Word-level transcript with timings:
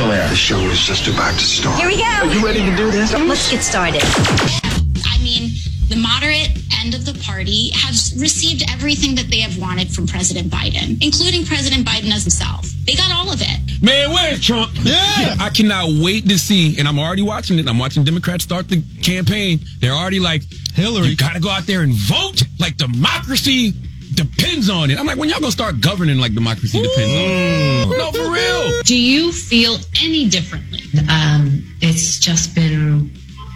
How 0.00 0.10
air? 0.12 0.26
The 0.30 0.34
show 0.34 0.58
is 0.60 0.80
just 0.80 1.08
about 1.08 1.34
to 1.34 1.44
start. 1.44 1.78
Here 1.78 1.86
we 1.86 1.98
go. 1.98 2.04
Are 2.04 2.24
you 2.24 2.42
ready 2.42 2.60
to 2.60 2.74
do 2.74 2.90
this? 2.90 3.12
Let's 3.12 3.50
get 3.50 3.60
started. 3.60 4.00
I 4.02 5.18
mean, 5.22 5.50
the 5.90 5.96
moderate 5.96 6.56
end 6.80 6.94
of 6.94 7.04
the 7.04 7.12
party 7.22 7.68
has 7.74 8.16
received 8.18 8.64
everything 8.70 9.14
that 9.16 9.30
they 9.30 9.40
have 9.40 9.58
wanted 9.58 9.92
from 9.92 10.06
President 10.06 10.50
Biden, 10.50 10.96
including 11.04 11.44
President 11.44 11.86
Biden 11.86 12.10
as 12.14 12.22
himself. 12.22 12.66
They 12.86 12.94
got 12.94 13.12
all 13.12 13.30
of 13.30 13.42
it. 13.42 13.82
Man, 13.82 14.10
where's 14.10 14.42
Trump? 14.42 14.70
Yeah. 14.80 15.36
I 15.38 15.50
cannot 15.54 15.90
wait 16.02 16.26
to 16.30 16.38
see, 16.38 16.78
and 16.78 16.88
I'm 16.88 16.98
already 16.98 17.20
watching 17.20 17.58
it. 17.58 17.68
I'm 17.68 17.78
watching 17.78 18.02
Democrats 18.02 18.42
start 18.44 18.70
the 18.70 18.82
campaign. 19.02 19.60
They're 19.80 19.92
already 19.92 20.18
like, 20.18 20.44
Hillary, 20.72 21.08
you 21.08 21.16
gotta 21.16 21.40
go 21.40 21.50
out 21.50 21.66
there 21.66 21.82
and 21.82 21.92
vote. 21.92 22.42
Like 22.58 22.78
democracy 22.78 23.74
depends 24.22 24.68
on 24.68 24.90
it. 24.90 24.98
I'm 24.98 25.06
like, 25.06 25.18
when 25.18 25.28
y'all 25.28 25.40
gonna 25.40 25.52
start 25.52 25.80
governing 25.80 26.18
like 26.18 26.34
democracy 26.34 26.80
depends 26.82 27.12
on 27.14 27.92
it? 27.92 27.98
No, 27.98 28.12
for 28.12 28.30
real. 28.30 28.82
Do 28.82 28.98
you 28.98 29.32
feel 29.32 29.78
any 30.02 30.28
differently? 30.28 30.82
Um, 31.08 31.64
it's 31.80 32.18
just 32.18 32.54
been 32.54 33.10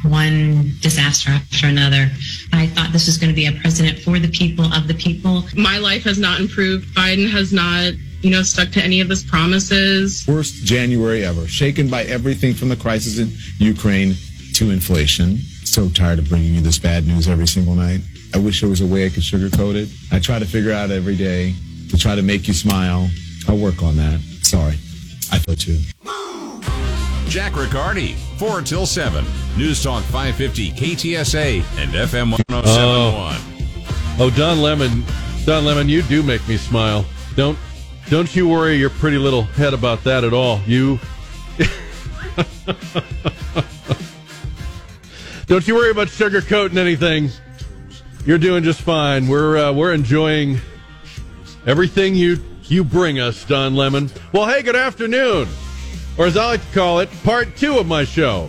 one 0.04 0.72
disaster 0.80 1.30
after 1.30 1.66
another. 1.66 2.10
I 2.52 2.66
thought 2.68 2.92
this 2.92 3.06
was 3.06 3.16
going 3.16 3.30
to 3.30 3.34
be 3.34 3.46
a 3.46 3.52
president 3.52 3.98
for 3.98 4.18
the 4.18 4.28
people, 4.28 4.72
of 4.72 4.86
the 4.86 4.94
people. 4.94 5.44
My 5.56 5.78
life 5.78 6.04
has 6.04 6.18
not 6.18 6.40
improved. 6.40 6.94
Biden 6.94 7.30
has 7.30 7.52
not, 7.52 7.94
you 8.20 8.30
know, 8.30 8.42
stuck 8.42 8.70
to 8.72 8.82
any 8.82 9.00
of 9.00 9.08
his 9.08 9.24
promises. 9.24 10.24
Worst 10.28 10.64
January 10.64 11.24
ever, 11.24 11.46
shaken 11.46 11.88
by 11.88 12.04
everything 12.04 12.54
from 12.54 12.68
the 12.68 12.76
crisis 12.76 13.18
in 13.18 13.32
Ukraine 13.58 14.14
to 14.54 14.70
inflation. 14.70 15.38
So 15.64 15.88
tired 15.88 16.18
of 16.18 16.28
bringing 16.28 16.54
you 16.54 16.60
this 16.60 16.78
bad 16.78 17.06
news 17.06 17.26
every 17.26 17.48
single 17.48 17.74
night. 17.74 18.00
I 18.34 18.38
wish 18.38 18.60
there 18.60 18.68
was 18.68 18.80
a 18.80 18.86
way 18.86 19.06
I 19.06 19.10
could 19.10 19.22
sugarcoat 19.22 19.76
it. 19.76 19.88
I 20.10 20.18
try 20.18 20.40
to 20.40 20.44
figure 20.44 20.72
out 20.72 20.90
every 20.90 21.16
day 21.16 21.54
to 21.90 21.96
try 21.96 22.16
to 22.16 22.22
make 22.22 22.48
you 22.48 22.54
smile. 22.54 23.08
I'll 23.48 23.56
work 23.56 23.80
on 23.82 23.96
that. 23.96 24.20
Sorry. 24.42 24.74
I 25.30 25.38
feel 25.38 25.54
too. 25.54 25.78
Jack 27.28 27.54
Riccardi, 27.54 28.14
4 28.38 28.62
till 28.62 28.86
7. 28.86 29.24
News 29.56 29.82
Talk 29.82 30.02
550, 30.04 30.72
KTSA, 30.72 31.58
and 31.78 31.92
FM 31.92 32.32
1071. 32.32 32.54
Oh. 32.58 34.16
oh, 34.18 34.30
Don 34.30 34.60
Lemon. 34.60 35.04
Don 35.44 35.64
Lemon, 35.64 35.88
you 35.88 36.02
do 36.02 36.22
make 36.22 36.46
me 36.48 36.56
smile. 36.56 37.04
Don't 37.36 37.58
don't 38.10 38.36
you 38.36 38.46
worry 38.48 38.76
your 38.76 38.90
pretty 38.90 39.16
little 39.16 39.42
head 39.42 39.72
about 39.72 40.04
that 40.04 40.24
at 40.24 40.34
all. 40.34 40.60
You 40.66 40.98
Don't 45.46 45.66
you 45.66 45.74
worry 45.74 45.90
about 45.90 46.08
sugarcoating 46.08 46.76
anything. 46.76 47.30
You're 48.26 48.38
doing 48.38 48.64
just 48.64 48.80
fine. 48.80 49.28
We're 49.28 49.58
uh, 49.58 49.72
we're 49.72 49.92
enjoying 49.92 50.58
everything 51.66 52.14
you 52.14 52.42
you 52.62 52.82
bring 52.82 53.20
us, 53.20 53.44
Don 53.44 53.74
Lemon. 53.74 54.10
Well, 54.32 54.46
hey, 54.46 54.62
good 54.62 54.76
afternoon, 54.76 55.46
or 56.16 56.24
as 56.24 56.34
I 56.34 56.46
like 56.46 56.66
to 56.66 56.74
call 56.74 57.00
it, 57.00 57.10
part 57.22 57.54
two 57.54 57.78
of 57.78 57.86
my 57.86 58.04
show. 58.04 58.48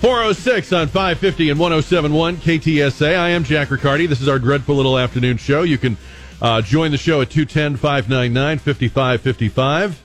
406 0.00 0.72
on 0.72 0.88
550 0.88 1.50
and 1.50 1.60
1071 1.60 2.38
KTSA. 2.38 3.18
I 3.18 3.28
am 3.28 3.44
Jack 3.44 3.70
Riccardi. 3.70 4.06
This 4.06 4.22
is 4.22 4.28
our 4.28 4.38
dreadful 4.38 4.76
little 4.76 4.98
afternoon 4.98 5.36
show. 5.36 5.62
You 5.62 5.76
can 5.76 5.98
uh, 6.40 6.62
join 6.62 6.90
the 6.90 6.96
show 6.96 7.20
at 7.20 7.28
210 7.28 7.76
599 7.76 8.58
5555. 8.60 10.02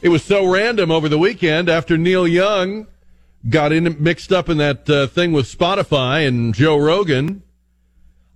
It 0.00 0.08
was 0.08 0.24
so 0.24 0.50
random 0.50 0.90
over 0.90 1.10
the 1.10 1.18
weekend 1.18 1.68
after 1.68 1.98
Neil 1.98 2.26
Young 2.26 2.86
got 3.50 3.72
in 3.72 4.02
mixed 4.02 4.32
up 4.32 4.48
in 4.48 4.56
that 4.56 4.88
uh, 4.88 5.06
thing 5.06 5.32
with 5.32 5.46
Spotify 5.46 6.26
and 6.26 6.54
Joe 6.54 6.78
Rogan. 6.78 7.42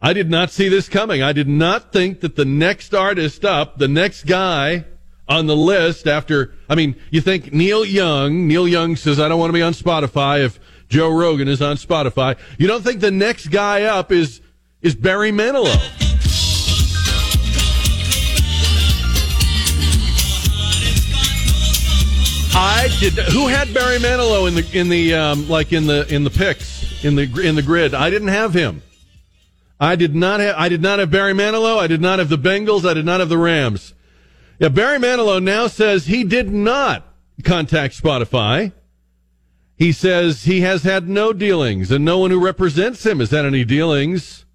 I 0.01 0.13
did 0.13 0.31
not 0.31 0.51
see 0.51 0.69
this 0.69 0.89
coming. 0.89 1.23
I 1.23 1.33
did 1.33 1.49
not 1.49 1.93
think 1.93 2.21
that 2.21 2.37
the 2.37 2.45
next 2.45 2.95
artist 2.95 3.45
up, 3.45 3.79
the 3.79 3.89
next 3.89 4.25
guy 4.27 4.85
on 5.29 5.47
the 5.47 5.57
list 5.57 6.07
after, 6.07 6.55
I 6.69 6.75
mean, 6.75 6.97
you 7.11 7.21
think 7.21 7.53
Neil 7.53 7.85
Young, 7.85 8.47
Neil 8.47 8.69
Young 8.69 8.97
says, 8.97 9.19
I 9.19 9.29
don't 9.29 9.41
want 9.41 9.49
to 9.49 9.55
be 9.55 9.63
on 9.63 9.73
Spotify 9.73 10.45
if 10.45 10.61
Joe 10.89 11.11
Rogan 11.11 11.49
is 11.49 11.63
on 11.63 11.77
Spotify. 11.77 12.39
You 12.59 12.69
don't 12.69 12.85
think 12.85 13.01
the 13.01 13.11
next 13.11 13.49
guy 13.49 13.85
up 13.85 14.13
is, 14.13 14.41
is 14.83 14.95
Barry 14.95 15.33
Manilow. 15.33 15.75
I 22.59 22.89
did. 23.01 23.13
Who 23.15 23.49
had 23.49 23.75
Barry 23.75 23.99
Manilow 23.99 24.49
in 24.49 24.55
the 24.55 24.67
in 24.73 24.89
the 24.89 25.15
um, 25.15 25.47
like 25.47 25.75
in 25.75 25.87
the 25.87 26.07
in 26.13 26.25
the 26.25 26.31
picks 26.31 27.05
in 27.05 27.15
the 27.15 27.25
in 27.41 27.55
the 27.55 27.63
grid? 27.63 27.93
I 27.93 28.09
didn't 28.09 28.29
have 28.29 28.55
him. 28.55 28.83
I 29.79 29.97
did 29.97 30.15
not 30.15 30.41
have. 30.41 30.55
I 30.57 30.69
did 30.69 30.83
not 30.83 30.99
have 30.99 31.11
Barry 31.11 31.33
Manilow. 31.33 31.79
I 31.79 31.87
did 31.87 32.01
not 32.01 32.19
have 32.19 32.29
the 32.29 32.39
Bengals. 32.39 32.89
I 32.89 32.95
did 32.95 33.05
not 33.05 33.21
have 33.21 33.29
the 33.29 33.39
Rams. 33.39 33.95
Yeah, 34.59 34.69
Barry 34.69 34.99
Manilow 34.99 35.43
now 35.43 35.67
says 35.67 36.07
he 36.07 36.25
did 36.25 36.51
not 36.51 37.07
contact 37.45 38.01
Spotify. 38.01 38.73
He 39.77 39.93
says 39.93 40.45
he 40.45 40.63
has 40.63 40.85
had 40.85 41.09
no 41.09 41.35
dealings, 41.35 41.91
and 41.91 42.05
no 42.05 42.19
one 42.19 42.31
who 42.31 42.43
represents 42.43 43.05
him 43.05 43.21
has 43.21 43.31
had 43.31 43.45
any 43.45 43.65
dealings 43.65 44.47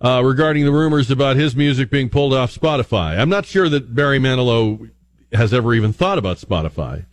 uh, 0.00 0.22
regarding 0.24 0.64
the 0.64 0.72
rumors 0.72 1.10
about 1.10 1.36
his 1.36 1.54
music 1.54 1.90
being 1.90 2.08
pulled 2.08 2.32
off 2.32 2.54
Spotify. 2.54 3.18
I'm 3.18 3.28
not 3.28 3.44
sure 3.44 3.68
that 3.68 3.94
Barry 3.94 4.18
Manilow 4.18 4.90
has 5.32 5.52
ever 5.52 5.74
even 5.74 5.92
thought 5.92 6.16
about 6.16 6.38
Spotify, 6.38 7.04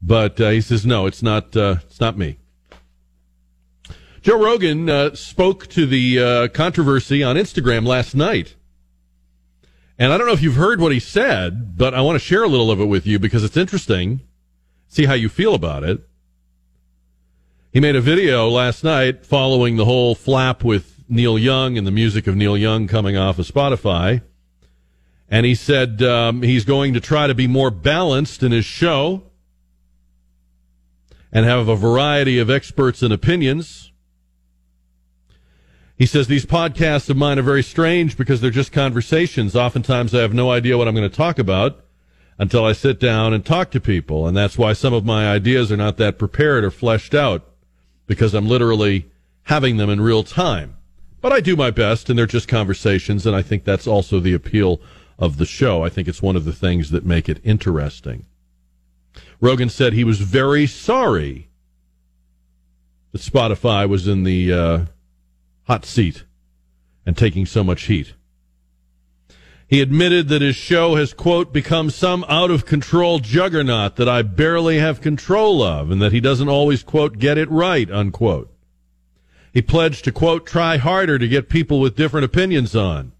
but 0.00 0.40
uh, 0.40 0.50
he 0.50 0.60
says 0.60 0.86
no, 0.86 1.06
it's 1.06 1.22
not. 1.22 1.56
Uh, 1.56 1.76
it's 1.88 2.00
not 2.00 2.16
me. 2.16 2.38
Joe 4.24 4.42
Rogan 4.42 4.88
uh, 4.88 5.14
spoke 5.14 5.66
to 5.66 5.84
the 5.84 6.18
uh, 6.18 6.48
controversy 6.48 7.22
on 7.22 7.36
Instagram 7.36 7.86
last 7.86 8.14
night. 8.14 8.54
And 9.98 10.14
I 10.14 10.16
don't 10.16 10.26
know 10.26 10.32
if 10.32 10.40
you've 10.40 10.54
heard 10.54 10.80
what 10.80 10.92
he 10.92 10.98
said, 10.98 11.76
but 11.76 11.92
I 11.92 12.00
want 12.00 12.16
to 12.16 12.24
share 12.24 12.42
a 12.42 12.48
little 12.48 12.70
of 12.70 12.80
it 12.80 12.86
with 12.86 13.06
you 13.06 13.18
because 13.18 13.44
it's 13.44 13.58
interesting. 13.58 14.22
See 14.88 15.04
how 15.04 15.12
you 15.12 15.28
feel 15.28 15.54
about 15.54 15.84
it. 15.84 16.08
He 17.70 17.80
made 17.80 17.96
a 17.96 18.00
video 18.00 18.48
last 18.48 18.82
night 18.82 19.26
following 19.26 19.76
the 19.76 19.84
whole 19.84 20.14
flap 20.14 20.64
with 20.64 21.04
Neil 21.06 21.38
Young 21.38 21.76
and 21.76 21.86
the 21.86 21.90
music 21.90 22.26
of 22.26 22.34
Neil 22.34 22.56
Young 22.56 22.88
coming 22.88 23.18
off 23.18 23.38
of 23.38 23.46
Spotify. 23.46 24.22
And 25.28 25.44
he 25.44 25.54
said 25.54 26.02
um, 26.02 26.40
he's 26.40 26.64
going 26.64 26.94
to 26.94 27.00
try 27.00 27.26
to 27.26 27.34
be 27.34 27.46
more 27.46 27.70
balanced 27.70 28.42
in 28.42 28.52
his 28.52 28.64
show 28.64 29.24
and 31.30 31.44
have 31.44 31.68
a 31.68 31.76
variety 31.76 32.38
of 32.38 32.48
experts 32.48 33.02
and 33.02 33.12
opinions. 33.12 33.90
He 35.96 36.06
says 36.06 36.26
these 36.26 36.46
podcasts 36.46 37.08
of 37.08 37.16
mine 37.16 37.38
are 37.38 37.42
very 37.42 37.62
strange 37.62 38.16
because 38.16 38.40
they're 38.40 38.50
just 38.50 38.72
conversations. 38.72 39.54
Oftentimes 39.54 40.14
I 40.14 40.22
have 40.22 40.34
no 40.34 40.50
idea 40.50 40.76
what 40.76 40.88
I'm 40.88 40.94
going 40.94 41.08
to 41.08 41.16
talk 41.16 41.38
about 41.38 41.84
until 42.36 42.64
I 42.64 42.72
sit 42.72 42.98
down 42.98 43.32
and 43.32 43.44
talk 43.44 43.70
to 43.70 43.80
people. 43.80 44.26
And 44.26 44.36
that's 44.36 44.58
why 44.58 44.72
some 44.72 44.92
of 44.92 45.04
my 45.04 45.30
ideas 45.30 45.70
are 45.70 45.76
not 45.76 45.96
that 45.98 46.18
prepared 46.18 46.64
or 46.64 46.72
fleshed 46.72 47.14
out 47.14 47.48
because 48.06 48.34
I'm 48.34 48.48
literally 48.48 49.08
having 49.44 49.76
them 49.76 49.88
in 49.88 50.00
real 50.00 50.24
time. 50.24 50.76
But 51.20 51.32
I 51.32 51.40
do 51.40 51.54
my 51.54 51.70
best 51.70 52.10
and 52.10 52.18
they're 52.18 52.26
just 52.26 52.48
conversations. 52.48 53.24
And 53.24 53.36
I 53.36 53.42
think 53.42 53.62
that's 53.62 53.86
also 53.86 54.18
the 54.18 54.34
appeal 54.34 54.80
of 55.16 55.36
the 55.36 55.46
show. 55.46 55.84
I 55.84 55.90
think 55.90 56.08
it's 56.08 56.20
one 56.20 56.34
of 56.34 56.44
the 56.44 56.52
things 56.52 56.90
that 56.90 57.06
make 57.06 57.28
it 57.28 57.40
interesting. 57.44 58.26
Rogan 59.40 59.68
said 59.68 59.92
he 59.92 60.04
was 60.04 60.20
very 60.20 60.66
sorry 60.66 61.50
that 63.12 63.20
Spotify 63.20 63.88
was 63.88 64.08
in 64.08 64.24
the, 64.24 64.52
uh, 64.52 64.84
hot 65.64 65.84
seat 65.84 66.24
and 67.06 67.16
taking 67.16 67.46
so 67.46 67.64
much 67.64 67.84
heat. 67.84 68.14
He 69.66 69.80
admitted 69.80 70.28
that 70.28 70.42
his 70.42 70.56
show 70.56 70.94
has, 70.94 71.14
quote, 71.14 71.52
become 71.52 71.90
some 71.90 72.24
out 72.28 72.50
of 72.50 72.66
control 72.66 73.18
juggernaut 73.18 73.96
that 73.96 74.08
I 74.08 74.22
barely 74.22 74.78
have 74.78 75.00
control 75.00 75.62
of 75.62 75.90
and 75.90 76.00
that 76.02 76.12
he 76.12 76.20
doesn't 76.20 76.48
always, 76.48 76.82
quote, 76.82 77.18
get 77.18 77.38
it 77.38 77.50
right, 77.50 77.90
unquote. 77.90 78.52
He 79.52 79.62
pledged 79.62 80.04
to, 80.04 80.12
quote, 80.12 80.46
try 80.46 80.76
harder 80.76 81.18
to 81.18 81.28
get 81.28 81.48
people 81.48 81.80
with 81.80 81.96
different 81.96 82.24
opinions 82.24 82.76
on 82.76 83.12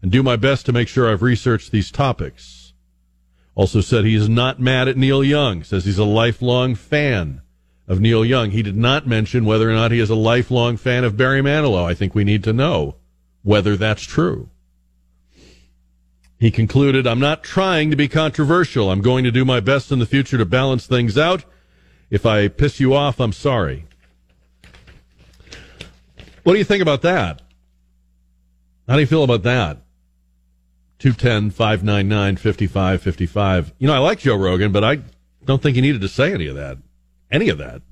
and 0.00 0.12
do 0.12 0.22
my 0.22 0.36
best 0.36 0.64
to 0.66 0.72
make 0.72 0.88
sure 0.88 1.10
I've 1.10 1.22
researched 1.22 1.72
these 1.72 1.90
topics. 1.90 2.72
Also 3.54 3.80
said 3.80 4.04
he 4.04 4.14
is 4.14 4.28
not 4.28 4.60
mad 4.60 4.88
at 4.88 4.96
Neil 4.96 5.24
Young, 5.24 5.64
says 5.64 5.84
he's 5.84 5.98
a 5.98 6.04
lifelong 6.04 6.74
fan 6.74 7.42
of 7.90 8.00
Neil 8.00 8.24
Young. 8.24 8.52
He 8.52 8.62
did 8.62 8.76
not 8.76 9.08
mention 9.08 9.44
whether 9.44 9.68
or 9.68 9.72
not 9.72 9.90
he 9.90 9.98
is 9.98 10.10
a 10.10 10.14
lifelong 10.14 10.76
fan 10.76 11.02
of 11.02 11.16
Barry 11.16 11.42
Manilow. 11.42 11.84
I 11.84 11.92
think 11.92 12.14
we 12.14 12.22
need 12.22 12.44
to 12.44 12.52
know 12.52 12.94
whether 13.42 13.76
that's 13.76 14.02
true. 14.02 14.48
He 16.38 16.52
concluded, 16.52 17.04
I'm 17.04 17.18
not 17.18 17.42
trying 17.42 17.90
to 17.90 17.96
be 17.96 18.06
controversial. 18.06 18.92
I'm 18.92 19.02
going 19.02 19.24
to 19.24 19.32
do 19.32 19.44
my 19.44 19.58
best 19.58 19.90
in 19.90 19.98
the 19.98 20.06
future 20.06 20.38
to 20.38 20.44
balance 20.44 20.86
things 20.86 21.18
out. 21.18 21.44
If 22.10 22.24
I 22.24 22.46
piss 22.46 22.78
you 22.78 22.94
off, 22.94 23.20
I'm 23.20 23.32
sorry. 23.32 23.86
What 26.44 26.52
do 26.52 26.58
you 26.58 26.64
think 26.64 26.82
about 26.82 27.02
that? 27.02 27.42
How 28.86 28.94
do 28.94 29.00
you 29.00 29.06
feel 29.06 29.24
about 29.24 29.42
that? 29.42 29.78
210 31.00 31.50
599 31.50 32.36
5555. 32.36 33.72
You 33.78 33.88
know, 33.88 33.94
I 33.94 33.98
like 33.98 34.20
Joe 34.20 34.36
Rogan, 34.36 34.70
but 34.70 34.84
I 34.84 35.00
don't 35.44 35.60
think 35.60 35.74
he 35.74 35.80
needed 35.80 36.02
to 36.02 36.08
say 36.08 36.32
any 36.32 36.46
of 36.46 36.54
that. 36.54 36.78
Any 37.30 37.48
of 37.48 37.58
that. 37.58 37.82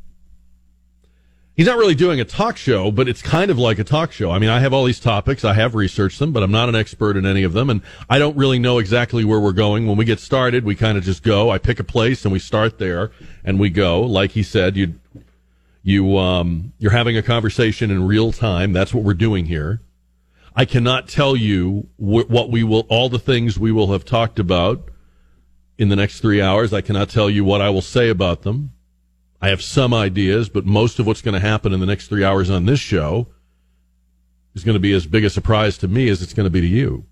He's 1.58 1.66
not 1.66 1.76
really 1.76 1.96
doing 1.96 2.20
a 2.20 2.24
talk 2.24 2.56
show, 2.56 2.92
but 2.92 3.08
it's 3.08 3.20
kind 3.20 3.50
of 3.50 3.58
like 3.58 3.80
a 3.80 3.84
talk 3.84 4.12
show. 4.12 4.30
I 4.30 4.38
mean, 4.38 4.48
I 4.48 4.60
have 4.60 4.72
all 4.72 4.84
these 4.84 5.00
topics. 5.00 5.44
I 5.44 5.54
have 5.54 5.74
researched 5.74 6.20
them, 6.20 6.32
but 6.32 6.44
I'm 6.44 6.52
not 6.52 6.68
an 6.68 6.76
expert 6.76 7.16
in 7.16 7.26
any 7.26 7.42
of 7.42 7.52
them. 7.52 7.68
And 7.68 7.82
I 8.08 8.20
don't 8.20 8.36
really 8.36 8.60
know 8.60 8.78
exactly 8.78 9.24
where 9.24 9.40
we're 9.40 9.50
going. 9.50 9.88
When 9.88 9.96
we 9.96 10.04
get 10.04 10.20
started, 10.20 10.64
we 10.64 10.76
kind 10.76 10.96
of 10.96 11.02
just 11.02 11.24
go. 11.24 11.50
I 11.50 11.58
pick 11.58 11.80
a 11.80 11.84
place 11.84 12.24
and 12.24 12.30
we 12.30 12.38
start 12.38 12.78
there 12.78 13.10
and 13.42 13.58
we 13.58 13.70
go. 13.70 14.00
Like 14.02 14.30
he 14.30 14.44
said, 14.44 14.76
you, 14.76 15.00
you, 15.82 16.16
um, 16.16 16.74
you're 16.78 16.92
having 16.92 17.16
a 17.16 17.22
conversation 17.22 17.90
in 17.90 18.06
real 18.06 18.30
time. 18.30 18.72
That's 18.72 18.94
what 18.94 19.02
we're 19.02 19.14
doing 19.14 19.46
here. 19.46 19.80
I 20.54 20.64
cannot 20.64 21.08
tell 21.08 21.34
you 21.34 21.88
wh- 21.96 22.30
what 22.30 22.52
we 22.52 22.62
will, 22.62 22.86
all 22.88 23.08
the 23.08 23.18
things 23.18 23.58
we 23.58 23.72
will 23.72 23.90
have 23.90 24.04
talked 24.04 24.38
about 24.38 24.90
in 25.76 25.88
the 25.88 25.96
next 25.96 26.20
three 26.20 26.40
hours. 26.40 26.72
I 26.72 26.82
cannot 26.82 27.08
tell 27.08 27.28
you 27.28 27.44
what 27.44 27.60
I 27.60 27.70
will 27.70 27.82
say 27.82 28.10
about 28.10 28.42
them. 28.42 28.74
I 29.40 29.48
have 29.48 29.62
some 29.62 29.94
ideas, 29.94 30.48
but 30.48 30.66
most 30.66 30.98
of 30.98 31.06
what's 31.06 31.22
going 31.22 31.34
to 31.34 31.46
happen 31.46 31.72
in 31.72 31.80
the 31.80 31.86
next 31.86 32.08
three 32.08 32.24
hours 32.24 32.50
on 32.50 32.66
this 32.66 32.80
show 32.80 33.28
is 34.54 34.64
going 34.64 34.74
to 34.74 34.80
be 34.80 34.92
as 34.92 35.06
big 35.06 35.24
a 35.24 35.30
surprise 35.30 35.78
to 35.78 35.88
me 35.88 36.08
as 36.08 36.22
it's 36.22 36.34
going 36.34 36.46
to 36.46 36.50
be 36.50 36.60
to 36.60 36.66
you. 36.66 37.06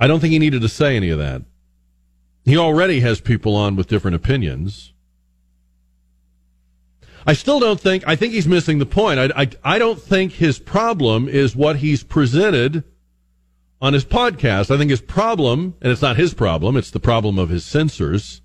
I 0.00 0.06
don't 0.06 0.20
think 0.20 0.32
he 0.32 0.38
needed 0.38 0.62
to 0.62 0.68
say 0.68 0.96
any 0.96 1.10
of 1.10 1.18
that. 1.18 1.42
He 2.44 2.56
already 2.56 3.00
has 3.00 3.20
people 3.20 3.54
on 3.54 3.76
with 3.76 3.88
different 3.88 4.16
opinions. 4.16 4.92
I 7.26 7.34
still 7.34 7.60
don't 7.60 7.80
think, 7.80 8.04
I 8.06 8.16
think 8.16 8.32
he's 8.32 8.48
missing 8.48 8.78
the 8.78 8.86
point. 8.86 9.20
I, 9.20 9.42
I, 9.42 9.50
I 9.62 9.78
don't 9.78 10.00
think 10.00 10.32
his 10.32 10.58
problem 10.58 11.28
is 11.28 11.54
what 11.54 11.76
he's 11.76 12.02
presented 12.02 12.84
on 13.80 13.92
his 13.92 14.04
podcast. 14.04 14.74
I 14.74 14.78
think 14.78 14.90
his 14.90 15.02
problem, 15.02 15.74
and 15.82 15.92
it's 15.92 16.02
not 16.02 16.16
his 16.16 16.32
problem, 16.32 16.76
it's 16.76 16.90
the 16.90 17.00
problem 17.00 17.38
of 17.38 17.50
his 17.50 17.64
censors. 17.64 18.40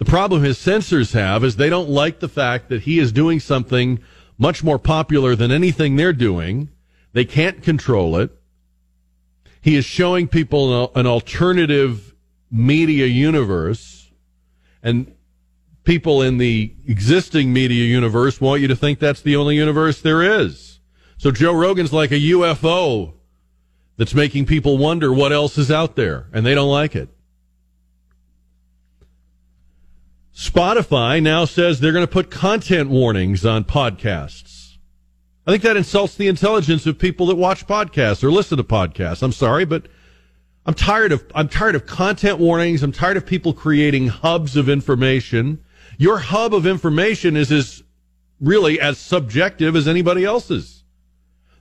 The 0.00 0.06
problem 0.06 0.42
his 0.42 0.56
censors 0.56 1.12
have 1.12 1.44
is 1.44 1.56
they 1.56 1.68
don't 1.68 1.90
like 1.90 2.20
the 2.20 2.28
fact 2.28 2.70
that 2.70 2.82
he 2.82 2.98
is 2.98 3.12
doing 3.12 3.38
something 3.38 4.00
much 4.38 4.64
more 4.64 4.78
popular 4.78 5.36
than 5.36 5.52
anything 5.52 5.94
they're 5.94 6.14
doing. 6.14 6.70
They 7.12 7.26
can't 7.26 7.62
control 7.62 8.16
it. 8.16 8.30
He 9.60 9.76
is 9.76 9.84
showing 9.84 10.26
people 10.26 10.90
an 10.96 11.06
alternative 11.06 12.14
media 12.50 13.04
universe 13.04 14.10
and 14.82 15.14
people 15.84 16.22
in 16.22 16.38
the 16.38 16.74
existing 16.86 17.52
media 17.52 17.84
universe 17.84 18.40
want 18.40 18.62
you 18.62 18.68
to 18.68 18.76
think 18.76 19.00
that's 19.00 19.20
the 19.20 19.36
only 19.36 19.56
universe 19.56 20.00
there 20.00 20.22
is. 20.22 20.80
So 21.18 21.30
Joe 21.30 21.52
Rogan's 21.52 21.92
like 21.92 22.10
a 22.10 22.14
UFO 22.14 23.12
that's 23.98 24.14
making 24.14 24.46
people 24.46 24.78
wonder 24.78 25.12
what 25.12 25.30
else 25.30 25.58
is 25.58 25.70
out 25.70 25.94
there, 25.94 26.28
and 26.32 26.46
they 26.46 26.54
don't 26.54 26.70
like 26.70 26.96
it. 26.96 27.10
Spotify 30.40 31.22
now 31.22 31.44
says 31.44 31.80
they're 31.80 31.92
going 31.92 32.06
to 32.06 32.10
put 32.10 32.30
content 32.30 32.88
warnings 32.88 33.44
on 33.44 33.62
podcasts. 33.62 34.78
I 35.46 35.50
think 35.50 35.62
that 35.64 35.76
insults 35.76 36.14
the 36.14 36.28
intelligence 36.28 36.86
of 36.86 36.98
people 36.98 37.26
that 37.26 37.34
watch 37.34 37.66
podcasts 37.66 38.24
or 38.24 38.32
listen 38.32 38.56
to 38.56 38.64
podcasts. 38.64 39.22
I'm 39.22 39.32
sorry, 39.32 39.66
but 39.66 39.86
I'm 40.64 40.72
tired 40.72 41.12
of 41.12 41.22
I'm 41.34 41.48
tired 41.48 41.74
of 41.74 41.84
content 41.84 42.38
warnings. 42.38 42.82
I'm 42.82 42.90
tired 42.90 43.18
of 43.18 43.26
people 43.26 43.52
creating 43.52 44.08
hubs 44.08 44.56
of 44.56 44.70
information. 44.70 45.62
Your 45.98 46.16
hub 46.16 46.54
of 46.54 46.66
information 46.66 47.36
is 47.36 47.52
as 47.52 47.82
really 48.40 48.80
as 48.80 48.96
subjective 48.96 49.76
as 49.76 49.86
anybody 49.86 50.24
else's. 50.24 50.84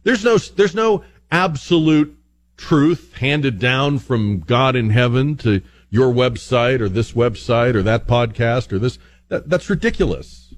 There's 0.04 0.24
no 0.24 0.38
there's 0.38 0.76
no 0.76 1.04
absolute 1.30 2.18
truth 2.56 3.14
handed 3.16 3.60
down 3.60 4.00
from 4.00 4.40
God 4.40 4.78
in 4.78 4.90
heaven 4.90 5.36
to 5.38 5.64
your 5.90 6.14
website 6.14 6.82
or 6.82 6.90
this 6.90 7.14
website 7.14 7.76
or 7.76 7.82
that 7.84 8.08
podcast 8.08 8.72
or 8.72 8.80
this. 8.80 9.00
That, 9.30 9.50
that's 9.50 9.70
ridiculous. 9.70 10.54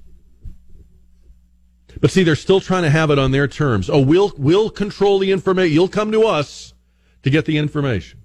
But 2.00 2.10
see, 2.10 2.22
they're 2.22 2.34
still 2.34 2.60
trying 2.60 2.82
to 2.82 2.90
have 2.90 3.10
it 3.10 3.18
on 3.18 3.32
their 3.32 3.46
terms. 3.46 3.90
Oh, 3.90 4.00
we'll, 4.00 4.32
we'll 4.36 4.70
control 4.70 5.18
the 5.18 5.30
information. 5.30 5.74
You'll 5.74 5.88
come 5.88 6.10
to 6.12 6.24
us 6.24 6.72
to 7.22 7.30
get 7.30 7.44
the 7.44 7.58
information. 7.58 8.22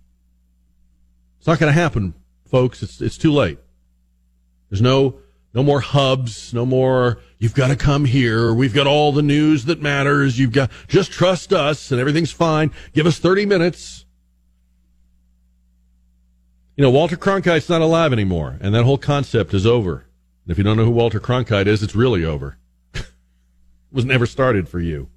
It's 1.38 1.48
not 1.48 1.60
going 1.60 1.74
to 1.74 1.80
happen, 1.80 2.14
folks. 2.46 2.82
It's, 2.82 3.02
it's 3.02 3.18
too 3.18 3.32
late. 3.32 3.60
There's 4.70 4.82
no, 4.82 5.20
no 5.54 5.64
more 5.64 5.80
hubs, 5.80 6.54
no 6.54 6.66
more, 6.66 7.20
you've 7.38 7.54
got 7.54 7.68
to 7.68 7.76
come 7.76 8.06
here. 8.06 8.54
We've 8.54 8.74
got 8.74 8.88
all 8.88 9.12
the 9.12 9.22
news 9.22 9.66
that 9.66 9.82
matters. 9.82 10.40
You've 10.40 10.52
got, 10.52 10.72
just 10.88 11.12
trust 11.12 11.54
us 11.54 11.92
and 11.92 12.02
everything's 12.02 12.32
fine. 12.32 12.72
Give 12.94 13.06
us 13.06 13.20
30 13.20 13.46
minutes. 13.46 14.06
You 16.78 16.84
know, 16.84 16.92
Walter 16.92 17.18
Cronkite's 17.18 17.70
not 17.70 17.82
alive 17.82 18.14
anymore, 18.14 18.58
and 18.62 18.74
that 18.76 18.84
whole 18.84 19.00
concept 19.00 19.52
is 19.56 19.66
over. 19.66 20.06
And 20.44 20.52
if 20.52 20.60
you 20.60 20.64
don't 20.64 20.78
know 20.78 20.86
who 20.86 20.92
Walter 20.92 21.20
Cronkite 21.20 21.66
is, 21.66 21.82
it's 21.82 21.96
really 21.96 22.24
over. 22.24 22.60
it 22.94 23.10
was 23.92 24.06
never 24.06 24.28
started 24.28 24.70
for 24.70 24.80
you. 24.80 25.10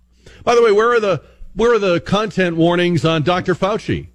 By 0.43 0.55
the 0.55 0.63
way, 0.63 0.73
where 0.73 0.91
are 0.91 1.01
the 1.01 1.23
where 1.55 1.75
are 1.75 1.79
the 1.79 2.01
content 2.01 2.57
warnings 2.57 3.05
on 3.05 3.23
Dr. 3.23 3.55
Fauci? 3.55 4.09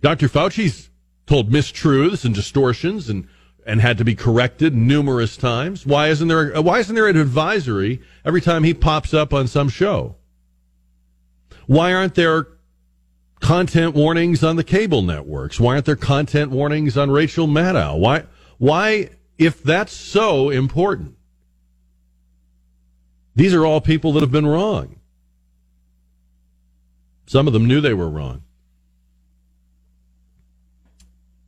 Dr. 0.00 0.28
Fauci's 0.28 0.88
told 1.26 1.50
mistruths 1.50 2.24
and 2.24 2.34
distortions 2.34 3.10
and 3.10 3.28
and 3.66 3.82
had 3.82 3.98
to 3.98 4.04
be 4.04 4.14
corrected 4.14 4.74
numerous 4.74 5.36
times. 5.36 5.84
Why 5.84 6.08
isn't 6.08 6.28
there 6.28 6.62
why 6.62 6.78
isn't 6.78 6.94
there 6.94 7.08
an 7.08 7.18
advisory 7.18 8.00
every 8.24 8.40
time 8.40 8.64
he 8.64 8.72
pops 8.72 9.12
up 9.12 9.34
on 9.34 9.48
some 9.48 9.68
show? 9.68 10.16
Why 11.66 11.92
aren't 11.92 12.14
there 12.14 12.46
content 13.40 13.94
warnings 13.94 14.42
on 14.42 14.56
the 14.56 14.64
cable 14.64 15.02
networks? 15.02 15.60
Why 15.60 15.74
aren't 15.74 15.86
there 15.86 15.96
content 15.96 16.50
warnings 16.50 16.96
on 16.96 17.10
Rachel 17.10 17.46
Maddow? 17.46 17.98
Why, 17.98 18.24
why, 18.58 19.10
if 19.38 19.62
that's 19.62 19.92
so 19.92 20.50
important, 20.50 21.16
these 23.34 23.54
are 23.54 23.64
all 23.64 23.80
people 23.80 24.12
that 24.14 24.20
have 24.20 24.32
been 24.32 24.46
wrong. 24.46 24.96
Some 27.26 27.46
of 27.46 27.52
them 27.52 27.66
knew 27.66 27.80
they 27.80 27.94
were 27.94 28.08
wrong. 28.08 28.42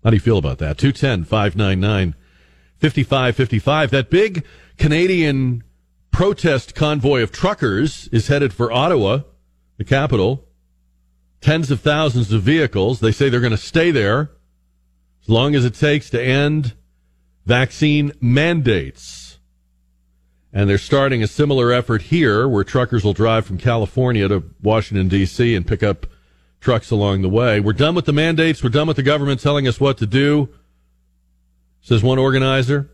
How 0.04 0.10
do 0.10 0.16
you 0.16 0.20
feel 0.20 0.38
about 0.38 0.58
that? 0.58 0.78
210 0.78 1.24
599 1.24 2.14
5555. 2.78 3.90
That 3.90 4.10
big 4.10 4.44
Canadian 4.78 5.64
protest 6.10 6.74
convoy 6.74 7.22
of 7.22 7.32
truckers 7.32 8.08
is 8.08 8.28
headed 8.28 8.52
for 8.52 8.72
Ottawa, 8.72 9.20
the 9.76 9.84
capital 9.84 10.46
tens 11.40 11.70
of 11.70 11.80
thousands 11.80 12.32
of 12.32 12.42
vehicles. 12.42 13.00
They 13.00 13.12
say 13.12 13.28
they're 13.28 13.40
going 13.40 13.50
to 13.50 13.56
stay 13.56 13.90
there 13.90 14.30
as 15.22 15.28
long 15.28 15.54
as 15.54 15.64
it 15.64 15.74
takes 15.74 16.10
to 16.10 16.22
end 16.22 16.74
vaccine 17.46 18.12
mandates. 18.20 19.38
And 20.52 20.68
they're 20.68 20.78
starting 20.78 21.22
a 21.22 21.28
similar 21.28 21.72
effort 21.72 22.02
here 22.02 22.48
where 22.48 22.64
truckers 22.64 23.04
will 23.04 23.12
drive 23.12 23.46
from 23.46 23.56
California 23.56 24.26
to 24.28 24.42
Washington, 24.62 25.08
D.C. 25.08 25.54
and 25.54 25.66
pick 25.66 25.82
up 25.82 26.06
trucks 26.60 26.90
along 26.90 27.22
the 27.22 27.28
way. 27.28 27.60
We're 27.60 27.72
done 27.72 27.94
with 27.94 28.04
the 28.04 28.12
mandates. 28.12 28.62
We're 28.62 28.70
done 28.70 28.88
with 28.88 28.96
the 28.96 29.02
government 29.02 29.40
telling 29.40 29.68
us 29.68 29.80
what 29.80 29.98
to 29.98 30.06
do, 30.06 30.48
says 31.80 32.02
one 32.02 32.18
organizer. 32.18 32.90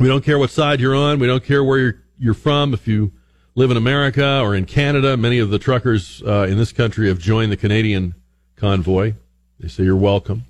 We 0.00 0.08
don't 0.08 0.24
care 0.24 0.38
what 0.38 0.50
side 0.50 0.80
you're 0.80 0.94
on. 0.94 1.18
We 1.18 1.26
don't 1.26 1.44
care 1.44 1.62
where 1.62 1.78
you're, 1.78 2.02
you're 2.18 2.34
from. 2.34 2.74
If 2.74 2.88
you 2.88 3.12
live 3.54 3.70
in 3.70 3.76
America 3.76 4.40
or 4.40 4.54
in 4.54 4.64
Canada. 4.64 5.16
Many 5.16 5.38
of 5.38 5.50
the 5.50 5.58
truckers 5.58 6.22
uh, 6.26 6.46
in 6.48 6.56
this 6.56 6.72
country 6.72 7.08
have 7.08 7.18
joined 7.18 7.52
the 7.52 7.56
Canadian 7.56 8.14
convoy. 8.56 9.14
They 9.60 9.68
say 9.68 9.84
you're 9.84 9.96
welcome. 9.96 10.44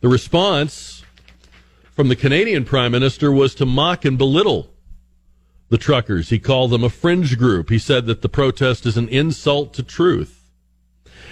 The 0.00 0.08
response 0.08 1.02
from 1.90 2.08
the 2.08 2.16
Canadian 2.16 2.64
Prime 2.64 2.92
Minister 2.92 3.32
was 3.32 3.54
to 3.56 3.66
mock 3.66 4.04
and 4.04 4.16
belittle 4.16 4.70
the 5.68 5.78
truckers. 5.78 6.28
He 6.28 6.38
called 6.38 6.70
them 6.70 6.84
a 6.84 6.90
fringe 6.90 7.36
group. 7.36 7.70
He 7.70 7.78
said 7.78 8.06
that 8.06 8.22
the 8.22 8.28
protest 8.28 8.86
is 8.86 8.96
an 8.96 9.08
insult 9.08 9.74
to 9.74 9.82
truth. 9.82 10.52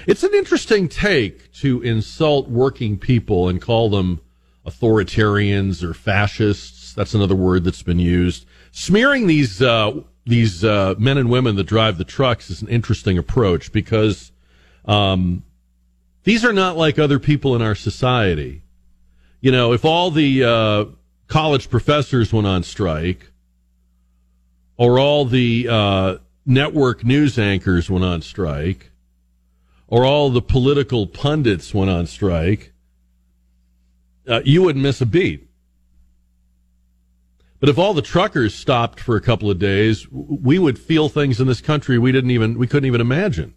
It's 0.06 0.24
an 0.24 0.34
interesting 0.34 0.88
take 0.88 1.52
to 1.54 1.80
insult 1.82 2.48
working 2.48 2.98
people 2.98 3.48
and 3.48 3.62
call 3.62 3.88
them 3.88 4.20
authoritarians 4.66 5.82
or 5.82 5.94
fascists. 5.94 6.92
That's 6.94 7.14
another 7.14 7.36
word 7.36 7.64
that's 7.64 7.82
been 7.82 8.00
used. 8.00 8.44
Smearing 8.72 9.26
these 9.26 9.62
uh, 9.62 10.00
these 10.26 10.64
uh, 10.64 10.94
men 10.98 11.18
and 11.18 11.30
women 11.30 11.56
that 11.56 11.64
drive 11.64 11.98
the 11.98 12.04
trucks 12.04 12.50
is 12.50 12.62
an 12.62 12.68
interesting 12.68 13.18
approach 13.18 13.72
because 13.72 14.32
um, 14.86 15.44
these 16.24 16.44
are 16.44 16.52
not 16.52 16.76
like 16.76 16.98
other 16.98 17.18
people 17.18 17.54
in 17.54 17.62
our 17.62 17.74
society. 17.74 18.62
You 19.40 19.52
know, 19.52 19.72
if 19.72 19.84
all 19.84 20.10
the 20.10 20.44
uh, 20.44 20.84
college 21.26 21.68
professors 21.68 22.32
went 22.32 22.46
on 22.46 22.62
strike, 22.62 23.30
or 24.76 24.98
all 24.98 25.24
the 25.24 25.68
uh, 25.70 26.16
network 26.46 27.04
news 27.04 27.38
anchors 27.38 27.90
went 27.90 28.04
on 28.04 28.22
strike, 28.22 28.90
or 29.86 30.04
all 30.04 30.30
the 30.30 30.42
political 30.42 31.06
pundits 31.06 31.74
went 31.74 31.90
on 31.90 32.06
strike, 32.06 32.72
uh, 34.26 34.40
you 34.44 34.62
wouldn't 34.62 34.82
miss 34.82 35.00
a 35.00 35.06
beat. 35.06 35.46
But 37.64 37.70
if 37.70 37.78
all 37.78 37.94
the 37.94 38.02
truckers 38.02 38.54
stopped 38.54 39.00
for 39.00 39.16
a 39.16 39.22
couple 39.22 39.50
of 39.50 39.58
days, 39.58 40.06
we 40.10 40.58
would 40.58 40.78
feel 40.78 41.08
things 41.08 41.40
in 41.40 41.46
this 41.46 41.62
country 41.62 41.98
we 41.98 42.12
didn't 42.12 42.30
even 42.30 42.58
we 42.58 42.66
couldn't 42.66 42.86
even 42.86 43.00
imagine. 43.00 43.54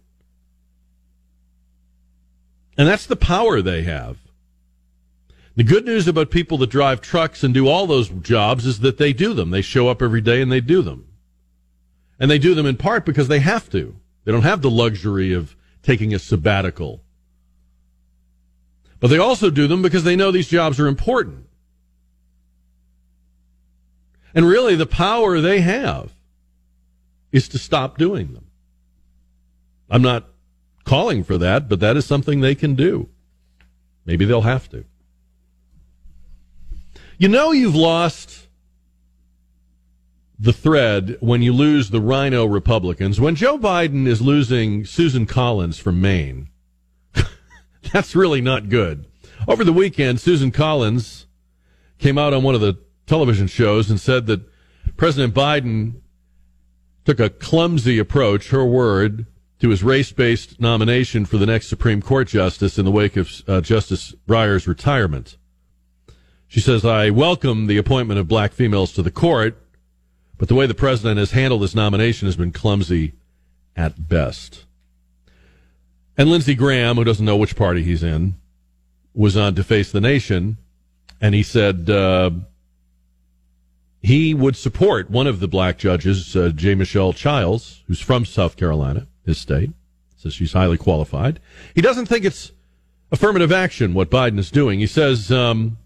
And 2.78 2.88
that's 2.88 3.04
the 3.04 3.16
power 3.16 3.60
they 3.60 3.82
have. 3.82 4.16
The 5.56 5.62
good 5.62 5.84
news 5.84 6.08
about 6.08 6.30
people 6.30 6.56
that 6.56 6.70
drive 6.70 7.02
trucks 7.02 7.44
and 7.44 7.52
do 7.52 7.68
all 7.68 7.86
those 7.86 8.08
jobs 8.08 8.64
is 8.64 8.80
that 8.80 8.96
they 8.96 9.12
do 9.12 9.34
them. 9.34 9.50
They 9.50 9.60
show 9.60 9.88
up 9.90 10.00
every 10.00 10.22
day 10.22 10.40
and 10.40 10.50
they 10.50 10.62
do 10.62 10.80
them. 10.80 11.08
And 12.18 12.30
they 12.30 12.38
do 12.38 12.54
them 12.54 12.64
in 12.64 12.78
part 12.78 13.04
because 13.04 13.28
they 13.28 13.40
have 13.40 13.68
to. 13.72 13.94
They 14.24 14.32
don't 14.32 14.40
have 14.40 14.62
the 14.62 14.70
luxury 14.70 15.34
of 15.34 15.54
taking 15.82 16.14
a 16.14 16.18
sabbatical. 16.18 17.02
But 19.00 19.08
they 19.08 19.18
also 19.18 19.50
do 19.50 19.66
them 19.66 19.82
because 19.82 20.04
they 20.04 20.16
know 20.16 20.30
these 20.30 20.48
jobs 20.48 20.80
are 20.80 20.86
important. 20.86 21.47
And 24.34 24.46
really, 24.46 24.76
the 24.76 24.86
power 24.86 25.40
they 25.40 25.60
have 25.60 26.12
is 27.32 27.48
to 27.48 27.58
stop 27.58 27.98
doing 27.98 28.32
them. 28.34 28.46
I'm 29.90 30.02
not 30.02 30.28
calling 30.84 31.24
for 31.24 31.38
that, 31.38 31.68
but 31.68 31.80
that 31.80 31.96
is 31.96 32.06
something 32.06 32.40
they 32.40 32.54
can 32.54 32.74
do. 32.74 33.08
Maybe 34.04 34.24
they'll 34.24 34.42
have 34.42 34.68
to. 34.70 34.84
You 37.18 37.28
know 37.28 37.52
you've 37.52 37.74
lost 37.74 38.46
the 40.38 40.52
thread 40.52 41.16
when 41.20 41.42
you 41.42 41.52
lose 41.52 41.90
the 41.90 42.00
rhino 42.00 42.44
Republicans. 42.44 43.20
When 43.20 43.34
Joe 43.34 43.58
Biden 43.58 44.06
is 44.06 44.22
losing 44.22 44.84
Susan 44.84 45.26
Collins 45.26 45.78
from 45.78 46.00
Maine, 46.00 46.48
that's 47.92 48.14
really 48.14 48.40
not 48.40 48.68
good. 48.68 49.06
Over 49.48 49.64
the 49.64 49.72
weekend, 49.72 50.20
Susan 50.20 50.52
Collins 50.52 51.26
came 51.98 52.18
out 52.18 52.32
on 52.32 52.42
one 52.42 52.54
of 52.54 52.60
the 52.60 52.78
television 53.08 53.46
shows 53.46 53.90
and 53.90 53.98
said 53.98 54.26
that 54.26 54.40
President 54.96 55.34
Biden 55.34 56.00
took 57.04 57.18
a 57.18 57.30
clumsy 57.30 57.98
approach, 57.98 58.50
her 58.50 58.64
word, 58.64 59.26
to 59.60 59.70
his 59.70 59.82
race 59.82 60.12
based 60.12 60.60
nomination 60.60 61.24
for 61.24 61.38
the 61.38 61.46
next 61.46 61.68
Supreme 61.68 62.02
Court 62.02 62.28
justice 62.28 62.78
in 62.78 62.84
the 62.84 62.90
wake 62.90 63.16
of 63.16 63.42
uh, 63.48 63.60
Justice 63.60 64.14
Breyer's 64.26 64.68
retirement. 64.68 65.36
She 66.46 66.60
says, 66.60 66.84
I 66.84 67.10
welcome 67.10 67.66
the 67.66 67.76
appointment 67.76 68.20
of 68.20 68.28
black 68.28 68.52
females 68.52 68.92
to 68.92 69.02
the 69.02 69.10
court, 69.10 69.60
but 70.38 70.48
the 70.48 70.54
way 70.54 70.66
the 70.66 70.74
president 70.74 71.18
has 71.18 71.32
handled 71.32 71.62
this 71.62 71.74
nomination 71.74 72.26
has 72.26 72.36
been 72.36 72.52
clumsy 72.52 73.14
at 73.76 74.08
best. 74.08 74.64
And 76.16 76.30
Lindsey 76.30 76.54
Graham, 76.54 76.96
who 76.96 77.04
doesn't 77.04 77.24
know 77.24 77.36
which 77.36 77.56
party 77.56 77.82
he's 77.82 78.02
in, 78.02 78.34
was 79.14 79.36
on 79.36 79.54
To 79.54 79.64
Face 79.64 79.92
the 79.92 80.00
Nation, 80.00 80.58
and 81.20 81.34
he 81.34 81.42
said 81.42 81.90
uh, 81.90 82.30
he 84.00 84.34
would 84.34 84.56
support 84.56 85.10
one 85.10 85.26
of 85.26 85.40
the 85.40 85.48
black 85.48 85.78
judges, 85.78 86.36
uh, 86.36 86.50
J. 86.54 86.74
Michelle 86.74 87.12
Childs, 87.12 87.82
who's 87.86 88.00
from 88.00 88.24
South 88.24 88.56
Carolina, 88.56 89.06
his 89.24 89.38
state. 89.38 89.70
Says 90.16 90.34
she's 90.34 90.52
highly 90.52 90.78
qualified. 90.78 91.40
He 91.74 91.80
doesn't 91.80 92.06
think 92.06 92.24
it's 92.24 92.52
affirmative 93.12 93.52
action 93.52 93.94
what 93.94 94.10
Biden 94.10 94.38
is 94.38 94.50
doing. 94.50 94.80
He 94.80 94.86
says 94.86 95.30
um, 95.30 95.78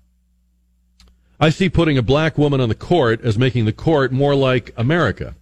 I 1.42 1.50
see 1.50 1.69
putting 1.69 1.99
a 1.99 2.02
black 2.02 2.38
woman 2.38 2.61
on 2.61 2.69
the 2.69 2.75
court 2.75 3.21
as 3.23 3.37
making 3.37 3.64
the 3.64 3.73
court 3.73 4.12
more 4.12 4.35
like 4.35 4.73
America. 4.76 5.35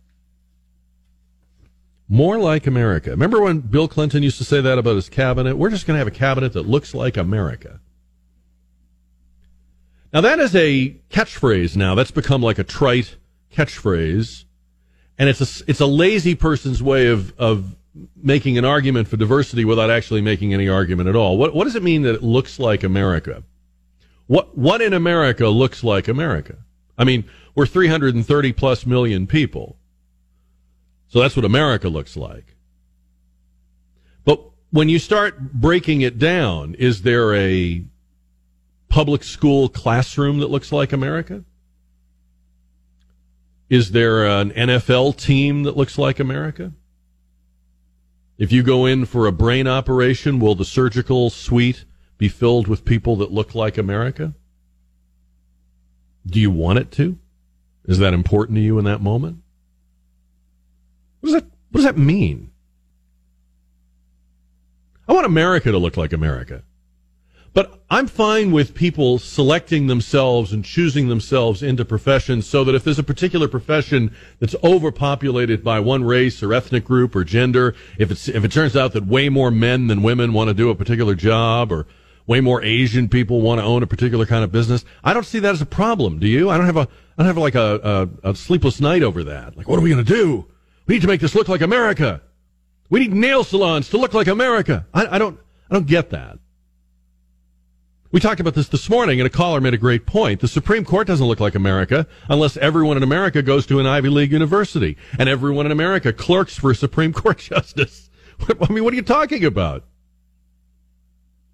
More 2.08 2.38
like 2.38 2.66
America. 2.66 3.10
Remember 3.10 3.40
when 3.40 3.60
Bill 3.60 3.86
Clinton 3.86 4.22
used 4.22 4.38
to 4.38 4.44
say 4.44 4.60
that 4.60 4.78
about 4.78 4.96
his 4.96 5.08
cabinet? 5.08 5.56
We're 5.56 5.70
just 5.70 5.86
going 5.86 5.94
to 5.94 5.98
have 5.98 6.08
a 6.08 6.10
cabinet 6.10 6.54
that 6.54 6.66
looks 6.66 6.94
like 6.94 7.16
America. 7.16 7.80
Now 10.12 10.20
that 10.22 10.38
is 10.38 10.54
a 10.56 10.96
catchphrase 11.10 11.76
now. 11.76 11.94
That's 11.94 12.10
become 12.10 12.42
like 12.42 12.58
a 12.58 12.64
trite 12.64 13.16
catchphrase. 13.54 14.44
And 15.18 15.28
it's 15.28 15.40
a, 15.40 15.64
it's 15.68 15.80
a 15.80 15.86
lazy 15.86 16.34
person's 16.34 16.82
way 16.82 17.08
of, 17.08 17.38
of 17.38 17.76
making 18.16 18.56
an 18.58 18.64
argument 18.64 19.08
for 19.08 19.16
diversity 19.16 19.64
without 19.64 19.90
actually 19.90 20.20
making 20.20 20.54
any 20.54 20.68
argument 20.68 21.08
at 21.08 21.16
all. 21.16 21.36
What, 21.36 21.54
what 21.54 21.64
does 21.64 21.76
it 21.76 21.82
mean 21.82 22.02
that 22.02 22.14
it 22.14 22.22
looks 22.22 22.58
like 22.58 22.82
America? 22.82 23.42
What 24.26 24.56
what 24.56 24.80
in 24.80 24.92
America 24.92 25.48
looks 25.48 25.82
like 25.82 26.06
America? 26.06 26.58
I 26.96 27.02
mean, 27.02 27.24
we're 27.56 27.66
330 27.66 28.52
plus 28.52 28.86
million 28.86 29.26
people. 29.26 29.76
So 31.08 31.18
that's 31.18 31.34
what 31.34 31.44
America 31.44 31.88
looks 31.88 32.16
like. 32.16 32.54
But 34.24 34.40
when 34.70 34.88
you 34.88 35.00
start 35.00 35.52
breaking 35.52 36.02
it 36.02 36.16
down, 36.18 36.74
is 36.76 37.02
there 37.02 37.34
a 37.34 37.84
public 38.90 39.24
school 39.24 39.70
classroom 39.70 40.40
that 40.40 40.50
looks 40.50 40.70
like 40.70 40.92
America? 40.92 41.44
Is 43.70 43.92
there 43.92 44.26
an 44.26 44.50
NFL 44.50 45.16
team 45.16 45.62
that 45.62 45.76
looks 45.76 45.96
like 45.96 46.20
America? 46.20 46.72
If 48.36 48.52
you 48.52 48.62
go 48.62 48.84
in 48.84 49.06
for 49.06 49.26
a 49.26 49.32
brain 49.32 49.68
operation, 49.68 50.40
will 50.40 50.54
the 50.54 50.64
surgical 50.64 51.30
suite 51.30 51.84
be 52.18 52.28
filled 52.28 52.66
with 52.66 52.84
people 52.84 53.16
that 53.16 53.32
look 53.32 53.54
like 53.54 53.78
America? 53.78 54.34
Do 56.26 56.40
you 56.40 56.50
want 56.50 56.78
it 56.78 56.90
to? 56.92 57.18
Is 57.84 57.98
that 57.98 58.12
important 58.12 58.56
to 58.56 58.62
you 58.62 58.78
in 58.78 58.84
that 58.86 59.00
moment? 59.00 59.38
What 61.20 61.28
does 61.28 61.40
that, 61.40 61.50
what 61.70 61.78
does 61.78 61.84
that 61.84 61.96
mean? 61.96 62.50
I 65.06 65.12
want 65.12 65.26
America 65.26 65.70
to 65.70 65.78
look 65.78 65.96
like 65.96 66.12
America. 66.12 66.64
But 67.52 67.82
I'm 67.90 68.06
fine 68.06 68.52
with 68.52 68.74
people 68.74 69.18
selecting 69.18 69.88
themselves 69.88 70.52
and 70.52 70.64
choosing 70.64 71.08
themselves 71.08 71.62
into 71.62 71.84
professions 71.84 72.46
so 72.46 72.62
that 72.62 72.76
if 72.76 72.84
there's 72.84 73.00
a 73.00 73.04
particular 73.04 73.48
profession 73.48 74.14
that's 74.38 74.54
overpopulated 74.62 75.64
by 75.64 75.80
one 75.80 76.04
race 76.04 76.42
or 76.44 76.54
ethnic 76.54 76.84
group 76.84 77.16
or 77.16 77.24
gender, 77.24 77.74
if 77.98 78.12
it's, 78.12 78.28
if 78.28 78.44
it 78.44 78.52
turns 78.52 78.76
out 78.76 78.92
that 78.92 79.06
way 79.06 79.28
more 79.28 79.50
men 79.50 79.88
than 79.88 80.02
women 80.02 80.32
want 80.32 80.48
to 80.48 80.54
do 80.54 80.70
a 80.70 80.76
particular 80.76 81.16
job 81.16 81.72
or 81.72 81.86
way 82.26 82.40
more 82.40 82.62
Asian 82.62 83.08
people 83.08 83.40
want 83.40 83.60
to 83.60 83.64
own 83.64 83.82
a 83.82 83.86
particular 83.88 84.26
kind 84.26 84.44
of 84.44 84.52
business. 84.52 84.84
I 85.02 85.12
don't 85.12 85.26
see 85.26 85.40
that 85.40 85.52
as 85.52 85.60
a 85.60 85.66
problem. 85.66 86.20
Do 86.20 86.28
you? 86.28 86.50
I 86.50 86.56
don't 86.56 86.66
have 86.66 86.76
a, 86.76 86.86
I 87.18 87.24
don't 87.24 87.26
have 87.26 87.38
like 87.38 87.56
a, 87.56 88.08
a, 88.22 88.30
a 88.30 88.36
sleepless 88.36 88.80
night 88.80 89.02
over 89.02 89.24
that. 89.24 89.56
Like, 89.56 89.68
what 89.68 89.78
are 89.78 89.82
we 89.82 89.90
going 89.90 90.04
to 90.04 90.12
do? 90.12 90.46
We 90.86 90.94
need 90.94 91.02
to 91.02 91.08
make 91.08 91.20
this 91.20 91.34
look 91.34 91.48
like 91.48 91.60
America. 91.60 92.22
We 92.88 93.00
need 93.00 93.12
nail 93.12 93.42
salons 93.42 93.88
to 93.90 93.98
look 93.98 94.14
like 94.14 94.28
America. 94.28 94.86
I, 94.94 95.16
I 95.16 95.18
don't, 95.18 95.38
I 95.70 95.74
don't 95.74 95.86
get 95.86 96.10
that. 96.10 96.39
We 98.12 98.18
talked 98.18 98.40
about 98.40 98.54
this 98.54 98.68
this 98.68 98.90
morning, 98.90 99.20
and 99.20 99.26
a 99.26 99.30
caller 99.30 99.60
made 99.60 99.72
a 99.72 99.78
great 99.78 100.04
point. 100.04 100.40
The 100.40 100.48
Supreme 100.48 100.84
Court 100.84 101.06
doesn't 101.06 101.26
look 101.26 101.38
like 101.38 101.54
America 101.54 102.08
unless 102.28 102.56
everyone 102.56 102.96
in 102.96 103.04
America 103.04 103.40
goes 103.40 103.66
to 103.66 103.78
an 103.78 103.86
Ivy 103.86 104.08
League 104.08 104.32
university 104.32 104.96
and 105.16 105.28
everyone 105.28 105.64
in 105.66 105.70
America 105.70 106.12
clerks 106.12 106.56
for 106.56 106.72
a 106.72 106.74
Supreme 106.74 107.12
Court 107.14 107.38
justice. 107.38 108.10
I 108.68 108.72
mean, 108.72 108.82
what 108.82 108.92
are 108.92 108.96
you 108.96 109.02
talking 109.02 109.44
about? 109.44 109.84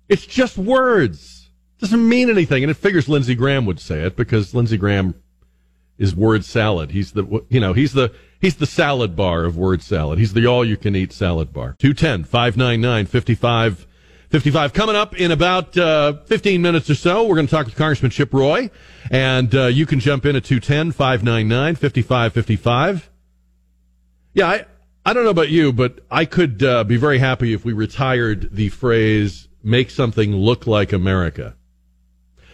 It's 0.08 0.24
just 0.24 0.56
words. 0.56 1.50
It 1.76 1.82
doesn't 1.82 2.08
mean 2.08 2.30
anything. 2.30 2.64
And 2.64 2.70
it 2.70 2.78
figures 2.78 3.06
Lindsey 3.06 3.34
Graham 3.34 3.66
would 3.66 3.80
say 3.80 4.00
it 4.00 4.16
because 4.16 4.54
Lindsey 4.54 4.78
Graham 4.78 5.14
is 5.98 6.16
word 6.16 6.42
salad. 6.42 6.90
He's 6.90 7.12
the, 7.12 7.44
you 7.50 7.60
know, 7.60 7.74
he's 7.74 7.92
the, 7.92 8.14
he's 8.40 8.56
the 8.56 8.66
salad 8.66 9.14
bar 9.14 9.44
of 9.44 9.58
word 9.58 9.82
salad. 9.82 10.18
He's 10.18 10.32
the 10.32 10.46
all 10.46 10.64
you 10.64 10.78
can 10.78 10.96
eat 10.96 11.12
salad 11.12 11.52
bar. 11.52 11.76
210 11.78 12.24
599 12.24 13.04
55 13.04 13.86
55. 14.30 14.72
Coming 14.72 14.96
up 14.96 15.14
in 15.14 15.30
about 15.30 15.76
uh, 15.76 16.14
15 16.24 16.60
minutes 16.60 16.90
or 16.90 16.94
so, 16.94 17.26
we're 17.26 17.36
going 17.36 17.46
to 17.46 17.50
talk 17.50 17.66
with 17.66 17.76
Congressman 17.76 18.10
Chip 18.10 18.34
Roy. 18.34 18.70
And 19.10 19.54
uh, 19.54 19.66
you 19.66 19.86
can 19.86 20.00
jump 20.00 20.26
in 20.26 20.34
at 20.34 20.44
210 20.44 20.92
599 20.92 21.76
5555. 21.76 23.10
Yeah, 24.34 24.48
I, 24.48 24.66
I 25.04 25.12
don't 25.12 25.24
know 25.24 25.30
about 25.30 25.48
you, 25.50 25.72
but 25.72 26.00
I 26.10 26.24
could 26.24 26.62
uh, 26.62 26.84
be 26.84 26.96
very 26.96 27.18
happy 27.18 27.52
if 27.52 27.64
we 27.64 27.72
retired 27.72 28.50
the 28.52 28.68
phrase 28.68 29.48
make 29.62 29.90
something 29.90 30.34
look 30.34 30.66
like 30.66 30.92
America. 30.92 31.56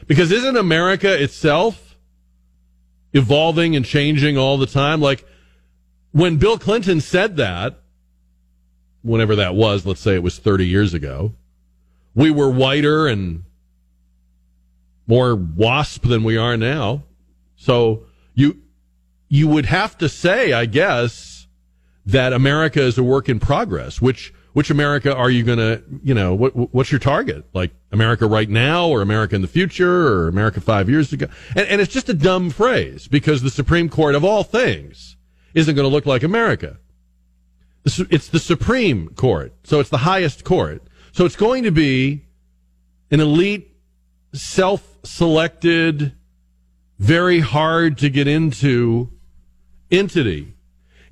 Because 0.07 0.33
isn't 0.33 0.57
America 0.57 1.23
itself 1.23 1.97
evolving 3.13 3.77
and 3.77 3.85
changing 3.85 4.37
all 4.37 4.59
the 4.59 4.67
time? 4.67 5.01
Like 5.01 5.27
when 6.13 6.37
Bill 6.37 6.59
Clinton 6.59 7.01
said 7.01 7.37
that, 7.37 7.81
whenever 9.03 9.37
that 9.37 9.55
was, 9.55 9.87
let's 9.87 10.01
say 10.01 10.15
it 10.15 10.23
was 10.23 10.39
30 10.39 10.67
years 10.67 10.95
ago, 10.95 11.35
we 12.15 12.31
were 12.31 12.51
whiter 12.51 13.07
and 13.07 13.45
more 15.07 15.35
wasp 15.35 16.05
than 16.05 16.25
we 16.25 16.37
are 16.37 16.57
now. 16.57 17.05
So 17.57 18.05
you, 18.35 18.63
you 19.29 19.49
would 19.49 19.67
have 19.67 19.99
to 19.99 20.09
say, 20.09 20.53
I 20.53 20.67
guess, 20.67 21.47
that 22.07 22.33
America 22.33 22.83
is 22.83 22.99
a 22.99 23.03
work 23.03 23.29
in 23.29 23.39
progress, 23.39 24.01
which 24.01 24.33
which 24.53 24.71
America 24.71 25.15
are 25.15 25.31
you 25.31 25.45
to, 25.45 25.83
you 26.03 26.13
know, 26.13 26.35
what, 26.35 26.75
what's 26.75 26.93
your 26.93 26.99
target? 26.99 27.45
Like 27.55 27.73
America 27.91 28.27
right 28.27 28.49
now 28.49 28.89
or 28.89 29.01
America 29.01 29.35
in 29.35 29.43
the 29.43 29.49
future 29.49 30.09
or 30.09 30.29
America 30.29 30.61
five 30.61 30.91
years 30.91 31.13
ago? 31.13 31.27
And, 31.57 31.67
and 31.69 31.81
it's 31.81 31.93
just 31.93 32.09
a 32.11 32.15
dumb 32.15 32.51
phrase 32.51 33.09
because 33.09 33.41
the 33.41 33.51
Supreme 33.51 33.89
Court 33.89 34.15
of 34.15 34.25
all 34.25 34.45
things 34.45 35.17
isn't 35.55 35.75
going 35.75 35.89
to 35.89 35.93
look 35.93 36.07
like 36.07 36.23
America. 36.23 36.79
It's 37.85 38.29
the 38.29 38.39
Supreme 38.39 39.09
Court. 39.15 39.55
So 39.65 39.81
it's 39.81 39.91
the 39.91 39.99
highest 39.99 40.45
court. 40.45 40.83
So 41.13 41.27
it's 41.27 41.37
going 41.37 41.65
to 41.65 41.71
be 41.71 42.25
an 43.11 43.21
elite, 43.21 43.77
self 44.33 44.97
selected, 45.05 46.15
very 46.99 47.41
hard 47.41 47.99
to 47.99 48.09
get 48.09 48.27
into 48.27 49.11
entity. 49.91 50.55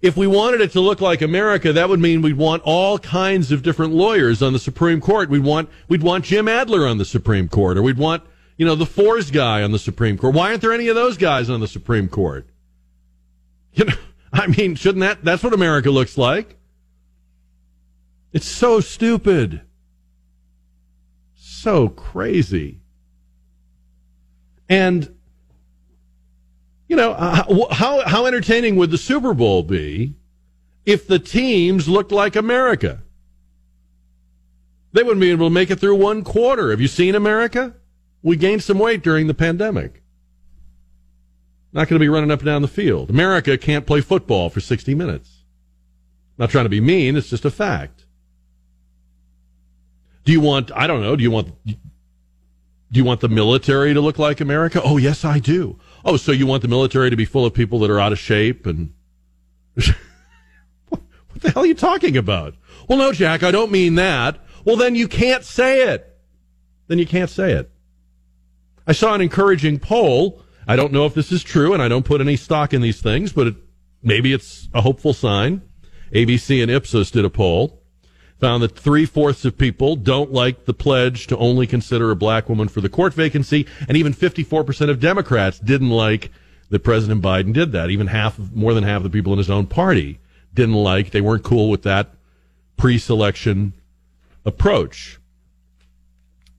If 0.01 0.17
we 0.17 0.27
wanted 0.27 0.63
it 0.63 0.73
to 0.73 0.81
look 0.81 1.03
like 1.03 1.21
America, 1.21 1.75
that 1.75 1.91
would 1.91 2.01
mean 2.01 2.23
we'd 2.23 2.39
want 2.39 2.63
all 2.65 2.99
kinds 2.99 3.53
of 3.53 3.63
different 3.63 3.93
lawyers 3.93 4.41
on 4.41 4.55
the 4.55 4.59
Supreme 4.59 5.03
Court. 5.03 5.29
We'd 5.29 5.45
want 5.45 5.69
we'd 5.89 6.03
want 6.03 6.25
Jim 6.25 6.49
Adler 6.49 6.87
on 6.87 6.97
the 6.97 7.05
Supreme 7.05 7.49
Court, 7.49 7.77
or 7.77 7.83
we'd 7.83 7.99
want 7.99 8.23
you 8.57 8.65
know 8.65 8.75
the 8.75 8.87
Fours 8.87 9.31
guy 9.31 9.63
on 9.63 9.73
the 9.73 9.79
Supreme 9.79 10.17
Court. 10.17 10.35
Why 10.35 10.49
aren't 10.49 10.63
there 10.63 10.73
any 10.73 10.89
of 10.89 10.97
those 10.97 11.19
guys 11.19 11.51
on 11.51 11.61
the 11.61 11.69
Supreme 11.69 12.09
Court? 12.09 12.47
You 13.73 13.85
know, 13.85 13.95
I 14.33 14.49
mean, 14.49 14.75
shouldn't 14.75 15.03
that 15.03 15.23
that's 15.23 15.45
what 15.45 15.53
America 15.53 15.93
looks 15.93 16.19
like? 16.19 16.57
It's 18.33 18.49
so 18.49 18.81
stupid. 18.81 19.63
So 21.61 21.91
crazy. 21.91 22.81
And 24.67 25.15
you 26.89 26.97
know, 26.97 27.13
uh, 27.13 27.75
how 27.75 28.01
how 28.09 28.25
entertaining 28.25 28.77
would 28.77 28.91
the 28.91 28.97
Super 28.97 29.35
Bowl 29.35 29.63
be 29.63 30.15
if 30.87 31.07
the 31.07 31.19
teams 31.19 31.87
looked 31.87 32.13
like 32.13 32.35
America? 32.35 33.03
They 34.95 35.03
wouldn't 35.03 35.21
be 35.21 35.31
able 35.31 35.49
to 35.49 35.55
make 35.55 35.71
it 35.71 35.79
through 35.79 35.97
one 35.97 36.25
quarter. 36.25 36.71
Have 36.71 36.81
you 36.81 36.89
seen 36.89 37.15
America? 37.15 37.75
We 38.23 38.37
gained 38.37 38.63
some 38.63 38.79
weight 38.79 39.03
during 39.03 39.27
the 39.27 39.35
pandemic. 39.35 40.03
Not 41.75 41.89
going 41.89 42.01
to 42.01 42.05
be 42.05 42.09
running 42.09 42.31
up 42.31 42.41
and 42.41 42.47
down 42.47 42.63
the 42.63 42.69
field. 42.69 43.11
America 43.11 43.59
can't 43.59 43.87
play 43.87 44.01
football 44.01 44.49
for 44.49 44.61
60 44.61 44.95
minutes. 44.95 45.45
Not 46.39 46.49
trying 46.49 46.65
to 46.65 46.71
be 46.71 46.81
mean, 46.81 47.17
it's 47.17 47.29
just 47.29 47.45
a 47.45 47.51
fact. 47.51 48.07
Do 50.25 50.33
you 50.33 50.41
want, 50.41 50.71
I 50.75 50.87
don't 50.87 51.03
know, 51.03 51.17
do 51.17 51.23
you 51.23 51.31
want, 51.31 51.53
do 51.65 52.99
you 52.99 53.05
want 53.05 53.21
the 53.21 53.29
military 53.29 53.95
to 53.95 54.01
look 54.01 54.19
like 54.19 54.41
America? 54.41 54.81
Oh, 54.83 54.97
yes, 54.97 55.25
I 55.25 55.39
do. 55.39 55.79
Oh, 56.05 56.17
so 56.17 56.33
you 56.33 56.47
want 56.47 56.63
the 56.63 56.69
military 56.69 57.11
to 57.11 57.17
be 57.17 57.25
full 57.25 57.47
of 57.47 57.55
people 57.55 57.79
that 57.81 57.91
are 57.91 58.01
out 58.01 58.13
of 58.13 58.19
shape 58.19 58.67
and. 58.67 58.93
what 60.89 61.01
the 61.37 61.51
hell 61.51 61.63
are 61.63 61.67
you 61.67 61.75
talking 61.75 62.17
about? 62.17 62.55
Well, 62.89 62.99
no, 62.99 63.13
Jack, 63.13 63.43
I 63.43 63.51
don't 63.51 63.71
mean 63.71 63.95
that. 63.95 64.39
Well, 64.65 64.77
then 64.77 64.95
you 64.95 65.09
can't 65.09 65.45
say 65.45 65.93
it. 65.93 66.19
Then 66.89 66.99
you 66.99 67.07
can't 67.07 67.31
say 67.31 67.53
it. 67.53 67.71
I 68.87 68.93
saw 68.93 69.15
an 69.15 69.21
encouraging 69.21 69.79
poll. 69.79 70.43
I 70.67 70.77
don't 70.77 70.93
know 70.93 71.07
if 71.07 71.15
this 71.15 71.31
is 71.33 71.43
true, 71.43 71.73
and 71.73 71.83
I 71.83 71.89
don't 71.89 72.05
put 72.05 72.21
any 72.21 72.37
stock 72.37 72.75
in 72.75 72.83
these 72.83 73.01
things, 73.01 73.33
but 73.33 73.47
it, 73.47 73.55
maybe 74.03 74.33
it's 74.33 74.69
a 74.75 74.81
hopeful 74.81 75.13
sign. 75.13 75.63
ABC 76.13 76.61
and 76.61 76.71
Ipsos 76.71 77.11
did 77.11 77.25
a 77.25 77.31
poll 77.31 77.80
found 78.41 78.63
that 78.63 78.77
three 78.77 79.05
fourths 79.07 79.45
of 79.45 79.59
people 79.59 79.97
don't 79.97 80.33
like 80.33 80.65
the 80.65 80.75
pledge 80.75 81.27
to 81.29 81.37
only 81.37 81.67
consider 81.67 82.11
a 82.11 82.17
black 82.17 82.49
woman 82.49 82.69
for 82.69 82.81
the 82.81 82.89
court 82.89 83.15
vacancy, 83.15 83.67
and 83.87 83.97
even 83.97 84.15
54% 84.15 84.91
of 84.91 84.99
Democrats 84.99 85.59
didn't 85.59 85.91
like 85.91 86.31
that 86.71 86.81
President 86.81 87.23
Biden 87.23 87.53
did 87.53 87.73
that. 87.73 87.91
Even 87.91 88.07
half, 88.07 88.39
more 88.53 88.75
than 88.75 88.85
half 88.85 88.99
of 88.99 89.03
the 89.05 89.11
people 89.11 89.33
in 89.33 89.39
his 89.39 89.51
own 89.51 89.67
party 89.67 90.19
didn't 90.55 90.75
like, 90.75 91.11
they 91.11 91.21
weren't 91.21 91.45
cool 91.45 91.69
with 91.69 91.83
that 91.83 92.15
pre 92.77 92.99
selection 92.99 93.75
approach. 94.45 95.19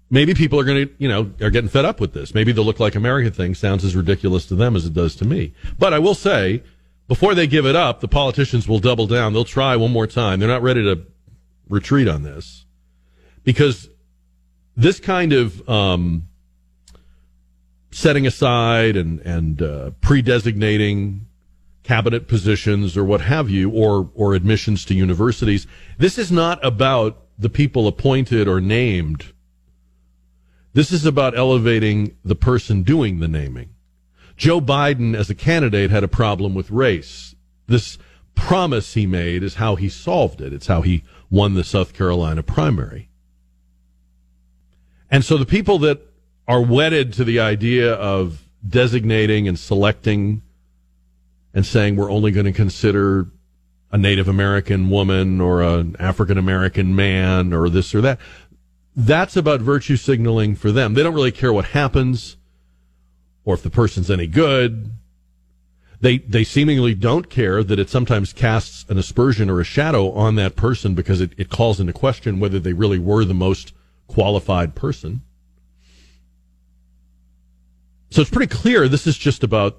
Maybe 0.09 0.33
people 0.33 0.59
are 0.59 0.65
going 0.65 0.87
to, 0.87 0.93
you 0.97 1.07
know, 1.07 1.31
are 1.41 1.49
getting 1.49 1.69
fed 1.69 1.85
up 1.85 2.01
with 2.01 2.13
this. 2.13 2.35
Maybe 2.35 2.51
the 2.51 2.61
look 2.61 2.79
like 2.79 2.95
America 2.95 3.31
thing 3.31 3.55
sounds 3.55 3.85
as 3.85 3.95
ridiculous 3.95 4.45
to 4.47 4.55
them 4.55 4.75
as 4.75 4.85
it 4.85 4.93
does 4.93 5.15
to 5.15 5.25
me. 5.25 5.53
But 5.79 5.93
I 5.93 5.99
will 5.99 6.15
say, 6.15 6.63
before 7.07 7.33
they 7.33 7.47
give 7.47 7.65
it 7.65 7.75
up, 7.75 8.01
the 8.01 8.09
politicians 8.09 8.67
will 8.67 8.79
double 8.79 9.07
down. 9.07 9.31
They'll 9.31 9.45
try 9.45 9.77
one 9.77 9.91
more 9.91 10.07
time. 10.07 10.39
They're 10.39 10.49
not 10.49 10.61
ready 10.61 10.83
to 10.83 11.05
retreat 11.71 12.07
on 12.07 12.23
this 12.23 12.65
because 13.43 13.89
this 14.75 14.99
kind 14.99 15.33
of 15.33 15.67
um, 15.67 16.27
setting 17.91 18.25
aside 18.25 18.95
and 18.95 19.19
and 19.21 19.61
uh, 19.61 19.91
pre-designating 20.01 21.25
cabinet 21.83 22.27
positions 22.27 22.95
or 22.95 23.03
what 23.03 23.21
have 23.21 23.49
you, 23.49 23.69
or 23.69 24.09
or 24.13 24.33
admissions 24.33 24.85
to 24.85 24.93
universities. 24.93 25.67
This 25.97 26.17
is 26.17 26.31
not 26.31 26.63
about 26.65 27.21
the 27.37 27.49
people 27.49 27.87
appointed 27.87 28.47
or 28.47 28.61
named. 28.61 29.33
This 30.73 30.91
is 30.91 31.05
about 31.05 31.37
elevating 31.37 32.15
the 32.23 32.35
person 32.35 32.83
doing 32.83 33.19
the 33.19 33.27
naming. 33.27 33.71
Joe 34.37 34.61
Biden, 34.61 35.15
as 35.15 35.29
a 35.29 35.35
candidate, 35.35 35.91
had 35.91 36.03
a 36.03 36.07
problem 36.07 36.55
with 36.55 36.71
race. 36.71 37.35
This 37.67 37.97
promise 38.35 38.93
he 38.93 39.05
made 39.05 39.43
is 39.43 39.55
how 39.55 39.75
he 39.75 39.89
solved 39.89 40.39
it. 40.41 40.53
It's 40.53 40.67
how 40.67 40.81
he 40.81 41.03
won 41.31 41.55
the 41.55 41.63
South 41.63 41.93
Carolina 41.93 42.43
primary. 42.43 43.09
And 45.09 45.25
so 45.25 45.37
the 45.37 45.45
people 45.45 45.79
that 45.79 46.01
are 46.47 46.61
wedded 46.61 47.13
to 47.13 47.23
the 47.23 47.39
idea 47.39 47.93
of 47.93 48.43
designating 48.67 49.47
and 49.47 49.57
selecting 49.57 50.43
and 51.53 51.65
saying 51.65 51.95
we're 51.95 52.11
only 52.11 52.31
going 52.31 52.45
to 52.45 52.51
consider 52.51 53.27
a 53.91 53.97
Native 53.97 54.27
American 54.27 54.89
woman 54.89 55.41
or 55.41 55.61
an 55.61 55.95
African 55.99 56.37
American 56.37 56.95
man 56.95 57.53
or 57.53 57.69
this 57.69 57.95
or 57.95 58.01
that. 58.01 58.19
That's 58.95 59.35
about 59.35 59.61
virtue 59.61 59.95
signaling 59.95 60.55
for 60.55 60.71
them. 60.71 60.93
They 60.93 61.03
don't 61.03 61.13
really 61.13 61.31
care 61.31 61.51
what 61.51 61.65
happens 61.65 62.37
or 63.43 63.53
if 63.53 63.63
the 63.63 63.69
person's 63.69 64.11
any 64.11 64.27
good 64.27 64.91
they 66.01 66.17
they 66.17 66.43
seemingly 66.43 66.95
don't 66.95 67.29
care 67.29 67.63
that 67.63 67.79
it 67.79 67.89
sometimes 67.89 68.33
casts 68.33 68.85
an 68.89 68.97
aspersion 68.97 69.49
or 69.49 69.61
a 69.61 69.63
shadow 69.63 70.11
on 70.11 70.35
that 70.35 70.55
person 70.55 70.95
because 70.95 71.21
it, 71.21 71.31
it 71.37 71.49
calls 71.49 71.79
into 71.79 71.93
question 71.93 72.39
whether 72.39 72.59
they 72.59 72.73
really 72.73 72.99
were 72.99 73.23
the 73.23 73.33
most 73.33 73.73
qualified 74.07 74.75
person. 74.75 75.21
So 78.09 78.21
it's 78.21 78.31
pretty 78.31 78.53
clear 78.53 78.87
this 78.87 79.07
is 79.07 79.17
just 79.17 79.43
about 79.43 79.77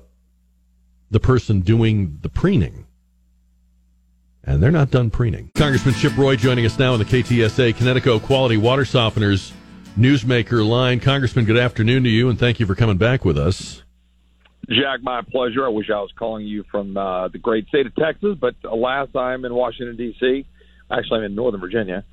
the 1.11 1.20
person 1.20 1.61
doing 1.61 2.18
the 2.22 2.30
preening. 2.30 2.87
And 4.44 4.62
they're 4.62 4.70
not 4.70 4.90
done 4.90 5.11
preening. 5.11 5.50
Congressman 5.54 5.94
Chip 5.94 6.16
Roy 6.16 6.37
joining 6.37 6.64
us 6.64 6.78
now 6.78 6.94
on 6.94 6.98
the 6.98 7.04
KTSA 7.04 7.74
Kinetico 7.74 8.20
Quality 8.20 8.56
Water 8.56 8.82
Softeners 8.82 9.52
Newsmaker 9.98 10.66
line. 10.66 10.98
Congressman, 10.98 11.44
good 11.44 11.58
afternoon 11.58 12.02
to 12.04 12.08
you, 12.08 12.30
and 12.30 12.38
thank 12.38 12.58
you 12.58 12.66
for 12.66 12.74
coming 12.74 12.96
back 12.96 13.24
with 13.24 13.37
us. 13.37 13.82
Jack, 14.68 15.03
my 15.03 15.22
pleasure. 15.22 15.64
I 15.64 15.68
wish 15.68 15.90
I 15.90 16.01
was 16.01 16.11
calling 16.16 16.46
you 16.46 16.64
from 16.70 16.96
uh, 16.96 17.29
the 17.29 17.38
great 17.38 17.66
state 17.68 17.87
of 17.87 17.94
Texas, 17.96 18.37
but 18.40 18.55
alas, 18.64 19.09
I'm 19.14 19.44
in 19.44 19.55
Washington, 19.55 19.96
D.C. 19.96 20.46
Actually, 20.90 21.18
I'm 21.18 21.25
in 21.25 21.35
Northern 21.35 21.61
Virginia, 21.61 22.05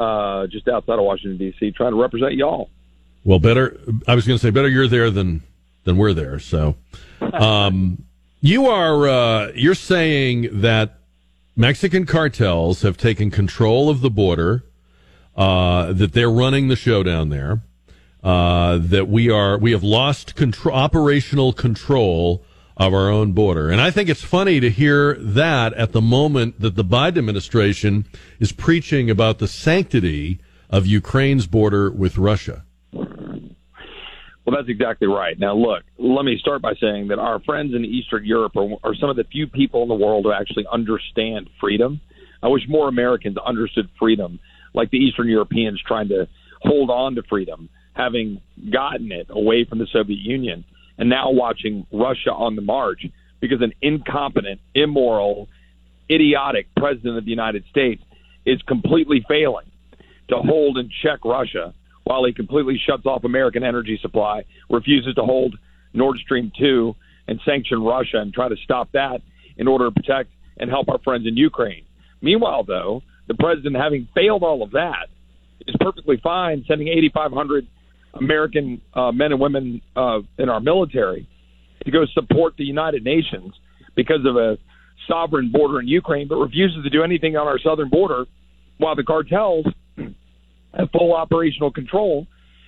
uh, 0.00 0.46
just 0.46 0.68
outside 0.68 0.98
of 0.98 1.04
Washington, 1.04 1.38
D.C., 1.38 1.72
trying 1.72 1.92
to 1.92 2.00
represent 2.00 2.34
y'all. 2.34 2.70
Well, 3.24 3.38
better. 3.38 3.78
I 4.06 4.14
was 4.14 4.26
going 4.26 4.38
to 4.38 4.42
say 4.42 4.50
better 4.50 4.68
you're 4.68 4.88
there 4.88 5.10
than 5.10 5.42
than 5.84 5.96
we're 5.96 6.14
there. 6.14 6.38
So, 6.38 6.76
um, 7.20 8.04
you 8.40 8.66
are 8.66 9.08
uh, 9.08 9.52
you're 9.54 9.74
saying 9.74 10.60
that 10.60 10.98
Mexican 11.56 12.06
cartels 12.06 12.82
have 12.82 12.96
taken 12.96 13.30
control 13.30 13.90
of 13.90 14.00
the 14.00 14.10
border, 14.10 14.64
uh, 15.36 15.92
that 15.92 16.12
they're 16.12 16.30
running 16.30 16.68
the 16.68 16.76
show 16.76 17.02
down 17.02 17.28
there, 17.28 17.62
uh, 18.28 18.76
that 18.76 19.08
we 19.08 19.30
are 19.30 19.56
we 19.56 19.72
have 19.72 19.82
lost 19.82 20.34
control, 20.34 20.76
operational 20.76 21.54
control 21.54 22.44
of 22.76 22.92
our 22.92 23.08
own 23.08 23.32
border. 23.32 23.70
And 23.70 23.80
I 23.80 23.90
think 23.90 24.10
it's 24.10 24.22
funny 24.22 24.60
to 24.60 24.68
hear 24.68 25.14
that 25.14 25.72
at 25.72 25.92
the 25.92 26.02
moment 26.02 26.60
that 26.60 26.74
the 26.74 26.84
Biden 26.84 27.16
administration 27.16 28.04
is 28.38 28.52
preaching 28.52 29.08
about 29.08 29.38
the 29.38 29.48
sanctity 29.48 30.40
of 30.68 30.86
Ukraine's 30.86 31.46
border 31.46 31.90
with 31.90 32.18
Russia. 32.18 32.64
Well, 32.92 34.56
that's 34.56 34.68
exactly 34.68 35.08
right. 35.08 35.38
Now, 35.38 35.54
look, 35.54 35.84
let 35.96 36.26
me 36.26 36.36
start 36.38 36.60
by 36.60 36.74
saying 36.74 37.08
that 37.08 37.18
our 37.18 37.40
friends 37.40 37.74
in 37.74 37.82
Eastern 37.82 38.26
Europe 38.26 38.56
are, 38.56 38.68
are 38.84 38.94
some 38.94 39.08
of 39.08 39.16
the 39.16 39.24
few 39.24 39.46
people 39.46 39.82
in 39.84 39.88
the 39.88 39.94
world 39.94 40.26
who 40.26 40.32
actually 40.32 40.66
understand 40.70 41.48
freedom. 41.58 41.98
I 42.42 42.48
wish 42.48 42.64
more 42.68 42.88
Americans 42.88 43.38
understood 43.38 43.88
freedom, 43.98 44.38
like 44.74 44.90
the 44.90 44.98
Eastern 44.98 45.28
Europeans 45.28 45.80
trying 45.88 46.08
to 46.08 46.28
hold 46.60 46.90
on 46.90 47.14
to 47.14 47.22
freedom 47.22 47.70
having 47.98 48.40
gotten 48.72 49.10
it 49.10 49.26
away 49.28 49.64
from 49.68 49.78
the 49.78 49.86
Soviet 49.92 50.20
Union 50.20 50.64
and 50.98 51.10
now 51.10 51.30
watching 51.30 51.84
Russia 51.92 52.30
on 52.30 52.54
the 52.54 52.62
march 52.62 53.04
because 53.40 53.60
an 53.60 53.72
incompetent, 53.82 54.60
immoral, 54.74 55.48
idiotic 56.08 56.68
president 56.76 57.18
of 57.18 57.24
the 57.24 57.30
United 57.30 57.64
States 57.70 58.02
is 58.46 58.62
completely 58.62 59.24
failing 59.28 59.66
to 60.28 60.36
hold 60.36 60.78
and 60.78 60.90
check 61.02 61.24
Russia 61.24 61.74
while 62.04 62.24
he 62.24 62.32
completely 62.32 62.80
shuts 62.88 63.04
off 63.04 63.24
American 63.24 63.64
energy 63.64 63.98
supply, 64.00 64.44
refuses 64.70 65.14
to 65.14 65.22
hold 65.22 65.56
Nord 65.92 66.18
Stream 66.18 66.52
2 66.58 66.94
and 67.26 67.40
sanction 67.44 67.82
Russia 67.82 68.18
and 68.18 68.32
try 68.32 68.48
to 68.48 68.56
stop 68.64 68.90
that 68.92 69.20
in 69.56 69.66
order 69.66 69.86
to 69.86 69.90
protect 69.90 70.30
and 70.56 70.70
help 70.70 70.88
our 70.88 70.98
friends 71.00 71.26
in 71.26 71.36
Ukraine. 71.36 71.84
Meanwhile, 72.22 72.64
though, 72.64 73.02
the 73.26 73.34
president, 73.34 73.76
having 73.76 74.08
failed 74.14 74.42
all 74.42 74.62
of 74.62 74.70
that, 74.70 75.08
is 75.66 75.74
perfectly 75.80 76.16
fine 76.22 76.64
sending 76.66 76.88
8,500 76.88 77.66
American 78.20 78.80
uh, 78.94 79.12
men 79.12 79.32
and 79.32 79.40
women 79.40 79.80
uh, 79.96 80.20
in 80.38 80.48
our 80.48 80.60
military 80.60 81.28
to 81.84 81.90
go 81.90 82.04
support 82.12 82.54
the 82.56 82.64
United 82.64 83.04
Nations 83.04 83.54
because 83.94 84.24
of 84.26 84.36
a 84.36 84.58
sovereign 85.08 85.50
border 85.50 85.80
in 85.80 85.88
Ukraine, 85.88 86.28
but 86.28 86.36
refuses 86.36 86.82
to 86.84 86.90
do 86.90 87.02
anything 87.02 87.36
on 87.36 87.46
our 87.46 87.58
southern 87.58 87.88
border 87.88 88.26
while 88.78 88.94
the 88.94 89.02
cartels 89.02 89.66
have 89.96 90.90
full 90.92 91.14
operational 91.14 91.72
control 91.72 92.26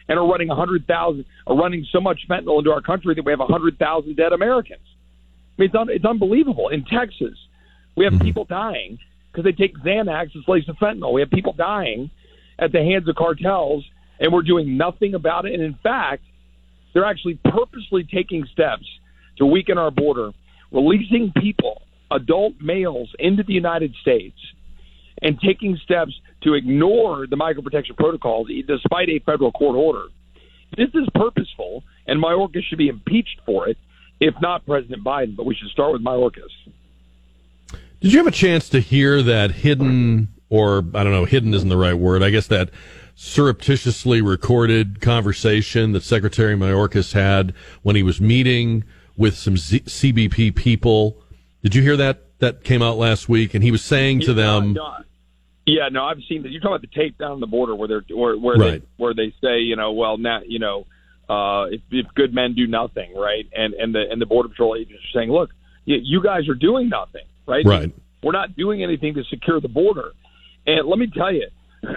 and 0.08 0.18
are 0.18 0.26
running 0.26 0.48
100,000, 0.48 1.24
are 1.46 1.56
running 1.56 1.86
so 1.92 2.00
much 2.00 2.20
fentanyl 2.28 2.58
into 2.58 2.72
our 2.72 2.80
country 2.80 3.14
that 3.14 3.24
we 3.24 3.30
have 3.30 3.38
100,000 3.38 4.16
dead 4.16 4.32
Americans. 4.32 4.80
I 5.56 5.62
mean, 5.62 5.66
it's, 5.68 5.74
un, 5.76 5.88
it's 5.90 6.04
unbelievable. 6.04 6.68
In 6.68 6.84
Texas, 6.84 7.38
we 7.96 8.04
have 8.04 8.18
people 8.20 8.44
dying 8.44 8.98
because 9.30 9.44
they 9.44 9.52
take 9.52 9.76
Xanax 9.78 10.30
that's 10.34 10.48
laced 10.48 10.68
with 10.68 10.78
fentanyl. 10.78 11.12
We 11.12 11.20
have 11.20 11.30
people 11.30 11.52
dying 11.52 12.10
at 12.58 12.72
the 12.72 12.78
hands 12.78 13.08
of 13.08 13.14
cartels, 13.14 13.84
and 14.20 14.32
we're 14.32 14.42
doing 14.42 14.76
nothing 14.76 15.14
about 15.14 15.46
it. 15.46 15.54
And 15.54 15.62
in 15.62 15.74
fact, 15.82 16.22
they're 16.92 17.06
actually 17.06 17.38
purposely 17.42 18.04
taking 18.04 18.46
steps 18.52 18.84
to 19.38 19.46
weaken 19.46 19.78
our 19.78 19.90
border, 19.90 20.32
releasing 20.70 21.32
people, 21.32 21.82
adult 22.10 22.54
males, 22.60 23.10
into 23.18 23.42
the 23.42 23.54
United 23.54 23.94
States, 24.02 24.36
and 25.22 25.40
taking 25.40 25.78
steps 25.82 26.12
to 26.42 26.54
ignore 26.54 27.26
the 27.26 27.36
migrant 27.36 27.64
protection 27.64 27.96
protocols 27.96 28.48
despite 28.66 29.08
a 29.08 29.18
federal 29.20 29.52
court 29.52 29.76
order. 29.76 30.06
This 30.76 30.88
is 30.94 31.08
purposeful, 31.14 31.82
and 32.06 32.22
Mayorkas 32.22 32.62
should 32.68 32.78
be 32.78 32.88
impeached 32.88 33.40
for 33.44 33.68
it, 33.68 33.76
if 34.20 34.34
not 34.40 34.64
President 34.66 35.02
Biden. 35.02 35.36
But 35.36 35.46
we 35.46 35.54
should 35.54 35.68
start 35.70 35.92
with 35.92 36.02
Mayorkas. 36.02 36.50
Did 38.00 38.12
you 38.12 38.18
have 38.18 38.26
a 38.26 38.32
chance 38.32 38.68
to 38.70 38.80
hear 38.80 39.22
that 39.22 39.50
hidden, 39.50 40.28
or 40.48 40.78
I 40.94 41.02
don't 41.02 41.12
know, 41.12 41.24
hidden 41.24 41.52
isn't 41.54 41.68
the 41.68 41.76
right 41.76 41.94
word, 41.94 42.22
I 42.22 42.30
guess 42.30 42.46
that 42.46 42.70
surreptitiously 43.20 44.22
recorded 44.22 45.02
conversation 45.02 45.92
that 45.92 46.02
Secretary 46.02 46.56
Mayorkas 46.56 47.12
had 47.12 47.52
when 47.82 47.94
he 47.94 48.02
was 48.02 48.18
meeting 48.18 48.82
with 49.14 49.36
some 49.36 49.58
Z- 49.58 49.80
CBP 49.80 50.56
people? 50.56 51.22
Did 51.62 51.74
you 51.74 51.82
hear 51.82 51.98
that? 51.98 52.22
That 52.38 52.64
came 52.64 52.80
out 52.80 52.96
last 52.96 53.28
week, 53.28 53.52
and 53.52 53.62
he 53.62 53.70
was 53.70 53.82
saying 53.84 54.20
to 54.20 54.32
them. 54.32 54.72
No, 54.72 54.82
no. 54.82 54.94
Yeah, 55.66 55.88
no, 55.92 56.04
I've 56.04 56.16
seen 56.26 56.42
that. 56.44 56.50
You're 56.50 56.62
talking 56.62 56.76
about 56.76 56.80
the 56.80 56.98
tape 56.98 57.18
down 57.18 57.38
the 57.40 57.46
border 57.46 57.74
where 57.74 57.86
they're 57.86 58.04
where, 58.16 58.38
where 58.38 58.56
Right. 58.56 58.80
they 58.80 58.86
where 58.96 59.12
they 59.12 59.34
say, 59.42 59.58
you 59.60 59.76
know, 59.76 59.92
well, 59.92 60.16
now, 60.16 60.40
you 60.46 60.58
know, 60.58 60.86
uh, 61.28 61.66
if, 61.70 61.82
if 61.90 62.06
good 62.14 62.32
men 62.34 62.54
do 62.54 62.66
nothing, 62.66 63.14
right? 63.14 63.46
And 63.54 63.74
and 63.74 63.94
the 63.94 64.04
and 64.10 64.18
the 64.20 64.24
border 64.26 64.48
patrol 64.48 64.74
agents 64.74 65.04
are 65.04 65.18
saying, 65.20 65.30
look, 65.30 65.50
you, 65.84 65.98
you 66.02 66.22
guys 66.22 66.48
are 66.48 66.54
doing 66.54 66.88
nothing, 66.88 67.26
right? 67.46 67.64
Right. 67.66 67.92
We're 68.22 68.32
not 68.32 68.56
doing 68.56 68.82
anything 68.82 69.12
to 69.14 69.24
secure 69.24 69.60
the 69.60 69.68
border. 69.68 70.12
And 70.66 70.88
let 70.88 70.98
me 70.98 71.06
tell 71.14 71.32
you, 71.32 71.48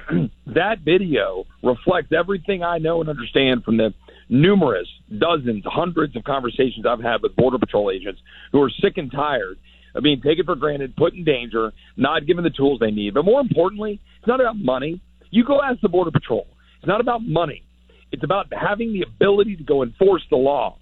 that 0.47 0.79
video 0.83 1.45
reflects 1.61 2.11
everything 2.17 2.63
I 2.63 2.77
know 2.77 3.01
and 3.01 3.09
understand 3.09 3.63
from 3.63 3.77
the 3.77 3.93
numerous 4.29 4.87
dozens, 5.17 5.63
hundreds 5.65 6.15
of 6.15 6.23
conversations 6.23 6.85
I've 6.87 7.01
had 7.01 7.21
with 7.21 7.35
border 7.35 7.59
patrol 7.59 7.91
agents 7.91 8.21
who 8.51 8.61
are 8.61 8.69
sick 8.69 8.93
and 8.97 9.11
tired 9.11 9.57
of 9.95 10.03
being 10.03 10.21
taken 10.21 10.45
for 10.45 10.55
granted, 10.55 10.95
put 10.95 11.13
in 11.13 11.23
danger, 11.23 11.71
not 11.97 12.25
given 12.25 12.43
the 12.43 12.49
tools 12.49 12.79
they 12.79 12.91
need. 12.91 13.13
But 13.13 13.25
more 13.25 13.41
importantly, 13.41 13.99
it's 14.19 14.27
not 14.27 14.39
about 14.39 14.57
money. 14.57 15.01
You 15.29 15.45
go 15.45 15.61
ask 15.61 15.81
the 15.81 15.89
border 15.89 16.11
patrol. 16.11 16.47
It's 16.79 16.87
not 16.87 17.01
about 17.01 17.21
money. 17.23 17.63
It's 18.11 18.23
about 18.23 18.47
having 18.51 18.93
the 18.93 19.03
ability 19.03 19.55
to 19.57 19.63
go 19.63 19.83
enforce 19.83 20.23
the 20.29 20.37
law. 20.37 20.77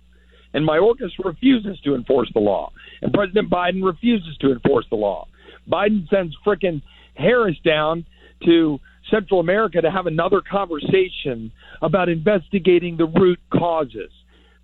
And 0.54 0.67
Mayorkas 0.67 1.12
refuses 1.24 1.80
to 1.86 1.95
enforce 1.95 2.30
the 2.34 2.39
law. 2.39 2.71
And 3.02 3.13
President 3.13 3.50
Biden 3.50 3.84
refuses 3.84 4.36
to 4.41 4.52
enforce 4.52 4.86
the 4.89 4.97
law. 4.97 5.28
Biden 5.69 6.10
sends 6.10 6.36
frickin' 6.45 6.82
Harris 7.15 7.56
down 7.63 8.06
to 8.45 8.80
Central 9.09 9.39
America 9.39 9.81
to 9.81 9.91
have 9.91 10.07
another 10.07 10.41
conversation 10.41 11.51
about 11.81 12.09
investigating 12.09 12.97
the 12.97 13.05
root 13.05 13.39
causes. 13.51 14.11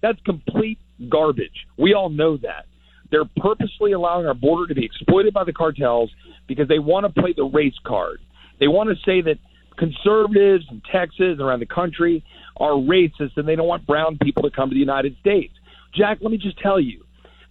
That's 0.02 0.20
complete 0.26 0.80
garbage. 1.10 1.66
We 1.78 1.94
all 1.94 2.10
know 2.10 2.38
that. 2.38 2.66
They're 3.10 3.30
purposely 3.38 3.94
allowing 3.94 4.28
our 4.28 4.34
border 4.34 4.68
to 4.68 4.76
be 4.76 4.86
exploited 4.86 5.34
by 5.34 5.44
the 5.44 5.54
cartels 5.54 6.12
because 6.48 6.68
they 6.68 6.80
want 6.80 7.06
to 7.06 7.22
play 7.22 7.34
the 7.36 7.46
race 7.46 7.78
card. 7.86 8.20
They 8.60 8.68
want 8.68 8.90
to 8.90 8.96
say 9.06 9.22
that 9.22 9.38
conservatives 9.78 10.66
in 10.70 10.82
Texas 10.92 11.38
and 11.38 11.42
around 11.42 11.60
the 11.60 11.68
country 11.68 12.24
are 12.58 12.72
racist 12.72 13.38
and 13.38 13.48
they 13.48 13.56
don't 13.56 13.68
want 13.68 13.86
brown 13.86 14.18
people 14.22 14.44
to 14.44 14.52
come 14.52 14.70
to 14.70 14.74
the 14.74 14.80
United 14.80 15.16
States. 15.20 15.54
Jack, 15.96 16.18
let 16.22 16.32
me 16.32 16.38
just 16.38 16.60
tell 16.60 16.80
you, 16.80 17.06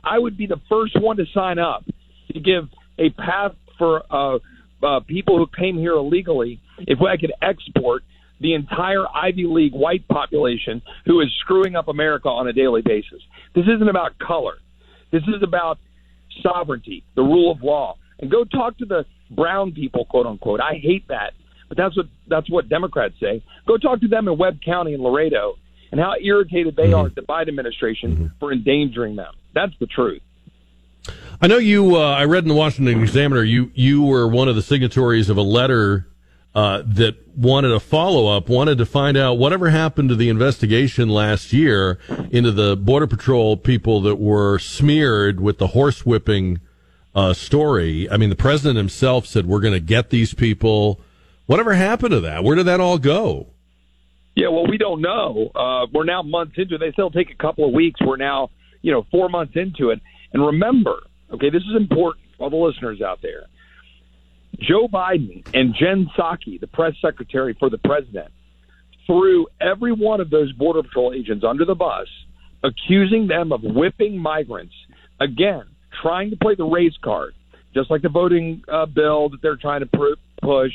I 0.05 0.19
would 0.19 0.37
be 0.37 0.47
the 0.47 0.61
first 0.69 1.01
one 1.01 1.17
to 1.17 1.25
sign 1.33 1.59
up 1.59 1.85
to 2.33 2.41
give 2.41 2.69
a 2.99 3.11
path 3.11 3.53
for 3.79 4.03
uh, 4.11 4.39
uh, 4.83 5.01
people 5.07 5.39
who 5.39 5.47
came 5.59 5.79
here 5.79 5.93
illegally 5.93 6.61
if 6.79 7.01
I 7.01 7.17
could 7.17 7.33
export 7.43 8.03
the 8.41 8.55
entire 8.55 9.05
Ivy 9.15 9.45
League 9.45 9.73
white 9.73 10.07
population 10.09 10.83
who 11.07 11.21
is 11.21 11.29
screwing 11.41 11.75
up 11.75 11.89
America 11.89 12.29
on 12.29 12.47
a 12.47 12.53
daily 12.53 12.83
basis. 12.83 13.23
This 13.55 13.65
isn't 13.65 13.89
about 13.89 14.19
color. 14.19 14.59
This 15.11 15.23
is 15.23 15.43
about 15.43 15.79
sovereignty, 16.43 17.05
the 17.15 17.23
rule 17.23 17.51
of 17.51 17.63
law. 17.63 17.97
And 18.19 18.31
go 18.31 18.45
talk 18.45 18.79
to 18.79 18.85
the 18.85 19.07
brown 19.31 19.73
people, 19.73 20.05
quote 20.05 20.27
unquote. 20.27 20.61
I 20.61 20.75
hate 20.75 21.09
that, 21.09 21.33
but 21.69 21.77
that's 21.77 21.97
what 21.97 22.07
that's 22.29 22.51
what 22.51 22.69
Democrats 22.69 23.15
say. 23.21 23.43
Go 23.67 23.79
talk 23.79 24.01
to 24.01 24.09
them 24.09 24.29
in 24.29 24.37
Webb 24.37 24.61
County 24.63 24.95
and 24.95 25.03
Laredo 25.03 25.57
and 25.91 26.01
how 26.01 26.15
irritated 26.21 26.77
they 26.77 26.93
are 26.93 27.07
at 27.07 27.15
the 27.15 27.23
Biden 27.23 27.49
administration 27.49 28.33
for 28.41 28.53
endangering 28.53 29.17
them. 29.17 29.33
That's 29.55 29.73
the 29.79 29.87
truth. 29.87 30.23
I 31.41 31.47
know 31.47 31.59
you. 31.59 31.97
Uh, 31.97 32.01
I 32.01 32.25
read 32.25 32.45
in 32.45 32.49
the 32.49 32.55
Washington 32.55 33.01
Examiner 33.01 33.43
you 33.43 33.71
you 33.75 34.03
were 34.03 34.27
one 34.27 34.49
of 34.49 34.57
the 34.57 34.63
signatories 34.63 35.29
of 35.29 35.37
a 35.37 35.43
letter 35.43 36.07
uh, 36.57 36.83
that 36.87 37.15
wanted 37.37 37.71
a 37.71 37.79
follow 37.79 38.35
up, 38.35 38.49
wanted 38.49 38.79
to 38.79 38.87
find 38.87 39.15
out 39.15 39.35
whatever 39.35 39.69
happened 39.69 40.09
to 40.09 40.17
the 40.17 40.31
investigation 40.31 41.11
last 41.11 41.53
year 41.53 41.99
into 42.31 42.51
the 42.51 42.75
border 42.75 43.07
patrol 43.07 43.59
people 43.59 44.01
that 44.01 44.17
were 44.17 44.59
smeared 44.59 45.39
with 45.39 45.59
the 45.59 45.69
horsewhipping 45.69 46.59
uh, 47.15 47.35
story. 47.35 48.11
I 48.11 48.17
mean, 48.17 48.31
the 48.31 48.37
president 48.37 48.79
himself 48.79 49.27
said 49.27 49.45
we're 49.45 49.61
going 49.61 49.75
to 49.75 49.81
get 49.81 50.09
these 50.09 50.33
people. 50.33 50.99
Whatever 51.45 51.75
happened 51.75 52.13
to 52.13 52.21
that? 52.21 52.43
Where 52.43 52.57
did 52.57 52.65
that 52.65 52.81
all 52.81 52.97
go? 52.97 53.49
Yeah, 54.35 54.49
well, 54.49 54.67
we 54.67 54.79
don't 54.79 55.03
know. 55.03 55.51
Uh, 55.55 55.87
we're 55.93 56.05
now 56.05 56.23
months 56.23 56.55
into 56.57 56.77
it. 56.77 56.79
They 56.79 56.93
still 56.93 57.11
take 57.11 57.31
a 57.31 57.35
couple 57.35 57.67
of 57.67 57.75
weeks. 57.75 58.01
We're 58.03 58.17
now, 58.17 58.49
you 58.81 58.93
know, 58.93 59.07
four 59.11 59.29
months 59.29 59.53
into 59.57 59.91
it. 59.91 60.01
And 60.33 60.45
remember, 60.45 61.01
okay, 61.35 61.51
this 61.51 61.63
is 61.63 61.77
important 61.77 62.25
for 62.39 62.45
all 62.45 62.51
the 62.51 62.57
listeners 62.57 63.03
out 63.03 63.21
there. 63.21 63.45
Joe 64.61 64.89
Biden 64.89 65.47
and 65.55 65.75
Jen 65.75 66.09
Psaki, 66.17 66.61
the 66.61 66.67
press 66.67 66.95
secretary 67.01 67.55
for 67.59 67.71
the 67.71 67.79
president, 67.79 68.29
threw 69.07 69.47
every 69.61 69.93
one 69.93 70.21
of 70.21 70.31
those 70.31 70.53
Border 70.53 70.83
Patrol 70.83 71.13
agents 71.13 71.45
under 71.47 71.65
the 71.65 71.75
bus, 71.75 72.09
accusing 72.63 73.27
them 73.27 73.53
of 73.53 73.63
whipping 73.63 74.19
migrants. 74.19 74.75
Again, 75.21 75.65
trying 76.03 76.31
to 76.31 76.37
play 76.37 76.55
the 76.55 76.65
race 76.65 76.97
card, 77.03 77.35
just 77.75 77.91
like 77.91 78.03
the 78.03 78.09
voting 78.09 78.63
uh, 78.71 78.87
bill 78.87 79.29
that 79.31 79.43
they're 79.43 79.57
trying 79.57 79.81
to 79.81 79.87
pr- 79.87 80.21
push, 80.43 80.73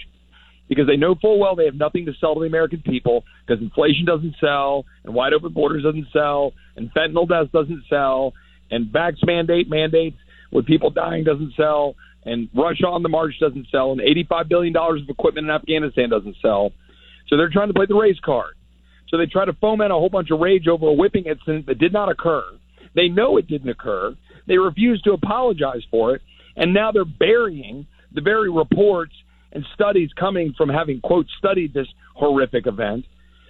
because 0.70 0.88
they 0.88 0.96
know 0.96 1.16
full 1.16 1.40
well 1.40 1.56
they 1.56 1.66
have 1.66 1.76
nothing 1.76 2.06
to 2.06 2.14
sell 2.20 2.34
to 2.34 2.40
the 2.40 2.46
American 2.46 2.82
people 2.82 3.24
because 3.46 3.62
inflation 3.62 4.06
doesn't 4.06 4.36
sell, 4.40 4.86
and 5.04 5.14
wide 5.14 5.34
open 5.34 5.52
borders 5.52 5.84
doesn't 5.84 6.08
sell, 6.14 6.54
and 6.76 6.92
fentanyl 6.94 7.28
deaths 7.28 7.52
doesn't 7.52 7.84
sell, 7.90 8.34
and 8.70 8.86
vax 8.88 9.16
mandate 9.26 9.70
mandates 9.70 10.18
with 10.52 10.66
people 10.66 10.90
dying 10.90 11.24
doesn't 11.24 11.54
sell, 11.56 11.96
and 12.26 12.50
Russia 12.56 12.88
on 12.88 13.04
the 13.04 13.10
march 13.10 13.34
doesn't 13.40 13.68
sell, 13.72 13.92
and 13.92 14.02
$85 14.02 14.50
billion 14.50 14.76
of 14.76 15.10
equipment 15.10 15.48
in 15.48 15.52
Afghanistan 15.52 16.10
doesn't 16.10 16.36
sell. 16.42 16.72
So 17.28 17.38
they're 17.38 17.50
trying 17.50 17.70
to 17.70 17.74
play 17.74 17.86
the 17.88 17.96
race 17.96 18.20
card. 18.24 18.56
So 19.10 19.18
they 19.18 19.26
try 19.26 19.46
to 19.46 19.54
foment 19.54 19.92
a 19.92 19.96
whole 19.96 20.10
bunch 20.10 20.32
of 20.32 20.40
rage 20.40 20.68
over 20.68 20.88
a 20.88 20.94
whipping 20.94 21.26
incident 21.26 21.66
that 21.68 21.80
did 21.80 21.94
not 21.94 22.10
occur. 22.10 22.44
They 22.96 23.08
know 23.08 23.38
it 23.38 23.48
didn't 23.48 23.70
occur. 23.70 24.16
They 24.48 24.58
refuse 24.58 25.02
to 25.04 25.14
apologize 25.14 25.82
for 25.90 26.16
it. 26.16 26.22
And 26.56 26.74
now 26.74 26.92
they're 26.92 27.06
burying 27.06 27.88
the 28.14 28.22
very 28.22 28.50
reports 28.50 29.14
and 29.52 29.66
studies 29.74 30.10
coming 30.18 30.54
from 30.58 30.70
having, 30.70 31.02
quote, 31.02 31.28
studied 31.38 31.74
this 31.74 31.88
horrific 32.16 32.68
event 32.68 33.06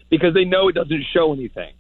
because 0.09 0.33
they 0.33 0.45
know 0.45 0.67
it 0.67 0.73
doesn't 0.73 1.03
show 1.13 1.33
anything. 1.33 1.73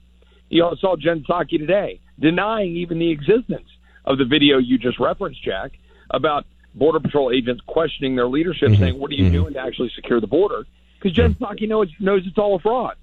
You 0.49 0.63
all 0.63 0.75
saw 0.79 0.95
Jen 0.95 1.23
Psaki 1.27 1.57
today 1.57 2.01
denying 2.19 2.75
even 2.75 2.99
the 2.99 3.11
existence 3.11 3.67
of 4.05 4.17
the 4.17 4.25
video 4.25 4.57
you 4.57 4.77
just 4.77 4.99
referenced, 4.99 5.43
Jack, 5.43 5.71
about 6.09 6.45
Border 6.73 6.99
Patrol 6.99 7.31
agents 7.31 7.61
questioning 7.67 8.15
their 8.15 8.27
leadership, 8.27 8.75
saying, 8.77 8.99
What 8.99 9.11
are 9.11 9.15
you 9.15 9.29
doing 9.29 9.53
to 9.53 9.59
actually 9.59 9.91
secure 9.95 10.21
the 10.21 10.27
border? 10.27 10.65
Because 10.97 11.15
Jen 11.15 11.35
Psaki 11.35 11.67
knows, 11.67 11.89
knows 11.99 12.23
it's 12.25 12.37
all 12.37 12.55
a 12.55 12.59
fraud. 12.59 12.95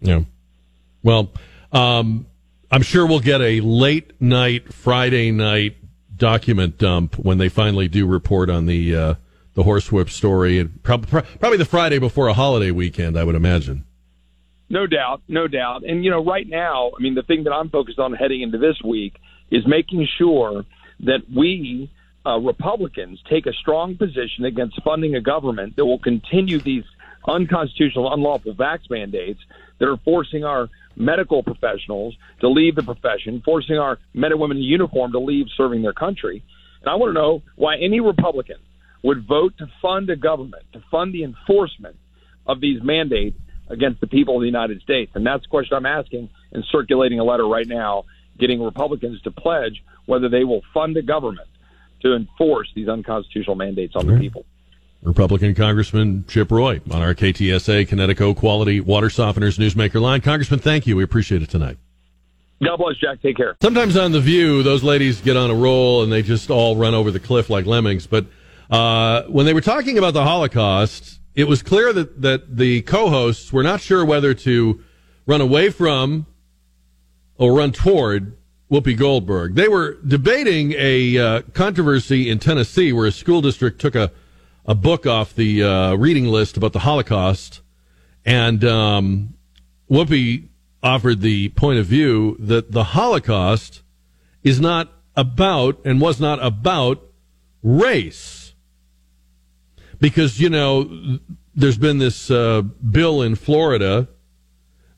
Yeah. 0.00 0.22
Well, 1.02 1.30
um, 1.72 2.26
I'm 2.70 2.82
sure 2.82 3.06
we'll 3.06 3.20
get 3.20 3.40
a 3.40 3.60
late 3.60 4.20
night 4.20 4.72
Friday 4.72 5.30
night 5.30 5.76
document 6.16 6.78
dump 6.78 7.18
when 7.18 7.38
they 7.38 7.48
finally 7.48 7.88
do 7.88 8.06
report 8.06 8.48
on 8.48 8.66
the 8.66 8.96
uh, 8.96 9.14
the 9.54 9.62
horsewhip 9.62 10.08
story, 10.08 10.58
and 10.58 10.82
prob- 10.82 11.06
probably 11.06 11.58
the 11.58 11.64
Friday 11.64 11.98
before 11.98 12.28
a 12.28 12.32
holiday 12.32 12.70
weekend, 12.70 13.18
I 13.18 13.24
would 13.24 13.34
imagine. 13.34 13.84
No 14.70 14.86
doubt, 14.86 15.20
no 15.28 15.46
doubt. 15.46 15.84
And 15.84 16.02
you 16.02 16.10
know, 16.10 16.24
right 16.24 16.48
now, 16.48 16.92
I 16.98 17.02
mean, 17.02 17.14
the 17.14 17.22
thing 17.22 17.44
that 17.44 17.52
I'm 17.52 17.68
focused 17.68 17.98
on 17.98 18.14
heading 18.14 18.40
into 18.40 18.56
this 18.56 18.80
week 18.82 19.14
is 19.50 19.66
making 19.66 20.08
sure 20.16 20.64
that 21.00 21.24
we 21.34 21.90
uh, 22.24 22.38
Republicans 22.38 23.20
take 23.28 23.46
a 23.46 23.52
strong 23.52 23.96
position 23.96 24.44
against 24.44 24.80
funding 24.82 25.14
a 25.14 25.20
government 25.20 25.76
that 25.76 25.84
will 25.84 25.98
continue 25.98 26.58
these 26.60 26.84
unconstitutional, 27.26 28.12
unlawful 28.12 28.54
vax 28.54 28.90
mandates 28.90 29.40
that 29.78 29.88
are 29.88 29.96
forcing 29.98 30.44
our 30.44 30.68
medical 30.96 31.42
professionals 31.42 32.14
to 32.40 32.48
leave 32.48 32.74
the 32.74 32.82
profession, 32.82 33.42
forcing 33.44 33.78
our 33.78 33.98
men 34.14 34.32
and 34.32 34.40
women 34.40 34.58
in 34.58 34.62
uniform 34.62 35.12
to 35.12 35.18
leave 35.18 35.46
serving 35.56 35.82
their 35.82 35.92
country. 35.92 36.42
And 36.80 36.90
I 36.90 36.96
want 36.96 37.10
to 37.10 37.14
know 37.14 37.42
why 37.56 37.76
any 37.76 38.00
Republican 38.00 38.58
would 39.02 39.26
vote 39.26 39.54
to 39.58 39.66
fund 39.80 40.10
a 40.10 40.16
government, 40.16 40.64
to 40.74 40.82
fund 40.90 41.12
the 41.12 41.24
enforcement 41.24 41.96
of 42.46 42.60
these 42.60 42.82
mandates 42.82 43.38
against 43.68 44.00
the 44.00 44.06
people 44.06 44.36
of 44.36 44.42
the 44.42 44.46
United 44.46 44.82
States? 44.82 45.12
And 45.14 45.26
that's 45.26 45.42
the 45.42 45.48
question 45.48 45.76
I'm 45.76 45.86
asking 45.86 46.28
and 46.52 46.64
circulating 46.70 47.18
a 47.18 47.24
letter 47.24 47.46
right 47.46 47.66
now, 47.66 48.04
getting 48.38 48.62
Republicans 48.62 49.20
to 49.22 49.30
pledge 49.30 49.82
whether 50.06 50.28
they 50.28 50.44
will 50.44 50.62
fund 50.74 50.96
a 50.96 51.02
government 51.02 51.48
to 52.02 52.14
enforce 52.14 52.68
these 52.74 52.88
unconstitutional 52.88 53.56
mandates 53.56 53.94
on 53.96 54.06
the 54.06 54.18
people. 54.18 54.44
Republican 55.02 55.54
Congressman 55.54 56.24
Chip 56.28 56.50
Roy 56.52 56.80
on 56.90 57.02
our 57.02 57.14
KTSA 57.14 57.88
Kinetico 57.88 58.36
Quality 58.36 58.80
Water 58.80 59.08
Softeners 59.08 59.58
Newsmaker 59.58 60.00
line. 60.00 60.20
Congressman, 60.20 60.60
thank 60.60 60.86
you. 60.86 60.96
We 60.96 61.02
appreciate 61.02 61.42
it 61.42 61.50
tonight. 61.50 61.78
God 62.62 62.76
bless, 62.76 62.96
Jack. 62.96 63.20
Take 63.20 63.36
care. 63.36 63.56
Sometimes 63.60 63.96
on 63.96 64.12
The 64.12 64.20
View, 64.20 64.62
those 64.62 64.84
ladies 64.84 65.20
get 65.20 65.36
on 65.36 65.50
a 65.50 65.54
roll 65.54 66.04
and 66.04 66.12
they 66.12 66.22
just 66.22 66.50
all 66.50 66.76
run 66.76 66.94
over 66.94 67.10
the 67.10 67.18
cliff 67.18 67.50
like 67.50 67.66
lemmings. 67.66 68.06
But 68.06 68.26
uh, 68.70 69.22
when 69.24 69.46
they 69.46 69.54
were 69.54 69.60
talking 69.60 69.98
about 69.98 70.14
the 70.14 70.22
Holocaust, 70.22 71.18
it 71.34 71.48
was 71.48 71.62
clear 71.62 71.92
that, 71.92 72.22
that 72.22 72.56
the 72.56 72.82
co 72.82 73.08
hosts 73.08 73.52
were 73.52 73.64
not 73.64 73.80
sure 73.80 74.04
whether 74.04 74.34
to 74.34 74.84
run 75.26 75.40
away 75.40 75.70
from 75.70 76.26
or 77.36 77.54
run 77.54 77.72
toward 77.72 78.36
Whoopi 78.72 78.96
Goldberg. 78.96 79.54
They 79.54 79.68
were 79.68 79.98
debating 80.06 80.72
a 80.78 81.18
uh, 81.18 81.42
controversy 81.52 82.30
in 82.30 82.38
Tennessee 82.38 82.90
where 82.90 83.06
a 83.06 83.12
school 83.12 83.42
district 83.42 83.82
took 83.82 83.94
a, 83.94 84.10
a 84.64 84.74
book 84.74 85.06
off 85.06 85.34
the 85.34 85.62
uh, 85.62 85.94
reading 85.94 86.24
list 86.24 86.56
about 86.56 86.72
the 86.72 86.78
Holocaust. 86.78 87.60
And 88.24 88.64
um, 88.64 89.34
Whoopi 89.90 90.48
offered 90.82 91.20
the 91.20 91.50
point 91.50 91.80
of 91.80 91.84
view 91.84 92.34
that 92.38 92.72
the 92.72 92.84
Holocaust 92.84 93.82
is 94.42 94.58
not 94.58 94.90
about 95.16 95.78
and 95.84 96.00
was 96.00 96.18
not 96.18 96.42
about 96.42 97.02
race. 97.62 98.54
Because, 100.00 100.40
you 100.40 100.48
know, 100.48 101.18
there's 101.54 101.76
been 101.76 101.98
this 101.98 102.30
uh, 102.30 102.62
bill 102.62 103.20
in 103.20 103.34
Florida 103.34 104.08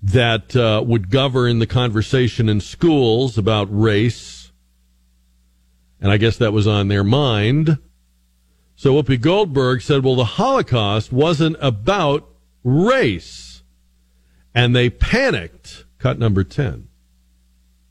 that 0.04 0.54
uh, 0.54 0.82
would 0.86 1.08
govern 1.08 1.60
the 1.60 1.66
conversation 1.66 2.48
in 2.48 2.60
schools 2.60 3.38
about 3.38 3.68
race. 3.70 4.52
And 5.98 6.12
I 6.12 6.18
guess 6.18 6.36
that 6.36 6.52
was 6.52 6.66
on 6.66 6.88
their 6.88 7.04
mind. 7.04 7.78
So 8.76 8.94
Whoopi 8.94 9.18
Goldberg 9.18 9.80
said, 9.80 10.04
well, 10.04 10.16
the 10.16 10.24
Holocaust 10.24 11.10
wasn't 11.10 11.56
about 11.60 12.28
race 12.62 13.62
and 14.54 14.76
they 14.76 14.90
panicked. 14.90 15.84
Cut 15.98 16.18
number 16.18 16.44
10. 16.44 16.88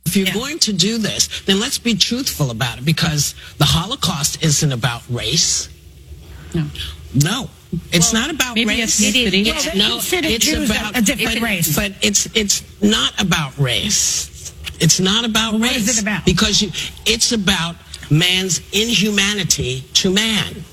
If 0.06 0.15
you're 0.15 0.28
yeah. 0.28 0.34
going 0.34 0.60
to 0.60 0.73
do 0.73 0.99
this, 0.99 1.41
then 1.41 1.60
let's 1.60 1.80
be 1.80 1.95
truthful 1.95 2.52
about 2.52 2.78
it 2.78 2.86
because 2.86 3.34
the 3.58 3.65
Holocaust 3.65 4.43
isn't 4.43 4.71
about 4.71 5.02
race. 5.10 5.67
No. 6.54 6.67
No. 7.15 7.49
It's 7.91 8.13
well, 8.13 8.23
not 8.23 8.33
about 8.33 8.55
race. 8.55 9.01
It 9.01 9.15
is. 9.15 9.33
It's, 9.33 9.75
no, 9.75 9.97
it's 9.99 10.45
Jews 10.45 10.69
about 10.69 10.97
a 10.97 11.01
different 11.01 11.38
it, 11.38 11.41
race. 11.41 11.75
But 11.75 11.93
it's 12.01 12.27
it's 12.36 12.81
not 12.81 13.19
about 13.21 13.57
race. 13.57 14.53
It's 14.79 14.99
not 14.99 15.25
about 15.25 15.53
well, 15.53 15.62
race. 15.62 15.71
What 15.71 15.81
is 15.81 15.97
it 15.97 16.01
about? 16.01 16.25
Because 16.25 16.62
you, 16.62 16.69
it's 17.05 17.31
about 17.31 17.75
man's 18.12 18.59
inhumanity 18.71 19.81
to 19.93 20.12
man. 20.12 20.63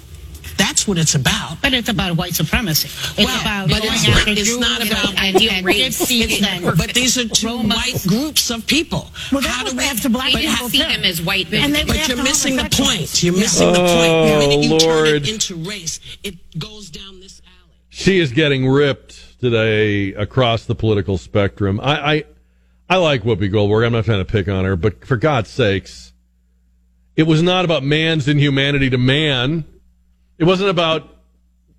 That's 0.60 0.86
what 0.86 0.98
it's 0.98 1.14
about. 1.14 1.56
But 1.62 1.72
it's 1.72 1.88
about 1.88 2.18
white 2.18 2.34
supremacy. 2.34 2.88
It's 3.16 3.26
well, 3.26 3.40
about 3.40 3.70
but 3.70 3.80
it's, 3.82 4.28
it's 4.28 4.58
not 4.58 4.86
about 4.86 5.16
ideal 5.18 5.62
race. 5.62 5.98
But 6.76 6.92
these 6.92 7.16
are 7.16 7.26
two 7.26 7.46
Roma. 7.46 7.76
white 7.76 8.04
groups 8.06 8.50
of 8.50 8.66
people. 8.66 9.10
Well, 9.32 9.40
How 9.40 9.64
do 9.64 9.74
we 9.74 9.84
have 9.84 10.02
to 10.02 10.10
black 10.10 10.32
but 10.32 10.42
people 10.42 10.68
see 10.68 10.78
them 10.80 11.02
as 11.02 11.22
white 11.22 11.50
and 11.54 11.72
But 11.72 12.08
you're 12.08 12.22
missing 12.22 12.56
the 12.56 12.68
point. 12.70 13.22
You're 13.22 13.32
missing 13.32 13.68
yeah. 13.68 13.72
the 13.72 13.78
point. 13.78 14.12
Oh, 14.12 14.48
when 14.48 14.62
you 14.62 14.70
Lord. 14.70 14.82
turn 14.82 15.06
it 15.16 15.28
into 15.30 15.56
race, 15.56 15.98
it 16.22 16.58
goes 16.58 16.90
down 16.90 17.20
this 17.20 17.40
alley. 17.46 17.76
She 17.88 18.18
is 18.18 18.30
getting 18.30 18.68
ripped 18.68 19.40
today 19.40 20.12
across 20.12 20.66
the 20.66 20.74
political 20.74 21.16
spectrum. 21.16 21.80
I, 21.82 22.14
I, 22.14 22.24
I 22.90 22.96
like 22.96 23.22
Whoopi 23.22 23.50
Goldberg. 23.50 23.86
I'm 23.86 23.92
not 23.92 24.04
trying 24.04 24.24
to 24.24 24.30
pick 24.30 24.46
on 24.46 24.66
her, 24.66 24.76
but 24.76 25.06
for 25.06 25.16
God's 25.16 25.48
sakes, 25.48 26.12
it 27.16 27.22
was 27.22 27.42
not 27.42 27.64
about 27.64 27.82
man's 27.82 28.28
inhumanity 28.28 28.90
to 28.90 28.98
man. 28.98 29.64
It 30.40 30.46
wasn't 30.46 30.70
about 30.70 31.18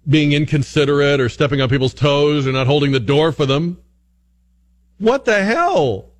being 0.07 0.33
inconsiderate 0.33 1.19
or 1.19 1.29
stepping 1.29 1.61
on 1.61 1.67
people's 1.67 1.95
toes 1.95 2.45
or 2.45 2.51
not 2.51 2.67
holding 2.67 2.91
the 2.91 2.99
door 2.99 3.31
for 3.31 3.47
them. 3.47 3.81
What 4.99 5.25
the 5.25 5.43
hell? 5.43 6.11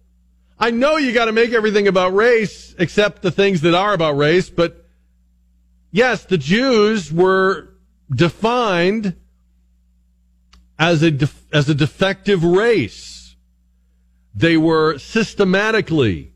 I 0.60 0.72
know 0.72 0.98
you 0.98 1.14
got 1.14 1.26
to 1.26 1.34
make 1.34 1.52
everything 1.52 1.88
about 1.88 2.16
race 2.16 2.74
except 2.80 3.22
the 3.22 3.30
things 3.30 3.62
that 3.62 3.76
are 3.76 3.94
about 3.94 4.18
race, 4.18 4.50
but 4.50 4.88
yes, 5.92 6.26
the 6.26 6.38
Jews 6.40 7.14
were 7.14 7.76
defined 8.10 9.16
as 10.80 11.04
a 11.04 11.16
as 11.54 11.70
a 11.70 11.76
defective 11.76 12.44
race. 12.44 13.36
They 14.34 14.58
were 14.58 14.98
systematically 14.98 16.34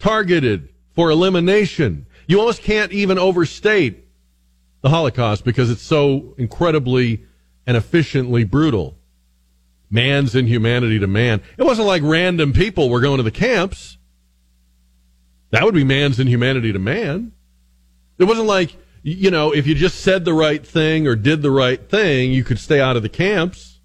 targeted 0.00 0.70
for 0.96 1.10
elimination. 1.10 2.06
You 2.26 2.40
almost 2.40 2.62
can't 2.62 2.90
even 2.90 3.18
overstate 3.18 4.07
the 4.80 4.90
Holocaust 4.90 5.44
because 5.44 5.70
it's 5.70 5.82
so 5.82 6.34
incredibly 6.38 7.24
and 7.66 7.76
efficiently 7.76 8.44
brutal. 8.44 8.96
Man's 9.90 10.34
inhumanity 10.34 10.98
to 10.98 11.06
man. 11.06 11.42
It 11.56 11.64
wasn't 11.64 11.86
like 11.86 12.02
random 12.04 12.52
people 12.52 12.90
were 12.90 13.00
going 13.00 13.16
to 13.16 13.22
the 13.22 13.30
camps. 13.30 13.96
That 15.50 15.64
would 15.64 15.74
be 15.74 15.84
man's 15.84 16.20
inhumanity 16.20 16.72
to 16.72 16.78
man. 16.78 17.32
It 18.18 18.24
wasn't 18.24 18.48
like, 18.48 18.76
you 19.02 19.30
know, 19.30 19.52
if 19.52 19.66
you 19.66 19.74
just 19.74 20.00
said 20.00 20.24
the 20.24 20.34
right 20.34 20.66
thing 20.66 21.06
or 21.06 21.16
did 21.16 21.40
the 21.40 21.50
right 21.50 21.88
thing, 21.88 22.32
you 22.32 22.44
could 22.44 22.58
stay 22.58 22.80
out 22.80 22.96
of 22.96 23.02
the 23.02 23.08
camps. 23.08 23.80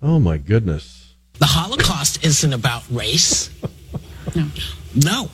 Oh 0.00 0.20
my 0.20 0.38
goodness. 0.38 1.14
The 1.38 1.46
Holocaust 1.46 2.24
isn't 2.24 2.52
about 2.52 2.84
race. 2.90 3.50
no. 4.36 4.46
No. 4.94 5.30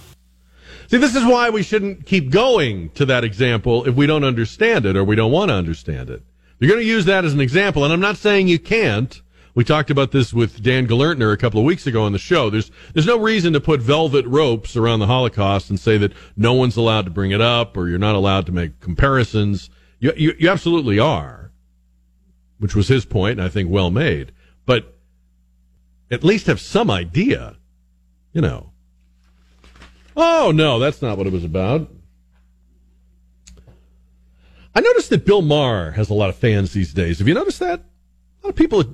See, 0.94 1.00
this 1.00 1.16
is 1.16 1.24
why 1.24 1.50
we 1.50 1.64
shouldn't 1.64 2.06
keep 2.06 2.30
going 2.30 2.90
to 2.90 3.04
that 3.06 3.24
example 3.24 3.84
if 3.84 3.96
we 3.96 4.06
don't 4.06 4.22
understand 4.22 4.86
it 4.86 4.96
or 4.96 5.02
we 5.02 5.16
don't 5.16 5.32
want 5.32 5.48
to 5.48 5.54
understand 5.54 6.08
it. 6.08 6.22
You're 6.60 6.70
going 6.70 6.84
to 6.84 6.86
use 6.86 7.06
that 7.06 7.24
as 7.24 7.34
an 7.34 7.40
example, 7.40 7.82
and 7.82 7.92
I'm 7.92 7.98
not 7.98 8.16
saying 8.16 8.46
you 8.46 8.60
can't. 8.60 9.20
We 9.56 9.64
talked 9.64 9.90
about 9.90 10.12
this 10.12 10.32
with 10.32 10.62
Dan 10.62 10.86
Gelernter 10.86 11.32
a 11.32 11.36
couple 11.36 11.58
of 11.58 11.66
weeks 11.66 11.88
ago 11.88 12.04
on 12.04 12.12
the 12.12 12.18
show. 12.20 12.48
There's 12.48 12.70
there's 12.92 13.08
no 13.08 13.18
reason 13.18 13.52
to 13.54 13.60
put 13.60 13.80
velvet 13.80 14.24
ropes 14.26 14.76
around 14.76 15.00
the 15.00 15.08
Holocaust 15.08 15.68
and 15.68 15.80
say 15.80 15.98
that 15.98 16.12
no 16.36 16.52
one's 16.52 16.76
allowed 16.76 17.06
to 17.06 17.10
bring 17.10 17.32
it 17.32 17.40
up 17.40 17.76
or 17.76 17.88
you're 17.88 17.98
not 17.98 18.14
allowed 18.14 18.46
to 18.46 18.52
make 18.52 18.78
comparisons. 18.78 19.70
You, 19.98 20.12
you, 20.16 20.34
you 20.38 20.48
absolutely 20.48 21.00
are, 21.00 21.50
which 22.60 22.76
was 22.76 22.86
his 22.86 23.04
point, 23.04 23.40
and 23.40 23.42
I 23.42 23.48
think 23.48 23.68
well 23.68 23.90
made. 23.90 24.30
But 24.64 24.96
at 26.08 26.22
least 26.22 26.46
have 26.46 26.60
some 26.60 26.88
idea, 26.88 27.56
you 28.32 28.42
know. 28.42 28.73
Oh, 30.16 30.52
no, 30.54 30.78
that's 30.78 31.02
not 31.02 31.18
what 31.18 31.26
it 31.26 31.32
was 31.32 31.44
about. 31.44 31.90
I 34.74 34.80
noticed 34.80 35.10
that 35.10 35.24
Bill 35.24 35.42
Maher 35.42 35.92
has 35.92 36.10
a 36.10 36.14
lot 36.14 36.30
of 36.30 36.36
fans 36.36 36.72
these 36.72 36.92
days. 36.92 37.18
Have 37.18 37.28
you 37.28 37.34
noticed 37.34 37.60
that? 37.60 37.80
A 37.80 38.46
lot 38.46 38.50
of 38.50 38.56
people 38.56 38.84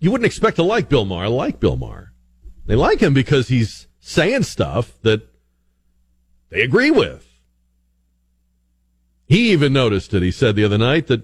you 0.00 0.10
wouldn't 0.10 0.26
expect 0.26 0.56
to 0.56 0.62
like 0.62 0.88
Bill 0.88 1.04
Maher 1.04 1.28
like 1.28 1.60
Bill 1.60 1.76
Maher. 1.76 2.12
They 2.66 2.76
like 2.76 3.00
him 3.00 3.14
because 3.14 3.48
he's 3.48 3.86
saying 4.00 4.44
stuff 4.44 5.00
that 5.02 5.28
they 6.50 6.62
agree 6.62 6.90
with. 6.90 7.26
He 9.26 9.50
even 9.52 9.72
noticed 9.72 10.14
it. 10.14 10.22
He 10.22 10.30
said 10.30 10.56
the 10.56 10.64
other 10.64 10.78
night 10.78 11.06
that 11.08 11.22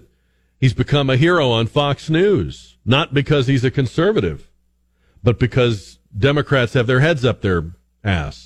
he's 0.59 0.73
become 0.73 1.09
a 1.09 1.17
hero 1.17 1.49
on 1.49 1.67
Fox 1.67 2.09
News, 2.09 2.77
not 2.85 3.13
because 3.13 3.47
he's 3.47 3.63
a 3.63 3.71
conservative, 3.71 4.49
but 5.23 5.39
because 5.39 5.99
Democrats 6.15 6.73
have 6.73 6.87
their 6.87 6.99
heads 6.99 7.25
up 7.25 7.41
their 7.41 7.71
ass 8.03 8.44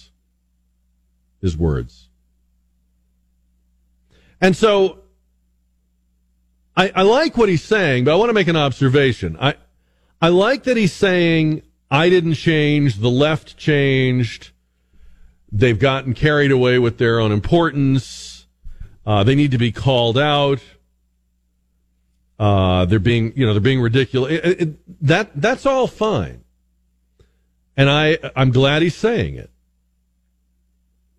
his 1.42 1.58
words. 1.58 2.10
And 4.42 4.56
so 4.56 5.00
I, 6.76 6.92
I 6.96 7.02
like 7.02 7.38
what 7.38 7.50
he's 7.50 7.64
saying, 7.64 8.06
but 8.06 8.14
I 8.14 8.16
want 8.16 8.30
to 8.30 8.34
make 8.34 8.48
an 8.48 8.56
observation. 8.56 9.38
I, 9.40 9.56
I 10.22 10.30
like 10.30 10.64
that 10.64 10.78
he's 10.78 10.94
saying, 10.94 11.64
I 11.92 12.10
didn't 12.10 12.36
change, 12.36 12.98
the 12.98 13.10
left 13.10 13.58
changed, 13.58 14.52
they've 15.52 15.80
gotten 15.80 16.14
carried 16.14 16.52
away 16.52 16.80
with 16.80 16.98
their 16.98 17.20
own 17.20 17.32
importance, 17.32 18.48
uh, 19.06 19.24
they 19.24 19.36
need 19.36 19.52
to 19.52 19.58
be 19.58 19.72
called 19.72 20.18
out. 20.18 20.60
Uh, 22.38 22.86
they're 22.86 23.00
being, 23.00 23.34
you 23.36 23.46
know, 23.46 23.54
they're 23.54 23.60
being 23.60 23.82
ridiculous. 23.82 24.32
It, 24.32 24.62
it, 24.62 25.06
that 25.06 25.32
that's 25.36 25.66
all 25.66 25.88
fine, 25.88 26.46
and 27.76 27.90
I 27.90 28.18
I'm 28.34 28.52
glad 28.52 28.82
he's 28.82 28.96
saying 28.96 29.36
it 29.36 29.50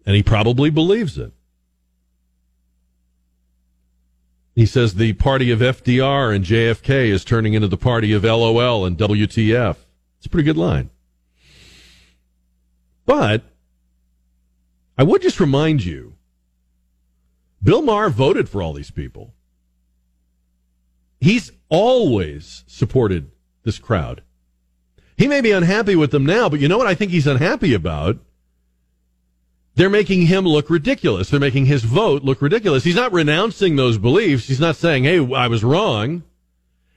and 0.06 0.16
he 0.16 0.22
probably 0.22 0.70
believes 0.70 1.18
it. 1.18 1.32
He 4.54 4.66
says 4.66 4.94
the 4.94 5.12
party 5.14 5.50
of 5.50 5.60
FDR 5.60 6.34
and 6.34 6.44
JFK 6.44 7.06
is 7.08 7.24
turning 7.24 7.54
into 7.54 7.68
the 7.68 7.76
party 7.76 8.12
of 8.12 8.24
LOL 8.24 8.84
and 8.84 8.96
WTF. 8.98 9.76
It's 10.18 10.26
a 10.26 10.28
pretty 10.28 10.44
good 10.44 10.58
line. 10.58 10.90
But 13.06 13.42
I 14.98 15.02
would 15.02 15.22
just 15.22 15.40
remind 15.40 15.84
you 15.84 16.14
Bill 17.62 17.82
Maher 17.82 18.10
voted 18.10 18.48
for 18.48 18.62
all 18.62 18.72
these 18.72 18.90
people. 18.90 19.34
He's 21.20 21.52
always 21.68 22.64
supported 22.66 23.30
this 23.62 23.78
crowd. 23.78 24.22
He 25.16 25.28
may 25.28 25.40
be 25.40 25.52
unhappy 25.52 25.96
with 25.96 26.10
them 26.10 26.24
now, 26.24 26.48
but 26.48 26.60
you 26.60 26.68
know 26.68 26.78
what 26.78 26.86
I 26.86 26.94
think 26.94 27.10
he's 27.10 27.26
unhappy 27.26 27.74
about? 27.74 28.18
They're 29.74 29.90
making 29.90 30.26
him 30.26 30.44
look 30.44 30.68
ridiculous. 30.68 31.30
They're 31.30 31.40
making 31.40 31.66
his 31.66 31.84
vote 31.84 32.22
look 32.22 32.42
ridiculous. 32.42 32.84
He's 32.84 32.96
not 32.96 33.12
renouncing 33.12 33.76
those 33.76 33.98
beliefs. 33.98 34.48
He's 34.48 34.60
not 34.60 34.76
saying, 34.76 35.04
hey, 35.04 35.18
I 35.34 35.46
was 35.46 35.64
wrong. 35.64 36.24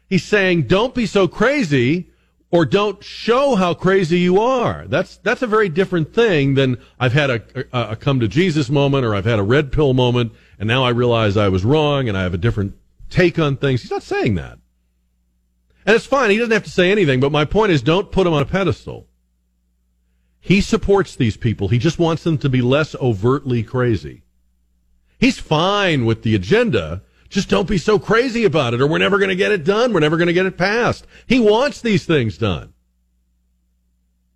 He's 0.09 0.23
saying, 0.23 0.63
don't 0.63 0.93
be 0.93 1.05
so 1.05 1.27
crazy 1.27 2.09
or 2.51 2.65
don't 2.65 3.03
show 3.03 3.55
how 3.55 3.73
crazy 3.73 4.19
you 4.19 4.39
are. 4.39 4.85
That's, 4.87 5.17
that's 5.17 5.41
a 5.41 5.47
very 5.47 5.69
different 5.69 6.13
thing 6.13 6.55
than 6.55 6.77
I've 6.99 7.13
had 7.13 7.29
a, 7.29 7.43
a, 7.71 7.91
a 7.91 7.95
come 7.95 8.19
to 8.19 8.27
Jesus 8.27 8.69
moment 8.69 9.05
or 9.05 9.15
I've 9.15 9.25
had 9.25 9.39
a 9.39 9.43
red 9.43 9.71
pill 9.71 9.93
moment 9.93 10.33
and 10.59 10.67
now 10.67 10.83
I 10.83 10.89
realize 10.89 11.37
I 11.37 11.49
was 11.49 11.65
wrong 11.65 12.07
and 12.07 12.17
I 12.17 12.23
have 12.23 12.33
a 12.33 12.37
different 12.37 12.75
take 13.09 13.39
on 13.39 13.57
things. 13.57 13.81
He's 13.81 13.91
not 13.91 14.03
saying 14.03 14.35
that. 14.35 14.59
And 15.85 15.95
it's 15.95 16.05
fine. 16.05 16.29
He 16.29 16.37
doesn't 16.37 16.51
have 16.51 16.63
to 16.63 16.69
say 16.69 16.91
anything, 16.91 17.19
but 17.19 17.31
my 17.31 17.45
point 17.45 17.71
is 17.71 17.81
don't 17.81 18.11
put 18.11 18.27
him 18.27 18.33
on 18.33 18.41
a 18.41 18.45
pedestal. 18.45 19.07
He 20.45 20.59
supports 20.59 21.15
these 21.15 21.37
people. 21.37 21.69
He 21.69 21.79
just 21.79 21.97
wants 21.97 22.25
them 22.25 22.37
to 22.39 22.49
be 22.49 22.61
less 22.61 22.95
overtly 22.95 23.63
crazy. 23.63 24.23
He's 25.17 25.39
fine 25.39 26.03
with 26.03 26.23
the 26.23 26.35
agenda. 26.35 27.01
Just 27.29 27.47
don't 27.47 27.67
be 27.67 27.77
so 27.77 27.97
crazy 27.97 28.43
about 28.43 28.73
it 28.73 28.81
or 28.81 28.87
we're 28.87 28.97
never 28.97 29.19
going 29.19 29.29
to 29.29 29.37
get 29.37 29.53
it 29.53 29.63
done. 29.63 29.93
We're 29.93 30.01
never 30.01 30.17
going 30.17 30.27
to 30.27 30.33
get 30.33 30.45
it 30.45 30.57
passed. 30.57 31.07
He 31.27 31.39
wants 31.39 31.79
these 31.79 32.05
things 32.05 32.37
done. 32.37 32.73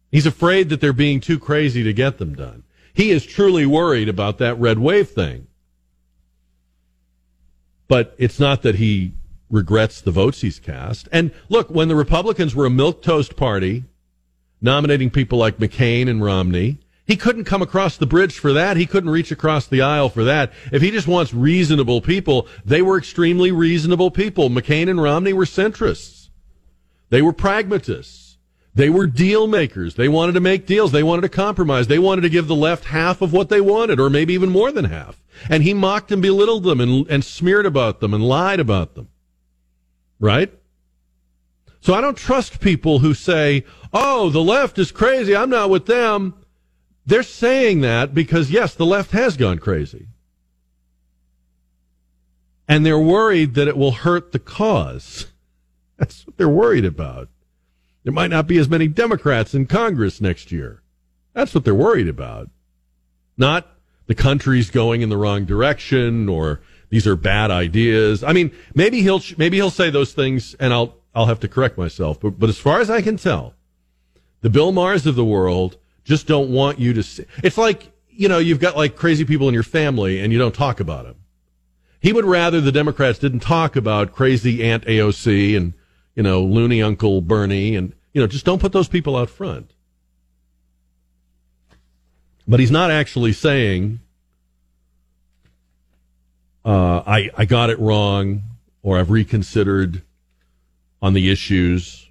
He's 0.09 0.25
afraid 0.25 0.69
that 0.69 0.79
they're 0.79 0.93
being 0.93 1.19
too 1.19 1.37
crazy 1.37 1.83
to 1.83 1.91
get 1.91 2.19
them 2.19 2.35
done. 2.35 2.63
He 2.93 3.11
is 3.11 3.25
truly 3.25 3.65
worried 3.65 4.07
about 4.07 4.37
that 4.37 4.57
red 4.57 4.79
wave 4.79 5.09
thing. 5.09 5.47
But 7.89 8.15
it's 8.17 8.39
not 8.39 8.61
that 8.61 8.75
he 8.75 9.11
regrets 9.49 9.99
the 9.99 10.11
votes 10.11 10.39
he's 10.39 10.57
cast. 10.57 11.09
And 11.11 11.33
look, 11.49 11.69
when 11.69 11.89
the 11.89 11.97
Republicans 11.97 12.55
were 12.55 12.65
a 12.65 12.69
milk 12.69 13.01
toast 13.01 13.35
party, 13.35 13.83
nominating 14.61 15.09
people 15.09 15.37
like 15.37 15.57
McCain 15.57 16.09
and 16.09 16.23
Romney, 16.23 16.79
he 17.05 17.15
couldn't 17.15 17.45
come 17.45 17.61
across 17.61 17.95
the 17.95 18.05
bridge 18.05 18.37
for 18.37 18.51
that. 18.53 18.75
He 18.75 18.85
couldn't 18.85 19.09
reach 19.09 19.31
across 19.31 19.65
the 19.65 19.81
aisle 19.81 20.09
for 20.09 20.25
that. 20.25 20.51
If 20.73 20.81
he 20.81 20.91
just 20.91 21.07
wants 21.07 21.33
reasonable 21.33 22.01
people, 22.01 22.47
they 22.65 22.81
were 22.81 22.97
extremely 22.97 23.49
reasonable 23.51 24.11
people. 24.11 24.49
McCain 24.49 24.89
and 24.89 25.01
Romney 25.01 25.31
were 25.31 25.45
centrists. 25.45 26.27
They 27.09 27.21
were 27.21 27.31
pragmatists. 27.31 28.37
They 28.75 28.89
were 28.89 29.07
deal 29.07 29.47
makers. 29.47 29.95
They 29.95 30.09
wanted 30.09 30.33
to 30.33 30.39
make 30.39 30.67
deals. 30.67 30.91
They 30.91 31.01
wanted 31.01 31.21
to 31.21 31.29
compromise. 31.29 31.87
They 31.87 31.97
wanted 31.97 32.21
to 32.21 32.29
give 32.29 32.47
the 32.47 32.55
left 32.55 32.85
half 32.85 33.21
of 33.21 33.33
what 33.33 33.49
they 33.49 33.61
wanted, 33.61 33.99
or 33.99 34.09
maybe 34.09 34.33
even 34.33 34.49
more 34.49 34.71
than 34.71 34.85
half. 34.85 35.23
And 35.49 35.63
he 35.63 35.73
mocked 35.73 36.11
and 36.11 36.21
belittled 36.21 36.63
them 36.63 36.81
and, 36.81 37.07
and 37.09 37.23
smeared 37.23 37.65
about 37.65 38.01
them 38.01 38.13
and 38.13 38.23
lied 38.23 38.59
about 38.59 38.93
them. 38.93 39.07
Right? 40.19 40.53
So 41.87 41.93
I 41.93 42.01
don't 42.01 42.17
trust 42.17 42.59
people 42.59 42.99
who 42.99 43.13
say, 43.13 43.63
oh, 43.93 44.29
the 44.29 44.43
left 44.43 44.77
is 44.77 44.91
crazy. 44.91 45.33
I'm 45.33 45.49
not 45.49 45.69
with 45.69 45.85
them. 45.85 46.33
They're 47.05 47.23
saying 47.23 47.79
that 47.79 48.13
because, 48.13 48.51
yes, 48.51 48.75
the 48.75 48.85
left 48.85 49.11
has 49.11 49.37
gone 49.37 49.57
crazy. 49.59 50.07
And 52.67 52.85
they're 52.85 52.99
worried 52.99 53.53
that 53.53 53.69
it 53.69 53.77
will 53.77 53.93
hurt 53.93 54.33
the 54.33 54.39
cause. 54.39 55.27
That's 55.97 56.27
what 56.27 56.35
they're 56.35 56.49
worried 56.49 56.83
about. 56.83 57.29
There 58.03 58.11
might 58.11 58.31
not 58.31 58.47
be 58.47 58.57
as 58.57 58.67
many 58.67 58.89
Democrats 58.89 59.53
in 59.53 59.65
Congress 59.65 60.19
next 60.19 60.51
year. 60.51 60.83
That's 61.31 61.55
what 61.55 61.63
they're 61.63 61.73
worried 61.73 62.09
about. 62.09 62.49
Not 63.37 63.65
the 64.07 64.15
country's 64.15 64.69
going 64.69 65.03
in 65.03 65.07
the 65.07 65.15
wrong 65.15 65.45
direction 65.45 66.27
or 66.27 66.59
these 66.89 67.07
are 67.07 67.15
bad 67.15 67.49
ideas. 67.49 68.25
I 68.25 68.33
mean, 68.33 68.51
maybe 68.75 69.03
he'll 69.03 69.21
maybe 69.37 69.55
he'll 69.55 69.69
say 69.69 69.89
those 69.89 70.11
things 70.11 70.53
and 70.55 70.73
I'll 70.73 70.96
I'll 71.17 71.25
have 71.25 71.39
to 71.39 71.47
correct 71.47 71.79
myself. 71.79 72.19
But 72.19 72.39
but 72.39 72.47
as 72.47 72.59
far 72.59 72.79
as 72.79 72.91
I 72.91 73.01
can 73.01 73.17
tell, 73.17 73.55
the 74.41 74.51
Bill 74.51 74.71
Mahers 74.71 75.07
of 75.07 75.15
the 75.15 75.25
world 75.25 75.77
just 76.03 76.27
don't 76.27 76.51
want 76.51 76.79
you 76.79 76.93
to 76.93 77.01
see. 77.01 77.25
It's 77.43 77.57
like, 77.57 77.91
you 78.07 78.29
know, 78.29 78.37
you've 78.37 78.59
got 78.59 78.77
like 78.77 78.95
crazy 78.95 79.25
people 79.25 79.47
in 79.47 79.53
your 79.55 79.63
family 79.63 80.19
and 80.19 80.31
you 80.31 80.37
don't 80.37 80.53
talk 80.53 80.79
about 80.79 81.05
them. 81.05 81.15
He 81.99 82.13
would 82.13 82.23
rather 82.23 82.61
the 82.61 82.71
Democrats 82.71 83.17
didn't 83.17 83.39
talk 83.39 83.75
about 83.75 84.13
crazy 84.13 84.63
Aunt 84.63 84.85
AOC 84.85 85.57
and, 85.57 85.73
you 86.15 86.21
know, 86.21 86.43
loony 86.43 86.83
Uncle 86.83 87.21
Bernie 87.21 87.75
and, 87.75 87.93
you 88.13 88.21
know, 88.21 88.27
just 88.27 88.45
don't 88.45 88.61
put 88.61 88.71
those 88.71 88.87
people 88.87 89.17
out 89.17 89.29
front. 89.29 89.71
But 92.47 92.59
he's 92.59 92.71
not 92.71 92.91
actually 92.91 93.33
saying, 93.33 94.01
uh, 96.63 97.01
I, 97.07 97.31
I 97.35 97.45
got 97.45 97.71
it 97.71 97.79
wrong 97.79 98.43
or 98.83 98.99
I've 98.99 99.09
reconsidered 99.09 100.03
on 101.01 101.13
the 101.13 101.29
issues. 101.29 102.09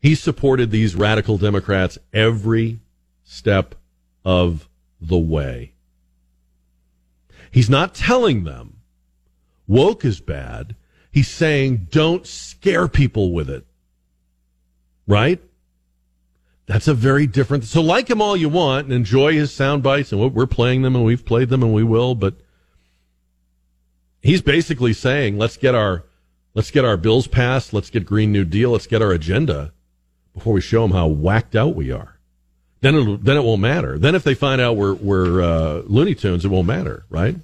He 0.00 0.14
supported 0.14 0.70
these 0.70 0.94
radical 0.94 1.38
Democrats 1.38 1.98
every 2.12 2.80
step 3.24 3.74
of 4.24 4.68
the 5.00 5.18
way. 5.18 5.72
He's 7.50 7.70
not 7.70 7.94
telling 7.94 8.44
them 8.44 8.78
woke 9.66 10.04
is 10.04 10.20
bad. 10.20 10.74
He's 11.10 11.28
saying 11.28 11.88
don't 11.90 12.26
scare 12.26 12.88
people 12.88 13.32
with 13.32 13.48
it. 13.48 13.66
Right? 15.06 15.40
That's 16.66 16.88
a 16.88 16.94
very 16.94 17.26
different. 17.26 17.64
So 17.64 17.80
like 17.80 18.10
him 18.10 18.20
all 18.20 18.36
you 18.36 18.48
want 18.48 18.84
and 18.84 18.92
enjoy 18.92 19.32
his 19.32 19.52
sound 19.52 19.82
bites 19.82 20.12
and 20.12 20.34
we're 20.34 20.46
playing 20.46 20.82
them 20.82 20.94
and 20.94 21.04
we've 21.04 21.24
played 21.24 21.48
them 21.48 21.62
and 21.62 21.72
we 21.72 21.82
will, 21.82 22.14
but 22.14 22.34
he's 24.20 24.42
basically 24.42 24.92
saying 24.92 25.38
let's 25.38 25.56
get 25.56 25.74
our 25.74 26.04
let's 26.58 26.72
get 26.72 26.84
our 26.84 26.96
bills 26.96 27.28
passed, 27.28 27.72
let's 27.72 27.88
get 27.88 28.04
Green 28.04 28.32
New 28.32 28.44
Deal, 28.44 28.70
let's 28.70 28.88
get 28.88 29.00
our 29.00 29.12
agenda 29.12 29.72
before 30.34 30.52
we 30.52 30.60
show 30.60 30.82
them 30.82 30.90
how 30.90 31.06
whacked 31.06 31.54
out 31.54 31.76
we 31.76 31.92
are. 31.92 32.18
Then 32.80 32.96
it 32.96 33.24
then 33.24 33.36
it 33.36 33.44
won't 33.44 33.60
matter. 33.60 33.96
Then 33.96 34.16
if 34.16 34.24
they 34.24 34.34
find 34.34 34.60
out 34.60 34.76
we're 34.76 34.94
we're 34.94 35.40
uh, 35.40 35.82
Looney 35.86 36.16
Tunes, 36.16 36.44
it 36.44 36.48
won't 36.48 36.66
matter, 36.66 37.04
right? 37.10 37.36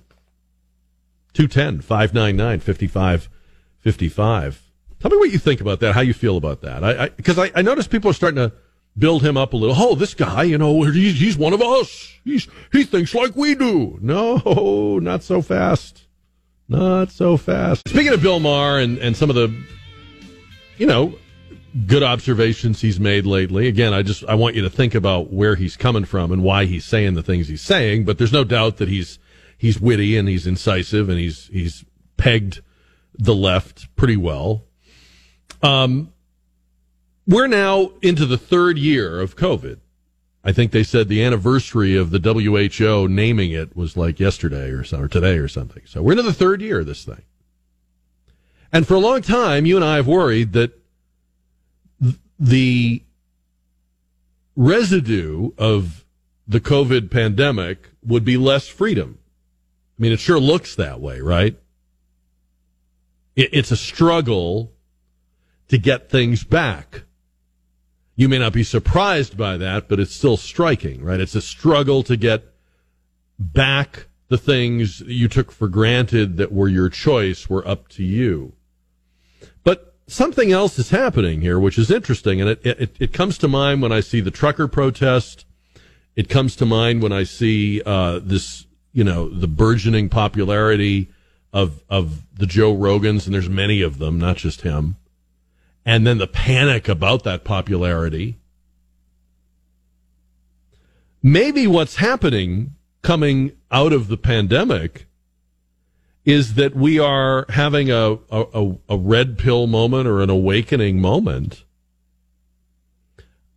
210 1.34 1.82
599 1.82 2.58
5555. 2.58 4.62
Tell 4.98 5.10
me 5.12 5.16
what 5.16 5.30
you 5.30 5.38
think 5.38 5.60
about 5.60 5.78
that, 5.78 5.94
how 5.94 6.00
you 6.00 6.12
feel 6.12 6.36
about 6.36 6.62
that. 6.62 6.82
I 6.82 7.10
because 7.10 7.38
I, 7.38 7.44
I, 7.44 7.52
I 7.54 7.62
notice 7.62 7.86
people 7.86 8.10
are 8.10 8.14
starting 8.14 8.48
to 8.48 8.52
build 8.98 9.22
him 9.22 9.36
up 9.36 9.52
a 9.52 9.56
little. 9.56 9.76
Oh, 9.78 9.94
this 9.94 10.14
guy, 10.14 10.42
you 10.42 10.58
know, 10.58 10.82
he's 10.82 11.20
he's 11.20 11.38
one 11.38 11.52
of 11.52 11.62
us. 11.62 12.12
He's 12.24 12.48
he 12.72 12.82
thinks 12.82 13.14
like 13.14 13.36
we 13.36 13.54
do. 13.54 13.96
No, 14.02 14.98
not 15.00 15.22
so 15.22 15.40
fast. 15.40 16.03
Not 16.68 17.10
so 17.10 17.36
fast. 17.36 17.88
Speaking 17.88 18.12
of 18.12 18.22
Bill 18.22 18.40
Maher 18.40 18.78
and, 18.78 18.98
and 18.98 19.16
some 19.16 19.28
of 19.30 19.36
the, 19.36 19.54
you 20.78 20.86
know, 20.86 21.18
good 21.86 22.02
observations 22.02 22.80
he's 22.80 23.00
made 23.00 23.26
lately. 23.26 23.68
Again, 23.68 23.92
I 23.92 24.02
just 24.02 24.24
I 24.24 24.34
want 24.34 24.54
you 24.54 24.62
to 24.62 24.70
think 24.70 24.94
about 24.94 25.32
where 25.32 25.56
he's 25.56 25.76
coming 25.76 26.04
from 26.04 26.32
and 26.32 26.42
why 26.42 26.64
he's 26.64 26.84
saying 26.84 27.14
the 27.14 27.22
things 27.22 27.48
he's 27.48 27.62
saying. 27.62 28.04
But 28.04 28.18
there's 28.18 28.32
no 28.32 28.44
doubt 28.44 28.78
that 28.78 28.88
he's 28.88 29.18
he's 29.58 29.80
witty 29.80 30.16
and 30.16 30.28
he's 30.28 30.46
incisive 30.46 31.08
and 31.08 31.18
he's 31.18 31.48
he's 31.48 31.84
pegged 32.16 32.60
the 33.18 33.34
left 33.34 33.94
pretty 33.96 34.16
well. 34.16 34.64
Um, 35.62 36.12
we're 37.26 37.46
now 37.46 37.90
into 38.02 38.26
the 38.26 38.38
third 38.38 38.78
year 38.78 39.20
of 39.20 39.36
COVID. 39.36 39.78
I 40.44 40.52
think 40.52 40.72
they 40.72 40.82
said 40.82 41.08
the 41.08 41.24
anniversary 41.24 41.96
of 41.96 42.10
the 42.10 42.18
WHO 42.18 43.08
naming 43.08 43.50
it 43.50 43.74
was 43.74 43.96
like 43.96 44.20
yesterday 44.20 44.68
or 44.68 44.84
so, 44.84 45.00
or 45.00 45.08
today 45.08 45.38
or 45.38 45.48
something. 45.48 45.82
So 45.86 46.02
we're 46.02 46.12
into 46.12 46.22
the 46.22 46.34
third 46.34 46.60
year 46.60 46.80
of 46.80 46.86
this 46.86 47.04
thing. 47.04 47.22
And 48.70 48.86
for 48.86 48.94
a 48.94 48.98
long 48.98 49.22
time, 49.22 49.64
you 49.64 49.76
and 49.76 49.84
I 49.84 49.96
have 49.96 50.06
worried 50.06 50.52
that 50.52 50.78
the 52.38 53.02
residue 54.54 55.52
of 55.56 56.04
the 56.46 56.60
COVID 56.60 57.10
pandemic 57.10 57.88
would 58.04 58.24
be 58.24 58.36
less 58.36 58.68
freedom. 58.68 59.18
I 59.98 60.02
mean, 60.02 60.12
it 60.12 60.20
sure 60.20 60.38
looks 60.38 60.74
that 60.74 61.00
way, 61.00 61.20
right? 61.20 61.56
It's 63.34 63.70
a 63.70 63.76
struggle 63.76 64.72
to 65.68 65.78
get 65.78 66.10
things 66.10 66.44
back. 66.44 67.04
You 68.16 68.28
may 68.28 68.38
not 68.38 68.52
be 68.52 68.62
surprised 68.62 69.36
by 69.36 69.56
that, 69.56 69.88
but 69.88 69.98
it's 69.98 70.14
still 70.14 70.36
striking, 70.36 71.02
right? 71.02 71.20
It's 71.20 71.34
a 71.34 71.40
struggle 71.40 72.02
to 72.04 72.16
get 72.16 72.44
back 73.38 74.06
the 74.28 74.38
things 74.38 75.00
you 75.00 75.28
took 75.28 75.50
for 75.50 75.68
granted 75.68 76.36
that 76.36 76.52
were 76.52 76.68
your 76.68 76.88
choice 76.88 77.50
were 77.50 77.66
up 77.66 77.88
to 77.88 78.04
you. 78.04 78.52
But 79.64 79.94
something 80.06 80.52
else 80.52 80.78
is 80.78 80.90
happening 80.90 81.40
here, 81.40 81.58
which 81.58 81.76
is 81.76 81.90
interesting, 81.90 82.40
and 82.40 82.50
it, 82.50 82.64
it, 82.64 82.96
it 82.98 83.12
comes 83.12 83.36
to 83.38 83.48
mind 83.48 83.82
when 83.82 83.92
I 83.92 84.00
see 84.00 84.20
the 84.20 84.30
trucker 84.30 84.68
protest. 84.68 85.44
It 86.14 86.28
comes 86.28 86.54
to 86.56 86.66
mind 86.66 87.02
when 87.02 87.12
I 87.12 87.24
see 87.24 87.82
uh, 87.84 88.20
this, 88.22 88.66
you 88.92 89.02
know, 89.02 89.28
the 89.28 89.48
burgeoning 89.48 90.08
popularity 90.08 91.08
of 91.52 91.82
of 91.88 92.22
the 92.36 92.46
Joe 92.46 92.74
Rogans, 92.74 93.26
and 93.26 93.34
there's 93.34 93.48
many 93.48 93.82
of 93.82 93.98
them, 93.98 94.18
not 94.18 94.36
just 94.36 94.62
him 94.62 94.96
and 95.84 96.06
then 96.06 96.18
the 96.18 96.26
panic 96.26 96.88
about 96.88 97.24
that 97.24 97.44
popularity. 97.44 98.38
Maybe 101.22 101.66
what's 101.66 101.96
happening 101.96 102.74
coming 103.02 103.52
out 103.70 103.92
of 103.92 104.08
the 104.08 104.16
pandemic 104.16 105.06
is 106.24 106.54
that 106.54 106.74
we 106.74 106.98
are 106.98 107.44
having 107.50 107.90
a, 107.90 108.18
a, 108.30 108.74
a 108.88 108.96
red 108.96 109.36
pill 109.36 109.66
moment 109.66 110.06
or 110.06 110.22
an 110.22 110.30
awakening 110.30 111.00
moment 111.00 111.64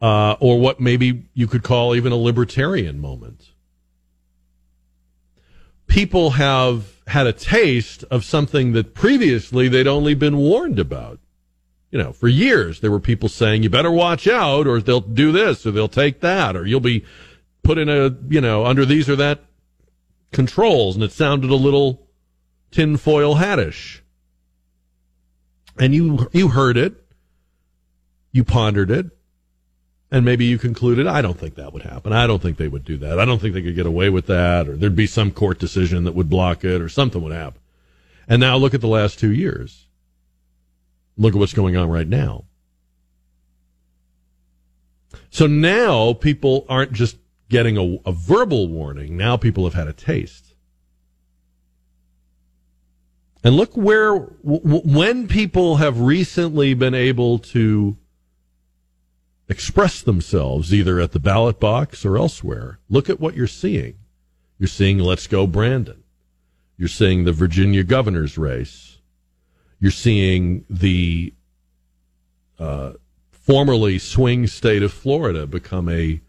uh, 0.02 0.36
or 0.40 0.60
what 0.60 0.80
maybe 0.80 1.26
you 1.34 1.48
could 1.48 1.64
call 1.64 1.96
even 1.96 2.12
a 2.12 2.18
libertarian 2.18 3.00
moment. 3.00 3.52
People 5.88 6.32
have 6.32 7.02
had 7.08 7.26
a 7.26 7.34
taste 7.34 8.04
of 8.12 8.26
something 8.26 8.74
that 8.74 8.94
previously 8.94 9.70
they'd 9.70 9.88
only 9.88 10.14
been 10.14 10.38
warned 10.38 10.78
about. 10.78 11.20
You 11.92 12.00
know, 12.00 12.12
for 12.12 12.28
years 12.28 12.82
there 12.82 12.92
were 12.92 13.00
people 13.00 13.30
saying, 13.30 13.64
you 13.64 13.70
better 13.70 13.92
watch 13.92 14.28
out 14.28 14.68
or 14.68 14.82
they'll 14.82 15.00
do 15.00 15.32
this 15.32 15.66
or 15.66 15.72
they'll 15.72 15.88
take 15.88 16.20
that 16.22 16.56
or 16.56 16.66
you'll 16.66 16.80
be 16.80 17.06
put 17.64 17.78
in 17.78 17.90
a, 17.90 18.16
you 18.30 18.42
know, 18.42 18.66
under 18.66 18.86
these 18.86 19.10
or 19.10 19.16
that 19.16 19.42
controls. 20.32 20.96
And 20.96 21.04
it 21.04 21.12
sounded 21.12 21.50
a 21.50 21.56
little 21.56 22.08
tinfoil 22.72 23.36
hattish. 23.36 24.02
And 25.80 25.94
you, 25.94 26.30
you 26.34 26.50
heard 26.50 26.78
it. 26.78 26.96
You 28.32 28.44
pondered 28.44 28.92
it. 28.92 29.08
And 30.10 30.24
maybe 30.24 30.46
you 30.46 30.58
concluded, 30.58 31.06
I 31.06 31.22
don't 31.22 31.38
think 31.38 31.56
that 31.56 31.74
would 31.74 31.82
happen. 31.82 32.14
I 32.14 32.28
don't 32.28 32.42
think 32.42 32.58
they 32.58 32.70
would 32.70 32.86
do 32.86 32.98
that. 32.98 33.20
I 33.20 33.26
don't 33.26 33.40
think 33.40 33.54
they 33.54 33.62
could 33.62 33.76
get 33.76 33.86
away 33.86 34.10
with 34.10 34.28
that, 34.28 34.70
or 34.70 34.78
there'd 34.78 34.96
be 34.96 35.08
some 35.08 35.32
court 35.32 35.60
decision 35.60 36.06
that 36.06 36.16
would 36.16 36.30
block 36.30 36.64
it, 36.64 36.82
or 36.82 36.88
something 36.88 37.22
would 37.22 37.34
happen. 37.34 37.60
And 38.26 38.40
now 38.40 38.56
look 38.56 38.74
at 38.74 38.80
the 38.80 38.88
last 38.88 39.20
two 39.20 39.34
years. 39.34 39.87
Look 41.18 41.34
at 41.34 41.40
what's 41.40 41.54
going 41.54 41.76
on 41.76 41.90
right 41.90 42.08
now. 42.08 42.46
So 45.30 45.48
now 45.48 46.14
people 46.14 46.66
aren't 46.70 46.94
just 46.94 47.18
getting 47.50 47.78
a, 47.78 48.10
a 48.10 48.12
verbal 48.12 48.68
warning. 48.68 49.18
Now 49.18 49.38
people 49.38 49.64
have 49.66 49.74
had 49.74 49.88
a 49.88 49.94
taste. 49.94 50.54
And 53.44 53.56
look 53.56 53.76
where, 53.76 54.20
w- 54.44 54.82
when 54.84 55.28
people 55.28 55.78
have 55.78 56.02
recently 56.02 56.74
been 56.74 56.94
able 56.94 57.40
to 57.40 57.98
express 59.48 60.02
themselves 60.02 60.74
either 60.74 61.00
at 61.00 61.12
the 61.12 61.20
ballot 61.20 61.60
box 61.60 62.04
or 62.04 62.18
elsewhere, 62.18 62.80
look 62.90 63.10
at 63.10 63.20
what 63.20 63.36
you're 63.36 63.48
seeing. 63.48 63.96
You're 64.60 64.68
seeing 64.68 65.00
Let's 65.00 65.28
Go 65.28 65.48
Brandon. 65.48 66.04
You're 66.78 66.90
seeing 66.90 67.24
the 67.24 67.32
Virginia 67.32 67.84
governor's 67.84 68.38
race. 68.38 68.87
You're 69.80 69.92
seeing 69.92 70.66
the 70.70 71.34
uh, 72.60 72.94
formerly 73.32 74.00
swing 74.00 74.48
state 74.48 74.84
of 74.84 74.92
Florida 74.92 75.46
become 75.48 75.88
a 75.90 76.22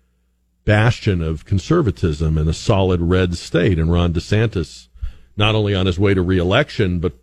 bastion 0.64 1.22
of 1.22 1.46
conservatism 1.46 2.36
and 2.36 2.48
a 2.48 2.52
solid 2.52 3.00
red 3.00 3.36
state. 3.36 3.78
And 3.78 3.90
Ron 3.90 4.12
DeSantis, 4.12 4.88
not 5.36 5.54
only 5.54 5.74
on 5.74 5.86
his 5.86 5.98
way 5.98 6.12
to 6.12 6.20
reelection, 6.20 7.00
but 7.00 7.14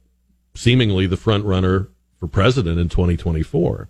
seemingly 0.56 1.06
the 1.06 1.18
front 1.18 1.46
runner 1.46 1.90
for 2.20 2.28
president 2.28 2.80
in 2.80 2.90
2024. 2.90 3.88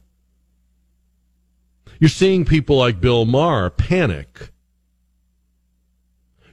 You're 2.00 2.10
seeing 2.10 2.44
people 2.44 2.78
like 2.78 3.00
Bill 3.00 3.26
Maher 3.26 3.70
panic. 3.70 4.52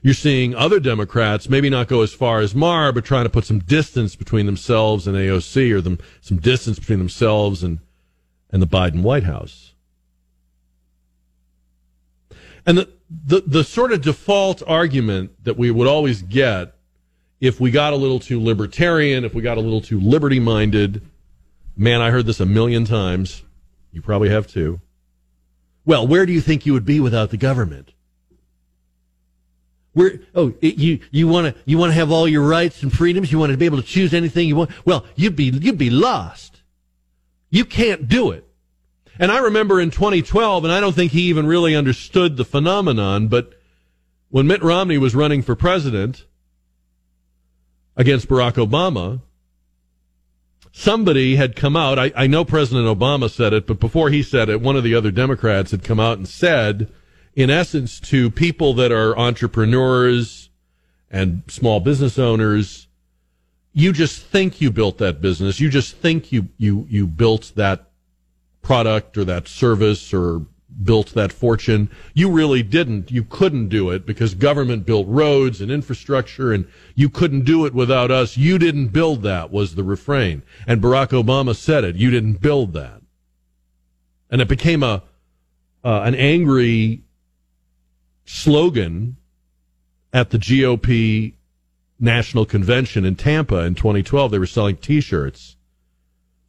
You're 0.03 0.13
seeing 0.13 0.53
other 0.53 0.81
Democrats 0.81 1.49
maybe 1.49 1.69
not 1.69 1.87
go 1.87 2.01
as 2.01 2.13
far 2.13 2.41
as 2.41 2.53
Maher, 2.53 2.91
but 2.91 3.05
trying 3.05 3.23
to 3.23 3.29
put 3.29 3.45
some 3.45 3.59
distance 3.59 4.17
between 4.17 4.45
themselves 4.45 5.07
and 5.07 5.15
AOC 5.15 5.71
or 5.71 5.79
them, 5.79 5.97
some 6.19 6.39
distance 6.39 6.77
between 6.77 6.99
themselves 6.99 7.63
and, 7.63 7.79
and 8.51 8.61
the 8.61 8.67
Biden 8.67 9.01
White 9.01 9.23
House. 9.23 9.73
And 12.65 12.77
the, 12.77 12.89
the, 13.09 13.43
the 13.47 13.63
sort 13.63 13.93
of 13.93 14.01
default 14.01 14.61
argument 14.67 15.41
that 15.45 15.57
we 15.57 15.71
would 15.71 15.87
always 15.87 16.21
get 16.21 16.75
if 17.39 17.61
we 17.61 17.71
got 17.71 17.93
a 17.93 17.97
little 17.97 18.19
too 18.19 18.43
libertarian, 18.43 19.23
if 19.23 19.33
we 19.33 19.41
got 19.41 19.57
a 19.57 19.61
little 19.61 19.81
too 19.81 20.01
liberty 20.01 20.39
minded, 20.39 21.01
man, 21.77 22.01
I 22.01 22.11
heard 22.11 22.25
this 22.25 22.41
a 22.41 22.45
million 22.45 22.83
times. 22.83 23.43
You 23.93 24.01
probably 24.01 24.29
have 24.29 24.47
too. 24.47 24.81
Well, 25.85 26.05
where 26.05 26.25
do 26.25 26.33
you 26.33 26.41
think 26.41 26.65
you 26.65 26.73
would 26.73 26.85
be 26.85 26.99
without 26.99 27.29
the 27.29 27.37
government? 27.37 27.93
Where 29.93 30.19
oh 30.33 30.53
it, 30.61 30.77
you 30.77 30.99
you 31.11 31.27
want 31.27 31.53
to 31.53 31.61
you 31.65 31.77
want 31.77 31.91
to 31.91 31.95
have 31.95 32.11
all 32.11 32.27
your 32.27 32.47
rights 32.47 32.81
and 32.81 32.91
freedoms. 32.91 33.31
You 33.31 33.39
want 33.39 33.51
to 33.51 33.57
be 33.57 33.65
able 33.65 33.77
to 33.77 33.87
choose 33.87 34.13
anything 34.13 34.47
you 34.47 34.55
want. 34.55 34.71
Well, 34.85 35.05
you'd 35.15 35.35
be 35.35 35.45
you'd 35.45 35.77
be 35.77 35.89
lost. 35.89 36.61
You 37.49 37.65
can't 37.65 38.07
do 38.07 38.31
it. 38.31 38.47
And 39.19 39.31
I 39.31 39.39
remember 39.39 39.79
in 39.79 39.91
2012, 39.91 40.63
and 40.63 40.73
I 40.73 40.79
don't 40.79 40.95
think 40.95 41.11
he 41.11 41.23
even 41.23 41.45
really 41.45 41.75
understood 41.75 42.35
the 42.35 42.45
phenomenon, 42.45 43.27
but 43.27 43.53
when 44.29 44.47
Mitt 44.47 44.63
Romney 44.63 44.97
was 44.97 45.13
running 45.13 45.43
for 45.43 45.55
president 45.55 46.25
against 47.95 48.27
Barack 48.27 48.53
Obama, 48.53 49.21
somebody 50.71 51.35
had 51.35 51.55
come 51.55 51.77
out. 51.77 51.99
I, 51.99 52.11
I, 52.15 52.27
know 52.27 52.43
President 52.43 52.87
Obama 52.87 53.29
said 53.29 53.53
it, 53.53 53.67
but 53.67 53.79
before 53.79 54.09
he 54.09 54.23
said 54.23 54.49
it, 54.49 54.59
one 54.59 54.75
of 54.75 54.83
the 54.83 54.95
other 54.95 55.11
Democrats 55.11 55.69
had 55.69 55.83
come 55.83 55.99
out 55.99 56.17
and 56.17 56.27
said, 56.27 56.91
in 57.35 57.49
essence, 57.49 57.99
to 57.99 58.29
people 58.29 58.73
that 58.75 58.91
are 58.91 59.17
entrepreneurs 59.17 60.49
and 61.09 61.43
small 61.47 61.79
business 61.79 62.19
owners, 62.19 62.87
you 63.73 63.91
just 63.91 64.21
think 64.21 64.61
you 64.61 64.71
built 64.71 64.99
that 64.99 65.19
business. 65.19 65.59
You 65.59 65.69
just 65.69 65.95
think 65.95 66.31
you, 66.31 66.49
you, 66.57 66.85
you 66.89 67.07
built 67.07 67.53
that 67.55 67.89
product 68.61 69.17
or 69.17 69.25
that 69.25 69.47
service 69.47 70.13
or 70.13 70.45
built 70.81 71.09
that 71.09 71.31
fortune. 71.31 71.89
You 72.13 72.31
really 72.31 72.63
didn't. 72.63 73.11
You 73.11 73.23
couldn't 73.23 73.69
do 73.69 73.89
it 73.89 74.05
because 74.05 74.35
government 74.35 74.85
built 74.85 75.07
roads 75.07 75.61
and 75.61 75.71
infrastructure 75.71 76.51
and 76.51 76.67
you 76.95 77.09
couldn't 77.09 77.45
do 77.45 77.65
it 77.65 77.73
without 77.73 78.11
us. 78.11 78.37
You 78.37 78.57
didn't 78.59 78.87
build 78.87 79.23
that 79.23 79.51
was 79.51 79.75
the 79.75 79.83
refrain. 79.83 80.43
And 80.67 80.81
Barack 80.81 81.09
Obama 81.09 81.55
said 81.55 81.83
it. 81.83 81.95
You 81.95 82.11
didn't 82.11 82.41
build 82.41 82.73
that. 82.73 83.01
And 84.29 84.41
it 84.41 84.47
became 84.47 84.81
a, 84.81 85.03
uh, 85.83 86.01
an 86.01 86.15
angry 86.15 87.03
slogan 88.25 89.17
at 90.11 90.29
the 90.29 90.37
GOP 90.37 91.33
national 91.99 92.45
convention 92.45 93.05
in 93.05 93.15
Tampa 93.15 93.59
in 93.63 93.75
2012. 93.75 94.31
They 94.31 94.39
were 94.39 94.45
selling 94.45 94.77
t-shirts 94.77 95.57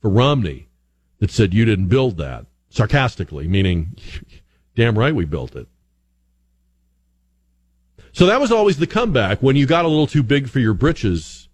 for 0.00 0.10
Romney 0.10 0.68
that 1.18 1.30
said, 1.30 1.54
you 1.54 1.64
didn't 1.64 1.88
build 1.88 2.18
that 2.18 2.46
sarcastically, 2.68 3.48
meaning, 3.48 3.96
damn 4.76 4.98
right 4.98 5.14
we 5.14 5.24
built 5.24 5.54
it. 5.56 5.68
So 8.12 8.26
that 8.26 8.40
was 8.40 8.52
always 8.52 8.76
the 8.76 8.86
comeback. 8.86 9.42
When 9.42 9.56
you 9.56 9.66
got 9.66 9.84
a 9.84 9.88
little 9.88 10.06
too 10.06 10.22
big 10.22 10.48
for 10.48 10.60
your 10.60 10.74
britches, 10.74 11.48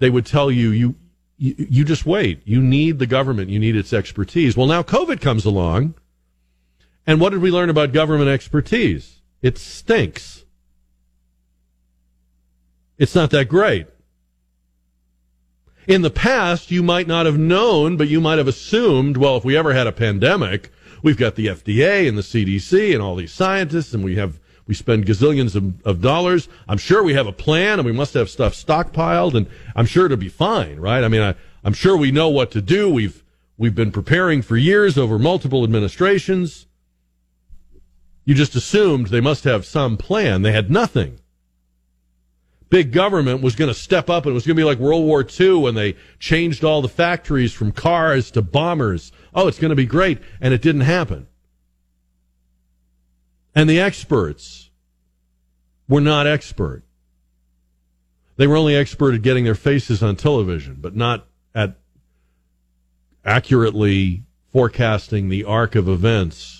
they 0.00 0.10
would 0.10 0.26
tell 0.26 0.50
you, 0.50 0.70
you, 0.70 0.94
you, 1.38 1.54
you 1.56 1.84
just 1.84 2.04
wait. 2.04 2.42
You 2.44 2.60
need 2.60 2.98
the 2.98 3.06
government. 3.06 3.48
You 3.48 3.60
need 3.60 3.76
its 3.76 3.92
expertise. 3.92 4.56
Well, 4.56 4.66
now 4.66 4.82
COVID 4.82 5.20
comes 5.20 5.44
along. 5.44 5.94
And 7.06 7.20
what 7.20 7.30
did 7.30 7.40
we 7.40 7.50
learn 7.50 7.70
about 7.70 7.92
government 7.92 8.28
expertise? 8.28 9.19
It 9.42 9.58
stinks. 9.58 10.44
It's 12.98 13.14
not 13.14 13.30
that 13.30 13.48
great. 13.48 13.86
In 15.86 16.02
the 16.02 16.10
past, 16.10 16.70
you 16.70 16.82
might 16.82 17.08
not 17.08 17.26
have 17.26 17.38
known, 17.38 17.96
but 17.96 18.08
you 18.08 18.20
might 18.20 18.38
have 18.38 18.46
assumed, 18.46 19.16
well, 19.16 19.36
if 19.36 19.44
we 19.44 19.56
ever 19.56 19.72
had 19.72 19.86
a 19.86 19.92
pandemic, 19.92 20.70
we've 21.02 21.16
got 21.16 21.34
the 21.34 21.46
FDA 21.46 22.06
and 22.06 22.16
the 22.16 22.22
CDC 22.22 22.92
and 22.92 23.02
all 23.02 23.16
these 23.16 23.32
scientists, 23.32 23.94
and 23.94 24.04
we 24.04 24.16
have 24.16 24.38
we 24.66 24.74
spend 24.74 25.04
gazillions 25.04 25.56
of, 25.56 25.84
of, 25.84 26.00
dollars. 26.00 26.48
I'm 26.68 26.78
sure 26.78 27.02
we 27.02 27.14
have 27.14 27.26
a 27.26 27.32
plan, 27.32 27.80
and 27.80 27.86
we 27.86 27.90
must 27.92 28.14
have 28.14 28.30
stuff 28.30 28.52
stockpiled, 28.52 29.34
and 29.34 29.48
I'm 29.74 29.86
sure 29.86 30.04
it'll 30.04 30.16
be 30.16 30.28
fine, 30.28 30.78
right? 30.78 31.02
I 31.02 31.08
mean, 31.08 31.22
I, 31.22 31.34
I'm 31.64 31.72
sure 31.72 31.96
we 31.96 32.12
know 32.12 32.28
what 32.28 32.52
to 32.52 32.60
do. 32.60 32.88
We've 32.88 33.24
we've 33.58 33.74
been 33.74 33.90
preparing 33.90 34.42
for 34.42 34.56
years 34.56 34.96
over 34.96 35.18
multiple 35.18 35.64
administrations. 35.64 36.66
You 38.30 38.36
just 38.36 38.54
assumed 38.54 39.08
they 39.08 39.20
must 39.20 39.42
have 39.42 39.66
some 39.66 39.96
plan. 39.96 40.42
They 40.42 40.52
had 40.52 40.70
nothing 40.70 41.18
big 42.68 42.92
government 42.92 43.42
was 43.42 43.56
going 43.56 43.66
to 43.66 43.74
step 43.74 44.08
up 44.08 44.24
and 44.24 44.30
it 44.30 44.34
was 44.34 44.46
going 44.46 44.54
to 44.54 44.60
be 44.60 44.64
like 44.64 44.78
World 44.78 45.04
War 45.04 45.26
II 45.28 45.54
when 45.54 45.74
they 45.74 45.96
changed 46.20 46.62
all 46.62 46.80
the 46.80 46.88
factories 46.88 47.52
from 47.52 47.72
cars 47.72 48.30
to 48.30 48.40
bombers. 48.40 49.10
Oh, 49.34 49.48
it's 49.48 49.58
going 49.58 49.70
to 49.70 49.74
be 49.74 49.84
great. 49.84 50.20
And 50.40 50.54
it 50.54 50.62
didn't 50.62 50.82
happen. 50.82 51.26
And 53.52 53.68
the 53.68 53.80
experts 53.80 54.70
were 55.88 56.00
not 56.00 56.28
expert. 56.28 56.84
They 58.36 58.46
were 58.46 58.56
only 58.56 58.76
expert 58.76 59.12
at 59.12 59.22
getting 59.22 59.42
their 59.42 59.56
faces 59.56 60.04
on 60.04 60.14
television, 60.14 60.76
but 60.78 60.94
not 60.94 61.26
at 61.52 61.80
accurately 63.24 64.22
forecasting 64.52 65.30
the 65.30 65.42
arc 65.42 65.74
of 65.74 65.88
events 65.88 66.59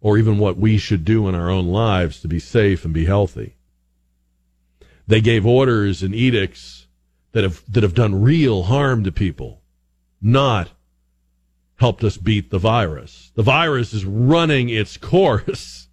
or 0.00 0.18
even 0.18 0.38
what 0.38 0.56
we 0.56 0.78
should 0.78 1.04
do 1.04 1.28
in 1.28 1.34
our 1.34 1.50
own 1.50 1.68
lives 1.68 2.20
to 2.20 2.28
be 2.28 2.38
safe 2.38 2.84
and 2.84 2.94
be 2.94 3.04
healthy. 3.04 3.56
They 5.06 5.20
gave 5.20 5.46
orders 5.46 6.02
and 6.02 6.14
edicts 6.14 6.86
that 7.32 7.42
have, 7.42 7.62
that 7.68 7.82
have 7.82 7.94
done 7.94 8.22
real 8.22 8.64
harm 8.64 9.04
to 9.04 9.12
people, 9.12 9.62
not 10.20 10.70
helped 11.76 12.04
us 12.04 12.16
beat 12.16 12.50
the 12.50 12.58
virus. 12.58 13.32
The 13.34 13.42
virus 13.42 13.92
is 13.92 14.04
running 14.04 14.68
its 14.68 14.96
course. 14.98 15.88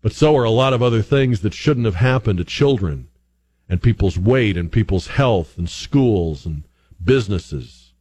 But 0.00 0.12
so 0.12 0.36
are 0.36 0.44
a 0.44 0.50
lot 0.50 0.72
of 0.72 0.82
other 0.82 1.02
things 1.02 1.40
that 1.40 1.54
shouldn't 1.54 1.86
have 1.86 1.96
happened 1.96 2.38
to 2.38 2.44
children 2.44 3.08
and 3.68 3.82
people's 3.82 4.18
weight 4.18 4.56
and 4.56 4.70
people's 4.70 5.08
health 5.08 5.56
and 5.56 5.68
schools 5.70 6.44
and 6.44 6.64
businesses. 7.02 7.92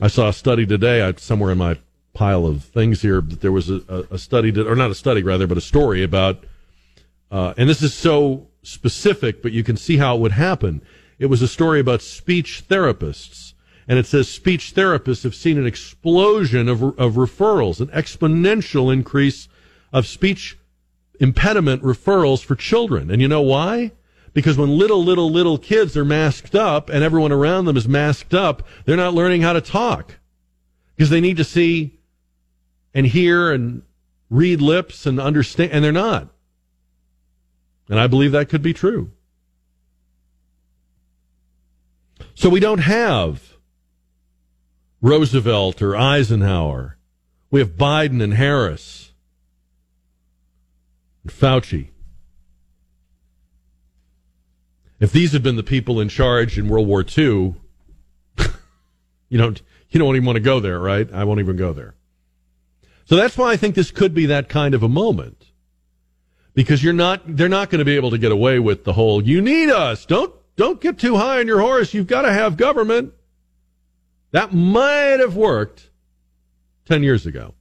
I 0.00 0.06
saw 0.06 0.28
a 0.28 0.32
study 0.32 0.64
today 0.64 1.12
somewhere 1.16 1.50
in 1.50 1.58
my 1.58 1.78
pile 2.18 2.46
of 2.46 2.64
things 2.64 3.00
here. 3.00 3.20
But 3.20 3.40
there 3.42 3.52
was 3.52 3.70
a, 3.70 3.80
a, 3.88 4.14
a 4.14 4.18
study, 4.18 4.50
that, 4.50 4.66
or 4.66 4.74
not 4.74 4.90
a 4.90 4.94
study, 4.94 5.22
rather, 5.22 5.46
but 5.46 5.56
a 5.56 5.62
story 5.62 6.02
about, 6.02 6.44
uh, 7.30 7.54
and 7.56 7.68
this 7.68 7.80
is 7.80 7.94
so 7.94 8.48
specific, 8.62 9.40
but 9.40 9.52
you 9.52 9.62
can 9.62 9.76
see 9.76 9.98
how 9.98 10.16
it 10.16 10.20
would 10.20 10.32
happen. 10.32 10.82
It 11.20 11.26
was 11.26 11.42
a 11.42 11.48
story 11.48 11.78
about 11.78 12.02
speech 12.02 12.64
therapists. 12.68 13.54
And 13.86 13.98
it 13.98 14.06
says 14.06 14.28
speech 14.28 14.74
therapists 14.74 15.22
have 15.22 15.34
seen 15.34 15.58
an 15.58 15.66
explosion 15.66 16.68
of, 16.68 16.82
of 16.82 17.14
referrals, 17.14 17.80
an 17.80 17.86
exponential 17.88 18.92
increase 18.92 19.48
of 19.92 20.04
speech 20.06 20.58
impediment 21.20 21.82
referrals 21.82 22.44
for 22.44 22.56
children. 22.56 23.10
And 23.10 23.22
you 23.22 23.28
know 23.28 23.42
why? 23.42 23.92
Because 24.34 24.58
when 24.58 24.76
little, 24.76 25.02
little, 25.02 25.30
little 25.30 25.56
kids 25.56 25.96
are 25.96 26.04
masked 26.04 26.54
up 26.56 26.90
and 26.90 27.02
everyone 27.04 27.32
around 27.32 27.64
them 27.64 27.76
is 27.76 27.88
masked 27.88 28.34
up, 28.34 28.66
they're 28.84 28.96
not 28.96 29.14
learning 29.14 29.42
how 29.42 29.52
to 29.52 29.60
talk 29.60 30.16
because 30.96 31.10
they 31.10 31.20
need 31.20 31.36
to 31.36 31.44
see 31.44 31.97
and 32.94 33.06
hear 33.06 33.52
and 33.52 33.82
read 34.30 34.60
lips 34.60 35.06
and 35.06 35.20
understand, 35.20 35.72
and 35.72 35.84
they're 35.84 35.92
not. 35.92 36.28
And 37.88 37.98
I 37.98 38.06
believe 38.06 38.32
that 38.32 38.48
could 38.48 38.62
be 38.62 38.74
true. 38.74 39.12
So 42.34 42.48
we 42.48 42.60
don't 42.60 42.80
have 42.80 43.56
Roosevelt 45.00 45.80
or 45.82 45.96
Eisenhower. 45.96 46.98
We 47.50 47.60
have 47.60 47.76
Biden 47.76 48.22
and 48.22 48.34
Harris 48.34 49.12
and 51.22 51.32
Fauci. 51.32 51.88
If 55.00 55.12
these 55.12 55.32
had 55.32 55.42
been 55.42 55.56
the 55.56 55.62
people 55.62 56.00
in 56.00 56.08
charge 56.08 56.58
in 56.58 56.68
World 56.68 56.88
War 56.88 57.04
II, 57.16 57.54
you 59.28 59.38
don't 59.38 59.62
you 59.90 59.98
don't 59.98 60.16
even 60.16 60.26
want 60.26 60.36
to 60.36 60.40
go 60.40 60.60
there, 60.60 60.78
right? 60.78 61.10
I 61.12 61.24
won't 61.24 61.40
even 61.40 61.56
go 61.56 61.72
there. 61.72 61.94
So 63.08 63.16
that's 63.16 63.38
why 63.38 63.52
I 63.52 63.56
think 63.56 63.74
this 63.74 63.90
could 63.90 64.12
be 64.12 64.26
that 64.26 64.50
kind 64.50 64.74
of 64.74 64.82
a 64.82 64.88
moment. 64.88 65.46
Because 66.52 66.84
you're 66.84 66.92
not 66.92 67.22
they're 67.26 67.48
not 67.48 67.70
going 67.70 67.78
to 67.78 67.84
be 67.86 67.96
able 67.96 68.10
to 68.10 68.18
get 68.18 68.32
away 68.32 68.58
with 68.58 68.84
the 68.84 68.92
whole 68.92 69.26
you 69.26 69.40
need 69.40 69.70
us. 69.70 70.04
Don't 70.04 70.30
don't 70.56 70.78
get 70.78 70.98
too 70.98 71.16
high 71.16 71.38
on 71.40 71.46
your 71.46 71.60
horse. 71.60 71.94
You've 71.94 72.06
got 72.06 72.22
to 72.22 72.32
have 72.34 72.58
government. 72.58 73.14
That 74.32 74.52
might 74.52 75.20
have 75.20 75.36
worked 75.36 75.88
10 76.84 77.02
years 77.02 77.24
ago. 77.24 77.54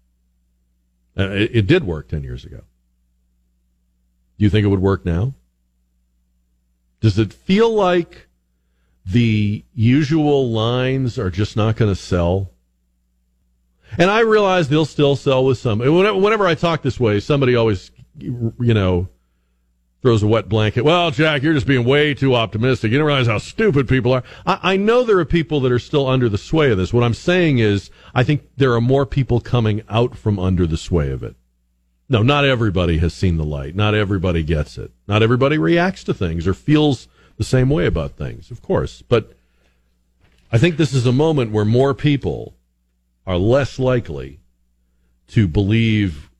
Uh, 1.17 1.29
it, 1.29 1.55
it 1.55 1.67
did 1.67 1.85
work 1.85 2.09
10 2.09 2.23
years 2.23 2.43
ago. 2.43 2.57
Do 4.37 4.43
you 4.43 4.49
think 4.49 4.65
it 4.65 4.67
would 4.67 4.81
work 4.81 5.05
now? 5.05 5.33
Does 6.99 7.17
it 7.17 7.31
feel 7.31 7.73
like 7.73 8.27
the 9.05 9.63
usual 9.73 10.51
lines 10.51 11.17
are 11.17 11.29
just 11.29 11.55
not 11.55 11.77
going 11.77 11.89
to 11.89 11.95
sell? 11.95 12.51
And 13.97 14.09
I 14.09 14.19
realize 14.19 14.69
they'll 14.69 14.85
still 14.85 15.15
sell 15.15 15.45
with 15.45 15.57
some. 15.57 15.79
Whenever 15.79 16.45
I 16.45 16.55
talk 16.55 16.81
this 16.81 16.99
way, 16.99 17.19
somebody 17.19 17.55
always, 17.55 17.91
you 18.19 18.53
know, 18.59 19.07
throws 20.01 20.23
a 20.23 20.27
wet 20.27 20.47
blanket. 20.47 20.83
Well, 20.83 21.11
Jack, 21.11 21.41
you're 21.41 21.53
just 21.53 21.67
being 21.67 21.85
way 21.85 22.13
too 22.13 22.35
optimistic. 22.35 22.91
You 22.91 22.97
don't 22.97 23.07
realize 23.07 23.27
how 23.27 23.39
stupid 23.39 23.87
people 23.87 24.13
are. 24.13 24.23
I, 24.45 24.59
I, 24.61 24.77
know 24.77 25.03
there 25.03 25.19
are 25.19 25.25
people 25.25 25.59
that 25.61 25.71
are 25.71 25.79
still 25.79 26.07
under 26.07 26.29
the 26.29 26.37
sway 26.37 26.71
of 26.71 26.77
this. 26.77 26.93
What 26.93 27.03
I'm 27.03 27.13
saying 27.13 27.59
is, 27.59 27.89
I 28.13 28.23
think 28.23 28.47
there 28.57 28.73
are 28.73 28.81
more 28.81 29.05
people 29.05 29.39
coming 29.39 29.81
out 29.89 30.15
from 30.15 30.37
under 30.37 30.67
the 30.67 30.77
sway 30.77 31.11
of 31.11 31.23
it. 31.23 31.35
No, 32.09 32.23
not 32.23 32.45
everybody 32.45 32.99
has 32.99 33.13
seen 33.13 33.37
the 33.37 33.43
light. 33.43 33.75
Not 33.75 33.95
everybody 33.95 34.43
gets 34.43 34.77
it. 34.77 34.91
Not 35.07 35.23
everybody 35.23 35.57
reacts 35.57 36.03
to 36.05 36.13
things 36.13 36.47
or 36.47 36.53
feels 36.53 37.07
the 37.37 37.43
same 37.43 37.69
way 37.69 37.85
about 37.85 38.11
things, 38.11 38.49
of 38.49 38.61
course. 38.61 39.01
But 39.01 39.33
I 40.51 40.57
think 40.57 40.77
this 40.77 40.93
is 40.93 41.05
a 41.05 41.11
moment 41.11 41.51
where 41.51 41.65
more 41.65 41.93
people 41.93 42.53
are 43.27 43.37
less 43.37 43.77
likely 43.77 44.39
to 45.27 45.47
believe, 45.49 46.31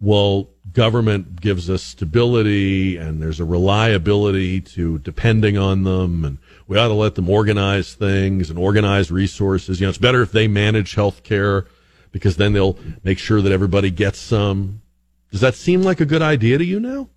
well, 0.00 0.48
government 0.72 1.40
gives 1.40 1.68
us 1.68 1.82
stability 1.82 2.96
and 2.96 3.20
there's 3.20 3.40
a 3.40 3.44
reliability 3.44 4.60
to 4.60 4.98
depending 5.00 5.58
on 5.58 5.82
them 5.82 6.24
and 6.24 6.38
we 6.68 6.78
ought 6.78 6.88
to 6.88 6.94
let 6.94 7.16
them 7.16 7.28
organize 7.28 7.94
things 7.94 8.48
and 8.48 8.58
organize 8.58 9.10
resources. 9.10 9.80
You 9.80 9.86
know, 9.86 9.90
it's 9.90 9.98
better 9.98 10.22
if 10.22 10.30
they 10.30 10.46
manage 10.46 10.94
health 10.94 11.24
care 11.24 11.66
because 12.12 12.36
then 12.36 12.52
they'll 12.52 12.78
make 13.02 13.18
sure 13.18 13.42
that 13.42 13.52
everybody 13.52 13.90
gets 13.90 14.20
some. 14.20 14.82
Does 15.32 15.40
that 15.40 15.56
seem 15.56 15.82
like 15.82 16.00
a 16.00 16.06
good 16.06 16.22
idea 16.22 16.58
to 16.58 16.64
you 16.64 16.78
now? 16.78 17.08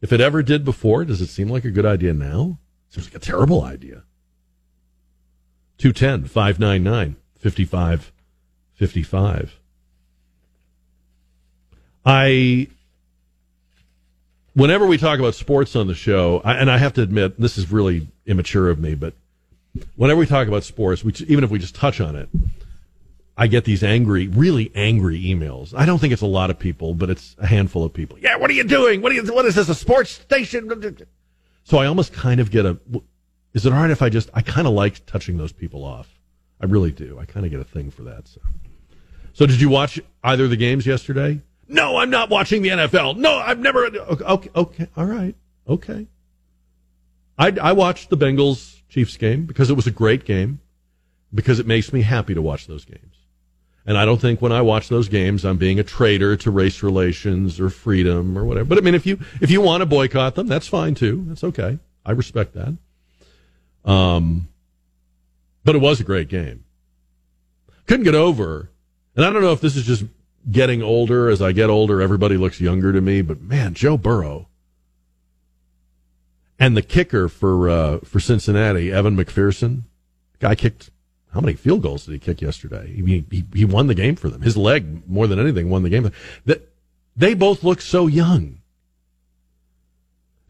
If 0.00 0.12
it 0.12 0.20
ever 0.20 0.42
did 0.42 0.64
before, 0.64 1.04
does 1.04 1.20
it 1.20 1.28
seem 1.28 1.48
like 1.48 1.64
a 1.66 1.70
good 1.70 1.86
idea 1.86 2.14
now? 2.14 2.58
Seems 2.88 3.06
like 3.06 3.14
a 3.14 3.18
terrible 3.18 3.62
idea. 3.62 4.04
210 5.78 6.28
599 6.28 7.16
5555. 7.50 9.58
I 12.06 12.68
whenever 14.54 14.86
we 14.86 14.96
talk 14.96 15.18
about 15.18 15.34
sports 15.34 15.76
on 15.76 15.86
the 15.86 15.94
show, 15.94 16.40
I, 16.42 16.54
and 16.54 16.70
I 16.70 16.78
have 16.78 16.94
to 16.94 17.02
admit 17.02 17.38
this 17.38 17.58
is 17.58 17.70
really 17.70 18.08
immature 18.24 18.70
of 18.70 18.78
me, 18.78 18.94
but 18.94 19.12
whenever 19.96 20.20
we 20.20 20.26
talk 20.26 20.48
about 20.48 20.64
sports, 20.64 21.04
we, 21.04 21.12
even 21.28 21.44
if 21.44 21.50
we 21.50 21.58
just 21.58 21.74
touch 21.74 22.00
on 22.00 22.16
it, 22.16 22.30
I 23.36 23.46
get 23.46 23.64
these 23.64 23.82
angry, 23.82 24.28
really 24.28 24.72
angry 24.74 25.22
emails. 25.22 25.74
I 25.76 25.84
don't 25.84 25.98
think 25.98 26.14
it's 26.14 26.22
a 26.22 26.26
lot 26.26 26.48
of 26.48 26.58
people, 26.58 26.94
but 26.94 27.10
it's 27.10 27.36
a 27.38 27.46
handful 27.46 27.84
of 27.84 27.92
people. 27.92 28.18
Yeah, 28.20 28.36
what 28.36 28.48
are 28.48 28.54
you 28.54 28.64
doing? 28.64 29.02
What 29.02 29.12
are 29.12 29.16
you? 29.16 29.34
What 29.34 29.44
is 29.44 29.56
this? 29.56 29.68
A 29.68 29.74
sports 29.74 30.12
station? 30.12 30.96
So 31.64 31.78
I 31.78 31.86
almost 31.86 32.12
kind 32.12 32.40
of 32.40 32.50
get 32.50 32.64
a. 32.64 32.78
Is 33.52 33.66
it 33.66 33.72
all 33.72 33.80
right 33.80 33.90
if 33.90 34.02
I 34.02 34.08
just? 34.08 34.30
I 34.32 34.40
kind 34.40 34.68
of 34.68 34.72
like 34.72 35.04
touching 35.04 35.36
those 35.36 35.52
people 35.52 35.84
off. 35.84 36.13
I 36.60 36.66
really 36.66 36.90
do. 36.90 37.18
I 37.18 37.24
kind 37.24 37.44
of 37.44 37.52
get 37.52 37.60
a 37.60 37.64
thing 37.64 37.90
for 37.90 38.02
that. 38.02 38.28
So. 38.28 38.40
so 39.32 39.46
did 39.46 39.60
you 39.60 39.68
watch 39.68 40.00
either 40.22 40.44
of 40.44 40.50
the 40.50 40.56
games 40.56 40.86
yesterday? 40.86 41.40
No, 41.68 41.96
I'm 41.96 42.10
not 42.10 42.30
watching 42.30 42.62
the 42.62 42.70
NFL. 42.70 43.16
No, 43.16 43.36
I've 43.36 43.58
never. 43.58 43.86
Okay, 43.86 44.50
okay, 44.54 44.88
all 44.96 45.06
right, 45.06 45.34
okay. 45.68 46.06
I, 47.38 47.52
I 47.60 47.72
watched 47.72 48.10
the 48.10 48.16
Bengals 48.16 48.80
Chiefs 48.88 49.16
game 49.16 49.44
because 49.44 49.70
it 49.70 49.74
was 49.74 49.86
a 49.86 49.90
great 49.90 50.24
game, 50.24 50.60
because 51.32 51.58
it 51.58 51.66
makes 51.66 51.92
me 51.92 52.02
happy 52.02 52.34
to 52.34 52.42
watch 52.42 52.66
those 52.66 52.84
games. 52.84 53.14
And 53.86 53.98
I 53.98 54.04
don't 54.04 54.20
think 54.20 54.40
when 54.40 54.52
I 54.52 54.62
watch 54.62 54.88
those 54.88 55.08
games, 55.08 55.44
I'm 55.44 55.58
being 55.58 55.78
a 55.78 55.82
traitor 55.82 56.36
to 56.38 56.50
race 56.50 56.82
relations 56.82 57.60
or 57.60 57.68
freedom 57.68 58.38
or 58.38 58.44
whatever. 58.44 58.66
But 58.66 58.78
I 58.78 58.80
mean, 58.80 58.94
if 58.94 59.04
you 59.04 59.18
if 59.40 59.50
you 59.50 59.60
want 59.60 59.82
to 59.82 59.86
boycott 59.86 60.36
them, 60.36 60.46
that's 60.46 60.66
fine 60.66 60.94
too. 60.94 61.24
That's 61.28 61.44
okay. 61.44 61.78
I 62.06 62.12
respect 62.12 62.54
that. 62.54 63.90
Um, 63.90 64.48
but 65.64 65.74
it 65.74 65.80
was 65.80 66.00
a 66.00 66.04
great 66.04 66.28
game. 66.28 66.64
Couldn't 67.86 68.04
get 68.04 68.14
over, 68.14 68.70
and 69.16 69.24
I 69.24 69.30
don't 69.30 69.42
know 69.42 69.52
if 69.52 69.60
this 69.60 69.76
is 69.76 69.84
just 69.84 70.04
getting 70.50 70.82
older. 70.82 71.28
As 71.28 71.42
I 71.42 71.52
get 71.52 71.70
older, 71.70 72.00
everybody 72.00 72.36
looks 72.36 72.60
younger 72.60 72.92
to 72.92 73.00
me. 73.00 73.22
But 73.22 73.40
man, 73.40 73.74
Joe 73.74 73.96
Burrow 73.96 74.48
and 76.58 76.76
the 76.76 76.82
kicker 76.82 77.28
for 77.28 77.68
uh, 77.68 77.98
for 78.00 78.20
Cincinnati, 78.20 78.92
Evan 78.92 79.16
McPherson, 79.16 79.82
guy 80.40 80.54
kicked 80.54 80.90
how 81.34 81.40
many 81.40 81.54
field 81.54 81.82
goals 81.82 82.06
did 82.06 82.12
he 82.12 82.18
kick 82.20 82.40
yesterday? 82.40 82.94
He, 82.94 83.24
he, 83.28 83.44
he 83.52 83.64
won 83.64 83.88
the 83.88 83.94
game 83.94 84.14
for 84.14 84.28
them. 84.28 84.42
His 84.42 84.56
leg, 84.56 85.08
more 85.08 85.26
than 85.26 85.40
anything, 85.40 85.68
won 85.68 85.82
the 85.82 85.90
game. 85.90 86.12
That 86.44 86.72
they 87.16 87.34
both 87.34 87.64
look 87.64 87.80
so 87.80 88.06
young. 88.06 88.60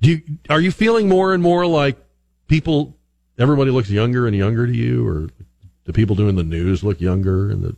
Do 0.03 0.11
you, 0.11 0.23
are 0.51 0.61
you 0.61 0.71
feeling 0.71 1.09
more 1.09 1.33
and 1.33 1.43
more 1.43 1.67
like 1.67 1.97
people? 2.49 2.99
Everybody 3.39 3.71
looks 3.71 3.91
younger 3.91 4.27
and 4.27 4.37
younger 4.37 4.67
to 4.67 4.75
you, 4.75 5.07
or 5.07 5.29
the 5.85 5.93
people 5.93 6.17
doing 6.17 6.37
the 6.37 6.45
news 6.45 6.85
look 6.85 7.01
younger? 7.01 7.51
And 7.51 7.63
the 7.63 7.77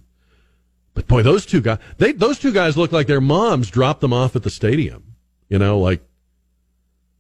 but 0.95 1.07
boy, 1.07 1.23
those 1.23 1.47
two 1.47 1.61
guys, 1.61 1.79
they 1.99 2.13
those 2.13 2.39
two 2.39 2.53
guys 2.53 2.77
look 2.77 2.93
like 2.93 3.07
their 3.07 3.21
moms 3.21 3.71
dropped 3.71 4.01
them 4.01 4.13
off 4.13 4.37
at 4.37 4.43
the 4.43 4.51
stadium. 4.51 5.15
You 5.49 5.59
know, 5.59 5.79
like 5.79 6.03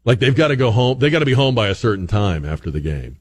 like 0.04 0.18
they've 0.18 0.34
got 0.34 0.48
to 0.48 0.56
go 0.56 0.70
home. 0.70 0.98
They 0.98 1.10
got 1.10 1.20
to 1.20 1.26
be 1.26 1.32
home 1.32 1.54
by 1.54 1.68
a 1.68 1.74
certain 1.74 2.06
time 2.06 2.44
after 2.44 2.70
the 2.70 2.80
game. 2.80 3.18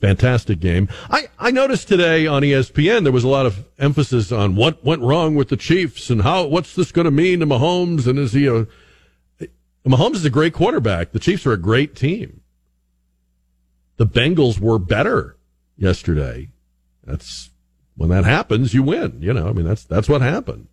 Fantastic 0.00 0.60
game. 0.60 0.88
I, 1.10 1.28
I 1.38 1.50
noticed 1.50 1.88
today 1.88 2.26
on 2.26 2.42
ESPN 2.42 3.02
there 3.02 3.12
was 3.12 3.24
a 3.24 3.28
lot 3.28 3.46
of 3.46 3.66
emphasis 3.78 4.30
on 4.30 4.54
what 4.54 4.84
went 4.84 5.00
wrong 5.02 5.34
with 5.36 5.48
the 5.48 5.56
Chiefs 5.56 6.10
and 6.10 6.20
how 6.22 6.44
what's 6.44 6.74
this 6.74 6.92
going 6.92 7.06
to 7.06 7.10
mean 7.10 7.40
to 7.40 7.46
Mahomes 7.46 8.06
and 8.06 8.18
is 8.18 8.34
he 8.34 8.46
a 8.46 8.66
Mahomes 9.86 10.16
is 10.16 10.24
a 10.24 10.30
great 10.30 10.52
quarterback. 10.52 11.12
The 11.12 11.18
Chiefs 11.18 11.46
are 11.46 11.52
a 11.52 11.58
great 11.58 11.94
team. 11.96 12.42
The 13.96 14.06
Bengals 14.06 14.60
were 14.60 14.78
better 14.78 15.36
yesterday. 15.76 16.48
That's 17.04 17.50
when 17.96 18.10
that 18.10 18.24
happens, 18.24 18.74
you 18.74 18.82
win. 18.82 19.18
You 19.20 19.32
know, 19.32 19.48
I 19.48 19.52
mean 19.52 19.66
that's 19.66 19.84
that's 19.84 20.08
what 20.08 20.22
happened. 20.22 20.68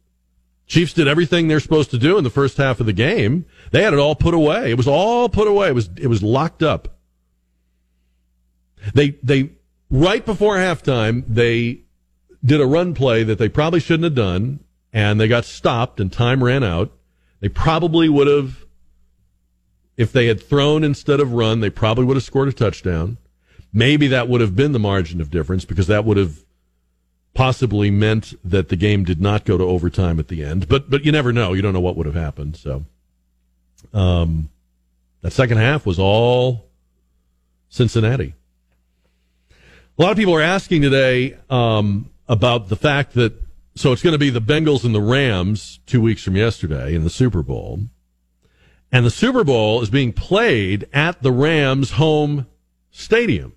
Chiefs 0.65 0.93
did 0.93 1.07
everything 1.07 1.47
they're 1.47 1.59
supposed 1.59 1.91
to 1.91 1.97
do 1.97 2.17
in 2.17 2.23
the 2.23 2.29
first 2.29 2.57
half 2.57 2.79
of 2.79 2.85
the 2.85 2.93
game. 2.93 3.45
They 3.71 3.83
had 3.83 3.93
it 3.93 3.99
all 3.99 4.15
put 4.15 4.33
away. 4.33 4.71
It 4.71 4.77
was 4.77 4.87
all 4.87 5.29
put 5.29 5.47
away. 5.47 5.69
It 5.69 5.75
was 5.75 5.89
it 5.97 6.07
was 6.07 6.23
locked 6.23 6.63
up. 6.63 6.97
They 8.93 9.11
they 9.23 9.51
right 9.89 10.25
before 10.25 10.55
halftime 10.55 11.23
they 11.27 11.83
did 12.43 12.59
a 12.59 12.65
run 12.65 12.93
play 12.93 13.23
that 13.23 13.37
they 13.37 13.49
probably 13.49 13.79
shouldn't 13.79 14.03
have 14.03 14.15
done, 14.15 14.59
and 14.91 15.19
they 15.19 15.27
got 15.27 15.45
stopped 15.45 15.99
and 15.99 16.11
time 16.11 16.43
ran 16.43 16.63
out. 16.63 16.91
They 17.39 17.49
probably 17.49 18.09
would 18.09 18.27
have, 18.27 18.62
if 19.97 20.11
they 20.11 20.27
had 20.27 20.41
thrown 20.41 20.83
instead 20.83 21.19
of 21.19 21.33
run, 21.33 21.59
they 21.59 21.69
probably 21.69 22.05
would 22.05 22.17
have 22.17 22.23
scored 22.23 22.47
a 22.47 22.53
touchdown. 22.53 23.17
Maybe 23.71 24.07
that 24.07 24.27
would 24.27 24.41
have 24.41 24.55
been 24.55 24.71
the 24.71 24.79
margin 24.79 25.21
of 25.21 25.29
difference 25.29 25.65
because 25.65 25.87
that 25.87 26.05
would 26.05 26.17
have 26.17 26.43
possibly 27.33 27.89
meant 27.89 28.33
that 28.43 28.69
the 28.69 28.75
game 28.75 29.03
did 29.03 29.19
not 29.19 29.45
go 29.45 29.57
to 29.57 29.63
overtime 29.63 30.19
at 30.19 30.27
the 30.27 30.43
end. 30.43 30.67
But 30.67 30.89
but 30.89 31.05
you 31.05 31.11
never 31.11 31.33
know. 31.33 31.53
You 31.53 31.61
don't 31.61 31.73
know 31.73 31.79
what 31.79 31.95
would 31.95 32.05
have 32.05 32.15
happened. 32.15 32.55
So, 32.57 32.85
um, 33.93 34.49
that 35.21 35.31
second 35.31 35.57
half 35.57 35.85
was 35.85 35.99
all 35.99 36.69
Cincinnati. 37.69 38.35
A 39.97 40.01
lot 40.01 40.11
of 40.11 40.17
people 40.17 40.35
are 40.35 40.41
asking 40.41 40.81
today 40.81 41.37
um, 41.49 42.09
about 42.27 42.69
the 42.69 42.75
fact 42.75 43.13
that 43.13 43.33
so 43.75 43.91
it's 43.91 44.03
going 44.03 44.13
to 44.13 44.19
be 44.19 44.29
the 44.29 44.41
Bengals 44.41 44.83
and 44.83 44.93
the 44.93 45.01
Rams 45.01 45.79
two 45.87 46.01
weeks 46.01 46.23
from 46.23 46.35
yesterday 46.35 46.93
in 46.93 47.03
the 47.03 47.09
Super 47.09 47.41
Bowl, 47.41 47.79
and 48.93 49.03
the 49.03 49.11
Super 49.11 49.43
Bowl 49.43 49.81
is 49.81 49.89
being 49.89 50.13
played 50.13 50.87
at 50.93 51.23
the 51.23 51.31
Rams' 51.31 51.93
home 51.93 52.45
stadium. 52.91 53.53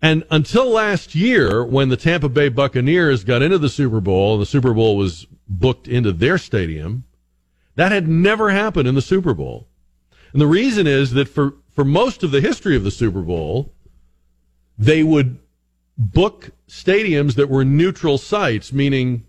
And 0.00 0.24
until 0.30 0.70
last 0.70 1.14
year, 1.14 1.62
when 1.62 1.90
the 1.90 1.98
Tampa 1.98 2.30
Bay 2.30 2.48
Buccaneers 2.48 3.24
got 3.24 3.42
into 3.42 3.58
the 3.58 3.68
Super 3.68 4.00
Bowl 4.00 4.32
and 4.32 4.42
the 4.42 4.46
Super 4.46 4.72
Bowl 4.72 4.96
was 4.96 5.26
booked 5.46 5.86
into 5.86 6.12
their 6.12 6.38
stadium, 6.38 7.04
that 7.74 7.92
had 7.92 8.08
never 8.08 8.50
happened 8.50 8.88
in 8.88 8.94
the 8.94 9.02
Super 9.02 9.34
Bowl. 9.34 9.68
And 10.32 10.40
the 10.40 10.46
reason 10.46 10.86
is 10.86 11.12
that 11.12 11.28
for, 11.28 11.54
for 11.74 11.84
most 11.84 12.22
of 12.22 12.30
the 12.30 12.40
history 12.40 12.74
of 12.74 12.84
the 12.84 12.90
Super 12.90 13.20
Bowl, 13.20 13.74
they 14.78 15.02
would 15.02 15.38
book 15.98 16.50
stadiums 16.66 17.34
that 17.34 17.50
were 17.50 17.66
neutral 17.66 18.16
sites, 18.16 18.72
meaning 18.72 19.26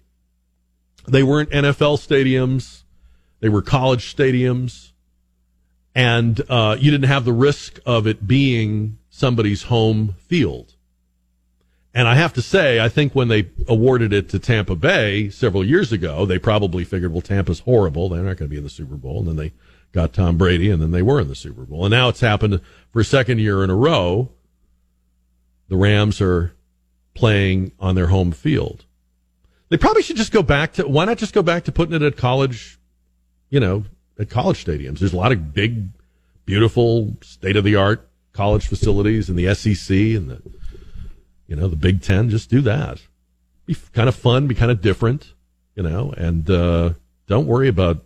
they 1.05 1.23
weren't 1.23 1.49
NFL 1.49 1.99
stadiums, 1.99 2.82
they 3.43 3.49
were 3.49 3.61
college 3.61 4.15
stadiums, 4.15 4.93
and 5.93 6.41
uh, 6.47 6.77
you 6.79 6.89
didn't 6.89 7.09
have 7.09 7.25
the 7.25 7.33
risk 7.33 7.77
of 7.85 8.07
it 8.07 8.25
being 8.25 8.99
somebody's 9.09 9.63
home 9.63 10.15
field. 10.17 10.75
And 11.93 12.07
I 12.07 12.15
have 12.15 12.31
to 12.35 12.41
say, 12.41 12.79
I 12.79 12.87
think 12.87 13.13
when 13.13 13.27
they 13.27 13.49
awarded 13.67 14.13
it 14.13 14.29
to 14.29 14.39
Tampa 14.39 14.77
Bay 14.77 15.29
several 15.29 15.65
years 15.65 15.91
ago, 15.91 16.25
they 16.25 16.39
probably 16.39 16.85
figured, 16.85 17.11
well, 17.11 17.19
Tampa's 17.19 17.59
horrible. 17.59 18.07
They're 18.07 18.23
not 18.23 18.37
going 18.37 18.47
to 18.47 18.47
be 18.47 18.55
in 18.55 18.63
the 18.63 18.69
Super 18.69 18.95
Bowl. 18.95 19.19
And 19.19 19.27
then 19.27 19.35
they 19.35 19.51
got 19.91 20.13
Tom 20.13 20.37
Brady, 20.37 20.69
and 20.69 20.81
then 20.81 20.91
they 20.91 21.01
were 21.01 21.19
in 21.19 21.27
the 21.27 21.35
Super 21.35 21.65
Bowl. 21.65 21.83
And 21.83 21.91
now 21.91 22.07
it's 22.07 22.21
happened 22.21 22.61
for 22.93 23.01
a 23.01 23.05
second 23.05 23.39
year 23.39 23.61
in 23.61 23.69
a 23.69 23.75
row. 23.75 24.31
The 25.67 25.75
Rams 25.75 26.21
are 26.21 26.55
playing 27.13 27.73
on 27.77 27.95
their 27.95 28.07
home 28.07 28.31
field. 28.31 28.85
They 29.67 29.75
probably 29.75 30.01
should 30.01 30.15
just 30.15 30.31
go 30.31 30.43
back 30.43 30.71
to, 30.75 30.87
why 30.87 31.03
not 31.03 31.17
just 31.17 31.33
go 31.33 31.43
back 31.43 31.65
to 31.65 31.73
putting 31.73 31.93
it 31.93 32.01
at 32.03 32.15
college, 32.15 32.79
you 33.53 33.59
know, 33.59 33.85
at 34.17 34.31
college 34.31 34.65
stadiums? 34.65 34.97
There's 34.97 35.13
a 35.13 35.17
lot 35.17 35.31
of 35.31 35.53
big, 35.53 35.89
beautiful, 36.43 37.13
state 37.21 37.55
of 37.55 37.63
the 37.63 37.75
art 37.75 38.09
college 38.33 38.67
facilities 38.67 39.29
in 39.29 39.35
the 39.35 39.53
SEC 39.53 39.95
and 39.95 40.31
the, 40.31 40.41
you 41.45 41.55
know, 41.55 41.67
the 41.67 41.75
Big 41.75 42.01
Ten. 42.01 42.31
Just 42.31 42.49
do 42.49 42.61
that. 42.61 42.99
Be 43.67 43.77
kind 43.93 44.09
of 44.09 44.15
fun, 44.15 44.47
be 44.47 44.55
kind 44.55 44.71
of 44.71 44.81
different, 44.81 45.33
you 45.75 45.83
know, 45.83 46.11
and 46.17 46.49
uh, 46.49 46.93
don't 47.27 47.45
worry 47.45 47.67
about 47.67 48.03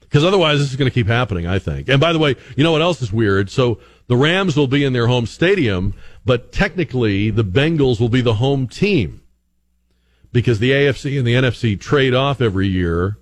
because 0.00 0.24
otherwise 0.24 0.60
this 0.60 0.70
is 0.70 0.76
going 0.76 0.90
to 0.90 0.94
keep 0.94 1.08
happening. 1.08 1.46
I 1.46 1.58
think. 1.58 1.90
And 1.90 2.00
by 2.00 2.14
the 2.14 2.18
way, 2.18 2.34
you 2.56 2.64
know 2.64 2.72
what 2.72 2.80
else 2.80 3.02
is 3.02 3.12
weird? 3.12 3.50
So 3.50 3.78
the 4.06 4.16
Rams 4.16 4.56
will 4.56 4.66
be 4.66 4.82
in 4.82 4.94
their 4.94 5.08
home 5.08 5.26
stadium, 5.26 5.92
but 6.24 6.52
technically 6.52 7.28
the 7.28 7.44
Bengals 7.44 8.00
will 8.00 8.08
be 8.08 8.22
the 8.22 8.34
home 8.34 8.66
team 8.66 9.20
because 10.32 10.58
the 10.58 10.70
AFC 10.70 11.18
and 11.18 11.26
the 11.26 11.34
NFC 11.34 11.78
trade 11.78 12.14
off 12.14 12.40
every 12.40 12.66
year 12.66 13.18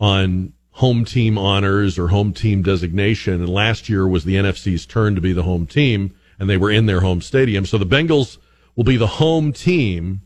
on 0.00 0.54
home 0.72 1.04
team 1.04 1.36
honors 1.38 1.98
or 1.98 2.08
home 2.08 2.32
team 2.32 2.62
designation. 2.62 3.34
And 3.34 3.48
last 3.48 3.88
year 3.88 4.06
was 4.06 4.24
the 4.24 4.36
NFC's 4.36 4.86
turn 4.86 5.14
to 5.14 5.20
be 5.20 5.32
the 5.32 5.42
home 5.42 5.66
team, 5.66 6.14
and 6.38 6.48
they 6.48 6.56
were 6.56 6.70
in 6.70 6.86
their 6.86 7.00
home 7.00 7.20
stadium. 7.20 7.66
So 7.66 7.78
the 7.78 7.86
Bengals 7.86 8.38
will 8.74 8.84
be 8.84 8.96
the 8.96 9.06
home 9.06 9.52
team 9.52 10.22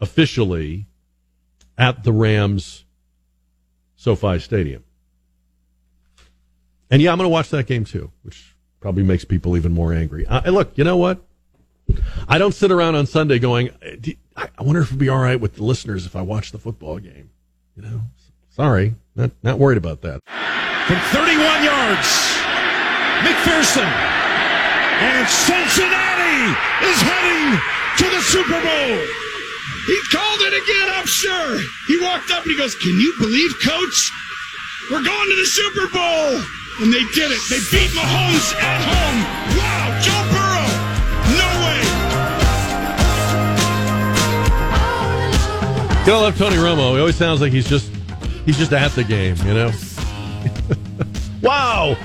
officially 0.00 0.86
at 1.76 2.04
the 2.04 2.12
Rams 2.12 2.84
SoFi 3.96 4.38
Stadium. 4.38 4.84
And 6.90 7.02
yeah, 7.02 7.10
I'm 7.10 7.18
going 7.18 7.26
to 7.26 7.32
watch 7.32 7.50
that 7.50 7.66
game 7.66 7.84
too, 7.84 8.12
which 8.22 8.54
probably 8.80 9.02
makes 9.02 9.24
people 9.24 9.56
even 9.56 9.72
more 9.72 9.92
angry. 9.92 10.26
Uh, 10.26 10.42
and 10.44 10.54
look, 10.54 10.76
you 10.76 10.84
know 10.84 10.96
what? 10.96 11.24
I 12.28 12.38
don't 12.38 12.54
sit 12.54 12.70
around 12.70 12.94
on 12.94 13.06
Sunday 13.06 13.38
going, 13.38 13.70
I 14.36 14.48
wonder 14.60 14.80
if 14.80 14.88
it'd 14.88 14.98
be 14.98 15.08
all 15.08 15.18
right 15.18 15.40
with 15.40 15.56
the 15.56 15.64
listeners 15.64 16.06
if 16.06 16.14
I 16.14 16.22
watch 16.22 16.52
the 16.52 16.58
football 16.58 16.98
game. 16.98 17.30
You 17.76 17.82
know, 17.82 18.00
sorry, 18.50 18.94
not 19.16 19.30
not 19.42 19.58
worried 19.58 19.78
about 19.78 20.02
that. 20.02 20.20
From 20.86 21.00
31 21.14 21.64
yards, 21.64 22.08
McPherson 23.22 23.86
and 23.86 25.26
Cincinnati 25.28 26.40
is 26.82 26.98
heading 27.00 27.58
to 27.98 28.06
the 28.10 28.22
Super 28.26 28.58
Bowl. 28.60 28.96
He 29.86 29.98
called 30.10 30.40
it 30.40 30.54
again, 30.54 30.88
I'm 30.96 31.06
sure. 31.06 31.60
He 31.88 32.00
walked 32.02 32.30
up 32.30 32.42
and 32.42 32.50
he 32.50 32.58
goes, 32.58 32.74
Can 32.74 32.98
you 32.98 33.14
believe, 33.18 33.50
coach? 33.64 34.10
We're 34.90 35.04
going 35.04 35.28
to 35.30 35.36
the 35.36 35.46
Super 35.46 35.88
Bowl. 35.92 36.42
And 36.80 36.92
they 36.92 37.04
did 37.14 37.30
it. 37.30 37.38
They 37.48 37.60
beat 37.70 37.90
Mahomes 37.94 38.52
at 38.58 38.80
home. 38.82 39.18
Wow, 39.56 39.94
Joe 40.02 40.24
Burrow. 40.34 40.66
No 41.38 41.48
way. 41.62 41.80
Gotta 46.04 46.18
love 46.18 46.36
Tony 46.36 46.56
Romo. 46.56 46.94
He 46.94 46.98
always 46.98 47.14
sounds 47.14 47.40
like 47.40 47.52
he's 47.52 47.68
just 47.68 47.88
he's 48.44 48.58
just 48.58 48.72
at 48.72 48.92
the 48.92 49.04
game, 49.04 49.36
you 49.44 49.54
know. 49.54 49.70
wow. 51.42 51.96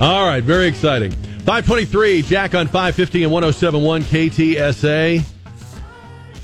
All 0.00 0.26
right, 0.26 0.42
very 0.42 0.66
exciting. 0.66 1.10
523, 1.10 2.22
Jack 2.22 2.54
on 2.54 2.66
550 2.66 3.24
and 3.24 3.32
1071 3.32 4.02
KTSA. 4.02 5.24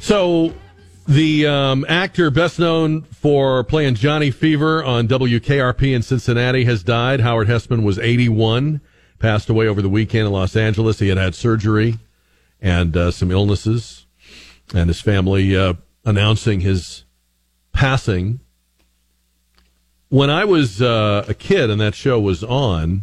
So, 0.01 0.55
the 1.07 1.47
um, 1.47 1.85
actor 1.89 2.31
best 2.31 2.59
known 2.59 3.03
for 3.03 3.63
playing 3.65 3.95
Johnny 3.97 4.31
Fever 4.31 4.83
on 4.83 5.07
WKRP 5.07 5.95
in 5.95 6.03
Cincinnati 6.03 6.65
has 6.65 6.83
died. 6.83 7.21
Howard 7.21 7.49
Hesseman 7.49 7.83
was 7.83 7.99
81, 7.99 8.81
passed 9.19 9.51
away 9.51 9.69
over 9.69 9.83
the 9.83 9.89
weekend 9.89 10.27
in 10.27 10.33
Los 10.33 10.57
Angeles. 10.57 10.99
He 10.99 11.09
had 11.09 11.19
had 11.19 11.35
surgery 11.35 11.99
and 12.61 12.97
uh, 12.97 13.11
some 13.11 13.31
illnesses, 13.31 14.07
and 14.75 14.89
his 14.89 15.01
family 15.01 15.55
uh, 15.55 15.75
announcing 16.07 16.61
his 16.61 17.05
passing. 17.73 18.41
When 20.15 20.31
I 20.31 20.45
was 20.45 20.81
uh, 20.81 21.25
a 21.27 21.35
kid 21.35 21.71
and 21.71 21.81
that 21.81 21.97
show 21.97 22.21
was 22.21 22.45
on, 22.45 23.03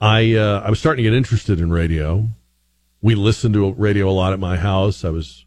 I 0.00 0.36
uh, 0.36 0.62
I 0.64 0.70
was 0.70 0.78
starting 0.78 1.04
to 1.04 1.10
get 1.10 1.14
interested 1.14 1.60
in 1.60 1.70
radio. 1.70 2.28
We 3.02 3.14
listened 3.14 3.52
to 3.52 3.74
radio 3.74 4.08
a 4.08 4.10
lot 4.10 4.32
at 4.32 4.40
my 4.40 4.56
house. 4.56 5.04
I 5.04 5.10
was 5.10 5.44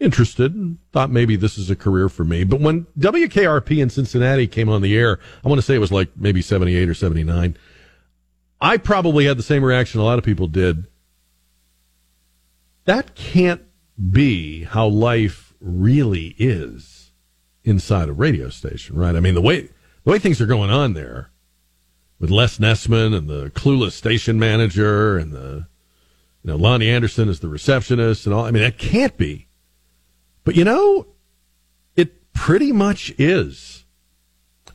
interested 0.00 0.54
and 0.54 0.78
thought 0.92 1.10
maybe 1.10 1.36
this 1.36 1.58
is 1.58 1.68
a 1.68 1.76
career 1.76 2.08
for 2.08 2.24
me. 2.24 2.44
But 2.44 2.60
when 2.60 2.86
WKRP 2.98 3.82
in 3.82 3.90
Cincinnati 3.90 4.46
came 4.46 4.70
on 4.70 4.80
the 4.80 4.96
air, 4.96 5.20
I 5.44 5.48
want 5.50 5.58
to 5.58 5.62
say 5.62 5.74
it 5.74 5.78
was 5.78 5.92
like 5.92 6.08
maybe 6.16 6.40
78 6.40 6.88
or 6.88 6.94
79. 6.94 7.54
I 8.62 8.78
probably 8.78 9.26
had 9.26 9.36
the 9.36 9.42
same 9.42 9.62
reaction 9.62 10.00
a 10.00 10.04
lot 10.04 10.16
of 10.16 10.24
people 10.24 10.46
did. 10.46 10.86
That 12.86 13.14
can't 13.14 13.60
be 14.10 14.62
how 14.64 14.86
life 14.86 15.52
really 15.60 16.34
is 16.38 17.05
inside 17.66 18.08
a 18.08 18.12
radio 18.12 18.48
station, 18.48 18.96
right? 18.96 19.14
I 19.14 19.20
mean, 19.20 19.34
the 19.34 19.42
way 19.42 19.68
the 20.04 20.10
way 20.12 20.18
things 20.18 20.40
are 20.40 20.46
going 20.46 20.70
on 20.70 20.94
there 20.94 21.30
with 22.18 22.30
Les 22.30 22.58
Nessman 22.58 23.14
and 23.14 23.28
the 23.28 23.50
clueless 23.50 23.92
station 23.92 24.38
manager 24.38 25.18
and 25.18 25.32
the 25.32 25.66
you 26.42 26.50
know 26.50 26.56
Loni 26.56 26.86
Anderson 26.86 27.28
as 27.28 27.40
the 27.40 27.48
receptionist 27.48 28.24
and 28.24 28.34
all. 28.34 28.44
I 28.44 28.52
mean, 28.52 28.62
that 28.62 28.78
can't 28.78 29.18
be. 29.18 29.48
But 30.44 30.54
you 30.54 30.64
know, 30.64 31.08
it 31.96 32.32
pretty 32.32 32.72
much 32.72 33.12
is. 33.18 33.84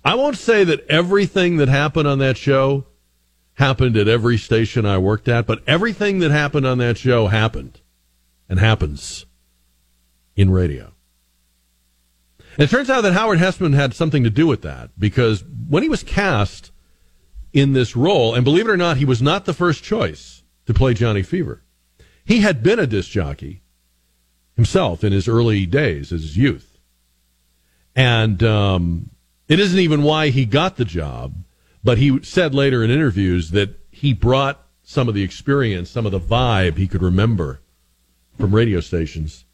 I 0.04 0.16
won't 0.16 0.38
say 0.38 0.64
that 0.66 0.86
everything 0.88 1.58
that 1.58 1.70
happened 1.70 2.08
on 2.08 2.20
that 2.20 2.36
show 2.36 2.88
happened 3.54 3.96
at 3.96 4.08
every 4.08 4.38
station 4.38 4.86
I 4.86 4.98
worked 4.98 5.28
at, 5.28 5.46
but 5.46 5.64
everything 5.66 6.20
that 6.20 6.32
happened 6.32 6.66
on 6.66 6.80
that 6.80 6.98
show 6.98 7.28
happened 7.28 7.80
and 8.50 8.60
happens 8.60 9.26
in 10.36 10.50
radio. 10.50 10.94
It 12.58 12.70
turns 12.70 12.90
out 12.90 13.02
that 13.02 13.14
Howard 13.14 13.40
Hesseman 13.40 13.74
had 13.74 13.94
something 13.94 14.24
to 14.24 14.30
do 14.30 14.46
with 14.46 14.62
that 14.64 14.92
because 15.00 15.44
when 15.70 15.84
he 15.84 15.90
was 15.90 16.04
cast 16.04 16.72
in 17.54 17.74
this 17.74 17.96
role, 17.96 18.34
and 18.34 18.44
believe 18.44 18.68
it 18.68 18.72
or 18.72 18.78
not, 18.78 18.98
he 18.98 19.06
was 19.06 19.22
not 19.22 19.46
the 19.46 19.54
first 19.54 19.84
choice 19.84 20.44
to 20.66 20.74
play 20.74 20.94
Johnny 20.94 21.22
Fever. 21.22 21.64
He 22.24 22.40
had 22.42 22.64
been 22.64 22.80
a 22.80 22.88
disc 22.88 23.10
jockey 23.10 23.62
himself 24.56 25.04
in 25.04 25.12
his 25.12 25.28
early 25.28 25.66
days, 25.66 26.10
his 26.10 26.38
youth. 26.38 26.80
And 27.96 28.42
um, 28.44 29.10
it 29.48 29.60
isn't 29.60 29.80
even 29.80 30.04
why 30.04 30.30
he 30.30 30.46
got 30.46 30.78
the 30.78 30.86
job, 30.86 31.36
but 31.84 31.98
he 31.98 32.24
said 32.24 32.54
later 32.54 32.84
in 32.84 32.92
interviews 32.92 33.52
that 33.52 33.80
he 33.92 34.14
brought 34.14 34.64
some 34.84 35.08
of 35.08 35.16
the 35.16 35.24
experience, 35.24 35.90
some 35.90 36.06
of 36.06 36.12
the 36.12 36.20
vibe 36.20 36.78
he 36.78 36.88
could 36.88 37.02
remember 37.02 37.62
from 38.38 38.56
radio 38.56 38.80
stations 38.80 39.46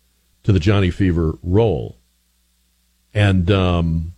to 0.43 0.51
the 0.51 0.59
Johnny 0.59 0.91
Fever 0.91 1.37
role. 1.41 1.97
And 3.17 3.49
um, 3.49 4.13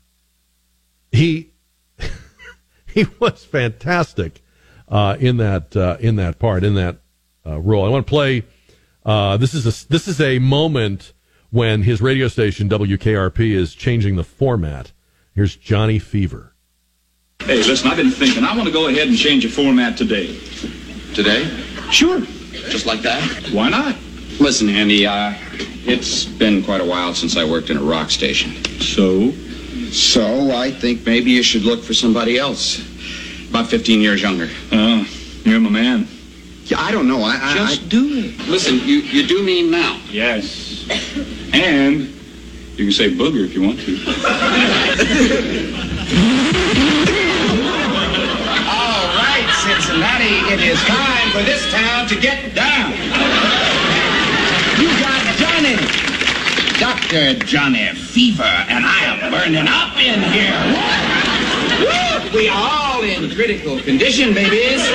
he 1.11 1.51
he 2.85 3.05
was 3.19 3.45
fantastic 3.45 4.41
uh, 4.89 5.15
in 5.19 5.37
that 5.37 5.75
uh, 5.77 5.95
in 6.01 6.17
that 6.17 6.37
part 6.37 6.65
in 6.65 6.75
that 6.75 6.97
uh, 7.45 7.59
role. 7.59 7.85
I 7.85 7.89
want 7.89 8.05
to 8.05 8.09
play 8.09 8.43
Uh, 9.05 9.37
this 9.37 9.53
is 9.53 9.65
a 9.65 9.87
this 9.87 10.07
is 10.07 10.19
a 10.19 10.39
moment 10.39 11.13
when 11.49 11.83
his 11.83 12.01
radio 12.01 12.27
station 12.27 12.67
WKRP 12.67 13.53
is 13.55 13.73
changing 13.73 14.17
the 14.17 14.23
format. 14.25 14.91
Here's 15.33 15.55
Johnny 15.55 15.97
Fever. 15.97 16.53
Hey, 17.43 17.63
listen, 17.63 17.89
I've 17.89 17.95
been 17.97 18.11
thinking. 18.11 18.43
I 18.43 18.53
want 18.53 18.67
to 18.67 18.73
go 18.73 18.87
ahead 18.87 19.07
and 19.07 19.17
change 19.17 19.43
the 19.43 19.49
format 19.49 19.97
today. 19.97 20.37
Today? 21.13 21.45
Sure. 21.89 22.19
Just 22.69 22.85
like 22.85 23.01
that? 23.03 23.23
Why 23.53 23.69
not? 23.69 23.95
Listen, 24.39 24.69
Andy, 24.69 25.05
uh, 25.05 25.33
it's 25.85 26.23
been 26.23 26.63
quite 26.63 26.79
a 26.79 26.85
while 26.85 27.13
since 27.13 27.35
I 27.35 27.43
worked 27.43 27.69
in 27.69 27.75
a 27.75 27.83
rock 27.83 28.09
station. 28.09 28.63
So? 28.79 29.31
So 29.91 30.55
I 30.55 30.71
think 30.71 31.05
maybe 31.05 31.31
you 31.31 31.43
should 31.43 31.63
look 31.63 31.83
for 31.83 31.93
somebody 31.93 32.37
else. 32.37 32.79
About 33.49 33.67
15 33.67 33.99
years 33.99 34.21
younger. 34.21 34.47
Oh, 34.71 35.05
you're 35.43 35.59
my 35.59 35.69
man. 35.69 36.07
Yeah, 36.65 36.79
I 36.79 36.91
don't 36.91 37.07
know. 37.07 37.21
I, 37.21 37.37
I 37.41 37.53
Just 37.55 37.81
I, 37.81 37.87
do 37.87 38.07
it. 38.13 38.47
Listen, 38.47 38.75
you, 38.79 38.99
you 38.99 39.27
do 39.27 39.43
mean 39.43 39.71
now. 39.71 39.99
Yes. 40.09 40.87
And 41.51 42.13
you 42.77 42.85
can 42.85 42.93
say 42.93 43.09
booger 43.11 43.43
if 43.43 43.53
you 43.53 43.61
want 43.61 43.79
to. 43.81 43.91
All 48.71 49.03
right, 49.19 49.49
Cincinnati, 49.65 50.53
it 50.53 50.61
is 50.61 50.79
time 50.85 51.31
for 51.31 51.43
this 51.43 51.69
town 51.73 52.07
to 52.07 52.15
get 52.15 52.55
down. 52.55 52.93
You 54.79 54.87
got 55.01 55.19
Johnny, 55.35 55.75
Dr. 56.79 57.33
Johnny 57.39 57.93
Fever, 57.93 58.41
and 58.43 58.85
I 58.85 58.99
am 59.03 59.31
burning 59.31 59.67
up 59.67 59.97
in 59.97 60.21
here. 60.31 60.55
We 62.33 62.47
are 62.47 62.55
all 62.55 63.03
in 63.03 63.29
critical 63.35 63.81
condition, 63.81 64.33
babies. 64.33 64.87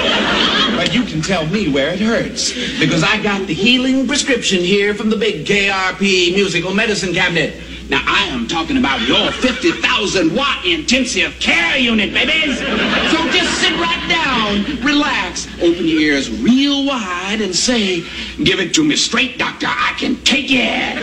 But 0.76 0.94
you 0.94 1.04
can 1.04 1.20
tell 1.20 1.46
me 1.46 1.68
where 1.68 1.92
it 1.92 2.00
hurts 2.00 2.52
because 2.78 3.02
I 3.02 3.22
got 3.22 3.46
the 3.46 3.52
healing 3.52 4.06
prescription 4.06 4.60
here 4.60 4.94
from 4.94 5.10
the 5.10 5.16
big 5.16 5.44
KRP 5.44 6.32
musical 6.34 6.72
medicine 6.72 7.12
cabinet. 7.12 7.60
Now, 7.90 8.02
I 8.06 8.24
am 8.30 8.46
talking 8.48 8.78
about 8.78 9.02
your 9.06 9.30
50,000 9.30 10.34
watt 10.34 10.64
intensive 10.64 11.38
care 11.38 11.76
unit, 11.76 12.14
babies. 12.14 12.58
So 12.58 13.28
just 13.28 13.60
sit 13.60 13.72
right 13.78 14.08
down, 14.08 14.64
relax, 14.84 15.46
open 15.56 15.86
your 15.86 16.00
ears 16.00 16.30
real 16.30 16.86
wide, 16.86 17.40
and 17.42 17.54
say, 17.54 18.02
Give 18.42 18.58
it 18.60 18.72
to 18.74 18.84
me 18.84 18.96
straight, 18.96 19.38
doctor. 19.38 19.66
I 19.68 19.94
can 19.98 20.16
take 20.24 20.46
it. 20.50 20.98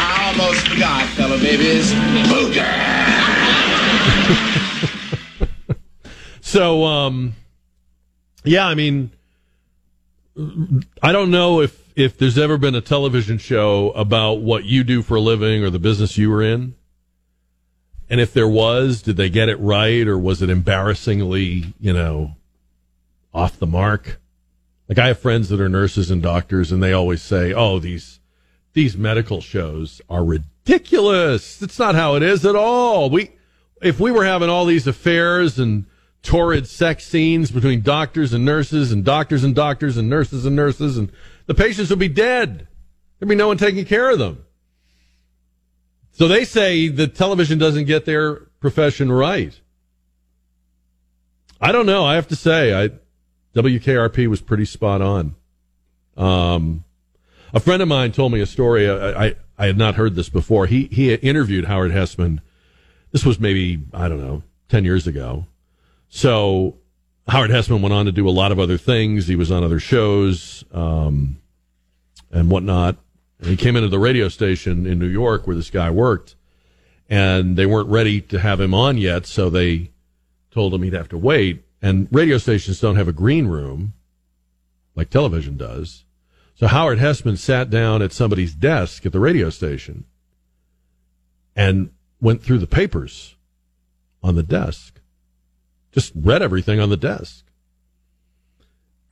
I 0.00 0.32
almost 0.32 0.66
forgot, 0.66 1.06
fellow 1.10 1.38
babies. 1.38 1.92
Booger. 2.30 2.64
So, 6.54 6.84
um, 6.84 7.34
yeah, 8.44 8.64
I 8.68 8.76
mean, 8.76 9.10
I 10.36 11.12
don't 11.12 11.30
know 11.30 11.60
if 11.60 11.80
if 11.96 12.18
there's 12.18 12.38
ever 12.38 12.58
been 12.58 12.74
a 12.74 12.80
television 12.80 13.38
show 13.38 13.90
about 13.92 14.40
what 14.40 14.64
you 14.64 14.82
do 14.82 15.00
for 15.00 15.16
a 15.16 15.20
living 15.20 15.62
or 15.62 15.70
the 15.70 15.78
business 15.78 16.18
you 16.18 16.28
were 16.28 16.42
in. 16.42 16.74
And 18.10 18.20
if 18.20 18.32
there 18.32 18.48
was, 18.48 19.00
did 19.02 19.16
they 19.16 19.30
get 19.30 19.48
it 19.48 19.58
right 19.60 20.06
or 20.06 20.18
was 20.18 20.42
it 20.42 20.50
embarrassingly, 20.50 21.72
you 21.80 21.92
know, 21.92 22.32
off 23.32 23.58
the 23.58 23.66
mark? 23.66 24.20
Like 24.88 24.98
I 24.98 25.06
have 25.06 25.20
friends 25.20 25.48
that 25.48 25.60
are 25.60 25.68
nurses 25.68 26.10
and 26.10 26.20
doctors 26.20 26.72
and 26.72 26.82
they 26.82 26.92
always 26.92 27.22
say, 27.22 27.52
"Oh, 27.52 27.78
these 27.78 28.20
these 28.72 28.96
medical 28.96 29.40
shows 29.40 30.02
are 30.10 30.24
ridiculous. 30.24 31.62
It's 31.62 31.78
not 31.78 31.94
how 31.94 32.16
it 32.16 32.22
is 32.22 32.44
at 32.44 32.56
all. 32.56 33.08
We 33.08 33.30
if 33.80 34.00
we 34.00 34.10
were 34.10 34.24
having 34.24 34.50
all 34.50 34.64
these 34.64 34.86
affairs 34.86 35.58
and 35.58 35.86
torrid 36.24 36.66
sex 36.66 37.06
scenes 37.06 37.52
between 37.52 37.82
doctors 37.82 38.32
and 38.32 38.44
nurses 38.44 38.90
and 38.90 39.04
doctors 39.04 39.44
and 39.44 39.54
doctors 39.54 39.96
and 39.96 40.10
nurses 40.10 40.44
and 40.44 40.56
nurses 40.56 40.98
and 40.98 41.12
the 41.46 41.54
patients 41.54 41.90
would 41.90 41.98
be 41.98 42.08
dead. 42.08 42.66
There'd 43.18 43.28
be 43.28 43.34
no 43.34 43.46
one 43.46 43.58
taking 43.58 43.84
care 43.84 44.10
of 44.10 44.18
them. 44.18 44.44
So 46.12 46.26
they 46.26 46.44
say 46.44 46.88
the 46.88 47.06
television 47.06 47.58
doesn't 47.58 47.84
get 47.84 48.06
their 48.06 48.36
profession 48.60 49.12
right. 49.12 49.58
I 51.60 51.72
don't 51.72 51.86
know. 51.86 52.04
I 52.04 52.14
have 52.14 52.28
to 52.28 52.36
say, 52.36 52.74
I 52.74 52.90
WKRP 53.54 54.26
was 54.26 54.40
pretty 54.40 54.64
spot 54.64 55.02
on. 55.02 55.34
Um, 56.16 56.84
a 57.52 57.60
friend 57.60 57.82
of 57.82 57.88
mine 57.88 58.12
told 58.12 58.32
me 58.32 58.40
a 58.40 58.46
story. 58.46 58.88
I, 58.88 59.26
I, 59.26 59.34
I 59.58 59.66
had 59.66 59.76
not 59.76 59.94
heard 59.94 60.14
this 60.14 60.28
before. 60.28 60.66
He 60.66 60.84
he 60.86 61.12
interviewed 61.14 61.66
Howard 61.66 61.92
Hesseman. 61.92 62.40
This 63.12 63.24
was 63.24 63.38
maybe 63.38 63.80
I 63.92 64.08
don't 64.08 64.20
know 64.20 64.42
ten 64.68 64.84
years 64.84 65.06
ago. 65.06 65.46
So 66.14 66.76
Howard 67.26 67.50
Hesseman 67.50 67.80
went 67.80 67.92
on 67.92 68.06
to 68.06 68.12
do 68.12 68.28
a 68.28 68.30
lot 68.30 68.52
of 68.52 68.60
other 68.60 68.78
things. 68.78 69.26
He 69.26 69.34
was 69.34 69.50
on 69.50 69.64
other 69.64 69.80
shows 69.80 70.62
um, 70.72 71.40
and 72.30 72.48
whatnot. 72.48 72.98
And 73.40 73.48
he 73.48 73.56
came 73.56 73.74
into 73.74 73.88
the 73.88 73.98
radio 73.98 74.28
station 74.28 74.86
in 74.86 75.00
New 75.00 75.08
York 75.08 75.44
where 75.44 75.56
this 75.56 75.70
guy 75.70 75.90
worked, 75.90 76.36
and 77.10 77.56
they 77.56 77.66
weren't 77.66 77.88
ready 77.88 78.20
to 78.20 78.38
have 78.38 78.60
him 78.60 78.72
on 78.72 78.96
yet, 78.96 79.26
so 79.26 79.50
they 79.50 79.90
told 80.52 80.72
him 80.72 80.84
he'd 80.84 80.92
have 80.92 81.08
to 81.08 81.18
wait. 81.18 81.64
And 81.82 82.06
radio 82.12 82.38
stations 82.38 82.78
don't 82.78 82.94
have 82.94 83.08
a 83.08 83.12
green 83.12 83.48
room 83.48 83.94
like 84.94 85.10
television 85.10 85.56
does. 85.56 86.04
So 86.54 86.68
Howard 86.68 87.00
Hesseman 87.00 87.38
sat 87.38 87.70
down 87.70 88.02
at 88.02 88.12
somebody's 88.12 88.54
desk 88.54 89.04
at 89.04 89.10
the 89.10 89.18
radio 89.18 89.50
station 89.50 90.04
and 91.56 91.90
went 92.20 92.40
through 92.40 92.58
the 92.58 92.68
papers 92.68 93.34
on 94.22 94.36
the 94.36 94.44
desk. 94.44 94.93
Just 95.94 96.12
read 96.16 96.42
everything 96.42 96.80
on 96.80 96.90
the 96.90 96.96
desk. 96.96 97.44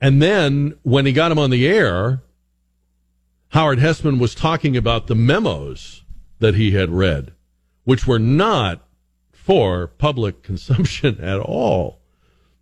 And 0.01 0.21
then 0.21 0.77
when 0.83 1.05
he 1.05 1.13
got 1.13 1.31
him 1.31 1.39
on 1.39 1.49
the 1.49 1.65
air, 1.65 2.21
Howard 3.49 3.79
Hesseman 3.79 4.19
was 4.19 4.35
talking 4.35 4.75
about 4.75 5.07
the 5.07 5.15
memos 5.15 6.03
that 6.39 6.55
he 6.55 6.71
had 6.71 6.89
read, 6.89 7.31
which 7.85 8.05
were 8.05 8.19
not 8.19 8.85
for 9.31 9.87
public 9.87 10.43
consumption 10.43 11.21
at 11.21 11.39
all. 11.39 12.01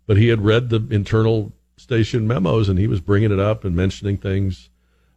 But 0.06 0.18
he 0.18 0.28
had 0.28 0.42
read 0.42 0.68
the 0.68 0.86
internal 0.90 1.52
station 1.76 2.28
memos 2.28 2.68
and 2.68 2.78
he 2.78 2.86
was 2.86 3.00
bringing 3.00 3.32
it 3.32 3.40
up 3.40 3.64
and 3.64 3.74
mentioning 3.74 4.18
things 4.18 4.70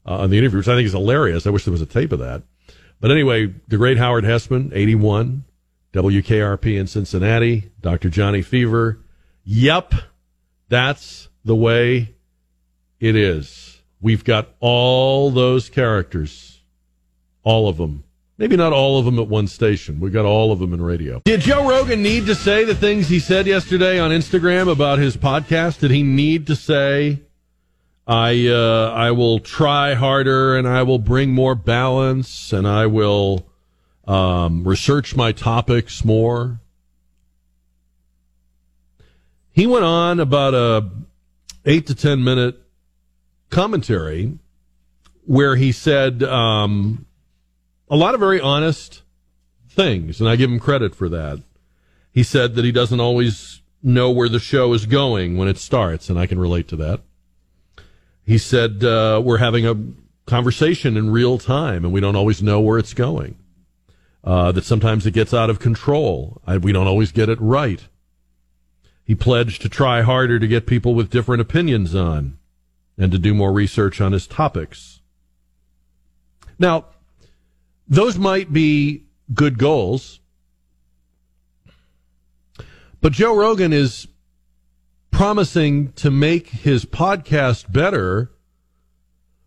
uh, 0.03 0.18
on 0.18 0.32
the 0.32 0.39
interview, 0.39 0.58
which 0.58 0.68
I 0.68 0.76
think 0.76 0.88
is 0.88 0.93
hilarious. 0.93 1.45
I 1.45 1.51
wish 1.51 1.66
there 1.66 1.72
was 1.72 1.82
a 1.82 1.86
tape 1.86 2.12
of 2.12 2.20
that. 2.20 2.41
But 2.99 3.12
anyway, 3.12 3.53
the 3.68 3.78
great 3.78 3.97
Howard 3.97 4.24
Hesseman, 4.24 4.72
81, 4.74 5.43
WKRP 5.96 6.78
in 6.78 6.88
Cincinnati, 6.88 7.72
Dr. 7.80 8.10
Johnny 8.10 8.41
Fever. 8.41 9.00
Yep, 9.46 9.93
that's 10.68 11.30
the 11.46 11.56
way 11.56 12.16
it 13.00 13.16
is. 13.16 13.82
We've 14.02 14.26
got 14.26 14.50
all 14.60 15.32
those 15.32 15.70
characters, 15.70 16.62
all 17.43 17.70
of 17.70 17.78
them. 17.78 18.04
Maybe 18.38 18.58
not 18.58 18.74
all 18.74 19.00
of 19.00 19.06
them 19.06 19.18
at 19.20 19.30
one 19.30 19.48
station. 19.48 20.02
We've 20.02 20.12
got 20.12 20.26
all 20.26 20.52
of 20.52 20.60
them 20.60 20.74
in 20.74 20.82
radio. 20.82 21.22
Did 21.24 21.39
Joe 21.39 21.66
Rogan 21.66 22.04
need 22.04 22.26
to 22.26 22.36
say 22.36 22.66
the 22.66 22.76
things 22.76 23.08
he 23.08 23.20
said 23.20 23.48
yesterday 23.48 23.98
on 23.98 24.12
Instagram 24.12 24.70
about 24.70 25.00
his 25.00 25.16
podcast? 25.16 25.80
Did 25.80 25.91
he 25.91 26.04
need 26.04 26.46
to 26.48 26.58
say, 26.58 27.22
"I 28.06 28.50
uh, 28.50 28.91
I 28.93 29.12
will 29.12 29.39
try 29.39 29.93
harder 29.93 30.58
and 30.58 30.68
I 30.68 30.84
will 30.84 31.00
bring 31.00 31.32
more 31.32 31.56
balance 31.56 32.52
and 32.52 32.68
I 32.68 32.88
will 32.88 33.48
um, 34.08 34.64
research 34.68 35.16
my 35.16 35.32
topics 35.32 36.03
more"? 36.06 36.60
He 39.51 39.68
went 39.68 39.86
on 39.86 40.20
about 40.20 40.53
a 40.53 40.89
eight 41.66 41.88
to 41.88 41.95
ten 41.95 42.24
minute 42.24 42.62
commentary 43.49 44.38
where 45.26 45.56
he 45.56 45.72
said 45.72 46.22
um, 46.24 47.06
a 47.89 47.95
lot 47.95 48.14
of 48.14 48.20
very 48.20 48.39
honest 48.39 49.01
things, 49.70 50.20
and 50.20 50.30
I 50.30 50.36
give 50.36 50.49
him 50.49 50.60
credit 50.60 50.95
for 50.95 51.10
that. 51.10 51.41
He 52.12 52.24
said 52.24 52.56
that 52.56 52.66
he 52.66 52.72
doesn't 52.72 52.99
always 52.99 53.62
know 53.84 54.10
where 54.10 54.30
the 54.30 54.39
show 54.39 54.74
is 54.74 54.86
going 54.86 55.38
when 55.38 55.47
it 55.47 55.58
starts, 55.58 56.10
and 56.10 56.18
I 56.18 56.28
can 56.28 56.39
relate 56.39 56.68
to 56.70 56.76
that. 56.78 57.01
He 58.26 58.38
said 58.38 58.84
uh, 58.84 59.22
we're 59.24 59.38
having 59.38 59.68
a 59.68 59.76
conversation 60.26 60.97
in 60.97 61.12
real 61.12 61.38
time, 61.38 61.84
and 61.84 61.93
we 61.93 62.01
don't 62.01 62.16
always 62.16 62.41
know 62.41 62.60
where 62.60 62.80
it's 62.80 62.93
going. 62.93 63.38
Uh, 64.26 64.51
that 64.51 64.65
sometimes 64.65 65.05
it 65.05 65.11
gets 65.11 65.36
out 65.36 65.51
of 65.51 65.59
control. 65.59 66.41
I, 66.47 66.57
we 66.57 66.71
don't 66.71 66.88
always 66.88 67.11
get 67.11 67.30
it 67.30 67.39
right. 67.39 67.88
He 69.03 69.13
pledged 69.13 69.61
to 69.61 69.69
try 69.69 70.01
harder 70.01 70.39
to 70.39 70.47
get 70.47 70.65
people 70.65 70.95
with 70.95 71.11
different 71.11 71.41
opinions 71.41 71.93
on 71.93 72.39
and 72.97 73.11
to 73.11 73.19
do 73.19 73.36
more 73.36 73.53
research 73.53 74.01
on 74.01 74.13
his 74.13 74.26
topics. 74.26 75.01
Now, 76.57 76.86
those 77.88 78.17
might 78.17 78.51
be 78.51 79.03
good 79.32 79.59
goals, 79.59 80.19
but 83.01 83.13
Joe 83.13 83.36
Rogan 83.36 83.73
is 83.73 84.07
promising 85.11 85.91
to 85.93 86.09
make 86.09 86.47
his 86.47 86.84
podcast 86.84 87.71
better 87.71 88.32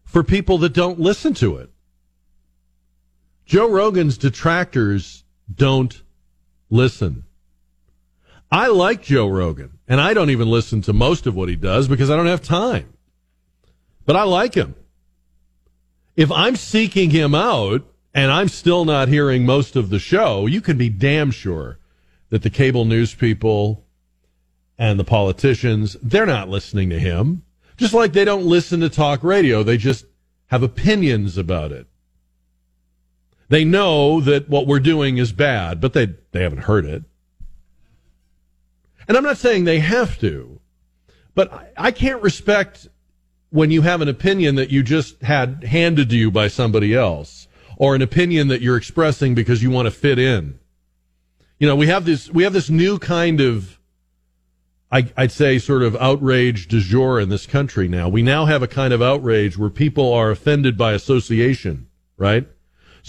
for 0.04 0.22
people 0.22 0.58
that 0.58 0.72
don't 0.72 1.00
listen 1.00 1.34
to 1.34 1.56
it. 1.56 1.70
Joe 3.48 3.70
Rogan's 3.70 4.18
detractors 4.18 5.24
don't 5.52 6.02
listen. 6.68 7.24
I 8.52 8.66
like 8.66 9.02
Joe 9.02 9.26
Rogan, 9.26 9.78
and 9.88 10.02
I 10.02 10.12
don't 10.12 10.28
even 10.28 10.50
listen 10.50 10.82
to 10.82 10.92
most 10.92 11.26
of 11.26 11.34
what 11.34 11.48
he 11.48 11.56
does 11.56 11.88
because 11.88 12.10
I 12.10 12.16
don't 12.16 12.26
have 12.26 12.42
time. 12.42 12.92
But 14.04 14.16
I 14.16 14.24
like 14.24 14.52
him. 14.52 14.74
If 16.14 16.30
I'm 16.30 16.56
seeking 16.56 17.08
him 17.08 17.34
out 17.34 17.86
and 18.12 18.30
I'm 18.30 18.48
still 18.48 18.84
not 18.84 19.08
hearing 19.08 19.46
most 19.46 19.76
of 19.76 19.88
the 19.88 19.98
show, 19.98 20.44
you 20.44 20.60
can 20.60 20.76
be 20.76 20.90
damn 20.90 21.30
sure 21.30 21.78
that 22.28 22.42
the 22.42 22.50
cable 22.50 22.84
news 22.84 23.14
people 23.14 23.82
and 24.76 25.00
the 25.00 25.04
politicians, 25.04 25.96
they're 26.02 26.26
not 26.26 26.50
listening 26.50 26.90
to 26.90 26.98
him. 26.98 27.44
Just 27.78 27.94
like 27.94 28.12
they 28.12 28.26
don't 28.26 28.44
listen 28.44 28.80
to 28.80 28.90
talk 28.90 29.24
radio, 29.24 29.62
they 29.62 29.78
just 29.78 30.04
have 30.48 30.62
opinions 30.62 31.38
about 31.38 31.72
it. 31.72 31.86
They 33.48 33.64
know 33.64 34.20
that 34.20 34.48
what 34.48 34.66
we're 34.66 34.80
doing 34.80 35.18
is 35.18 35.32
bad, 35.32 35.80
but 35.80 35.94
they, 35.94 36.14
they 36.32 36.42
haven't 36.42 36.64
heard 36.64 36.84
it. 36.84 37.02
And 39.06 39.16
I'm 39.16 39.24
not 39.24 39.38
saying 39.38 39.64
they 39.64 39.78
have 39.78 40.18
to, 40.20 40.60
but 41.34 41.52
I, 41.52 41.68
I 41.76 41.90
can't 41.90 42.22
respect 42.22 42.88
when 43.50 43.70
you 43.70 43.82
have 43.82 44.02
an 44.02 44.08
opinion 44.08 44.56
that 44.56 44.70
you 44.70 44.82
just 44.82 45.22
had 45.22 45.64
handed 45.64 46.10
to 46.10 46.16
you 46.16 46.30
by 46.30 46.48
somebody 46.48 46.94
else 46.94 47.48
or 47.78 47.94
an 47.94 48.02
opinion 48.02 48.48
that 48.48 48.60
you're 48.60 48.76
expressing 48.76 49.34
because 49.34 49.62
you 49.62 49.70
want 49.70 49.86
to 49.86 49.90
fit 49.90 50.18
in. 50.18 50.58
You 51.58 51.66
know, 51.66 51.76
we 51.76 51.86
have 51.86 52.04
this, 52.04 52.30
we 52.30 52.42
have 52.42 52.52
this 52.52 52.68
new 52.68 52.98
kind 52.98 53.40
of, 53.40 53.78
I, 54.92 55.10
I'd 55.16 55.32
say 55.32 55.58
sort 55.58 55.82
of 55.82 55.96
outrage 55.96 56.68
du 56.68 56.80
jour 56.80 57.18
in 57.18 57.30
this 57.30 57.46
country 57.46 57.88
now. 57.88 58.08
We 58.08 58.22
now 58.22 58.44
have 58.44 58.62
a 58.62 58.68
kind 58.68 58.92
of 58.92 59.00
outrage 59.00 59.56
where 59.56 59.70
people 59.70 60.12
are 60.12 60.30
offended 60.30 60.76
by 60.76 60.92
association, 60.92 61.88
right? 62.16 62.46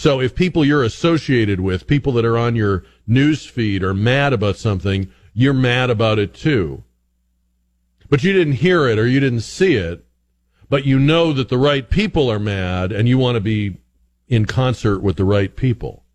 So 0.00 0.18
if 0.18 0.34
people 0.34 0.64
you're 0.64 0.82
associated 0.82 1.60
with, 1.60 1.86
people 1.86 2.14
that 2.14 2.24
are 2.24 2.38
on 2.38 2.56
your 2.56 2.84
news 3.06 3.44
feed 3.44 3.82
are 3.82 3.92
mad 3.92 4.32
about 4.32 4.56
something, 4.56 5.12
you're 5.34 5.52
mad 5.52 5.90
about 5.90 6.18
it 6.18 6.32
too. 6.32 6.84
But 8.08 8.24
you 8.24 8.32
didn't 8.32 8.54
hear 8.54 8.88
it 8.88 8.98
or 8.98 9.06
you 9.06 9.20
didn't 9.20 9.42
see 9.42 9.74
it, 9.74 10.06
but 10.70 10.86
you 10.86 10.98
know 10.98 11.34
that 11.34 11.50
the 11.50 11.58
right 11.58 11.90
people 11.90 12.32
are 12.32 12.38
mad 12.38 12.92
and 12.92 13.10
you 13.10 13.18
want 13.18 13.34
to 13.34 13.42
be 13.42 13.76
in 14.26 14.46
concert 14.46 15.00
with 15.00 15.16
the 15.16 15.24
right 15.26 15.54
people. 15.54 16.06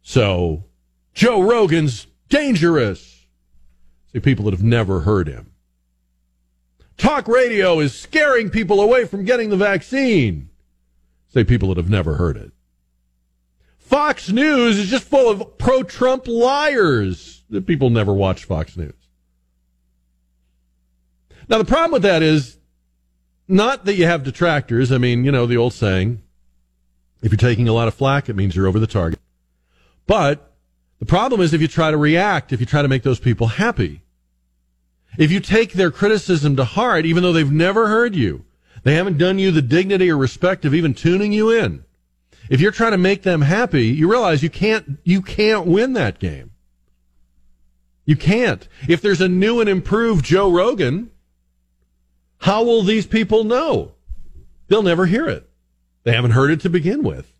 So 0.00 0.64
Joe 1.12 1.42
Rogan's 1.42 2.06
dangerous. 2.30 3.26
See, 4.14 4.20
people 4.20 4.46
that 4.46 4.54
have 4.54 4.64
never 4.64 5.00
heard 5.00 5.28
him. 5.28 5.52
Talk 6.96 7.28
radio 7.28 7.80
is 7.80 7.92
scaring 7.92 8.48
people 8.48 8.80
away 8.80 9.04
from 9.04 9.26
getting 9.26 9.50
the 9.50 9.58
vaccine. 9.58 10.48
Say 11.28 11.44
people 11.44 11.68
that 11.68 11.76
have 11.76 11.90
never 11.90 12.14
heard 12.14 12.38
it. 12.38 12.52
Fox 13.88 14.28
News 14.28 14.78
is 14.78 14.90
just 14.90 15.04
full 15.04 15.30
of 15.30 15.56
pro 15.56 15.82
Trump 15.82 16.28
liars. 16.28 17.42
People 17.64 17.88
never 17.88 18.12
watch 18.12 18.44
Fox 18.44 18.76
News. 18.76 18.92
Now, 21.48 21.56
the 21.56 21.64
problem 21.64 21.92
with 21.92 22.02
that 22.02 22.22
is 22.22 22.58
not 23.48 23.86
that 23.86 23.94
you 23.94 24.04
have 24.04 24.24
detractors. 24.24 24.92
I 24.92 24.98
mean, 24.98 25.24
you 25.24 25.32
know, 25.32 25.46
the 25.46 25.56
old 25.56 25.72
saying 25.72 26.20
if 27.22 27.32
you're 27.32 27.38
taking 27.38 27.66
a 27.66 27.72
lot 27.72 27.88
of 27.88 27.94
flack, 27.94 28.28
it 28.28 28.36
means 28.36 28.54
you're 28.54 28.66
over 28.66 28.78
the 28.78 28.86
target. 28.86 29.20
But 30.06 30.52
the 30.98 31.06
problem 31.06 31.40
is 31.40 31.54
if 31.54 31.62
you 31.62 31.68
try 31.68 31.90
to 31.90 31.96
react, 31.96 32.52
if 32.52 32.60
you 32.60 32.66
try 32.66 32.82
to 32.82 32.88
make 32.88 33.04
those 33.04 33.20
people 33.20 33.46
happy, 33.46 34.02
if 35.16 35.32
you 35.32 35.40
take 35.40 35.72
their 35.72 35.90
criticism 35.90 36.56
to 36.56 36.64
heart, 36.64 37.06
even 37.06 37.22
though 37.22 37.32
they've 37.32 37.50
never 37.50 37.88
heard 37.88 38.14
you, 38.14 38.44
they 38.82 38.96
haven't 38.96 39.16
done 39.16 39.38
you 39.38 39.50
the 39.50 39.62
dignity 39.62 40.10
or 40.10 40.18
respect 40.18 40.66
of 40.66 40.74
even 40.74 40.92
tuning 40.92 41.32
you 41.32 41.50
in. 41.50 41.84
If 42.48 42.60
you're 42.60 42.72
trying 42.72 42.92
to 42.92 42.98
make 42.98 43.22
them 43.22 43.42
happy, 43.42 43.86
you 43.86 44.10
realize 44.10 44.42
you 44.42 44.50
can't, 44.50 44.98
you 45.04 45.22
can't 45.22 45.66
win 45.66 45.92
that 45.94 46.18
game. 46.18 46.52
You 48.04 48.16
can't. 48.16 48.66
If 48.88 49.02
there's 49.02 49.20
a 49.20 49.28
new 49.28 49.60
and 49.60 49.68
improved 49.68 50.24
Joe 50.24 50.50
Rogan, 50.50 51.10
how 52.38 52.64
will 52.64 52.82
these 52.82 53.06
people 53.06 53.44
know? 53.44 53.92
They'll 54.68 54.82
never 54.82 55.06
hear 55.06 55.28
it. 55.28 55.48
They 56.04 56.12
haven't 56.12 56.30
heard 56.30 56.50
it 56.50 56.60
to 56.62 56.70
begin 56.70 57.02
with. 57.02 57.34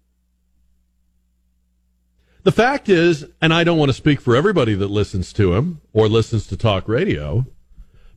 The 2.42 2.52
fact 2.52 2.88
is, 2.88 3.26
and 3.40 3.52
I 3.52 3.64
don't 3.64 3.78
want 3.78 3.88
to 3.88 3.94
speak 3.94 4.20
for 4.20 4.36
everybody 4.36 4.74
that 4.74 4.88
listens 4.88 5.32
to 5.34 5.54
him 5.54 5.80
or 5.92 6.09
listens 6.09 6.46
to 6.48 6.56
talk 6.56 6.88
radio, 6.88 7.46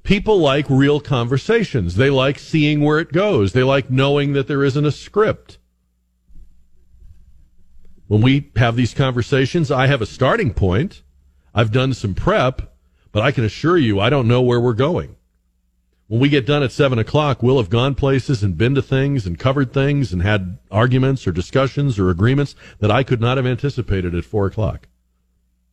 people 0.04 0.39
like 0.39 0.66
real 0.70 1.00
conversations. 1.00 1.96
They 1.96 2.10
like 2.10 2.39
seeing 2.39 2.82
where 2.82 3.00
it 3.00 3.12
goes. 3.12 3.54
They 3.54 3.64
like 3.64 3.89
knowing 3.89 4.34
that 4.34 4.48
there 4.48 4.64
isn't 4.64 4.86
a 4.86 4.92
script. 4.92 5.58
When 8.12 8.22
we 8.22 8.51
have 8.57 8.76
these 8.76 8.93
conversations, 8.93 9.72
I 9.72 9.88
have 9.88 10.01
a 10.01 10.05
starting 10.05 10.53
point. 10.53 11.01
I've 11.55 11.72
done 11.72 11.93
some 11.93 12.14
prep, 12.14 12.76
but 13.14 13.24
I 13.24 13.32
can 13.32 13.45
assure 13.45 13.78
you 13.78 14.01
I 14.01 14.09
don't 14.09 14.28
know 14.28 14.41
where 14.41 14.59
we're 14.59 14.74
going. 14.74 15.16
When 16.07 16.20
we 16.20 16.28
get 16.28 16.45
done 16.45 16.62
at 16.62 16.74
seven 16.74 16.99
o'clock, 16.99 17.41
we'll 17.41 17.55
have 17.55 17.70
gone 17.70 17.95
places 17.95 18.43
and 18.43 18.57
been 18.57 18.76
to 18.76 18.82
things 18.82 19.26
and 19.26 19.39
covered 19.39 19.72
things 19.72 20.12
and 20.12 20.22
had 20.22 20.57
arguments 20.70 21.26
or 21.26 21.32
discussions 21.32 21.97
or 21.97 22.09
agreements 22.09 22.53
that 22.80 22.91
I 22.91 23.03
could 23.03 23.22
not 23.22 23.38
have 23.38 23.45
anticipated 23.45 24.14
at 24.14 24.26
four 24.26 24.45
o'clock. 24.45 24.89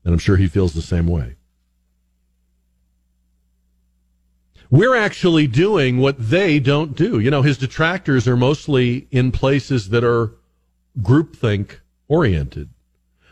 And 0.04 0.12
I'm 0.14 0.20
sure 0.20 0.36
he 0.36 0.46
feels 0.46 0.74
the 0.74 0.80
same 0.80 1.08
way. 1.08 1.34
We're 4.70 4.94
actually 4.94 5.48
doing 5.48 5.98
what 5.98 6.14
they 6.20 6.60
don't 6.60 6.94
do. 6.94 7.18
You 7.18 7.32
know, 7.32 7.42
his 7.42 7.58
detractors 7.58 8.28
are 8.28 8.36
mostly 8.36 9.08
in 9.10 9.32
places 9.32 9.88
that 9.88 10.04
are 10.04 10.36
groupthink 11.00 11.78
oriented. 12.08 12.70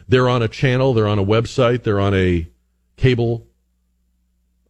They're 0.08 0.28
on 0.28 0.42
a 0.42 0.48
channel, 0.48 0.94
they're 0.94 1.08
on 1.08 1.18
a 1.18 1.24
website, 1.24 1.82
they're 1.82 2.00
on 2.00 2.14
a 2.14 2.48
cable, 2.96 3.46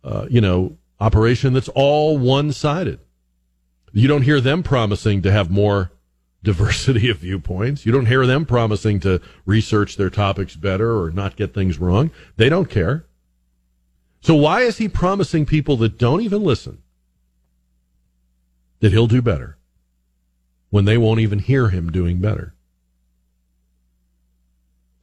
uh, 0.03 0.27
you 0.31 0.41
know, 0.41 0.79
operation 0.99 1.53
that's 1.53 1.69
all 1.69 2.17
one 2.17 2.53
sided. 2.53 3.01
You 3.93 4.09
don't 4.09 4.23
hear 4.23 4.41
them 4.41 4.63
promising 4.63 5.23
to 5.23 5.33
have 5.33 5.51
more 5.51 5.93
diversity 6.43 7.11
of 7.11 7.19
viewpoints. 7.19 7.85
You 7.85 7.93
don't 7.93 8.07
hear 8.07 8.27
them 8.27 8.47
promising 8.47 9.01
to 9.01 9.21
research 9.45 9.97
their 9.97 10.11
topics 10.11 10.55
better 10.55 10.99
or 10.99 11.11
not 11.11 11.37
get 11.37 11.53
things 11.53 11.79
wrong. 11.79 12.11
They 12.37 12.49
don't 12.49 12.71
care. 12.71 13.05
So 14.21 14.35
why 14.35 14.63
is 14.63 14.79
he 14.79 14.89
promising 14.89 15.47
people 15.47 15.77
that 15.79 15.99
don't 15.99 16.21
even 16.21 16.43
listen 16.43 16.83
that 18.81 18.93
he'll 18.93 19.07
do 19.07 19.23
better 19.23 19.57
when 20.71 20.85
they 20.85 20.99
won't 20.99 21.21
even 21.21 21.39
hear 21.39 21.69
him 21.69 21.91
doing 21.91 22.19
better? 22.19 22.55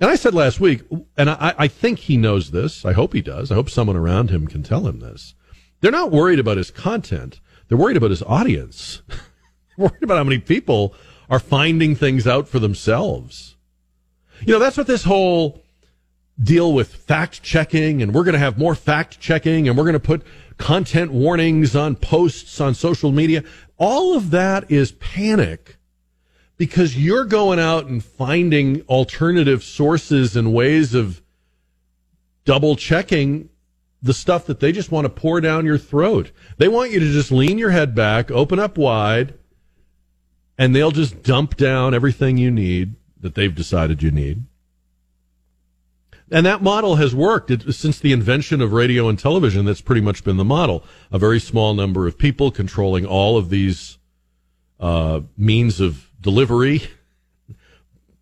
And 0.04 0.12
I 0.12 0.16
said 0.16 0.34
last 0.34 0.60
week, 0.60 0.82
and 1.16 1.30
I, 1.30 1.56
I, 1.58 1.70
think 1.70 1.98
he 1.98 2.18
knows 2.18 2.52
this. 2.52 2.84
I 2.84 2.92
hope 2.92 3.14
he 3.14 3.22
does. 3.22 3.54
I 3.54 3.56
hope 3.56 3.70
someone 3.70 3.96
around 3.96 4.32
him 4.32 4.48
can 4.48 4.62
tell 4.62 4.86
him 4.86 5.00
this. 5.00 5.34
They're 5.80 5.94
not 5.94 6.12
worried 6.12 6.40
about 6.40 6.58
his 6.58 6.72
content. 6.72 7.40
They're 7.70 7.78
worried 7.78 7.96
about 7.96 8.10
his 8.10 8.22
audience. 8.24 9.02
worried 9.78 10.04
about 10.04 10.18
how 10.18 10.26
many 10.26 10.40
people 10.40 10.94
are 11.30 11.40
finding 11.40 11.96
things 11.96 12.28
out 12.28 12.50
for 12.50 12.60
themselves. 12.60 13.56
You 14.46 14.52
know, 14.52 14.60
that's 14.60 14.76
what 14.76 14.88
this 14.88 15.06
whole 15.06 15.64
deal 16.38 16.74
with 16.74 16.94
fact 16.94 17.42
checking 17.42 18.02
and 18.02 18.14
we're 18.14 18.26
going 18.26 18.34
to 18.34 18.40
have 18.40 18.58
more 18.58 18.76
fact 18.76 19.22
checking 19.22 19.70
and 19.70 19.78
we're 19.78 19.86
going 19.86 19.94
to 19.94 20.02
put 20.02 20.24
content 20.58 21.14
warnings 21.14 21.78
on 21.78 21.96
posts 21.96 22.60
on 22.60 22.74
social 22.74 23.14
media. 23.14 23.42
All 23.78 24.18
of 24.18 24.32
that 24.32 24.70
is 24.70 24.92
panic 24.92 25.78
because 26.58 26.98
you're 26.98 27.26
going 27.26 27.60
out 27.60 27.88
and 27.88 28.04
finding 28.04 28.82
alternative 28.84 29.64
sources 29.64 30.36
and 30.36 30.54
ways 30.54 30.94
of 30.94 31.22
double 32.46 32.76
checking 32.76 33.50
the 34.02 34.14
stuff 34.14 34.46
that 34.46 34.60
they 34.60 34.72
just 34.72 34.92
want 34.92 35.06
to 35.06 35.10
pour 35.10 35.40
down 35.40 35.66
your 35.66 35.78
throat. 35.78 36.32
They 36.58 36.68
want 36.68 36.92
you 36.92 37.00
to 37.00 37.12
just 37.12 37.32
lean 37.32 37.58
your 37.58 37.72
head 37.72 37.96
back, 37.96 38.30
open 38.30 38.60
up 38.60 38.78
wide, 38.78 39.34
and 40.58 40.76
they'll 40.76 40.92
just 40.92 41.24
dump 41.24 41.56
down 41.56 41.94
everything 41.94 42.38
you 42.38 42.52
need 42.52 42.96
that 43.20 43.36
they've 43.36 43.56
decided 43.56 44.04
you 44.04 44.12
need. 44.12 44.44
And 46.30 46.46
that 46.46 46.62
model 46.62 46.96
has 46.96 47.16
worked 47.16 47.52
it, 47.52 47.74
since 47.74 48.00
the 48.00 48.12
invention 48.12 48.60
of 48.62 48.74
radio 48.74 49.08
and 49.08 49.18
television. 49.18 49.66
That's 49.66 49.82
pretty 49.82 50.02
much 50.02 50.24
been 50.24 50.38
the 50.38 50.44
model. 50.44 50.84
A 51.12 51.20
very 51.20 51.40
small 51.40 51.74
number 51.74 52.08
of 52.08 52.18
people 52.18 52.52
controlling 52.52 53.06
all 53.06 53.38
of 53.38 53.50
these 53.50 53.98
uh, 54.80 55.22
means 55.38 55.80
of 55.80 56.10
delivery, 56.24 56.84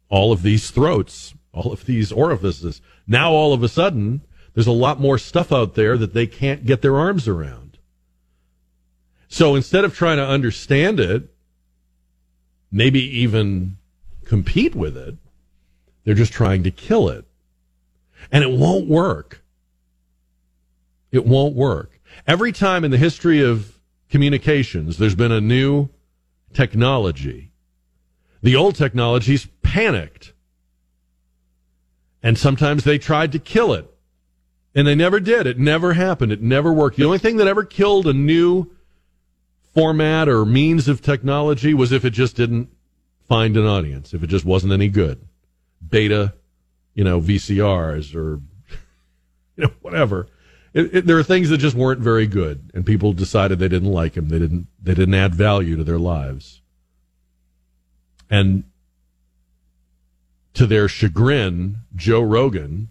all 0.10 0.34
of 0.34 0.42
these 0.42 0.70
throats, 0.72 1.34
all 1.54 1.72
of 1.72 1.86
these 1.86 2.12
orifices. 2.12 2.82
Now, 3.08 3.32
all 3.32 3.54
of 3.54 3.64
a 3.64 3.70
sudden, 3.70 4.22
there's 4.54 4.68
a 4.68 4.74
lot 4.74 5.00
more 5.00 5.18
stuff 5.18 5.52
out 5.54 5.76
there 5.76 5.98
that 5.98 6.14
they 6.14 6.28
can't 6.28 6.66
get 6.66 6.82
their 6.82 6.98
arms 6.98 7.28
around. 7.28 7.78
So 9.30 9.56
instead 9.56 9.86
of 9.86 9.96
trying 9.96 10.18
to 10.18 10.28
understand 10.28 11.00
it, 11.00 11.34
maybe 12.70 13.02
even 13.20 13.78
compete 14.26 14.76
with 14.76 14.98
it, 14.98 15.16
they're 16.04 16.14
just 16.14 16.34
trying 16.34 16.64
to 16.64 16.72
kill 16.72 17.08
it. 17.08 17.26
And 18.32 18.44
it 18.44 18.52
won't 18.52 18.88
work. 18.88 19.42
It 21.12 21.26
won't 21.26 21.56
work. 21.56 22.00
Every 22.28 22.52
time 22.52 22.84
in 22.84 22.92
the 22.92 22.98
history 22.98 23.42
of 23.42 23.80
communications, 24.10 24.98
there's 24.98 25.16
been 25.16 25.32
a 25.32 25.42
new 25.42 25.90
technology. 26.54 27.51
The 28.42 28.56
old 28.56 28.76
technologies 28.76 29.48
panicked. 29.62 30.34
And 32.24 32.38
sometimes 32.38 32.84
they 32.84 32.98
tried 32.98 33.32
to 33.32 33.40
kill 33.40 33.74
it. 33.74 33.88
And 34.74 34.88
they 34.88 34.96
never 34.96 35.20
did. 35.20 35.48
It 35.48 35.60
never 35.60 35.94
happened. 35.94 36.32
It 36.32 36.42
never 36.42 36.72
worked. 36.72 36.98
The 36.98 37.06
only 37.06 37.18
thing 37.18 37.38
that 37.38 37.48
ever 37.48 37.64
killed 37.64 38.08
a 38.08 38.14
new 38.14 38.72
format 39.74 40.30
or 40.30 40.46
means 40.46 40.88
of 40.88 41.02
technology 41.02 41.74
was 41.74 41.92
if 41.92 42.06
it 42.06 42.12
just 42.12 42.36
didn't 42.36 42.70
find 43.28 43.58
an 43.58 43.66
audience, 43.66 44.14
if 44.14 44.24
it 44.24 44.28
just 44.28 44.46
wasn't 44.46 44.74
any 44.74 44.88
good. 44.88 45.28
Beta, 45.88 46.34
you 46.94 47.04
know, 47.04 47.20
VCRs 47.20 48.16
or, 48.16 48.42
you 49.58 49.66
know, 49.66 49.72
whatever. 49.82 50.28
It, 50.74 50.96
it, 50.96 51.06
there 51.06 51.18
are 51.18 51.24
things 51.24 51.50
that 51.50 51.58
just 51.58 51.76
weren't 51.76 52.00
very 52.00 52.28
good, 52.28 52.72
and 52.74 52.86
people 52.86 53.12
decided 53.12 53.60
they 53.60 53.68
didn't 53.68 53.92
like 53.92 54.14
them. 54.14 54.30
They 54.30 54.40
didn't. 54.40 54.68
They 54.82 54.94
didn't 54.94 55.16
add 55.16 55.36
value 55.36 55.76
to 55.76 55.84
their 55.84 56.00
lives. 56.00 56.61
And 58.32 58.64
to 60.54 60.66
their 60.66 60.88
chagrin, 60.88 61.80
Joe 61.96 62.22
Rogan 62.22 62.90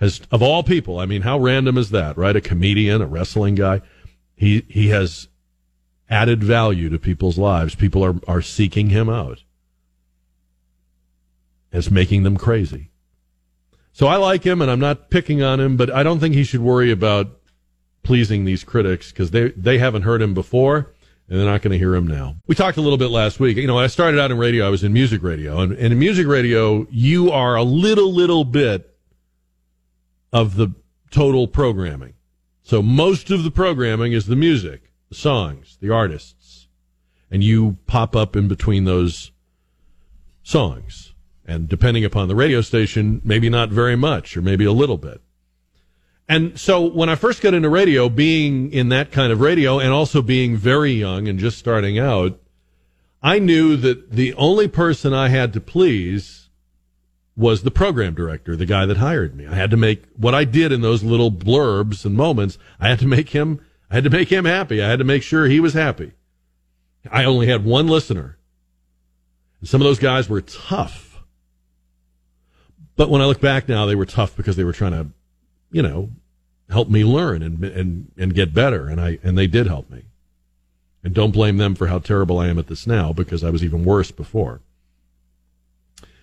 has, 0.00 0.20
of 0.32 0.42
all 0.42 0.64
people, 0.64 0.98
I 0.98 1.06
mean, 1.06 1.22
how 1.22 1.38
random 1.38 1.78
is 1.78 1.90
that, 1.90 2.18
right? 2.18 2.34
A 2.34 2.40
comedian, 2.40 3.00
a 3.00 3.06
wrestling 3.06 3.54
guy. 3.54 3.80
He, 4.36 4.64
he 4.68 4.88
has 4.88 5.28
added 6.10 6.42
value 6.42 6.88
to 6.90 6.98
people's 6.98 7.38
lives. 7.38 7.76
People 7.76 8.04
are, 8.04 8.16
are 8.26 8.42
seeking 8.42 8.90
him 8.90 9.08
out. 9.08 9.44
It's 11.70 11.90
making 11.90 12.24
them 12.24 12.36
crazy. 12.36 12.90
So 13.92 14.06
I 14.06 14.16
like 14.16 14.44
him 14.44 14.60
and 14.60 14.70
I'm 14.70 14.80
not 14.80 15.10
picking 15.10 15.42
on 15.42 15.60
him, 15.60 15.76
but 15.76 15.90
I 15.90 16.02
don't 16.02 16.18
think 16.18 16.34
he 16.34 16.44
should 16.44 16.60
worry 16.60 16.90
about 16.90 17.38
pleasing 18.02 18.44
these 18.44 18.64
critics 18.64 19.10
because 19.12 19.30
they, 19.30 19.50
they 19.50 19.78
haven't 19.78 20.02
heard 20.02 20.22
him 20.22 20.34
before 20.34 20.92
and 21.28 21.38
they're 21.38 21.46
not 21.46 21.62
going 21.62 21.72
to 21.72 21.78
hear 21.78 21.94
him 21.94 22.06
now. 22.06 22.36
We 22.46 22.54
talked 22.54 22.78
a 22.78 22.80
little 22.80 22.98
bit 22.98 23.10
last 23.10 23.38
week. 23.38 23.56
You 23.58 23.66
know, 23.66 23.78
I 23.78 23.86
started 23.86 24.18
out 24.18 24.30
in 24.30 24.38
radio, 24.38 24.66
I 24.66 24.70
was 24.70 24.82
in 24.82 24.92
music 24.92 25.22
radio, 25.22 25.60
and, 25.60 25.72
and 25.72 25.92
in 25.92 25.98
music 25.98 26.26
radio, 26.26 26.86
you 26.90 27.30
are 27.30 27.54
a 27.54 27.62
little, 27.62 28.12
little 28.12 28.44
bit 28.44 28.96
of 30.32 30.56
the 30.56 30.74
total 31.10 31.46
programming. 31.46 32.14
So 32.62 32.82
most 32.82 33.30
of 33.30 33.44
the 33.44 33.50
programming 33.50 34.12
is 34.12 34.26
the 34.26 34.36
music, 34.36 34.92
the 35.08 35.14
songs, 35.14 35.78
the 35.80 35.90
artists, 35.90 36.68
and 37.30 37.44
you 37.44 37.76
pop 37.86 38.16
up 38.16 38.34
in 38.34 38.48
between 38.48 38.84
those 38.84 39.30
songs. 40.42 41.14
And 41.46 41.68
depending 41.68 42.04
upon 42.04 42.28
the 42.28 42.34
radio 42.34 42.60
station, 42.60 43.22
maybe 43.24 43.48
not 43.48 43.70
very 43.70 43.96
much, 43.96 44.36
or 44.36 44.42
maybe 44.42 44.64
a 44.64 44.72
little 44.72 44.98
bit. 44.98 45.22
And 46.28 46.60
so 46.60 46.82
when 46.82 47.08
I 47.08 47.14
first 47.14 47.40
got 47.40 47.54
into 47.54 47.70
radio, 47.70 48.08
being 48.08 48.70
in 48.72 48.90
that 48.90 49.10
kind 49.10 49.32
of 49.32 49.40
radio 49.40 49.78
and 49.78 49.92
also 49.92 50.20
being 50.20 50.56
very 50.56 50.92
young 50.92 51.26
and 51.26 51.38
just 51.38 51.58
starting 51.58 51.98
out, 51.98 52.38
I 53.22 53.38
knew 53.38 53.76
that 53.76 54.12
the 54.12 54.34
only 54.34 54.68
person 54.68 55.14
I 55.14 55.30
had 55.30 55.54
to 55.54 55.60
please 55.60 56.50
was 57.34 57.62
the 57.62 57.70
program 57.70 58.14
director, 58.14 58.56
the 58.56 58.66
guy 58.66 58.84
that 58.84 58.98
hired 58.98 59.34
me. 59.34 59.46
I 59.46 59.54
had 59.54 59.70
to 59.70 59.76
make 59.76 60.04
what 60.16 60.34
I 60.34 60.44
did 60.44 60.70
in 60.70 60.82
those 60.82 61.02
little 61.02 61.32
blurbs 61.32 62.04
and 62.04 62.14
moments. 62.14 62.58
I 62.78 62.88
had 62.88 62.98
to 62.98 63.06
make 63.06 63.30
him, 63.30 63.64
I 63.90 63.94
had 63.94 64.04
to 64.04 64.10
make 64.10 64.28
him 64.28 64.44
happy. 64.44 64.82
I 64.82 64.88
had 64.88 64.98
to 64.98 65.04
make 65.04 65.22
sure 65.22 65.46
he 65.46 65.60
was 65.60 65.72
happy. 65.72 66.12
I 67.10 67.24
only 67.24 67.46
had 67.46 67.64
one 67.64 67.86
listener. 67.86 68.38
Some 69.62 69.80
of 69.80 69.86
those 69.86 69.98
guys 69.98 70.28
were 70.28 70.40
tough. 70.40 71.22
But 72.96 73.08
when 73.08 73.22
I 73.22 73.26
look 73.26 73.40
back 73.40 73.68
now, 73.68 73.86
they 73.86 73.94
were 73.94 74.06
tough 74.06 74.36
because 74.36 74.56
they 74.56 74.64
were 74.64 74.72
trying 74.72 74.92
to 74.92 75.06
you 75.70 75.82
know, 75.82 76.10
help 76.70 76.88
me 76.88 77.04
learn 77.04 77.42
and 77.42 77.64
and 77.64 78.12
and 78.16 78.34
get 78.34 78.54
better, 78.54 78.88
and 78.88 79.00
I 79.00 79.18
and 79.22 79.36
they 79.36 79.46
did 79.46 79.66
help 79.66 79.90
me. 79.90 80.04
And 81.04 81.14
don't 81.14 81.30
blame 81.30 81.56
them 81.56 81.74
for 81.74 81.86
how 81.86 82.00
terrible 82.00 82.38
I 82.38 82.48
am 82.48 82.58
at 82.58 82.66
this 82.66 82.86
now 82.86 83.12
because 83.12 83.44
I 83.44 83.50
was 83.50 83.62
even 83.62 83.84
worse 83.84 84.10
before. 84.10 84.60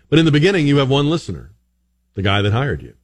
But 0.09 0.19
in 0.19 0.25
the 0.25 0.31
beginning, 0.31 0.67
you 0.67 0.77
have 0.77 0.89
one 0.89 1.09
listener, 1.09 1.51
the 2.13 2.21
guy 2.21 2.41
that 2.41 2.51
hired 2.51 2.83
you. 2.83 2.95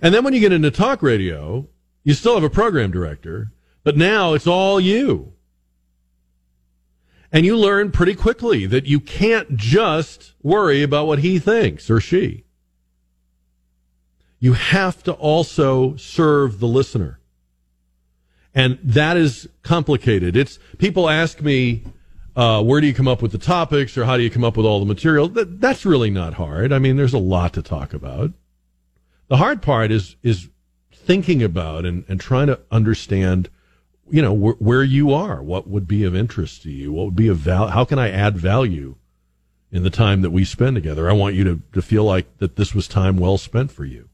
And 0.00 0.14
then 0.14 0.24
when 0.24 0.32
you 0.32 0.40
get 0.40 0.52
into 0.52 0.70
talk 0.70 1.02
radio, 1.02 1.68
you 2.04 2.14
still 2.14 2.34
have 2.34 2.44
a 2.44 2.50
program 2.50 2.90
director, 2.90 3.50
but 3.82 3.96
now 3.96 4.32
it's 4.34 4.46
all 4.46 4.80
you. 4.80 5.34
And 7.30 7.44
you 7.44 7.56
learn 7.56 7.90
pretty 7.90 8.14
quickly 8.14 8.64
that 8.66 8.86
you 8.86 9.00
can't 9.00 9.56
just 9.56 10.34
worry 10.42 10.82
about 10.82 11.06
what 11.06 11.18
he 11.18 11.38
thinks 11.38 11.90
or 11.90 12.00
she 12.00 12.44
you 14.40 14.52
have 14.52 15.02
to 15.04 15.12
also 15.12 15.96
serve 15.96 16.60
the 16.60 16.68
listener. 16.68 17.18
And 18.54 18.78
that 18.82 19.16
is 19.16 19.48
complicated. 19.62 20.36
It's 20.36 20.58
people 20.78 21.08
ask 21.08 21.40
me, 21.40 21.84
uh, 22.34 22.62
where 22.62 22.80
do 22.80 22.86
you 22.86 22.94
come 22.94 23.08
up 23.08 23.20
with 23.20 23.32
the 23.32 23.38
topics 23.38 23.98
or 23.98 24.04
how 24.04 24.16
do 24.16 24.22
you 24.22 24.30
come 24.30 24.44
up 24.44 24.56
with 24.56 24.64
all 24.64 24.80
the 24.80 24.86
material? 24.86 25.28
That, 25.28 25.60
that's 25.60 25.84
really 25.84 26.10
not 26.10 26.34
hard. 26.34 26.72
I 26.72 26.78
mean, 26.78 26.96
there's 26.96 27.14
a 27.14 27.18
lot 27.18 27.52
to 27.54 27.62
talk 27.62 27.92
about. 27.92 28.32
The 29.28 29.36
hard 29.36 29.60
part 29.60 29.90
is, 29.90 30.16
is 30.22 30.48
thinking 30.92 31.42
about 31.42 31.84
and, 31.84 32.04
and 32.08 32.20
trying 32.20 32.46
to 32.46 32.60
understand, 32.70 33.50
you 34.10 34.22
know, 34.22 34.34
wh- 34.34 34.62
where 34.62 34.84
you 34.84 35.12
are, 35.12 35.42
what 35.42 35.68
would 35.68 35.86
be 35.86 36.04
of 36.04 36.14
interest 36.14 36.62
to 36.62 36.70
you, 36.70 36.92
what 36.92 37.06
would 37.06 37.16
be 37.16 37.28
of 37.28 37.38
val, 37.38 37.68
how 37.68 37.84
can 37.84 37.98
I 37.98 38.10
add 38.10 38.38
value 38.38 38.94
in 39.70 39.82
the 39.82 39.90
time 39.90 40.22
that 40.22 40.30
we 40.30 40.44
spend 40.44 40.76
together? 40.76 41.10
I 41.10 41.12
want 41.12 41.34
you 41.34 41.44
to, 41.44 41.60
to 41.74 41.82
feel 41.82 42.04
like 42.04 42.38
that 42.38 42.56
this 42.56 42.74
was 42.74 42.88
time 42.88 43.18
well 43.18 43.36
spent 43.36 43.70
for 43.70 43.84
you. 43.84 44.08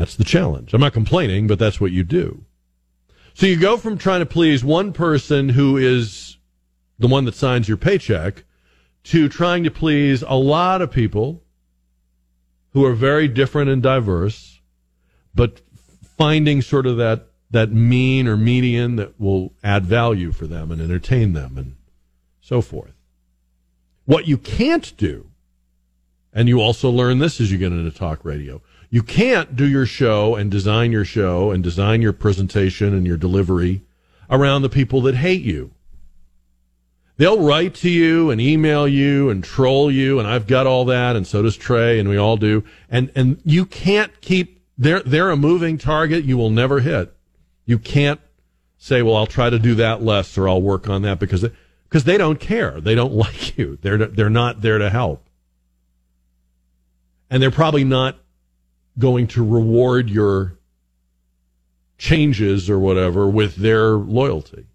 That's 0.00 0.16
the 0.16 0.24
challenge. 0.24 0.72
I'm 0.72 0.80
not 0.80 0.94
complaining, 0.94 1.46
but 1.46 1.58
that's 1.58 1.78
what 1.78 1.92
you 1.92 2.04
do. 2.04 2.46
So 3.34 3.44
you 3.44 3.60
go 3.60 3.76
from 3.76 3.98
trying 3.98 4.20
to 4.20 4.26
please 4.26 4.64
one 4.64 4.94
person 4.94 5.50
who 5.50 5.76
is 5.76 6.38
the 6.98 7.06
one 7.06 7.26
that 7.26 7.34
signs 7.34 7.68
your 7.68 7.76
paycheck 7.76 8.44
to 9.04 9.28
trying 9.28 9.62
to 9.64 9.70
please 9.70 10.22
a 10.22 10.36
lot 10.36 10.80
of 10.80 10.90
people 10.90 11.42
who 12.70 12.82
are 12.82 12.94
very 12.94 13.28
different 13.28 13.68
and 13.68 13.82
diverse, 13.82 14.62
but 15.34 15.60
finding 16.16 16.62
sort 16.62 16.86
of 16.86 16.96
that, 16.96 17.26
that 17.50 17.70
mean 17.70 18.26
or 18.26 18.38
median 18.38 18.96
that 18.96 19.20
will 19.20 19.52
add 19.62 19.84
value 19.84 20.32
for 20.32 20.46
them 20.46 20.72
and 20.72 20.80
entertain 20.80 21.34
them 21.34 21.58
and 21.58 21.76
so 22.40 22.62
forth. 22.62 22.94
What 24.06 24.26
you 24.26 24.38
can't 24.38 24.96
do, 24.96 25.26
and 26.32 26.48
you 26.48 26.58
also 26.58 26.88
learn 26.88 27.18
this 27.18 27.38
as 27.38 27.52
you 27.52 27.58
get 27.58 27.72
into 27.72 27.90
talk 27.90 28.24
radio, 28.24 28.62
you 28.90 29.02
can't 29.04 29.54
do 29.54 29.66
your 29.66 29.86
show 29.86 30.34
and 30.34 30.50
design 30.50 30.90
your 30.90 31.04
show 31.04 31.52
and 31.52 31.62
design 31.62 32.02
your 32.02 32.12
presentation 32.12 32.92
and 32.92 33.06
your 33.06 33.16
delivery 33.16 33.82
around 34.28 34.62
the 34.62 34.68
people 34.68 35.00
that 35.02 35.14
hate 35.14 35.42
you. 35.42 35.70
They'll 37.16 37.40
write 37.40 37.74
to 37.76 37.90
you 37.90 38.30
and 38.30 38.40
email 38.40 38.88
you 38.88 39.30
and 39.30 39.44
troll 39.44 39.90
you, 39.90 40.18
and 40.18 40.26
I've 40.26 40.46
got 40.46 40.66
all 40.66 40.86
that, 40.86 41.16
and 41.16 41.26
so 41.26 41.42
does 41.42 41.56
Trey, 41.56 41.98
and 41.98 42.08
we 42.08 42.16
all 42.16 42.36
do. 42.36 42.64
And 42.88 43.12
and 43.14 43.40
you 43.44 43.66
can't 43.66 44.20
keep 44.20 44.62
they're 44.76 45.00
they're 45.00 45.30
a 45.30 45.36
moving 45.36 45.76
target 45.76 46.24
you 46.24 46.38
will 46.38 46.50
never 46.50 46.80
hit. 46.80 47.14
You 47.66 47.78
can't 47.78 48.20
say, 48.78 49.02
well, 49.02 49.16
I'll 49.16 49.26
try 49.26 49.50
to 49.50 49.58
do 49.58 49.74
that 49.74 50.02
less 50.02 50.38
or 50.38 50.48
I'll 50.48 50.62
work 50.62 50.88
on 50.88 51.02
that 51.02 51.20
because 51.20 51.46
because 51.84 52.04
they 52.04 52.16
don't 52.16 52.40
care. 52.40 52.80
They 52.80 52.94
don't 52.94 53.12
like 53.24 53.56
you. 53.58 53.78
They're 53.82 53.98
they're 53.98 54.30
not 54.30 54.62
there 54.62 54.78
to 54.78 54.88
help. 54.88 55.22
And 57.28 57.42
they're 57.42 57.50
probably 57.50 57.84
not 57.84 58.16
going 58.98 59.26
to 59.28 59.44
reward 59.44 60.10
your 60.10 60.58
changes 61.98 62.70
or 62.70 62.78
whatever 62.78 63.28
with 63.28 63.56
their 63.56 63.90
loyalty. 63.92 64.66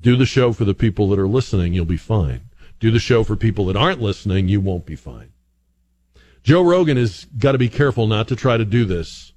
Do 0.00 0.16
the 0.16 0.26
show 0.26 0.52
for 0.52 0.64
the 0.64 0.74
people 0.74 1.08
that 1.10 1.18
are 1.18 1.28
listening, 1.28 1.74
you'll 1.74 1.84
be 1.84 1.98
fine. 1.98 2.42
Do 2.80 2.90
the 2.90 2.98
show 2.98 3.22
for 3.22 3.36
people 3.36 3.66
that 3.66 3.76
aren't 3.76 4.00
listening, 4.00 4.48
you 4.48 4.60
won't 4.60 4.86
be 4.86 4.96
fine. 4.96 5.32
Joe 6.42 6.62
Rogan 6.62 6.96
has 6.96 7.26
got 7.38 7.52
to 7.52 7.58
be 7.58 7.68
careful 7.68 8.06
not 8.06 8.28
to 8.28 8.36
try 8.36 8.56
to 8.56 8.64
do 8.64 8.86
this 8.86 9.34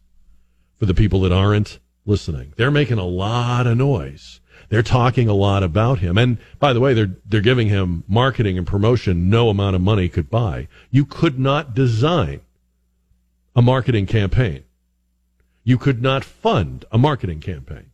for 0.79 0.85
the 0.85 0.93
people 0.93 1.19
that 1.21 1.33
aren't 1.33 1.79
listening. 2.05 2.53
They're 2.55 2.71
making 2.71 2.97
a 2.97 3.05
lot 3.05 3.67
of 3.67 3.77
noise. 3.77 4.39
They're 4.69 4.81
talking 4.81 5.27
a 5.27 5.33
lot 5.33 5.63
about 5.63 5.99
him. 5.99 6.17
And 6.17 6.37
by 6.59 6.71
the 6.71 6.79
way, 6.79 6.93
they're, 6.93 7.11
they're 7.25 7.41
giving 7.41 7.67
him 7.67 8.05
marketing 8.07 8.57
and 8.57 8.65
promotion 8.65 9.29
no 9.29 9.49
amount 9.49 9.75
of 9.75 9.81
money 9.81 10.07
could 10.07 10.29
buy. 10.29 10.69
You 10.89 11.05
could 11.05 11.37
not 11.37 11.73
design 11.73 12.41
a 13.55 13.61
marketing 13.61 14.05
campaign. 14.05 14.63
You 15.63 15.77
could 15.77 16.01
not 16.01 16.23
fund 16.23 16.85
a 16.91 16.97
marketing 16.97 17.39
campaign 17.39 17.91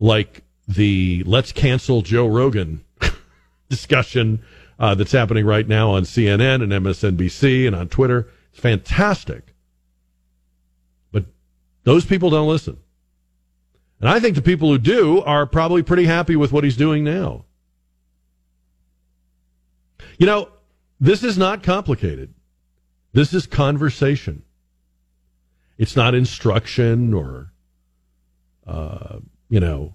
like 0.00 0.42
the 0.66 1.22
let's 1.26 1.52
cancel 1.52 2.02
Joe 2.02 2.26
Rogan 2.26 2.84
discussion 3.68 4.42
uh, 4.78 4.94
that's 4.94 5.12
happening 5.12 5.44
right 5.44 5.68
now 5.68 5.90
on 5.90 6.02
CNN 6.02 6.62
and 6.62 6.72
MSNBC 6.72 7.66
and 7.66 7.76
on 7.76 7.88
Twitter. 7.88 8.28
It's 8.50 8.60
fantastic. 8.60 9.54
But 11.12 11.26
those 11.84 12.04
people 12.06 12.30
don't 12.30 12.48
listen. 12.48 12.78
And 14.00 14.08
I 14.08 14.18
think 14.18 14.34
the 14.34 14.42
people 14.42 14.70
who 14.70 14.78
do 14.78 15.20
are 15.22 15.46
probably 15.46 15.82
pretty 15.82 16.06
happy 16.06 16.34
with 16.34 16.52
what 16.52 16.64
he's 16.64 16.76
doing 16.76 17.04
now. 17.04 17.44
You 20.18 20.26
know, 20.26 20.48
this 20.98 21.22
is 21.22 21.36
not 21.36 21.62
complicated. 21.62 22.32
This 23.12 23.34
is 23.34 23.46
conversation. 23.46 24.42
It's 25.78 25.96
not 25.96 26.14
instruction 26.14 27.14
or, 27.14 27.52
uh, 28.66 29.18
you 29.48 29.60
know, 29.60 29.94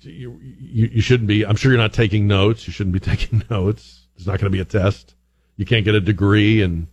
you, 0.00 0.40
you, 0.40 0.86
you, 0.86 1.00
shouldn't 1.00 1.28
be. 1.28 1.46
I'm 1.46 1.56
sure 1.56 1.70
you're 1.70 1.80
not 1.80 1.92
taking 1.92 2.26
notes. 2.26 2.66
You 2.66 2.72
shouldn't 2.72 2.94
be 2.94 3.00
taking 3.16 3.44
notes. 3.50 4.06
There's 4.16 4.26
not 4.26 4.40
going 4.40 4.50
to 4.50 4.56
be 4.56 4.60
a 4.60 4.64
test. 4.64 5.14
You 5.56 5.64
can't 5.64 5.84
get 5.84 5.94
a 5.94 6.00
degree 6.00 6.62
in 6.62 6.88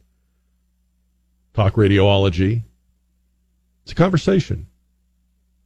talk 1.53 1.73
radiology. 1.73 2.63
It's 3.83 3.91
a 3.91 3.95
conversation. 3.95 4.67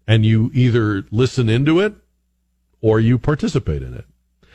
And 0.07 0.25
you 0.25 0.51
either 0.53 1.03
listen 1.11 1.49
into 1.49 1.79
it 1.79 1.95
or 2.79 2.99
you 2.99 3.17
participate 3.17 3.81
in 3.81 3.93
it. 3.93 4.05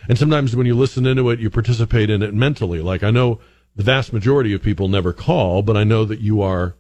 And 0.09 0.17
sometimes 0.17 0.57
when 0.57 0.67
you 0.67 0.75
listen 0.75 1.07
into 1.07 1.29
it, 1.31 1.41
you 1.41 1.51
participate 1.51 2.09
in 2.09 2.23
it 2.23 2.33
mentally. 2.33 2.81
Like 2.81 3.03
I 3.03 3.11
know 3.11 3.41
the 3.77 3.83
vast 3.83 4.13
majority 4.13 4.53
of 4.53 4.63
people 4.63 4.89
never 4.89 5.13
call, 5.13 5.63
but 5.63 5.77
I 5.77 5.85
know 5.85 6.05
that 6.05 6.21
you 6.21 6.43
are 6.43 6.75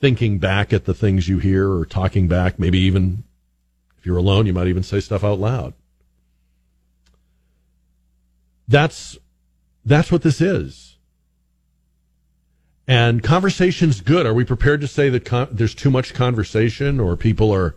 thinking 0.00 0.38
back 0.38 0.72
at 0.72 0.84
the 0.84 0.94
things 0.94 1.28
you 1.28 1.38
hear 1.38 1.70
or 1.70 1.86
talking 1.86 2.26
back. 2.26 2.58
Maybe 2.58 2.78
even 2.80 3.24
if 3.98 4.06
you're 4.06 4.16
alone, 4.16 4.46
you 4.46 4.52
might 4.52 4.66
even 4.66 4.82
say 4.82 5.00
stuff 5.00 5.22
out 5.22 5.38
loud. 5.38 5.74
That's, 8.66 9.16
that's 9.84 10.10
what 10.10 10.22
this 10.22 10.40
is. 10.40 10.96
And 12.88 13.22
conversation's 13.22 14.00
good. 14.00 14.26
Are 14.26 14.34
we 14.34 14.44
prepared 14.44 14.80
to 14.80 14.88
say 14.88 15.08
that 15.08 15.24
con- 15.24 15.48
there's 15.52 15.74
too 15.74 15.90
much 15.90 16.14
conversation 16.14 16.98
or 16.98 17.16
people 17.16 17.54
are, 17.54 17.76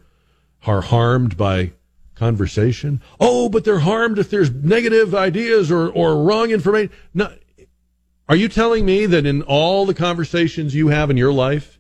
are 0.66 0.82
harmed 0.82 1.38
by 1.38 1.74
conversation? 2.16 3.01
Oh, 3.20 3.49
but 3.49 3.66
they're 3.66 3.80
harmed 3.80 4.18
if 4.18 4.32
there's 4.32 4.49
negative 4.49 5.13
ideas 5.13 5.70
or, 5.70 5.89
or 5.89 6.24
wrong 6.24 6.49
information. 6.49 6.91
No. 7.13 7.32
Are 8.28 8.36
you 8.36 8.49
telling 8.49 8.86
me 8.86 9.05
that 9.05 9.26
in 9.26 9.43
all 9.43 9.86
the 9.86 9.93
conversations 9.93 10.73
you 10.73 10.88
have 10.88 11.11
in 11.11 11.17
your 11.17 11.34
life, 11.34 11.80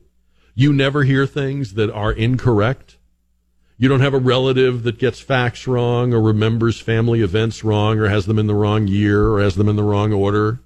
you 0.53 0.71
never 0.71 1.03
hear 1.03 1.25
things 1.25 1.73
that 1.73 1.91
are 1.91 2.11
incorrect? 2.11 2.97
You 3.77 3.89
don't 3.89 4.01
have 4.01 4.13
a 4.13 4.19
relative 4.19 4.83
that 4.83 4.99
gets 4.99 5.19
facts 5.19 5.67
wrong 5.67 6.13
or 6.13 6.21
remembers 6.21 6.79
family 6.79 7.21
events 7.21 7.63
wrong 7.63 7.99
or 7.99 8.07
has 8.07 8.25
them 8.25 8.39
in 8.39 8.47
the 8.47 8.53
wrong 8.53 8.87
year 8.87 9.27
or 9.27 9.41
has 9.41 9.55
them 9.55 9.67
in 9.67 9.75
the 9.75 9.83
wrong 9.83 10.13
order. 10.13 10.59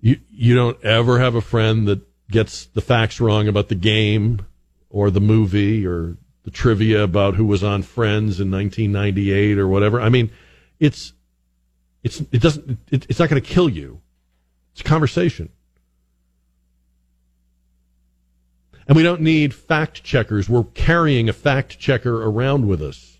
You, 0.00 0.20
you 0.30 0.54
don't 0.54 0.82
ever 0.84 1.18
have 1.18 1.34
a 1.34 1.40
friend 1.40 1.88
that 1.88 2.02
gets 2.30 2.66
the 2.66 2.82
facts 2.82 3.18
wrong 3.18 3.48
about 3.48 3.68
the 3.68 3.74
game 3.74 4.44
or 4.90 5.10
the 5.10 5.20
movie 5.20 5.86
or 5.86 6.18
the 6.44 6.50
trivia 6.50 7.02
about 7.02 7.34
who 7.34 7.46
was 7.46 7.64
on 7.64 7.82
Friends 7.82 8.38
in 8.38 8.50
1998 8.50 9.58
or 9.58 9.66
whatever. 9.66 10.00
I 10.00 10.10
mean, 10.10 10.30
it's, 10.78 11.14
it's, 12.04 12.20
it 12.20 12.40
doesn't, 12.40 12.78
it, 12.90 13.06
it's 13.08 13.18
not 13.18 13.30
going 13.30 13.42
to 13.42 13.48
kill 13.48 13.68
you. 13.68 14.00
It's 14.72 14.82
a 14.82 14.84
conversation. 14.84 15.48
And 18.86 18.96
we 18.96 19.02
don't 19.02 19.22
need 19.22 19.54
fact 19.54 20.04
checkers. 20.04 20.48
We're 20.48 20.64
carrying 20.64 21.28
a 21.28 21.32
fact 21.32 21.78
checker 21.78 22.22
around 22.22 22.68
with 22.68 22.82
us. 22.82 23.18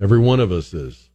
Every 0.00 0.20
one 0.20 0.40
of 0.40 0.52
us 0.52 0.72
is. 0.72 1.10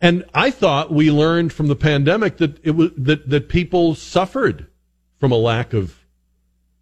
And 0.00 0.24
I 0.34 0.50
thought 0.50 0.92
we 0.92 1.10
learned 1.10 1.52
from 1.52 1.68
the 1.68 1.76
pandemic 1.76 2.38
that 2.38 2.58
it 2.64 2.72
was 2.72 2.90
that, 2.96 3.28
that 3.28 3.48
people 3.48 3.94
suffered 3.94 4.66
from 5.18 5.32
a 5.32 5.36
lack 5.36 5.72
of 5.72 5.94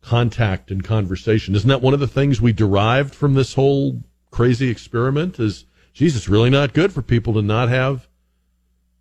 contact 0.02 0.70
and 0.70 0.84
conversation. 0.84 1.54
Isn't 1.54 1.68
that 1.68 1.82
one 1.82 1.94
of 1.94 2.00
the 2.00 2.06
things 2.06 2.40
we 2.40 2.52
derived 2.52 3.14
from 3.14 3.34
this 3.34 3.54
whole 3.54 4.04
crazy 4.30 4.68
experiment? 4.70 5.38
Is 5.38 5.64
Jesus 5.96 6.28
really 6.28 6.50
not 6.50 6.74
good 6.74 6.92
for 6.92 7.00
people 7.00 7.32
to 7.32 7.42
not 7.42 7.70
have 7.70 8.06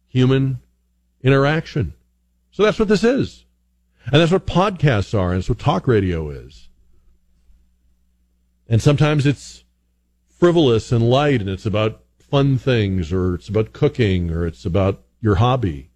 human 0.07 0.59
interaction. 1.21 1.93
So 2.51 2.63
that's 2.63 2.80
what 2.80 2.88
this 2.88 3.03
is. 3.03 3.43
And 4.05 4.21
that's 4.21 4.32
what 4.32 4.47
podcasts 4.47 5.17
are, 5.17 5.32
and 5.32 5.41
that's 5.41 5.49
what 5.49 5.59
talk 5.59 5.88
radio 5.88 6.30
is. 6.30 6.69
And 8.69 8.82
sometimes 8.82 9.26
it's 9.26 9.65
frivolous 10.30 10.93
and 10.93 11.09
light, 11.09 11.41
and 11.41 11.49
it's 11.49 11.65
about 11.65 12.01
fun 12.17 12.57
things, 12.57 13.11
or 13.11 13.36
it's 13.36 13.49
about 13.49 13.73
cooking, 13.73 14.32
or 14.32 14.47
it's 14.47 14.63
about 14.63 15.03
your 15.19 15.36
hobby. 15.36 15.89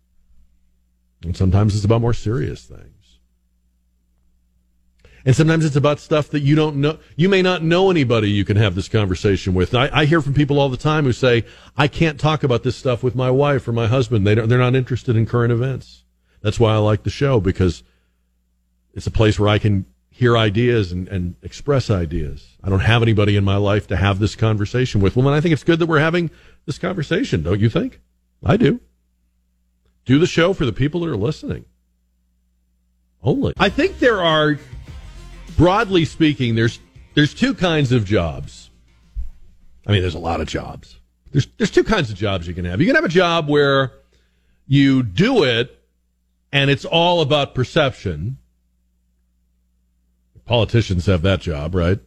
And 1.24 1.38
sometimes 1.38 1.76
it's 1.76 1.86
about 1.86 2.02
more 2.02 2.14
serious 2.14 2.66
things. 2.66 2.99
And 5.26 5.36
sometimes 5.36 5.66
it's 5.66 5.76
about 5.76 6.00
stuff 6.00 6.30
that 6.30 6.42
you 6.42 6.56
don't 6.56 6.78
know. 6.78 6.98
You 7.16 7.30
may 7.30 7.42
not 7.42 7.62
know 7.62 7.92
anybody 7.92 8.30
you 8.30 8.46
can 8.46 8.58
have 8.58 8.76
this 8.76 8.88
conversation 8.88 9.54
with. 9.54 9.76
I, 9.76 9.90
I, 9.92 10.06
hear 10.06 10.22
from 10.22 10.34
people 10.34 10.60
all 10.60 10.70
the 10.70 10.78
time 10.78 11.04
who 11.04 11.12
say, 11.12 11.46
I 11.78 11.88
can't 11.88 12.20
talk 12.20 12.44
about 12.44 12.64
this 12.64 12.78
stuff 12.78 13.04
with 13.04 13.16
my 13.16 13.30
wife 13.30 13.68
or 13.68 13.74
my 13.74 13.88
husband. 13.88 14.26
They 14.26 14.36
don't, 14.36 14.48
they're 14.48 14.58
not 14.58 14.76
interested 14.76 15.16
in 15.16 15.26
current 15.26 15.52
events. 15.52 16.04
That's 16.42 16.60
why 16.60 16.74
I 16.74 16.78
like 16.78 17.04
the 17.04 17.10
show 17.10 17.40
because 17.40 17.84
it's 18.94 19.08
a 19.08 19.12
place 19.12 19.40
where 19.40 19.50
I 19.50 19.60
can 19.60 19.86
hear 20.10 20.38
ideas 20.38 20.92
and, 20.92 21.08
and 21.08 21.36
express 21.42 21.90
ideas. 21.90 22.58
I 22.64 22.70
don't 22.70 22.82
have 22.82 23.02
anybody 23.02 23.36
in 23.36 23.44
my 23.44 23.56
life 23.56 23.88
to 23.88 23.98
have 23.98 24.20
this 24.20 24.36
conversation 24.36 25.00
with. 25.00 25.16
Well, 25.16 25.28
and 25.28 25.36
I 25.36 25.42
think 25.42 25.54
it's 25.54 25.64
good 25.64 25.80
that 25.80 25.86
we're 25.86 26.00
having 26.00 26.30
this 26.66 26.78
conversation, 26.78 27.44
don't 27.44 27.60
you 27.60 27.70
think? 27.70 28.02
I 28.44 28.58
do. 28.58 28.82
Do 30.06 30.20
the 30.20 30.28
show 30.28 30.54
for 30.54 30.66
the 30.66 30.74
people 30.74 31.02
that 31.02 31.10
are 31.10 31.18
listening. 31.18 31.66
Only. 33.22 33.54
I 33.58 33.70
think 33.70 34.00
there 34.00 34.22
are, 34.22 34.58
broadly 35.60 36.06
speaking, 36.06 36.56
there's 36.56 36.80
there's 37.14 37.34
two 37.34 37.54
kinds 37.54 37.92
of 37.92 38.06
jobs. 38.06 38.72
I 39.86 39.92
mean, 39.92 40.02
there's 40.02 40.16
a 40.16 40.20
lot 40.20 40.40
of 40.40 40.48
jobs. 40.48 40.98
There's 41.32 41.48
there's 41.58 41.70
two 41.70 41.84
kinds 41.84 42.10
of 42.10 42.16
jobs 42.16 42.48
you 42.48 42.54
can 42.54 42.66
have. 42.66 42.80
You 42.80 42.88
can 42.88 42.96
have 42.96 43.06
a 43.06 43.10
job 43.10 43.50
where 43.50 43.92
you 44.66 45.04
do 45.04 45.44
it 45.44 45.76
and 46.52 46.72
it's 46.72 46.86
all 46.86 47.22
about 47.22 47.54
perception. 47.54 48.38
Politicians 50.46 51.06
have 51.06 51.22
that 51.24 51.42
job, 51.42 51.76
right? 51.76 52.00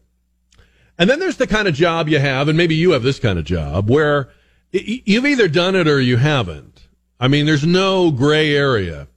And 0.99 1.09
then 1.09 1.21
there's 1.21 1.37
the 1.37 1.47
kind 1.47 1.69
of 1.69 1.75
job 1.75 2.09
you 2.09 2.19
have, 2.19 2.49
and 2.49 2.57
maybe 2.57 2.75
you 2.75 2.93
have 2.93 3.03
this 3.03 3.19
kind 3.19 3.39
of 3.39 3.45
job 3.45 3.89
where 3.89 4.31
you've 4.73 5.27
either 5.27 5.49
done 5.49 5.77
it 5.77 5.87
or 5.87 6.01
you 6.01 6.17
haven't. 6.17 6.89
I 7.21 7.29
mean, 7.29 7.47
there's 7.47 7.67
no 7.67 8.11
gray 8.11 8.55
area. 8.55 9.09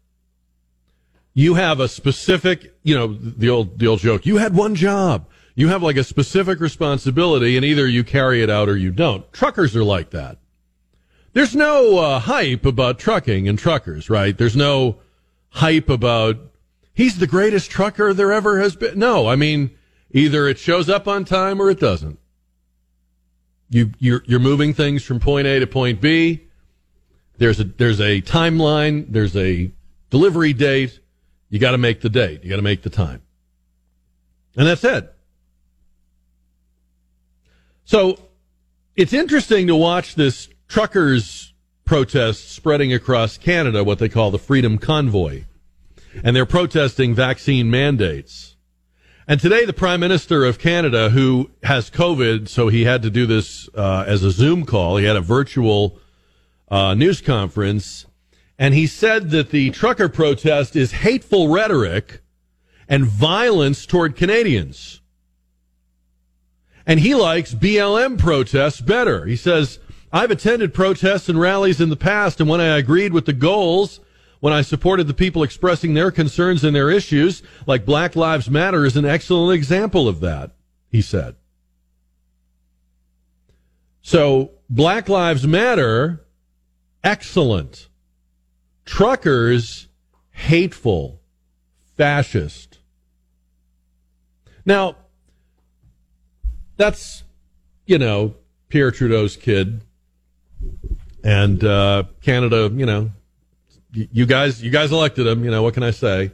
You 1.38 1.56
have 1.56 1.82
a 1.82 1.90
specific, 1.90 2.74
you 2.82 2.96
know, 2.96 3.14
the 3.14 3.50
old, 3.50 3.78
the 3.78 3.88
old 3.88 4.00
joke. 4.00 4.26
You 4.26 4.38
had 4.38 4.56
one 4.56 4.74
job. 4.74 5.28
You 5.54 5.68
have 5.68 5.84
like 5.84 5.98
a 5.98 6.04
specific 6.04 6.62
responsibility 6.62 7.58
and 7.58 7.66
either 7.66 7.86
you 7.86 8.06
carry 8.06 8.42
it 8.42 8.50
out 8.50 8.70
or 8.70 8.78
you 8.78 8.92
don't. 8.92 9.32
Truckers 9.34 9.76
are 9.76 9.84
like 9.84 10.12
that. 10.12 10.38
There's 11.34 11.54
no 11.54 11.98
uh, 11.98 12.20
hype 12.20 12.66
about 12.66 13.00
trucking 13.00 13.50
and 13.50 13.60
truckers, 13.60 14.10
right? 14.10 14.38
There's 14.38 14.56
no 14.56 15.00
hype 15.50 15.90
about 15.90 16.38
he's 16.94 17.20
the 17.20 17.28
greatest 17.28 17.70
trucker 17.70 18.14
there 18.14 18.32
ever 18.32 18.62
has 18.62 18.78
been. 18.78 18.98
No, 18.98 19.28
I 19.28 19.36
mean, 19.36 19.72
either 20.12 20.48
it 20.48 20.58
shows 20.58 20.88
up 20.88 21.06
on 21.06 21.26
time 21.26 21.62
or 21.62 21.70
it 21.70 21.82
doesn't. 21.82 22.18
You, 23.70 23.92
you're, 24.00 24.24
you're 24.26 24.40
moving 24.40 24.74
things 24.74 25.04
from 25.04 25.20
point 25.20 25.48
A 25.48 25.60
to 25.60 25.68
point 25.68 26.00
B. 26.00 26.48
There's 27.38 27.60
a, 27.60 27.66
there's 27.66 28.00
a 28.00 28.22
timeline. 28.22 29.08
There's 29.10 29.36
a 29.36 29.72
delivery 30.10 30.54
date. 30.54 31.02
You 31.56 31.62
got 31.62 31.72
to 31.72 31.78
make 31.78 32.02
the 32.02 32.10
date. 32.10 32.44
You 32.44 32.50
got 32.50 32.58
to 32.58 32.62
make 32.62 32.82
the 32.82 32.90
time. 32.90 33.22
And 34.58 34.68
that's 34.68 34.84
it. 34.84 35.10
So 37.86 38.20
it's 38.98 39.14
interesting 39.14 39.68
to 39.68 39.76
watch 39.78 40.16
this 40.16 40.50
truckers 40.68 41.54
protest 41.86 42.52
spreading 42.52 42.92
across 42.92 43.38
Canada, 43.38 43.86
what 43.86 44.00
they 44.00 44.10
call 44.10 44.32
the 44.32 44.38
Freedom 44.38 44.78
Convoy. 44.78 45.46
And 46.26 46.36
they're 46.36 46.46
protesting 46.46 47.16
vaccine 47.16 47.72
mandates. 47.72 48.58
And 49.26 49.40
today, 49.40 49.64
the 49.64 49.72
Prime 49.72 50.02
Minister 50.02 50.44
of 50.44 50.60
Canada, 50.60 51.12
who 51.12 51.52
has 51.64 51.90
COVID, 51.90 52.50
so 52.50 52.68
he 52.68 52.84
had 52.84 53.02
to 53.04 53.10
do 53.10 53.26
this 53.26 53.70
uh, 53.76 54.04
as 54.06 54.26
a 54.26 54.32
Zoom 54.32 54.66
call, 54.66 54.98
he 54.98 55.06
had 55.06 55.16
a 55.16 55.22
virtual 55.22 56.00
uh, 56.68 56.96
news 56.96 57.22
conference, 57.22 58.08
and 58.58 58.74
he 58.74 58.88
said 58.88 59.32
that 59.32 59.52
the 59.52 59.72
trucker 59.72 60.10
protest 60.10 60.76
is 60.76 60.92
hateful 60.92 61.50
rhetoric 61.50 62.22
and 62.88 63.06
violence 63.06 63.86
toward 63.86 64.16
Canadians. 64.16 65.02
And 66.86 67.00
he 67.00 67.16
likes 67.16 67.54
BLM 67.54 68.18
protests 68.18 68.80
better. 68.80 69.26
He 69.26 69.36
says, 69.36 69.80
I've 70.14 70.32
attended 70.32 70.74
protests 70.74 71.28
and 71.28 71.40
rallies 71.40 71.82
in 71.82 71.90
the 71.90 71.96
past, 71.96 72.40
and 72.40 72.50
when 72.50 72.62
I 72.62 72.78
agreed 72.78 73.12
with 73.12 73.26
the 73.26 73.34
goals, 73.34 74.00
when 74.40 74.54
I 74.54 74.62
supported 74.62 75.08
the 75.08 75.14
people 75.14 75.44
expressing 75.44 75.94
their 75.94 76.12
concerns 76.12 76.64
and 76.64 76.76
their 76.76 76.92
issues, 76.92 77.42
like 77.66 77.86
Black 77.86 78.16
Lives 78.16 78.50
Matter 78.50 78.86
is 78.86 78.96
an 78.96 79.06
excellent 79.06 79.56
example 79.56 80.08
of 80.08 80.20
that, 80.20 80.52
he 80.90 81.02
said. 81.02 81.36
So, 84.02 84.52
Black 84.70 85.10
Lives 85.10 85.48
Matter, 85.48 86.26
excellent. 87.04 87.90
Truckers, 88.86 89.88
hateful, 90.32 91.20
fascist. 91.98 92.80
Now, 94.66 94.96
that's, 96.78 97.24
you 97.86 97.98
know, 97.98 98.36
Pierre 98.70 98.92
Trudeau's 98.92 99.36
kid 99.38 99.82
and 101.24 101.64
uh, 101.64 102.04
Canada, 102.22 102.72
you 102.74 102.86
know, 102.86 103.12
you 103.92 104.26
guys, 104.26 104.62
you 104.62 104.72
guys 104.72 104.92
elected 104.92 105.26
him. 105.26 105.44
You 105.44 105.52
know, 105.52 105.64
what 105.64 105.74
can 105.74 105.84
I 105.84 105.92
say? 105.92 106.32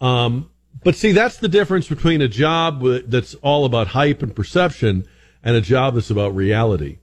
Um, 0.00 0.50
but 0.82 0.96
see, 0.96 1.12
that's 1.12 1.36
the 1.36 1.48
difference 1.48 1.88
between 1.88 2.20
a 2.20 2.28
job 2.28 2.82
that's 3.06 3.34
all 3.36 3.64
about 3.64 3.88
hype 3.88 4.22
and 4.22 4.34
perception 4.34 5.06
and 5.44 5.54
a 5.54 5.60
job 5.60 5.94
that's 5.94 6.10
about 6.10 6.34
reality. 6.34 6.98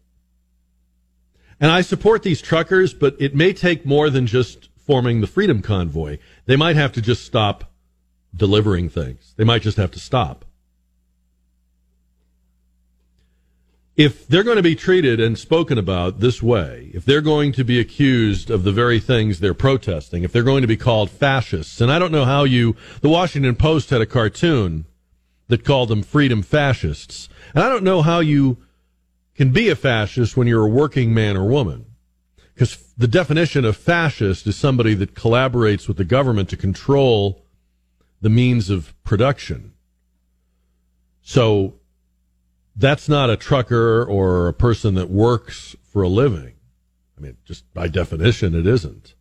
And 1.59 1.71
I 1.71 1.81
support 1.81 2.23
these 2.23 2.41
truckers, 2.41 2.93
but 2.93 3.15
it 3.19 3.35
may 3.35 3.53
take 3.53 3.85
more 3.85 4.09
than 4.09 4.27
just 4.27 4.69
forming 4.77 5.21
the 5.21 5.27
Freedom 5.27 5.61
Convoy. 5.61 6.17
They 6.45 6.55
might 6.55 6.75
have 6.75 6.93
to 6.93 7.01
just 7.01 7.25
stop 7.25 7.71
delivering 8.35 8.89
things. 8.89 9.33
They 9.37 9.43
might 9.43 9.61
just 9.61 9.77
have 9.77 9.91
to 9.91 9.99
stop. 9.99 10.45
If 13.97 14.25
they're 14.27 14.45
going 14.45 14.55
to 14.55 14.63
be 14.63 14.75
treated 14.75 15.19
and 15.19 15.37
spoken 15.37 15.77
about 15.77 16.21
this 16.21 16.41
way, 16.41 16.89
if 16.93 17.03
they're 17.03 17.19
going 17.19 17.51
to 17.51 17.65
be 17.65 17.81
accused 17.81 18.49
of 18.49 18.63
the 18.63 18.71
very 18.71 18.99
things 18.99 19.39
they're 19.39 19.53
protesting, 19.53 20.23
if 20.23 20.31
they're 20.31 20.41
going 20.41 20.61
to 20.61 20.67
be 20.67 20.77
called 20.77 21.11
fascists, 21.11 21.81
and 21.81 21.91
I 21.91 21.99
don't 21.99 22.13
know 22.13 22.23
how 22.23 22.45
you, 22.45 22.77
the 23.01 23.09
Washington 23.09 23.55
Post 23.55 23.89
had 23.89 23.99
a 23.99 24.05
cartoon 24.05 24.85
that 25.49 25.65
called 25.65 25.89
them 25.89 26.03
freedom 26.03 26.43
fascists, 26.43 27.27
and 27.53 27.61
I 27.61 27.67
don't 27.67 27.83
know 27.83 28.01
how 28.01 28.21
you 28.21 28.57
can 29.39 29.53
be 29.53 29.69
a 29.69 29.75
fascist 29.75 30.35
when 30.35 30.47
you're 30.47 30.65
a 30.65 30.69
working 30.69 31.13
man 31.13 31.37
or 31.37 31.45
woman. 31.45 31.85
Because 32.53 32.91
the 32.97 33.07
definition 33.07 33.63
of 33.63 33.77
fascist 33.77 34.45
is 34.45 34.57
somebody 34.57 34.93
that 34.95 35.15
collaborates 35.15 35.87
with 35.87 35.95
the 35.95 36.03
government 36.03 36.49
to 36.49 36.57
control 36.57 37.45
the 38.19 38.27
means 38.27 38.69
of 38.69 38.93
production. 39.05 39.71
So 41.21 41.75
that's 42.75 43.07
not 43.07 43.29
a 43.29 43.37
trucker 43.37 44.03
or 44.03 44.49
a 44.49 44.53
person 44.53 44.95
that 44.95 45.09
works 45.09 45.73
for 45.83 46.01
a 46.01 46.09
living. 46.09 46.55
I 47.17 47.21
mean, 47.21 47.37
just 47.45 47.73
by 47.73 47.87
definition, 47.87 48.53
it 48.53 48.67
isn't. 48.67 49.15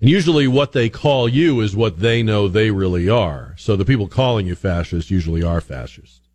And 0.00 0.08
usually 0.08 0.48
what 0.48 0.72
they 0.72 0.88
call 0.88 1.28
you 1.28 1.60
is 1.60 1.76
what 1.76 2.00
they 2.00 2.22
know 2.22 2.48
they 2.48 2.70
really 2.70 3.10
are. 3.10 3.54
So 3.58 3.76
the 3.76 3.84
people 3.84 4.08
calling 4.08 4.46
you 4.46 4.54
fascist 4.54 5.10
usually 5.10 5.42
are 5.42 5.60
fascist. 5.60 6.25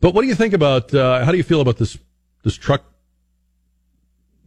But 0.00 0.14
what 0.14 0.22
do 0.22 0.28
you 0.28 0.34
think 0.34 0.54
about, 0.54 0.94
uh, 0.94 1.24
how 1.24 1.30
do 1.30 1.36
you 1.36 1.42
feel 1.42 1.60
about 1.60 1.76
this, 1.76 1.98
this 2.42 2.56
truck 2.56 2.84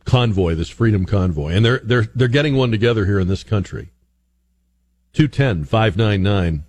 convoy, 0.05 0.55
this 0.55 0.69
freedom 0.69 1.05
convoy? 1.05 1.53
And 1.53 1.63
they're, 1.63 1.79
they're, 1.79 2.07
they're 2.15 2.27
getting 2.27 2.55
one 2.55 2.71
together 2.71 3.05
here 3.05 3.19
in 3.19 3.27
this 3.27 3.43
country. 3.43 3.91
210 5.13 5.65
599 5.65 6.63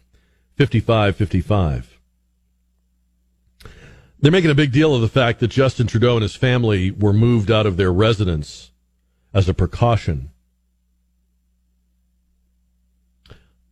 5555. 0.59 1.99
They're 4.21 4.33
making 4.33 4.51
a 4.51 4.55
big 4.55 4.73
deal 4.73 4.95
of 4.95 5.01
the 5.01 5.09
fact 5.09 5.41
that 5.41 5.49
Justin 5.49 5.87
Trudeau 5.87 6.15
and 6.15 6.23
his 6.23 6.37
family 6.37 6.91
were 6.91 7.13
moved 7.13 7.51
out 7.51 7.67
of 7.67 7.77
their 7.77 7.93
residence 7.93 8.71
as 9.35 9.49
a 9.49 9.55
precaution. 9.55 10.31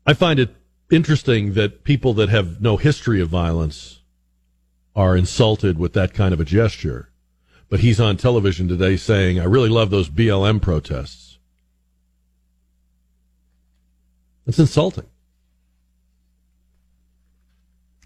I 0.05 0.15
find 0.15 0.41
it 0.41 0.55
interesting 0.91 1.55
that 1.55 1.85
people 1.85 2.13
that 2.15 2.29
have 2.29 2.61
no 2.61 2.77
history 2.77 3.21
of 3.21 3.29
violence 3.29 4.02
are 4.95 5.17
insulted 5.17 5.79
with 5.79 5.93
that 5.95 6.15
kind 6.15 6.35
of 6.35 6.41
a 6.41 6.45
gesture. 6.45 7.11
But 7.69 7.81
he's 7.81 8.01
on 8.01 8.17
television 8.17 8.69
today 8.69 8.97
saying, 8.97 9.41
I 9.41 9.45
really 9.45 9.71
love 9.71 9.91
those 9.91 10.11
BLM 10.11 10.61
protests. 10.61 11.39
That's 14.45 14.59
insulting. 14.59 15.07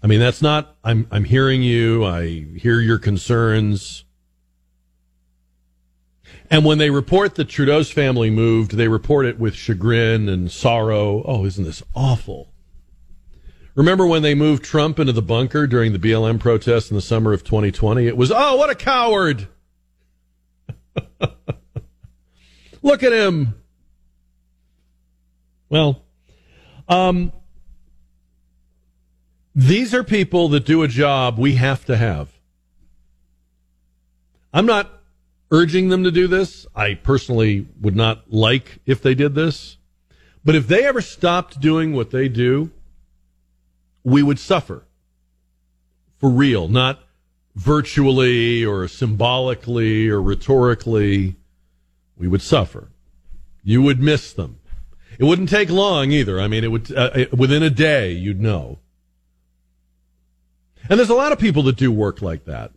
I 0.01 0.07
mean, 0.07 0.19
that's 0.19 0.41
not, 0.41 0.77
I'm, 0.83 1.07
I'm 1.11 1.25
hearing 1.25 1.63
you. 1.63 2.05
I 2.05 2.45
hear 2.55 2.79
your 2.79 2.99
concerns. 2.99 4.05
And 6.49 6.63
when 6.63 6.77
they 6.77 6.89
report 6.89 7.35
that 7.35 7.49
Trudeau's 7.49 7.91
family 7.91 8.29
moved, 8.29 8.73
they 8.77 8.87
report 8.87 9.25
it 9.25 9.39
with 9.39 9.55
chagrin 9.55 10.29
and 10.29 10.49
sorrow. 10.49 11.23
Oh, 11.25 11.45
isn't 11.45 11.65
this 11.65 11.83
awful? 11.93 12.53
Remember 13.77 14.05
when 14.07 14.23
they 14.23 14.33
moved 14.33 14.63
Trump 14.63 14.97
into 14.97 15.13
the 15.13 15.21
bunker 15.21 15.67
during 15.67 15.93
the 15.93 15.99
BLM 15.99 16.39
protests 16.39 16.89
in 16.89 16.95
the 16.95 17.01
summer 17.01 17.31
of 17.31 17.43
2020? 17.43 18.07
It 18.07 18.17
was, 18.17 18.31
oh, 18.35 18.55
what 18.55 18.71
a 18.71 18.75
coward! 18.75 19.47
Look 22.81 23.03
at 23.03 23.13
him. 23.13 23.53
Well, 25.69 26.01
um, 26.89 27.31
these 29.53 29.93
are 29.93 30.03
people 30.03 30.49
that 30.49 30.65
do 30.65 30.81
a 30.81 30.87
job 30.87 31.37
we 31.37 31.53
have 31.53 31.85
to 31.85 31.97
have. 31.97 32.29
I'm 34.51 34.65
not 34.65 34.89
urging 35.51 35.89
them 35.89 36.03
to 36.03 36.09
do 36.09 36.25
this. 36.25 36.65
I 36.75 36.95
personally 36.95 37.67
would 37.79 37.95
not 37.95 38.33
like 38.33 38.79
if 38.87 39.03
they 39.03 39.13
did 39.13 39.35
this. 39.35 39.77
But 40.43 40.55
if 40.55 40.67
they 40.67 40.83
ever 40.83 41.01
stopped 41.01 41.59
doing 41.59 41.93
what 41.93 42.09
they 42.09 42.27
do, 42.27 42.71
we 44.07 44.23
would 44.23 44.39
suffer 44.39 44.85
for 46.17 46.29
real, 46.29 46.69
not 46.69 46.99
virtually 47.55 48.63
or 48.63 48.87
symbolically 48.87 50.07
or 50.07 50.21
rhetorically. 50.21 51.35
We 52.15 52.29
would 52.29 52.41
suffer. 52.41 52.87
You 53.63 53.81
would 53.81 53.99
miss 53.99 54.31
them. 54.31 54.59
It 55.19 55.25
wouldn't 55.25 55.49
take 55.49 55.69
long 55.69 56.11
either. 56.11 56.39
I 56.39 56.47
mean, 56.47 56.63
it 56.63 56.71
would 56.71 56.95
uh, 56.95 57.25
within 57.33 57.63
a 57.63 57.69
day 57.69 58.13
you'd 58.13 58.39
know. 58.39 58.79
And 60.89 60.97
there's 60.97 61.09
a 61.09 61.15
lot 61.15 61.33
of 61.33 61.39
people 61.39 61.63
that 61.63 61.75
do 61.75 61.91
work 61.91 62.21
like 62.21 62.45
that. 62.45 62.71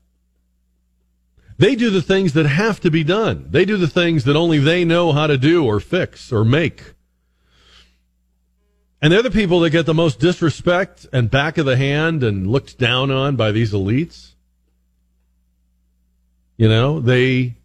They 1.59 1.77
do 1.77 1.91
the 1.91 2.03
things 2.03 2.33
that 2.33 2.47
have 2.47 2.81
to 2.81 2.91
be 2.91 3.05
done. 3.05 3.47
They 3.51 3.65
do 3.65 3.77
the 3.77 3.87
things 3.87 4.25
that 4.25 4.35
only 4.35 4.59
they 4.59 4.85
know 4.85 5.13
how 5.13 5.29
to 5.29 5.39
do 5.39 5.65
or 5.65 5.79
fix 5.79 6.33
or 6.33 6.45
make. 6.45 6.95
And 9.03 9.13
they're 9.13 9.23
the 9.23 9.31
people 9.31 9.61
that 9.61 9.71
get 9.71 9.87
the 9.87 9.95
most 9.95 10.21
disrespect 10.21 11.07
and 11.13 11.31
back 11.31 11.57
of 11.57 11.65
the 11.65 11.77
hand 11.77 12.23
and 12.23 12.47
looked 12.47 12.79
down 12.79 13.11
on 13.11 13.37
by 13.37 13.51
these 13.51 13.73
elites. 13.73 14.33
You 16.59 16.69
know, 16.69 17.01
they 17.01 17.57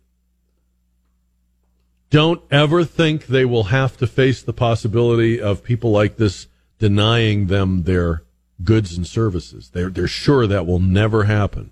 don't 2.10 2.42
ever 2.50 2.86
think 2.86 3.26
they 3.26 3.44
will 3.44 3.66
have 3.66 3.98
to 3.98 4.08
face 4.08 4.42
the 4.42 4.54
possibility 4.54 5.42
of 5.42 5.64
people 5.64 5.92
like 5.92 6.16
this 6.16 6.48
denying 6.80 7.48
them 7.48 7.84
their 7.84 8.24
goods 8.64 8.96
and 8.96 9.06
services. 9.06 9.70
They're, 9.74 9.90
they're 9.90 10.08
sure 10.08 10.48
that 10.48 10.66
will 10.66 10.80
never 10.80 11.26
happen. 11.26 11.72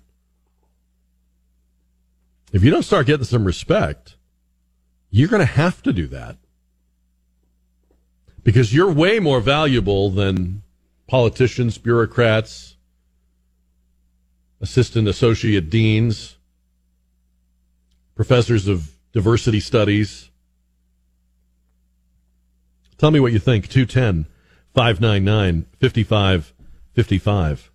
If 2.52 2.62
you 2.62 2.70
don't 2.70 2.82
start 2.82 3.06
getting 3.06 3.24
some 3.24 3.46
respect, 3.46 4.16
you're 5.10 5.28
going 5.28 5.40
to 5.40 5.46
have 5.46 5.82
to 5.84 5.92
do 5.94 6.06
that 6.08 6.36
because 8.44 8.72
you're 8.72 8.92
way 8.92 9.18
more 9.18 9.40
valuable 9.40 10.10
than 10.10 10.62
politicians, 11.08 11.78
bureaucrats, 11.78 12.76
assistant 14.60 15.08
associate 15.08 15.70
deans, 15.70 16.36
professors 18.14 18.68
of 18.68 18.92
diversity 19.12 19.60
studies. 19.60 20.30
Tell 22.98 23.10
me 23.10 23.18
what 23.18 23.32
you 23.32 23.38
think. 23.38 23.68
210 23.68 24.26
599 24.74 25.66
5555. 25.80 27.70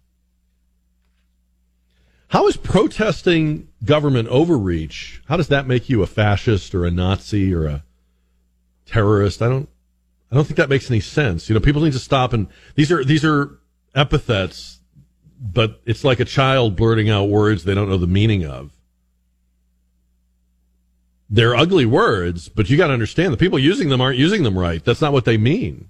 How 2.29 2.47
is 2.47 2.57
protesting 2.57 3.69
government 3.83 4.29
overreach? 4.29 5.23
How 5.25 5.35
does 5.35 5.47
that 5.47 5.65
make 5.65 5.89
you 5.89 6.03
a 6.03 6.07
fascist 6.07 6.75
or 6.75 6.85
a 6.85 6.91
Nazi 6.91 7.51
or 7.53 7.65
a 7.65 7.83
terrorist? 8.85 9.41
I 9.41 9.49
don't 9.49 9.67
I 10.31 10.35
don't 10.35 10.45
think 10.45 10.57
that 10.57 10.69
makes 10.69 10.89
any 10.89 10.99
sense. 10.99 11.49
You 11.49 11.55
know, 11.55 11.61
people 11.61 11.81
need 11.81 11.93
to 11.93 11.99
stop 11.99 12.33
and 12.33 12.47
these 12.75 12.91
are 12.91 13.03
these 13.03 13.25
are 13.25 13.59
epithets, 13.95 14.79
but 15.39 15.81
it's 15.85 16.03
like 16.03 16.19
a 16.19 16.25
child 16.25 16.75
blurting 16.75 17.09
out 17.09 17.29
words 17.29 17.63
they 17.63 17.73
don't 17.73 17.89
know 17.89 17.97
the 17.97 18.07
meaning 18.07 18.45
of. 18.45 18.71
They're 21.29 21.55
ugly 21.55 21.85
words, 21.85 22.49
but 22.49 22.69
you 22.69 22.77
got 22.77 22.87
to 22.87 22.93
understand 22.93 23.31
the 23.33 23.37
people 23.37 23.59
using 23.59 23.89
them 23.89 24.01
aren't 24.01 24.17
using 24.17 24.43
them 24.43 24.57
right. 24.57 24.83
That's 24.83 25.01
not 25.01 25.13
what 25.13 25.25
they 25.25 25.37
mean. 25.37 25.89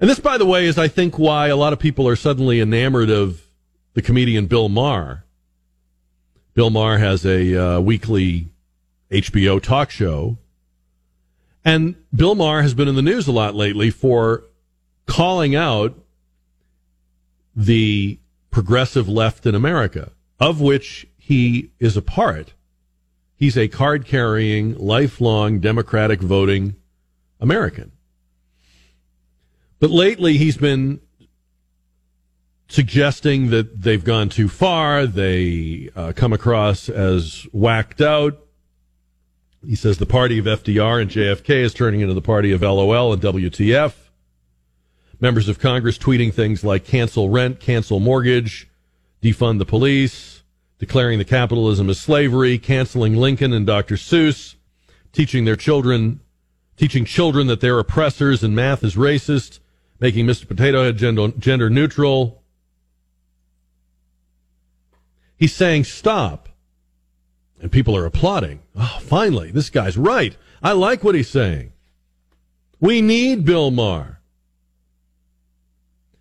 And 0.00 0.10
this, 0.10 0.18
by 0.18 0.36
the 0.36 0.46
way, 0.46 0.66
is 0.66 0.78
I 0.78 0.88
think 0.88 1.16
why 1.16 1.46
a 1.46 1.54
lot 1.54 1.72
of 1.72 1.78
people 1.78 2.08
are 2.08 2.16
suddenly 2.16 2.60
enamored 2.60 3.08
of 3.08 3.46
the 3.94 4.02
comedian 4.02 4.46
Bill 4.46 4.68
Maher. 4.68 5.24
Bill 6.54 6.70
Maher 6.70 6.98
has 6.98 7.24
a 7.24 7.76
uh, 7.76 7.80
weekly 7.80 8.48
HBO 9.12 9.62
talk 9.62 9.90
show. 9.90 10.38
And 11.64 11.94
Bill 12.14 12.34
Maher 12.34 12.62
has 12.62 12.74
been 12.74 12.88
in 12.88 12.96
the 12.96 13.02
news 13.02 13.28
a 13.28 13.32
lot 13.32 13.54
lately 13.54 13.90
for 13.90 14.44
calling 15.06 15.54
out 15.54 15.98
the 17.54 18.18
progressive 18.50 19.08
left 19.08 19.46
in 19.46 19.54
America, 19.54 20.12
of 20.40 20.60
which 20.60 21.06
he 21.16 21.70
is 21.78 21.96
a 21.96 22.02
part. 22.02 22.54
He's 23.36 23.56
a 23.56 23.68
card 23.68 24.06
carrying, 24.06 24.76
lifelong 24.76 25.60
Democratic 25.60 26.20
voting 26.20 26.76
American. 27.40 27.92
But 29.80 29.90
lately, 29.90 30.36
he's 30.36 30.56
been 30.56 31.00
suggesting 32.68 33.50
that 33.50 33.82
they've 33.82 34.04
gone 34.04 34.28
too 34.28 34.48
far. 34.48 35.06
They 35.06 35.90
uh, 35.94 36.12
come 36.14 36.32
across 36.32 36.88
as 36.88 37.46
whacked 37.52 38.00
out. 38.00 38.41
He 39.66 39.76
says 39.76 39.98
the 39.98 40.06
party 40.06 40.38
of 40.38 40.46
FDR 40.46 41.00
and 41.00 41.10
JFK 41.10 41.50
is 41.62 41.72
turning 41.72 42.00
into 42.00 42.14
the 42.14 42.20
party 42.20 42.50
of 42.50 42.62
LOL 42.62 43.12
and 43.12 43.22
WTF. 43.22 43.94
Members 45.20 45.48
of 45.48 45.60
Congress 45.60 45.98
tweeting 45.98 46.34
things 46.34 46.64
like 46.64 46.84
cancel 46.84 47.30
rent, 47.30 47.60
cancel 47.60 48.00
mortgage, 48.00 48.68
defund 49.22 49.58
the 49.58 49.64
police, 49.64 50.42
declaring 50.80 51.20
the 51.20 51.24
capitalism 51.24 51.88
as 51.88 52.00
slavery, 52.00 52.58
canceling 52.58 53.14
Lincoln 53.14 53.52
and 53.52 53.64
Dr. 53.64 53.94
Seuss, 53.94 54.56
teaching 55.12 55.44
their 55.44 55.54
children, 55.54 56.18
teaching 56.76 57.04
children 57.04 57.46
that 57.46 57.60
they're 57.60 57.78
oppressors 57.78 58.42
and 58.42 58.56
math 58.56 58.82
is 58.82 58.96
racist, 58.96 59.60
making 60.00 60.26
Mr. 60.26 60.48
Potato 60.48 60.82
Head 60.82 60.96
gender, 60.96 61.28
gender 61.38 61.70
neutral. 61.70 62.42
He's 65.36 65.54
saying 65.54 65.84
stop. 65.84 66.48
And 67.62 67.70
people 67.70 67.96
are 67.96 68.04
applauding. 68.04 68.60
Oh, 68.76 68.98
finally, 69.00 69.52
this 69.52 69.70
guy's 69.70 69.96
right. 69.96 70.36
I 70.62 70.72
like 70.72 71.04
what 71.04 71.14
he's 71.14 71.30
saying. 71.30 71.72
We 72.80 73.00
need 73.00 73.44
Bill 73.44 73.70
Maher. 73.70 74.18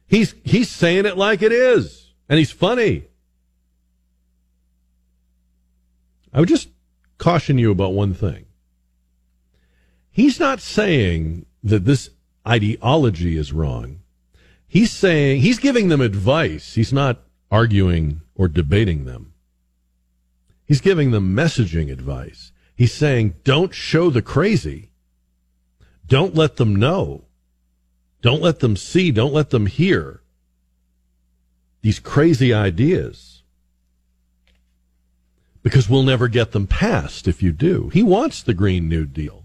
He's 0.06 0.36
he's 0.44 0.70
saying 0.70 1.06
it 1.08 1.18
like 1.18 1.42
it 1.42 1.52
is, 1.52 2.14
and 2.30 2.38
he's 2.38 2.52
funny. 2.52 3.06
I 6.32 6.40
would 6.40 6.50
just 6.50 6.70
caution 7.18 7.58
you 7.58 7.72
about 7.72 7.94
one 7.94 8.14
thing. 8.14 8.46
He's 10.12 10.40
not 10.40 10.60
saying 10.60 11.46
that 11.64 11.86
this 11.86 12.10
ideology 12.48 13.38
is 13.38 13.52
wrong. 13.52 14.02
He's 14.68 14.92
saying 14.92 15.42
he's 15.42 15.60
giving 15.60 15.88
them 15.88 16.02
advice. 16.02 16.76
He's 16.76 16.94
not 16.94 17.22
arguing 17.50 18.22
or 18.36 18.48
debating 18.48 19.06
them. 19.06 19.31
He's 20.72 20.80
giving 20.80 21.12
them 21.12 21.36
messaging 21.36 21.92
advice. 21.92 22.54
He's 22.78 22.94
saying, 22.94 23.36
don't 23.44 23.74
show 23.74 24.10
the 24.10 24.22
crazy. 24.22 24.94
Don't 26.08 26.34
let 26.34 26.56
them 26.56 26.78
know. 26.78 27.26
Don't 28.22 28.42
let 28.42 28.62
them 28.62 28.78
see. 28.78 29.12
Don't 29.12 29.34
let 29.34 29.50
them 29.50 29.66
hear 29.66 30.22
these 31.82 32.00
crazy 32.00 32.54
ideas. 32.54 33.44
Because 35.62 35.90
we'll 35.90 36.04
never 36.04 36.30
get 36.30 36.54
them 36.54 36.68
passed 36.68 37.28
if 37.28 37.44
you 37.44 37.52
do. 37.52 37.90
He 37.90 38.02
wants 38.02 38.42
the 38.42 38.54
Green 38.54 38.88
New 38.88 39.06
Deal. 39.06 39.44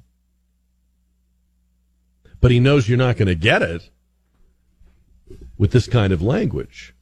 But 2.41 2.53
he 2.53 2.61
knows 2.61 2.89
you're 2.89 2.99
not 2.99 3.17
going 3.17 3.27
to 3.27 3.35
get 3.35 3.63
it 3.63 3.91
with 5.59 5.73
this 5.73 5.89
kind 5.89 6.13
of 6.13 6.23
language. 6.23 6.95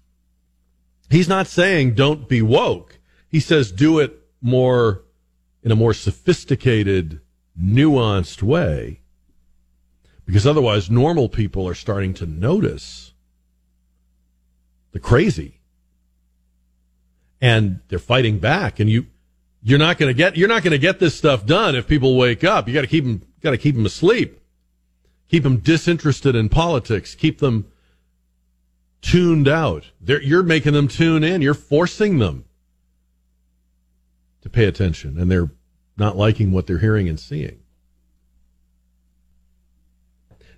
He's 1.11 1.29
not 1.29 1.47
saying 1.47 1.93
don't 1.93 2.27
be 2.27 2.41
woke. 2.41 3.01
He 3.35 3.41
says 3.41 3.73
do 3.73 3.99
it 3.99 4.17
more 4.41 5.03
in 5.65 5.73
a 5.73 5.75
more 5.75 5.93
sophisticated, 5.93 7.21
nuanced 7.61 8.45
way. 8.45 9.01
Because 10.25 10.47
otherwise, 10.47 10.89
normal 10.89 11.29
people 11.29 11.67
are 11.67 11.75
starting 11.75 12.15
to 12.15 12.27
notice 12.27 13.13
the 14.93 15.01
crazy. 15.01 15.59
And 17.41 17.81
they're 17.89 17.99
fighting 17.99 18.39
back. 18.39 18.79
And 18.79 18.89
you, 18.89 19.07
you're 19.65 19.81
not 19.81 19.99
going 19.99 20.11
to 20.11 20.17
get, 20.17 20.37
you're 20.37 20.47
not 20.47 20.63
going 20.63 20.71
to 20.71 20.79
get 20.79 21.01
this 21.01 21.17
stuff 21.17 21.45
done 21.45 21.75
if 21.75 21.89
people 21.89 22.17
wake 22.17 22.45
up. 22.45 22.69
You 22.69 22.75
got 22.75 22.83
to 22.83 22.87
keep 22.87 23.03
them, 23.03 23.23
got 23.41 23.51
to 23.51 23.59
keep 23.59 23.75
them 23.75 23.85
asleep. 23.85 24.39
Keep 25.29 25.43
them 25.43 25.57
disinterested 25.57 26.37
in 26.37 26.51
politics. 26.51 27.17
Keep 27.17 27.41
them 27.41 27.67
tuned 29.03 29.49
out. 29.49 29.91
They're, 30.01 30.23
you're 30.23 30.45
making 30.45 30.75
them 30.75 30.87
tune 30.87 31.25
in. 31.25 31.43
You're 31.43 31.55
forcing 31.55 32.21
them 32.21 32.44
pay 34.55 34.65
attention, 34.65 35.19
and 35.19 35.31
they're 35.31 35.51
not 35.97 36.17
liking 36.17 36.53
what 36.53 36.67
they're 36.67 36.79
hearing 36.79 37.09
and 37.09 37.19
seeing. 37.19 37.61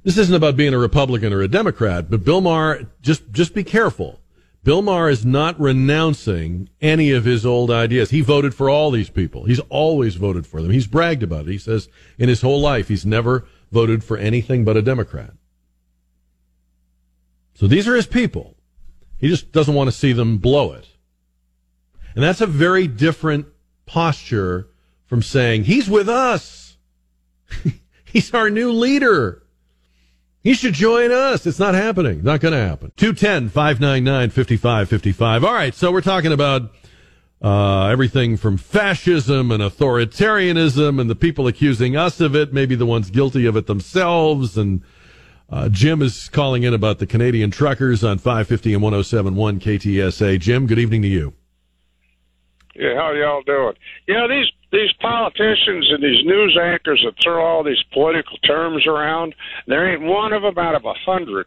This 0.02 0.18
isn't 0.18 0.34
about 0.34 0.56
being 0.56 0.72
a 0.72 0.78
Republican 0.78 1.32
or 1.32 1.42
a 1.42 1.48
Democrat, 1.48 2.08
but 2.08 2.24
Bill 2.24 2.40
Maher, 2.40 2.86
just, 3.02 3.32
just 3.32 3.54
be 3.54 3.64
careful. 3.64 4.20
Bill 4.62 4.82
Maher 4.82 5.08
is 5.08 5.24
not 5.24 5.60
renouncing 5.60 6.68
any 6.80 7.10
of 7.10 7.24
his 7.24 7.44
old 7.44 7.70
ideas. 7.70 8.10
He 8.10 8.20
voted 8.20 8.54
for 8.54 8.70
all 8.70 8.90
these 8.90 9.10
people. 9.10 9.44
He's 9.44 9.60
always 9.68 10.16
voted 10.16 10.46
for 10.46 10.62
them. 10.62 10.70
He's 10.70 10.86
bragged 10.86 11.22
about 11.22 11.46
it. 11.48 11.52
He 11.52 11.58
says 11.58 11.88
in 12.18 12.28
his 12.28 12.42
whole 12.42 12.60
life 12.60 12.88
he's 12.88 13.06
never 13.06 13.46
voted 13.72 14.04
for 14.04 14.16
anything 14.16 14.64
but 14.64 14.76
a 14.76 14.82
Democrat. 14.82 15.32
So 17.54 17.66
these 17.66 17.88
are 17.88 17.96
his 17.96 18.06
people. 18.06 18.56
He 19.18 19.28
just 19.28 19.50
doesn't 19.50 19.74
want 19.74 19.88
to 19.88 19.96
see 19.96 20.12
them 20.12 20.38
blow 20.38 20.72
it. 20.72 20.88
And 22.14 22.22
that's 22.22 22.40
a 22.40 22.46
very 22.46 22.86
different 22.86 23.46
posture 23.86 24.68
from 25.06 25.22
saying, 25.22 25.64
he's 25.64 25.88
with 25.88 26.08
us. 26.08 26.76
he's 28.04 28.34
our 28.34 28.50
new 28.50 28.72
leader. 28.72 29.42
He 30.42 30.54
should 30.54 30.74
join 30.74 31.10
us. 31.10 31.44
It's 31.44 31.58
not 31.58 31.74
happening. 31.74 32.22
Not 32.22 32.40
going 32.40 32.52
to 32.52 32.60
happen. 32.60 32.92
210 32.96 33.48
599 33.48 34.30
5555. 34.30 35.44
All 35.44 35.52
right. 35.52 35.74
So 35.74 35.90
we're 35.90 36.00
talking 36.00 36.32
about 36.32 36.70
uh, 37.42 37.86
everything 37.86 38.36
from 38.36 38.56
fascism 38.56 39.50
and 39.50 39.62
authoritarianism 39.62 41.00
and 41.00 41.10
the 41.10 41.16
people 41.16 41.48
accusing 41.48 41.96
us 41.96 42.20
of 42.20 42.36
it, 42.36 42.52
maybe 42.52 42.74
the 42.74 42.86
ones 42.86 43.10
guilty 43.10 43.44
of 43.46 43.56
it 43.56 43.66
themselves. 43.66 44.56
And 44.56 44.82
uh, 45.50 45.68
Jim 45.68 46.00
is 46.00 46.28
calling 46.28 46.62
in 46.62 46.74
about 46.74 46.98
the 46.98 47.06
Canadian 47.06 47.50
truckers 47.50 48.04
on 48.04 48.18
550 48.18 48.74
and 48.74 48.82
1071 48.82 49.60
KTSA. 49.60 50.38
Jim, 50.38 50.66
good 50.66 50.78
evening 50.78 51.02
to 51.02 51.08
you. 51.08 51.34
Yeah, 52.78 52.94
how 52.96 53.12
y'all 53.12 53.42
doing? 53.42 53.74
Yeah, 54.06 54.26
these 54.28 54.46
these 54.70 54.92
politicians 55.00 55.90
and 55.90 56.02
these 56.02 56.24
news 56.26 56.58
anchors 56.60 57.02
that 57.04 57.14
throw 57.22 57.44
all 57.44 57.64
these 57.64 57.82
political 57.92 58.36
terms 58.38 58.86
around, 58.86 59.34
there 59.66 59.90
ain't 59.90 60.02
one 60.02 60.32
of 60.32 60.42
them 60.42 60.58
out 60.58 60.74
of 60.74 60.84
a 60.84 60.92
hundred 60.92 61.46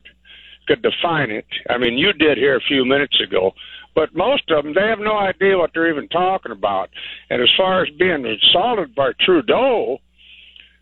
could 0.68 0.81
define 0.81 1.31
it. 1.31 1.45
I 1.69 1.77
mean, 1.77 1.97
you 1.97 2.14
did 2.14 2.38
here 2.38 2.56
a 2.56 2.61
few 2.61 2.85
minutes 2.85 3.19
ago, 3.22 3.53
but 3.95 4.15
most 4.15 4.49
of 4.49 4.64
them 4.64 4.73
they 4.73 4.88
have 4.88 4.99
no 4.99 5.18
idea 5.18 5.57
what 5.57 5.72
they're 5.73 5.89
even 5.89 6.07
talking 6.10 6.51
about. 6.51 6.89
And 7.30 7.41
as 7.41 7.49
far 7.57 7.84
as 7.84 7.89
being 7.97 8.26
insulted 8.26 8.95
by 8.95 9.11
Trudeau, 9.19 9.99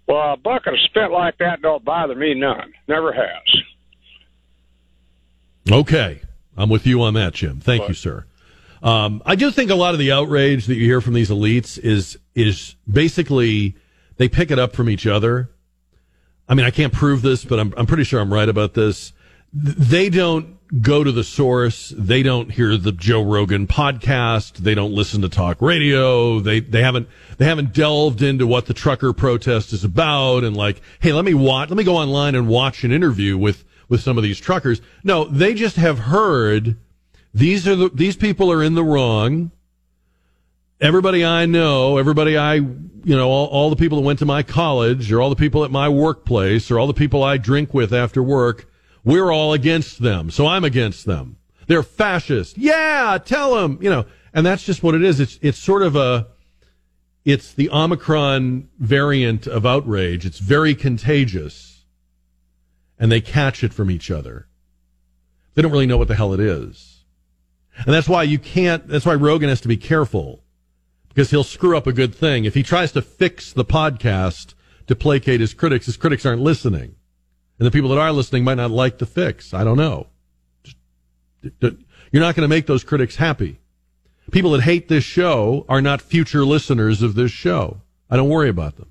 well, 0.08 0.34
a 0.34 0.38
bucket 0.38 0.74
of 0.74 0.80
spit 0.86 1.12
like 1.12 1.38
that 1.40 1.62
don't 1.62 1.84
bother 1.84 2.16
me 2.16 2.34
none. 2.34 2.74
Never 2.88 3.12
has. 3.12 3.62
Okay, 5.70 6.22
I'm 6.56 6.70
with 6.70 6.88
you 6.88 7.02
on 7.02 7.16
that, 7.16 7.34
Jim. 7.34 7.60
Thank 7.60 7.82
But- 7.84 7.90
you, 7.90 7.94
sir. 7.96 8.26
Um, 8.84 9.22
I 9.26 9.36
do 9.36 9.52
think 9.52 9.72
a 9.72 9.76
lot 9.76 9.94
of 9.94 10.00
the 10.00 10.12
outrage 10.12 10.68
that 10.68 10.76
you 10.76 10.86
hear 10.86 11.02
from 11.02 11.14
these 11.14 11.30
elites 11.30 11.80
is 11.80 12.18
is 12.36 12.76
basically 12.88 13.76
they 14.18 14.30
pick 14.30 14.52
it 14.52 14.60
up 14.60 14.76
from 14.76 14.90
each 14.90 15.08
other. 15.08 15.50
I 16.50 16.54
mean, 16.54 16.66
I 16.66 16.72
can't 16.72 16.94
prove 16.94 17.22
this, 17.22 17.44
but 17.44 17.60
I'm 17.60 17.74
I'm 17.78 17.86
pretty 17.86 18.04
sure 18.04 18.20
I'm 18.20 18.34
right 18.34 18.48
about 18.48 18.74
this. 18.74 19.14
They 19.54 20.10
don't 20.10 20.58
go 20.82 21.04
to 21.04 21.12
the 21.12 21.24
source. 21.24 21.94
They 21.98 22.24
don't 22.24 22.52
hear 22.52 22.78
the 22.78 22.92
Joe 22.92 23.24
Rogan 23.24 23.68
podcast. 23.68 24.58
They 24.58 24.76
don't 24.76 24.92
listen 24.92 25.22
to 25.22 25.30
talk 25.30 25.62
radio. 25.62 26.40
They 26.40 26.60
they 26.60 26.82
haven't 26.82 27.08
they 27.38 27.46
haven't 27.46 27.74
delved 27.74 28.22
into 28.22 28.46
what 28.46 28.66
the 28.66 28.74
trucker 28.74 29.14
protest 29.14 29.74
is 29.74 29.84
about 29.84 30.44
and 30.44 30.56
like, 30.56 30.82
hey, 31.00 31.14
let 31.14 31.26
me 31.26 31.34
watch 31.34 31.70
let 31.70 31.78
me 31.78 31.84
go 31.84 31.96
online 31.96 32.36
and 32.36 32.48
watch 32.48 32.84
an 32.84 32.92
interview 32.92 33.38
with 33.38 33.64
with 33.90 34.02
some 34.02 34.18
of 34.18 34.24
these 34.24 34.40
truckers. 34.40 34.82
No, 35.04 35.24
they 35.26 35.54
just 35.54 35.78
have 35.78 36.00
heard 36.00 36.78
these 37.34 37.68
are 37.68 37.76
the, 37.76 37.90
these 37.94 38.16
people 38.16 38.52
are 38.52 38.64
in 38.64 38.76
the 38.76 38.84
wrong. 38.84 39.52
Everybody 40.80 41.26
I 41.26 41.46
know, 41.46 41.98
everybody 41.98 42.38
I, 42.38 42.56
you 42.56 42.86
know, 43.06 43.30
all, 43.30 43.48
all 43.48 43.70
the 43.70 43.76
people 43.76 44.00
that 44.00 44.06
went 44.06 44.20
to 44.20 44.26
my 44.26 44.44
college 44.44 45.12
or 45.12 45.22
all 45.22 45.30
the 45.30 45.36
people 45.36 45.64
at 45.64 45.72
my 45.72 45.90
workplace 45.90 46.70
or 46.70 46.80
all 46.80 46.88
the 46.88 46.94
people 46.94 47.24
I 47.24 47.38
drink 47.38 47.74
with 47.74 47.94
after 47.94 48.22
work, 48.22 48.70
we're 49.04 49.32
all 49.32 49.54
against 49.54 50.02
them. 50.02 50.30
So 50.30 50.46
I'm 50.46 50.64
against 50.64 51.06
them. 51.06 51.38
They're 51.68 51.84
fascist. 51.84 52.58
Yeah, 52.58 53.18
tell 53.24 53.56
them, 53.56 53.80
you 53.82 53.90
know, 53.90 54.06
and 54.34 54.46
that's 54.46 54.64
just 54.64 54.84
what 54.84 54.96
it 54.96 55.04
is. 55.04 55.20
It's, 55.20 55.40
it's 55.42 55.58
sort 55.58 55.82
of 55.82 55.96
a, 55.96 56.28
it's 57.26 57.54
the 57.54 57.70
Omicron 57.72 58.70
variant 58.80 59.48
of 59.48 59.66
outrage. 59.66 60.26
It's 60.26 60.40
very 60.40 60.76
contagious 60.76 61.78
and 63.00 63.12
they 63.12 63.22
catch 63.22 63.64
it 63.64 63.74
from 63.74 63.92
each 63.92 64.10
other. 64.10 64.48
They 65.54 65.62
don't 65.62 65.72
really 65.72 65.86
know 65.86 65.98
what 65.98 66.08
the 66.08 66.16
hell 66.16 66.34
it 66.34 66.40
is. 66.40 66.97
And 67.86 67.94
that's 67.94 68.10
why 68.10 68.24
you 68.24 68.40
can't, 68.40 68.88
that's 68.88 69.06
why 69.06 69.16
Rogan 69.16 69.50
has 69.50 69.62
to 69.62 69.68
be 69.68 69.78
careful 69.78 70.44
because 71.10 71.32
he'll 71.32 71.44
screw 71.44 71.76
up 71.78 71.88
a 71.88 71.94
good 71.94 72.14
thing. 72.14 72.46
If 72.46 72.54
he 72.54 72.64
tries 72.64 72.92
to 72.92 73.02
fix 73.02 73.52
the 73.54 73.66
podcast 73.66 74.54
to 74.88 74.96
placate 74.96 75.42
his 75.42 75.54
critics, 75.54 75.86
his 75.86 75.98
critics 75.98 76.26
aren't 76.26 76.42
listening. 76.42 76.96
And 77.60 77.66
the 77.66 77.72
people 77.72 77.90
that 77.90 77.98
are 77.98 78.12
listening 78.12 78.44
might 78.44 78.56
not 78.56 78.72
like 78.72 79.00
the 79.00 79.06
fix. 79.06 79.54
I 79.54 79.64
don't 79.64 79.78
know. 79.78 80.08
You're 81.60 81.72
not 82.14 82.36
going 82.36 82.44
to 82.44 82.48
make 82.48 82.68
those 82.68 82.84
critics 82.84 83.16
happy. 83.16 83.60
People 84.32 84.52
that 84.52 84.62
hate 84.62 84.90
this 84.90 85.04
show 85.04 85.66
are 85.68 85.82
not 85.82 86.02
future 86.02 86.46
listeners 86.46 87.02
of 87.02 87.16
this 87.16 87.32
show. 87.32 87.82
I 88.10 88.16
don't 88.16 88.30
worry 88.30 88.50
about 88.50 88.78
them. 88.78 88.90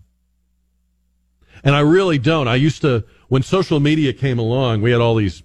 And 1.62 1.74
I 1.74 1.80
really 1.80 2.18
don't. 2.18 2.48
I 2.48 2.56
used 2.56 2.80
to, 2.82 3.04
when 3.28 3.42
social 3.42 3.80
media 3.80 4.12
came 4.12 4.38
along, 4.38 4.82
we 4.82 4.90
had 4.90 5.00
all 5.00 5.14
these 5.14 5.42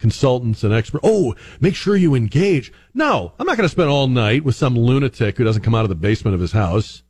consultants 0.00 0.64
and 0.64 0.72
experts. 0.72 1.04
Oh, 1.06 1.34
make 1.60 1.74
sure 1.74 1.94
you 1.94 2.14
engage. 2.14 2.72
No, 2.94 3.32
I'm 3.38 3.46
not 3.46 3.56
going 3.56 3.68
to 3.68 3.72
spend 3.72 3.88
all 3.88 4.08
night 4.08 4.44
with 4.44 4.56
some 4.56 4.76
lunatic 4.76 5.36
who 5.36 5.44
doesn't 5.44 5.62
come 5.62 5.74
out 5.74 5.84
of 5.84 5.90
the 5.90 5.94
basement 5.94 6.34
of 6.34 6.40
his 6.40 6.52
house 6.52 7.02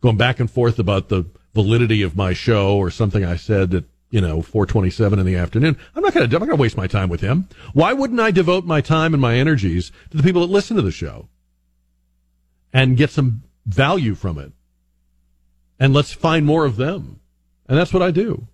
going 0.00 0.16
back 0.16 0.40
and 0.40 0.50
forth 0.50 0.78
about 0.78 1.08
the 1.08 1.24
validity 1.54 2.02
of 2.02 2.16
my 2.16 2.32
show 2.32 2.76
or 2.76 2.90
something 2.90 3.24
I 3.24 3.36
said 3.36 3.70
that 3.72 3.84
you 4.10 4.20
know, 4.20 4.40
427 4.40 5.18
in 5.18 5.26
the 5.26 5.34
afternoon. 5.34 5.76
I'm 5.94 6.02
not 6.02 6.14
going 6.14 6.28
to, 6.28 6.36
I'm 6.36 6.40
not 6.40 6.46
going 6.46 6.56
to 6.56 6.62
waste 6.62 6.76
my 6.76 6.86
time 6.86 7.08
with 7.08 7.20
him. 7.20 7.48
Why 7.72 7.92
wouldn't 7.92 8.20
I 8.20 8.30
devote 8.30 8.64
my 8.64 8.80
time 8.80 9.12
and 9.14 9.20
my 9.20 9.34
energies 9.34 9.90
to 10.10 10.16
the 10.16 10.22
people 10.22 10.42
that 10.42 10.52
listen 10.52 10.76
to 10.76 10.82
the 10.82 10.92
show 10.92 11.28
and 12.72 12.96
get 12.96 13.10
some 13.10 13.42
value 13.66 14.14
from 14.14 14.38
it? 14.38 14.52
And 15.78 15.92
let's 15.92 16.12
find 16.12 16.46
more 16.46 16.64
of 16.64 16.76
them. 16.76 17.20
And 17.68 17.76
that's 17.76 17.92
what 17.92 18.02
I 18.02 18.10
do. 18.10 18.46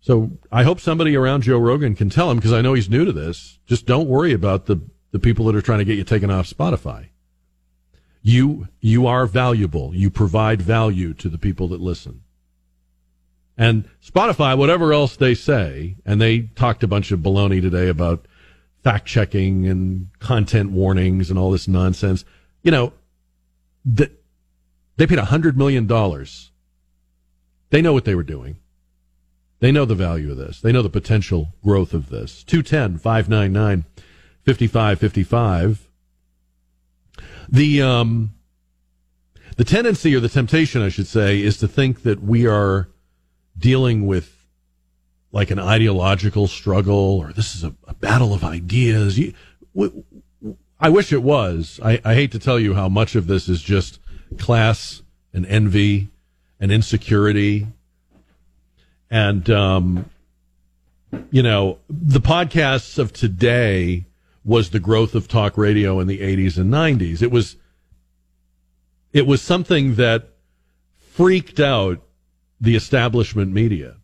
So 0.00 0.30
I 0.50 0.62
hope 0.62 0.80
somebody 0.80 1.14
around 1.14 1.42
Joe 1.42 1.58
Rogan 1.58 1.94
can 1.94 2.08
tell 2.08 2.30
him 2.30 2.38
because 2.38 2.52
I 2.52 2.62
know 2.62 2.74
he's 2.74 2.88
new 2.88 3.04
to 3.04 3.12
this. 3.12 3.58
Just 3.66 3.86
don't 3.86 4.08
worry 4.08 4.32
about 4.32 4.66
the, 4.66 4.80
the 5.10 5.18
people 5.18 5.44
that 5.46 5.56
are 5.56 5.62
trying 5.62 5.80
to 5.80 5.84
get 5.84 5.98
you 5.98 6.04
taken 6.04 6.30
off 6.30 6.48
Spotify. 6.48 7.08
You, 8.22 8.68
you 8.80 9.06
are 9.06 9.26
valuable. 9.26 9.94
You 9.94 10.10
provide 10.10 10.62
value 10.62 11.14
to 11.14 11.28
the 11.28 11.38
people 11.38 11.68
that 11.68 11.80
listen. 11.80 12.22
And 13.58 13.88
Spotify, 14.02 14.56
whatever 14.56 14.92
else 14.92 15.16
they 15.16 15.34
say, 15.34 15.96
and 16.06 16.20
they 16.20 16.40
talked 16.40 16.82
a 16.82 16.88
bunch 16.88 17.12
of 17.12 17.20
baloney 17.20 17.60
today 17.60 17.88
about 17.88 18.24
fact 18.82 19.06
checking 19.06 19.66
and 19.66 20.08
content 20.18 20.70
warnings 20.70 21.28
and 21.28 21.38
all 21.38 21.50
this 21.50 21.68
nonsense. 21.68 22.24
You 22.62 22.70
know, 22.70 22.92
the, 23.84 24.10
they 24.96 25.06
paid 25.06 25.18
a 25.18 25.26
hundred 25.26 25.58
million 25.58 25.86
dollars. 25.86 26.50
They 27.68 27.82
know 27.82 27.92
what 27.92 28.06
they 28.06 28.14
were 28.14 28.22
doing. 28.22 28.56
They 29.60 29.70
know 29.70 29.84
the 29.84 29.94
value 29.94 30.30
of 30.30 30.36
this. 30.36 30.60
They 30.60 30.72
know 30.72 30.82
the 30.82 30.90
potential 30.90 31.54
growth 31.62 31.94
of 31.94 32.08
this. 32.08 32.42
210 32.44 32.98
599 32.98 33.84
5555. 34.44 35.88
The, 37.48 37.82
um, 37.82 38.30
the 39.56 39.64
tendency 39.64 40.14
or 40.16 40.20
the 40.20 40.28
temptation, 40.28 40.82
I 40.82 40.88
should 40.88 41.06
say, 41.06 41.42
is 41.42 41.58
to 41.58 41.68
think 41.68 42.02
that 42.02 42.22
we 42.22 42.46
are 42.46 42.88
dealing 43.58 44.06
with 44.06 44.46
like 45.32 45.50
an 45.50 45.58
ideological 45.58 46.48
struggle 46.48 47.18
or 47.18 47.32
this 47.32 47.54
is 47.54 47.62
a, 47.62 47.74
a 47.86 47.94
battle 47.94 48.32
of 48.32 48.42
ideas. 48.42 49.18
You, 49.18 49.34
I 50.80 50.88
wish 50.88 51.12
it 51.12 51.22
was. 51.22 51.78
I, 51.84 52.00
I 52.04 52.14
hate 52.14 52.32
to 52.32 52.38
tell 52.38 52.58
you 52.58 52.74
how 52.74 52.88
much 52.88 53.14
of 53.14 53.26
this 53.26 53.48
is 53.48 53.62
just 53.62 54.00
class 54.38 55.02
and 55.32 55.44
envy 55.46 56.08
and 56.58 56.72
insecurity. 56.72 57.66
And, 59.10 59.50
um, 59.50 60.10
you 61.30 61.42
know, 61.42 61.78
the 61.88 62.20
podcasts 62.20 62.98
of 62.98 63.12
today 63.12 64.06
was 64.44 64.70
the 64.70 64.80
growth 64.80 65.14
of 65.14 65.28
talk 65.28 65.58
radio 65.58 66.00
in 66.00 66.06
the 66.06 66.20
80s 66.20 66.56
and 66.56 66.72
90s. 66.72 67.22
It 67.22 67.30
was, 67.30 67.56
it 69.12 69.26
was 69.26 69.42
something 69.42 69.96
that 69.96 70.30
freaked 70.96 71.60
out 71.60 72.00
the 72.60 72.76
establishment 72.76 73.52
media. 73.52 73.96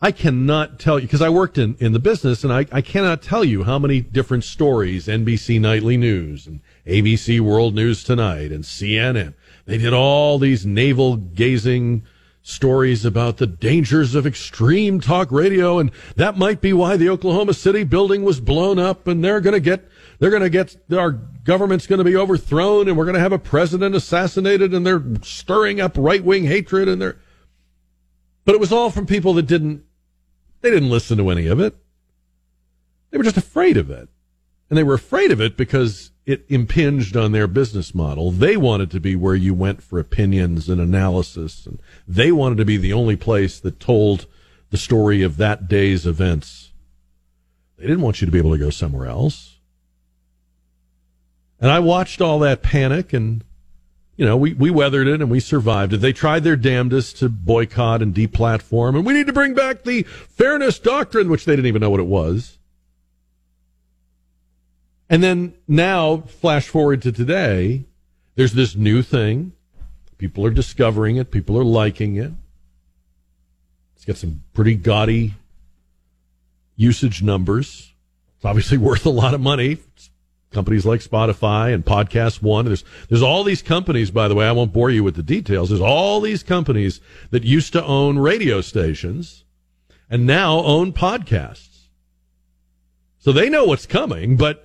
I 0.00 0.12
cannot 0.12 0.78
tell 0.78 0.98
you 0.98 1.06
because 1.06 1.22
I 1.22 1.30
worked 1.30 1.56
in, 1.56 1.76
in 1.80 1.92
the 1.92 1.98
business 1.98 2.44
and 2.44 2.52
I, 2.52 2.66
I 2.70 2.82
cannot 2.82 3.22
tell 3.22 3.42
you 3.42 3.64
how 3.64 3.78
many 3.78 4.02
different 4.02 4.44
stories 4.44 5.06
NBC 5.06 5.58
Nightly 5.58 5.96
News 5.96 6.46
and 6.46 6.60
ABC 6.86 7.40
World 7.40 7.74
News 7.74 8.04
Tonight 8.04 8.52
and 8.52 8.64
CNN. 8.64 9.32
They 9.64 9.78
did 9.78 9.94
all 9.94 10.38
these 10.38 10.66
navel 10.66 11.16
gazing 11.16 12.04
stories 12.46 13.04
about 13.04 13.38
the 13.38 13.46
dangers 13.46 14.14
of 14.14 14.26
extreme 14.26 15.00
talk 15.00 15.32
radio 15.32 15.78
and 15.78 15.90
that 16.14 16.36
might 16.36 16.60
be 16.60 16.72
why 16.72 16.96
the 16.96 17.08
Oklahoma 17.08 17.54
City 17.54 17.82
building 17.82 18.22
was 18.22 18.38
blown 18.38 18.78
up 18.78 19.08
and 19.08 19.24
they're 19.24 19.40
going 19.40 19.54
to 19.54 19.60
get 19.60 19.88
they're 20.18 20.30
going 20.30 20.42
to 20.42 20.50
get 20.50 20.76
our 20.92 21.10
government's 21.10 21.86
going 21.86 21.98
to 21.98 22.04
be 22.04 22.14
overthrown 22.14 22.86
and 22.86 22.96
we're 22.96 23.06
going 23.06 23.14
to 23.14 23.20
have 23.20 23.32
a 23.32 23.38
president 23.38 23.94
assassinated 23.94 24.72
and 24.72 24.86
they're 24.86 25.02
stirring 25.22 25.80
up 25.80 25.94
right-wing 25.96 26.44
hatred 26.44 26.86
and 26.86 27.00
they're 27.00 27.16
but 28.44 28.54
it 28.54 28.60
was 28.60 28.72
all 28.72 28.90
from 28.90 29.06
people 29.06 29.34
that 29.34 29.46
didn't, 29.46 29.84
they 30.60 30.70
didn't 30.70 30.90
listen 30.90 31.18
to 31.18 31.30
any 31.30 31.46
of 31.46 31.60
it. 31.60 31.74
They 33.10 33.18
were 33.18 33.24
just 33.24 33.36
afraid 33.36 33.76
of 33.76 33.90
it. 33.90 34.08
And 34.68 34.78
they 34.78 34.82
were 34.82 34.94
afraid 34.94 35.30
of 35.30 35.40
it 35.40 35.56
because 35.56 36.10
it 36.26 36.44
impinged 36.48 37.16
on 37.16 37.32
their 37.32 37.46
business 37.46 37.94
model. 37.94 38.30
They 38.30 38.56
wanted 38.56 38.90
to 38.92 39.00
be 39.00 39.14
where 39.14 39.34
you 39.34 39.52
went 39.52 39.82
for 39.82 39.98
opinions 39.98 40.68
and 40.68 40.80
analysis. 40.80 41.66
And 41.66 41.78
they 42.08 42.32
wanted 42.32 42.58
to 42.58 42.64
be 42.64 42.76
the 42.76 42.92
only 42.92 43.16
place 43.16 43.60
that 43.60 43.78
told 43.78 44.26
the 44.70 44.78
story 44.78 45.22
of 45.22 45.36
that 45.36 45.68
day's 45.68 46.06
events. 46.06 46.72
They 47.76 47.86
didn't 47.86 48.02
want 48.02 48.20
you 48.20 48.26
to 48.26 48.32
be 48.32 48.38
able 48.38 48.52
to 48.52 48.58
go 48.58 48.70
somewhere 48.70 49.06
else. 49.06 49.58
And 51.60 51.70
I 51.70 51.80
watched 51.80 52.20
all 52.20 52.38
that 52.40 52.62
panic 52.62 53.12
and 53.12 53.44
you 54.16 54.24
know, 54.24 54.36
we, 54.36 54.54
we 54.54 54.70
weathered 54.70 55.08
it 55.08 55.20
and 55.20 55.30
we 55.30 55.40
survived 55.40 55.92
it. 55.92 55.96
They 55.98 56.12
tried 56.12 56.44
their 56.44 56.56
damnedest 56.56 57.18
to 57.18 57.28
boycott 57.28 58.00
and 58.00 58.14
deplatform, 58.14 58.96
and 58.96 59.04
we 59.04 59.12
need 59.12 59.26
to 59.26 59.32
bring 59.32 59.54
back 59.54 59.82
the 59.82 60.04
fairness 60.04 60.78
doctrine, 60.78 61.28
which 61.28 61.44
they 61.44 61.56
didn't 61.56 61.66
even 61.66 61.80
know 61.80 61.90
what 61.90 61.98
it 61.98 62.06
was. 62.06 62.58
And 65.08 65.22
then 65.22 65.54
now, 65.68 66.18
flash 66.18 66.68
forward 66.68 67.02
to 67.02 67.12
today, 67.12 67.84
there's 68.36 68.54
this 68.54 68.74
new 68.74 69.02
thing. 69.02 69.52
People 70.18 70.46
are 70.46 70.50
discovering 70.50 71.16
it. 71.16 71.30
People 71.30 71.58
are 71.58 71.64
liking 71.64 72.16
it. 72.16 72.32
It's 73.94 74.04
got 74.04 74.16
some 74.16 74.42
pretty 74.54 74.74
gaudy 74.74 75.34
usage 76.76 77.22
numbers. 77.22 77.92
It's 78.36 78.44
obviously 78.44 78.78
worth 78.88 79.06
a 79.06 79.10
lot 79.10 79.34
of 79.34 79.40
money. 79.40 79.78
It's 79.94 80.10
companies 80.50 80.86
like 80.86 81.00
Spotify 81.00 81.74
and 81.74 81.84
Podcast 81.84 82.40
One. 82.40 82.64
There's 82.64 82.84
there's 83.08 83.22
all 83.22 83.44
these 83.44 83.60
companies, 83.60 84.10
by 84.10 84.28
the 84.28 84.34
way. 84.34 84.46
I 84.46 84.52
won't 84.52 84.72
bore 84.72 84.90
you 84.90 85.04
with 85.04 85.16
the 85.16 85.22
details. 85.22 85.68
There's 85.68 85.80
all 85.80 86.20
these 86.20 86.42
companies 86.42 87.00
that 87.30 87.42
used 87.42 87.72
to 87.74 87.84
own 87.84 88.18
radio 88.18 88.60
stations 88.60 89.44
and 90.08 90.26
now 90.26 90.58
own 90.58 90.92
podcasts. 90.92 91.88
So 93.18 93.32
they 93.32 93.50
know 93.50 93.64
what's 93.64 93.86
coming, 93.86 94.36
but 94.36 94.63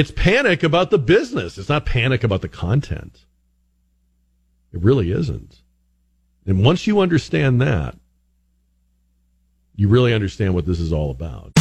it's 0.00 0.10
panic 0.10 0.62
about 0.62 0.88
the 0.88 0.98
business. 0.98 1.58
It's 1.58 1.68
not 1.68 1.84
panic 1.84 2.24
about 2.24 2.40
the 2.40 2.48
content. 2.48 3.26
It 4.72 4.82
really 4.82 5.12
isn't. 5.12 5.60
And 6.46 6.64
once 6.64 6.86
you 6.86 7.00
understand 7.00 7.60
that, 7.60 7.98
you 9.76 9.88
really 9.88 10.14
understand 10.14 10.54
what 10.54 10.64
this 10.64 10.80
is 10.80 10.90
all 10.90 11.10
about. 11.10 11.52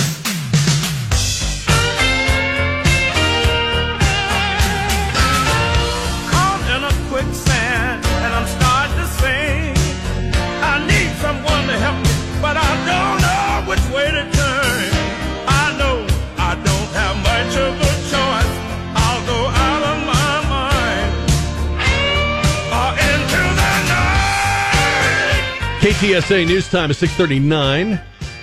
KTSA 25.90 26.46
news 26.46 26.70
time 26.70 26.92
is 26.92 27.00
639. 27.00 28.00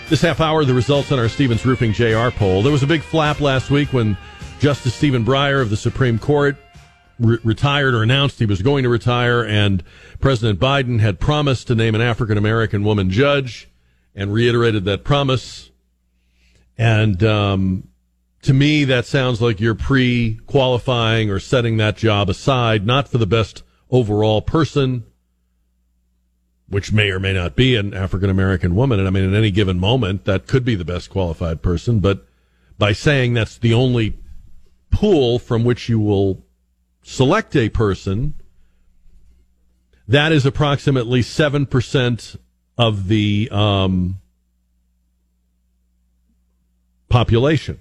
This 0.08 0.20
half 0.20 0.40
hour, 0.40 0.64
the 0.64 0.74
results 0.74 1.12
on 1.12 1.20
our 1.20 1.28
Stevens 1.28 1.64
Roofing 1.64 1.92
JR 1.92 2.30
poll. 2.30 2.60
There 2.60 2.72
was 2.72 2.82
a 2.82 2.88
big 2.88 3.02
flap 3.02 3.40
last 3.40 3.70
week 3.70 3.92
when 3.92 4.18
Justice 4.58 4.96
Stephen 4.96 5.24
Breyer 5.24 5.62
of 5.62 5.70
the 5.70 5.76
Supreme 5.76 6.18
Court 6.18 6.56
re- 7.20 7.38
retired 7.44 7.94
or 7.94 8.02
announced 8.02 8.40
he 8.40 8.46
was 8.46 8.62
going 8.62 8.82
to 8.82 8.88
retire, 8.88 9.44
and 9.44 9.84
President 10.18 10.58
Biden 10.58 10.98
had 10.98 11.20
promised 11.20 11.68
to 11.68 11.76
name 11.76 11.94
an 11.94 12.00
African 12.00 12.36
American 12.36 12.82
woman 12.82 13.10
judge 13.10 13.68
and 14.12 14.32
reiterated 14.32 14.84
that 14.86 15.04
promise. 15.04 15.70
And 16.76 17.22
um, 17.22 17.86
to 18.42 18.54
me, 18.54 18.82
that 18.86 19.06
sounds 19.06 19.40
like 19.40 19.60
you're 19.60 19.76
pre 19.76 20.40
qualifying 20.48 21.30
or 21.30 21.38
setting 21.38 21.76
that 21.76 21.96
job 21.96 22.28
aside, 22.28 22.84
not 22.84 23.06
for 23.06 23.18
the 23.18 23.24
best 23.24 23.62
overall 23.88 24.42
person, 24.42 25.04
which 26.68 26.92
may 26.92 27.10
or 27.10 27.20
may 27.20 27.32
not 27.32 27.54
be 27.54 27.76
an 27.76 27.94
African 27.94 28.28
American 28.28 28.74
woman. 28.74 28.98
And 28.98 29.06
I 29.06 29.10
mean, 29.10 29.28
at 29.28 29.36
any 29.36 29.50
given 29.50 29.78
moment, 29.78 30.24
that 30.24 30.46
could 30.46 30.64
be 30.64 30.74
the 30.74 30.84
best 30.84 31.10
qualified 31.10 31.62
person. 31.62 32.00
But 32.00 32.26
by 32.78 32.92
saying 32.92 33.34
that's 33.34 33.58
the 33.58 33.74
only 33.74 34.18
pool 34.90 35.38
from 35.38 35.64
which 35.64 35.88
you 35.88 36.00
will 36.00 36.44
select 37.02 37.54
a 37.54 37.68
person, 37.68 38.34
that 40.08 40.32
is 40.32 40.44
approximately 40.44 41.20
7% 41.20 42.36
of 42.78 43.08
the 43.08 43.48
um, 43.52 44.16
population. 47.08 47.80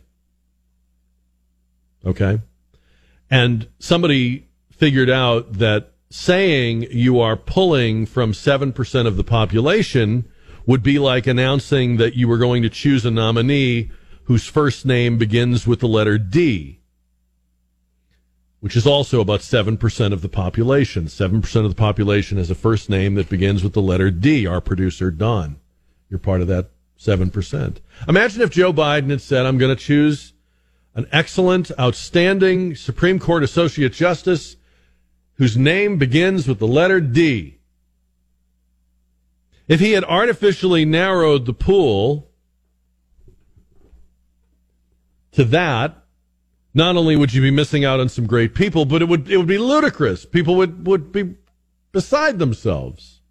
Okay? 2.05 2.39
And 3.29 3.67
somebody 3.79 4.47
figured 4.71 5.09
out 5.09 5.53
that 5.53 5.94
saying 6.09 6.87
you 6.91 7.19
are 7.19 7.35
pulling 7.35 8.05
from 8.05 8.31
7% 8.31 9.07
of 9.07 9.17
the 9.17 9.23
population 9.23 10.25
would 10.65 10.81
be 10.81 10.99
like 10.99 11.27
announcing 11.27 11.97
that 11.97 12.15
you 12.15 12.27
were 12.27 12.37
going 12.37 12.63
to 12.63 12.69
choose 12.69 13.05
a 13.05 13.11
nominee 13.11 13.91
whose 14.23 14.47
first 14.47 14.85
name 14.85 15.17
begins 15.17 15.67
with 15.67 15.79
the 15.79 15.87
letter 15.87 16.17
D, 16.17 16.79
which 18.59 18.75
is 18.75 18.87
also 18.87 19.21
about 19.21 19.41
7% 19.41 20.13
of 20.13 20.21
the 20.21 20.29
population. 20.29 21.05
7% 21.05 21.55
of 21.63 21.69
the 21.69 21.75
population 21.75 22.37
has 22.37 22.49
a 22.49 22.55
first 22.55 22.89
name 22.89 23.15
that 23.15 23.29
begins 23.29 23.63
with 23.63 23.73
the 23.73 23.81
letter 23.81 24.09
D, 24.09 24.47
our 24.47 24.61
producer, 24.61 25.11
Don. 25.11 25.57
You're 26.09 26.19
part 26.19 26.41
of 26.41 26.47
that 26.47 26.71
7%. 26.99 27.77
Imagine 28.07 28.41
if 28.41 28.49
Joe 28.49 28.73
Biden 28.73 29.09
had 29.09 29.21
said, 29.21 29.45
I'm 29.45 29.57
going 29.57 29.75
to 29.75 29.81
choose 29.81 30.33
an 30.95 31.07
excellent, 31.11 31.71
outstanding 31.79 32.75
Supreme 32.75 33.19
Court 33.19 33.43
Associate 33.43 33.91
Justice 33.91 34.55
whose 35.37 35.57
name 35.57 35.97
begins 35.97 36.47
with 36.47 36.59
the 36.59 36.67
letter 36.67 36.99
D. 37.01 37.59
If 39.67 39.79
he 39.79 39.91
had 39.91 40.03
artificially 40.03 40.85
narrowed 40.85 41.45
the 41.45 41.53
pool 41.53 42.29
to 45.31 45.43
that, 45.45 46.03
not 46.73 46.95
only 46.95 47.15
would 47.15 47.33
you 47.33 47.41
be 47.41 47.51
missing 47.51 47.83
out 47.83 47.99
on 47.99 48.09
some 48.09 48.27
great 48.27 48.53
people, 48.53 48.85
but 48.85 49.01
it 49.01 49.05
would 49.05 49.29
it 49.29 49.37
would 49.37 49.47
be 49.47 49.57
ludicrous. 49.57 50.25
People 50.25 50.55
would, 50.55 50.85
would 50.85 51.11
be 51.11 51.35
beside 51.91 52.37
themselves. 52.37 53.21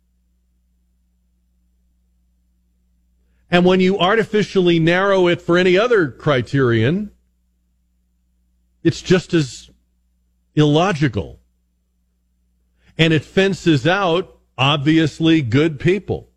And 3.50 3.64
when 3.64 3.78
you 3.78 3.98
artificially 3.98 4.80
narrow 4.80 5.28
it 5.28 5.40
for 5.40 5.56
any 5.56 5.78
other 5.78 6.10
criterion, 6.10 7.12
it's 8.82 9.00
just 9.00 9.32
as 9.32 9.70
illogical. 10.56 11.38
And 12.96 13.12
it 13.12 13.24
fences 13.24 13.86
out 13.86 14.38
obviously 14.56 15.42
good 15.42 15.80
people 15.80 16.28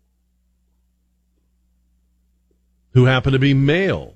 who 2.92 3.04
happen 3.04 3.32
to 3.32 3.38
be 3.38 3.54
male 3.54 4.14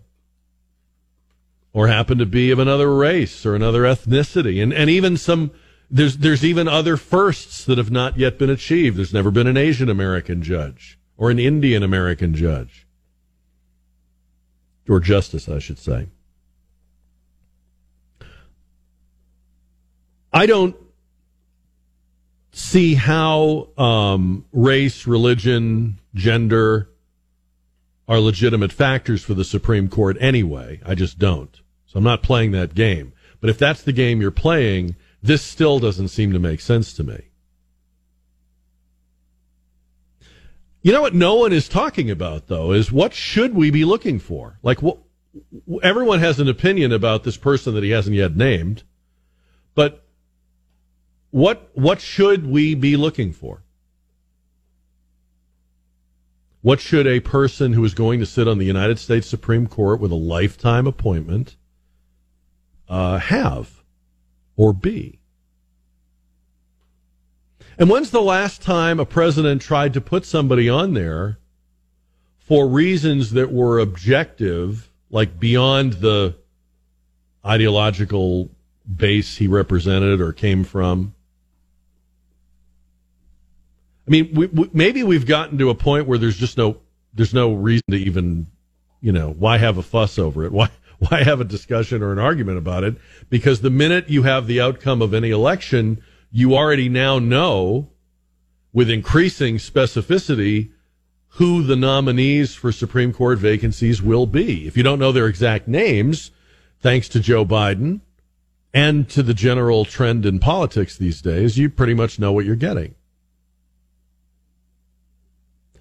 or 1.73 1.89
happen 1.89 2.19
to 2.19 2.27
be 2.27 2.51
of 2.51 2.59
another 2.59 2.93
race 2.95 3.47
or 3.47 3.55
another 3.55 3.83
ethnicity. 3.83 4.63
And, 4.63 4.73
and 4.73 4.91
even 4.91 5.17
some, 5.17 5.53
there's, 5.91 6.19
there's 6.19 6.45
even 6.45 6.69
other 6.69 6.97
firsts 6.97 7.65
that 7.65 7.79
have 7.79 7.91
not 7.91 8.19
yet 8.19 8.39
been 8.39 8.51
achieved. 8.51 8.97
There's 8.97 9.15
never 9.15 9.31
been 9.31 9.47
an 9.47 9.57
Asian 9.57 9.89
American 9.89 10.43
judge 10.43 10.99
or 11.17 11.31
an 11.31 11.39
Indian 11.39 11.83
American 11.83 12.35
judge 12.35 12.87
or 14.89 15.01
justice, 15.01 15.49
I 15.49 15.61
should 15.61 15.79
say. 15.79 16.09
I 20.33 20.47
don't 20.47 20.75
see 22.53 22.95
how 22.95 23.69
um, 23.77 24.45
race, 24.53 25.07
religion, 25.07 25.99
gender 26.15 26.91
are 28.07 28.21
legitimate 28.21 28.73
factors 28.73 29.23
for 29.23 29.35
the 29.35 29.45
Supreme 29.45 29.89
Court 29.89 30.17
anyway. 30.21 30.81
I 30.85 30.95
just 30.95 31.19
don't. 31.19 31.61
So 31.87 31.99
I'm 31.99 32.05
not 32.05 32.23
playing 32.23 32.53
that 32.53 32.75
game. 32.75 33.13
But 33.41 33.51
if 33.51 33.59
that's 33.59 33.83
the 33.83 33.93
game 33.93 34.21
you're 34.21 34.31
playing, 34.31 34.97
this 35.23 35.43
still 35.43 35.79
doesn't 35.79 36.09
seem 36.09 36.33
to 36.33 36.39
make 36.39 36.61
sense 36.61 36.93
to 36.95 37.05
me. 37.05 37.29
You 40.83 40.93
know 40.93 41.03
what 41.03 41.15
no 41.15 41.37
one 41.37 41.53
is 41.53 41.69
talking 41.69 42.11
about 42.11 42.49
though 42.49 42.73
is 42.73 42.91
what 42.91 43.15
should 43.15 43.55
we 43.55 43.71
be 43.71 43.85
looking 43.85 44.19
for? 44.19 44.59
Like 44.65 44.83
what 44.83 44.99
everyone 45.83 46.19
has 46.19 46.41
an 46.41 46.49
opinion 46.49 46.93
about 46.93 47.23
this 47.23 47.37
person 47.37 47.75
that 47.75 47.85
he 47.85 47.91
hasn't 47.91 48.17
yet 48.17 48.37
named, 48.37 48.83
but 49.75 50.05
what 51.33 51.71
what 51.73 52.01
should 52.01 52.47
we 52.47 52.75
be 52.75 52.97
looking 52.97 53.33
for? 53.33 53.63
What 56.61 56.79
should 56.79 57.09
a 57.09 57.21
person 57.21 57.73
who 57.73 57.85
is 57.85 57.95
going 57.95 58.21
to 58.21 58.27
sit 58.27 58.47
on 58.47 58.59
the 58.59 58.67
United 58.67 58.99
States 59.01 59.27
Supreme 59.27 59.67
Court 59.67 59.99
with 59.99 60.13
a 60.13 60.17
lifetime 60.17 60.87
appointment 60.87 61.57
uh, 62.89 63.19
have 63.19 63.83
or 64.57 64.73
be? 64.73 65.19
And 67.79 67.89
when's 67.89 68.11
the 68.11 68.23
last 68.23 68.63
time 68.63 69.01
a 69.01 69.07
president 69.07 69.63
tried 69.63 69.95
to 69.95 70.01
put 70.01 70.27
somebody 70.27 70.69
on 70.69 70.93
there 70.93 71.39
for 72.39 72.69
reasons 72.69 73.31
that 73.31 73.51
were 73.51 73.79
objective, 73.79 74.91
like 75.11 75.41
beyond 75.41 75.95
the 75.95 76.37
ideological 77.45 78.51
base 78.95 79.39
he 79.39 79.49
represented 79.49 80.21
or 80.21 80.35
came 80.35 80.63
from? 80.63 81.15
I 84.07 84.11
mean, 84.11 84.35
we, 84.35 84.47
we, 84.47 84.71
maybe 84.73 85.03
we've 85.03 85.27
gotten 85.27 85.59
to 85.59 85.71
a 85.71 85.75
point 85.75 86.07
where 86.07 86.19
there's 86.19 86.37
just 86.37 86.59
no 86.59 86.79
there's 87.15 87.35
no 87.35 87.53
reason 87.53 87.85
to 87.91 87.97
even, 87.97 88.47
you 89.01 89.13
know, 89.13 89.31
why 89.31 89.59
have 89.59 89.79
a 89.79 89.83
fuss 89.83 90.19
over 90.19 90.45
it? 90.45 90.53
Why 90.63 90.71
why 90.99 91.25
have 91.25 91.41
a 91.41 91.45
discussion 91.45 92.01
or 92.01 92.13
an 92.13 92.21
argument 92.21 92.59
about 92.59 92.85
it? 92.85 92.95
Because 93.29 93.61
the 93.61 93.71
minute 93.71 94.09
you 94.09 94.23
have 94.23 94.47
the 94.47 94.61
outcome 94.61 95.03
of 95.03 95.13
any 95.13 95.31
election, 95.31 96.01
you 96.31 96.55
already 96.55 96.89
now 96.89 97.19
know 97.19 97.91
with 98.73 98.89
increasing 98.89 99.57
specificity 99.57 100.71
who 101.37 101.65
the 101.65 101.75
nominees 101.75 102.55
for 102.55 102.71
Supreme 102.71 103.13
Court 103.13 103.39
vacancies 103.39 104.01
will 104.01 104.27
be. 104.27 104.67
If 104.67 104.77
you 104.77 104.85
don't 104.85 105.01
know 105.01 105.11
their 105.11 105.27
exact 105.27 105.67
names, 105.67 106.31
thanks 106.79 107.09
to 107.09 107.21
Joe 107.21 107.45
Biden 107.45 108.01
and 108.73 109.09
to 109.11 109.23
the 109.23 109.35
general 109.35 109.85
trend 109.85 110.25
in 110.25 110.39
politics 110.39 110.97
these 110.97 111.21
days, 111.21 111.59
you 111.59 111.69
pretty 111.69 111.95
much 111.95 112.19
know 112.19 112.33
what 112.33 112.45
you're 112.45 112.55
getting. 112.55 112.95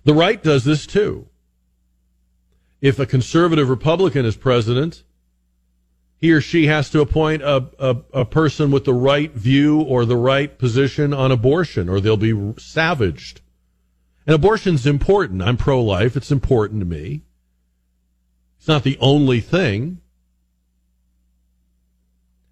The 0.04 0.14
right 0.14 0.42
does 0.42 0.64
this 0.64 0.86
too. 0.86 1.28
If 2.82 2.98
a 2.98 3.06
conservative 3.06 3.70
Republican 3.70 4.26
is 4.26 4.36
president, 4.36 5.04
he 6.18 6.32
or 6.32 6.42
she 6.42 6.68
has 6.68 6.90
to 6.92 7.02
appoint 7.02 7.42
a, 7.42 7.68
a, 7.80 7.98
a, 8.14 8.26
person 8.26 8.72
with 8.72 8.86
the 8.86 8.94
right 8.94 9.32
view 9.32 9.82
or 9.82 10.06
the 10.06 10.18
right 10.18 10.58
position 10.58 11.14
on 11.14 11.32
abortion, 11.32 11.90
or 11.90 12.00
they'll 12.00 12.18
be 12.18 12.54
savaged. 12.60 13.42
And 14.28 14.36
abortion's 14.36 14.86
important. 14.86 15.42
I'm 15.42 15.58
pro 15.58 15.82
life. 15.82 16.16
It's 16.16 16.32
important 16.32 16.80
to 16.82 16.86
me. 16.86 17.24
It's 18.60 18.68
not 18.68 18.84
the 18.84 18.98
only 19.00 19.42
thing. 19.42 20.00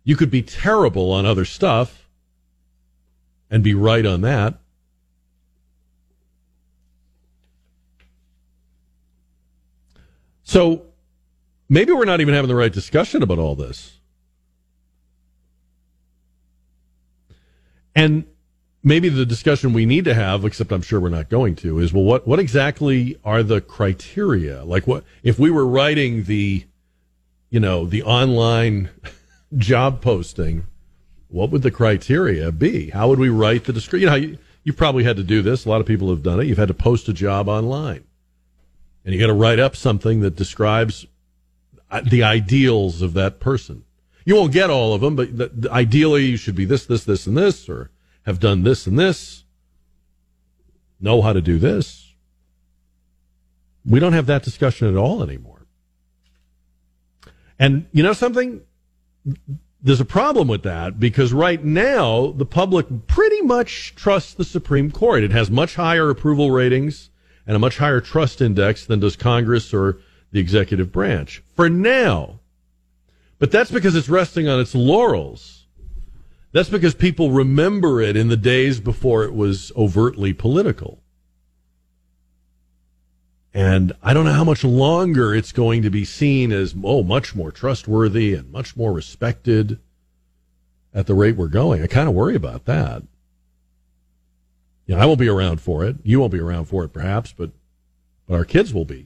You 0.03 0.15
could 0.15 0.31
be 0.31 0.41
terrible 0.41 1.11
on 1.11 1.27
other 1.27 1.45
stuff 1.45 2.09
and 3.51 3.63
be 3.63 3.75
right 3.75 4.05
on 4.05 4.21
that. 4.21 4.59
So 10.49 10.81
maybe 11.69 11.91
we're 11.91 12.05
not 12.05 12.21
even 12.21 12.33
having 12.33 12.47
the 12.47 12.55
right 12.55 12.73
discussion 12.73 13.21
about 13.21 13.37
all 13.37 13.53
this. 13.53 13.99
And 17.95 18.25
maybe 18.81 19.09
the 19.09 19.27
discussion 19.27 19.73
we 19.73 19.85
need 19.85 20.05
to 20.05 20.15
have, 20.15 20.43
except 20.45 20.71
I'm 20.71 20.81
sure 20.81 20.99
we're 20.99 21.09
not 21.09 21.29
going 21.29 21.55
to, 21.57 21.77
is 21.77 21.93
well, 21.93 22.03
what, 22.03 22.27
what 22.27 22.39
exactly 22.39 23.15
are 23.23 23.43
the 23.43 23.61
criteria? 23.61 24.63
Like, 24.63 24.87
what 24.87 25.03
if 25.21 25.37
we 25.37 25.51
were 25.51 25.67
writing 25.67 26.23
the, 26.23 26.65
you 27.51 27.59
know, 27.59 27.85
the 27.85 28.01
online 28.01 28.89
job 29.55 30.01
posting? 30.01 30.65
What 31.27 31.51
would 31.51 31.61
the 31.61 31.69
criteria 31.69 32.51
be? 32.51 32.89
How 32.89 33.07
would 33.07 33.19
we 33.19 33.29
write 33.29 33.65
the 33.65 33.73
description? 33.73 33.99
You 34.01 34.07
know, 34.07 34.15
you, 34.15 34.37
you've 34.63 34.77
probably 34.77 35.03
had 35.03 35.17
to 35.17 35.23
do 35.23 35.43
this. 35.43 35.67
A 35.67 35.69
lot 35.69 35.79
of 35.79 35.85
people 35.85 36.09
have 36.09 36.23
done 36.23 36.39
it. 36.39 36.47
You've 36.47 36.57
had 36.57 36.69
to 36.69 36.73
post 36.73 37.07
a 37.07 37.13
job 37.13 37.47
online 37.47 38.03
and 39.09 39.15
you 39.15 39.19
got 39.19 39.25
to 39.25 39.33
write 39.33 39.57
up 39.57 39.75
something 39.75 40.19
that 40.19 40.35
describes 40.35 41.07
uh, 41.89 41.99
the 42.01 42.21
ideals 42.21 43.01
of 43.01 43.13
that 43.13 43.39
person. 43.39 43.83
You 44.23 44.35
won't 44.35 44.53
get 44.53 44.69
all 44.69 44.93
of 44.93 45.01
them, 45.01 45.15
but 45.15 45.35
the, 45.35 45.47
the, 45.47 45.71
ideally 45.71 46.25
you 46.25 46.37
should 46.37 46.53
be 46.53 46.63
this, 46.63 46.85
this, 46.85 47.05
this, 47.05 47.25
and 47.25 47.35
this, 47.35 47.67
or 47.67 47.89
have 48.27 48.39
done 48.39 48.61
this 48.61 48.85
and 48.85 48.99
this, 48.99 49.45
know 50.99 51.23
how 51.23 51.33
to 51.33 51.41
do 51.41 51.57
this. 51.57 52.13
We 53.83 53.99
don't 53.99 54.13
have 54.13 54.27
that 54.27 54.43
discussion 54.43 54.87
at 54.87 54.95
all 54.95 55.23
anymore. 55.23 55.65
And 57.57 57.87
you 57.91 58.03
know 58.03 58.13
something? 58.13 58.61
There's 59.81 59.99
a 59.99 60.05
problem 60.05 60.47
with 60.47 60.61
that 60.61 60.99
because 60.99 61.33
right 61.33 61.63
now 61.63 62.27
the 62.27 62.45
public 62.45 62.85
pretty 63.07 63.41
much 63.41 63.95
trusts 63.95 64.35
the 64.35 64.45
Supreme 64.45 64.91
Court. 64.91 65.23
It 65.23 65.31
has 65.31 65.49
much 65.49 65.73
higher 65.73 66.11
approval 66.11 66.51
ratings 66.51 67.09
and 67.49 67.55
a 67.55 67.59
much 67.59 67.79
higher 67.79 67.99
trust 67.99 68.41
index 68.41 68.85
than 68.85 68.99
does 68.99 69.15
Congress 69.15 69.73
or 69.73 69.97
the 70.31 70.39
executive 70.39 70.91
branch 70.91 71.41
for 71.55 71.67
now. 71.67 72.39
But 73.39 73.49
that's 73.49 73.71
because 73.71 73.95
it's 73.95 74.07
resting 74.07 74.47
on 74.47 74.59
its 74.59 74.75
laurels. 74.75 75.65
That's 76.51 76.69
because 76.69 76.93
people 76.93 77.31
remember 77.31 78.01
it 78.01 78.15
in 78.15 78.27
the 78.27 78.37
days 78.37 78.79
before 78.79 79.23
it 79.23 79.33
was 79.33 79.71
overtly 79.75 80.31
political. 80.31 81.01
And 83.51 83.93
I 84.03 84.13
don't 84.13 84.25
know 84.25 84.33
how 84.33 84.43
much 84.43 84.63
longer 84.63 85.33
it's 85.33 85.51
going 85.51 85.81
to 85.81 85.89
be 85.89 86.05
seen 86.05 86.51
as, 86.51 86.75
oh, 86.83 87.01
much 87.01 87.33
more 87.33 87.51
trustworthy 87.51 88.35
and 88.35 88.51
much 88.51 88.77
more 88.77 88.93
respected 88.93 89.79
at 90.93 91.07
the 91.07 91.15
rate 91.15 91.35
we're 91.35 91.47
going. 91.47 91.81
I 91.81 91.87
kind 91.87 92.07
of 92.07 92.13
worry 92.13 92.35
about 92.35 92.65
that. 92.65 93.01
You 94.89 94.95
know, 94.95 95.01
I 95.01 95.05
won't 95.05 95.19
be 95.19 95.29
around 95.29 95.61
for 95.61 95.85
it. 95.85 95.97
You 96.01 96.19
won't 96.19 96.31
be 96.31 96.39
around 96.39 96.65
for 96.65 96.83
it, 96.83 96.89
perhaps, 96.89 97.31
but 97.31 97.51
but 98.25 98.33
our 98.33 98.43
kids 98.43 98.73
will 98.73 98.85
be. 98.85 99.05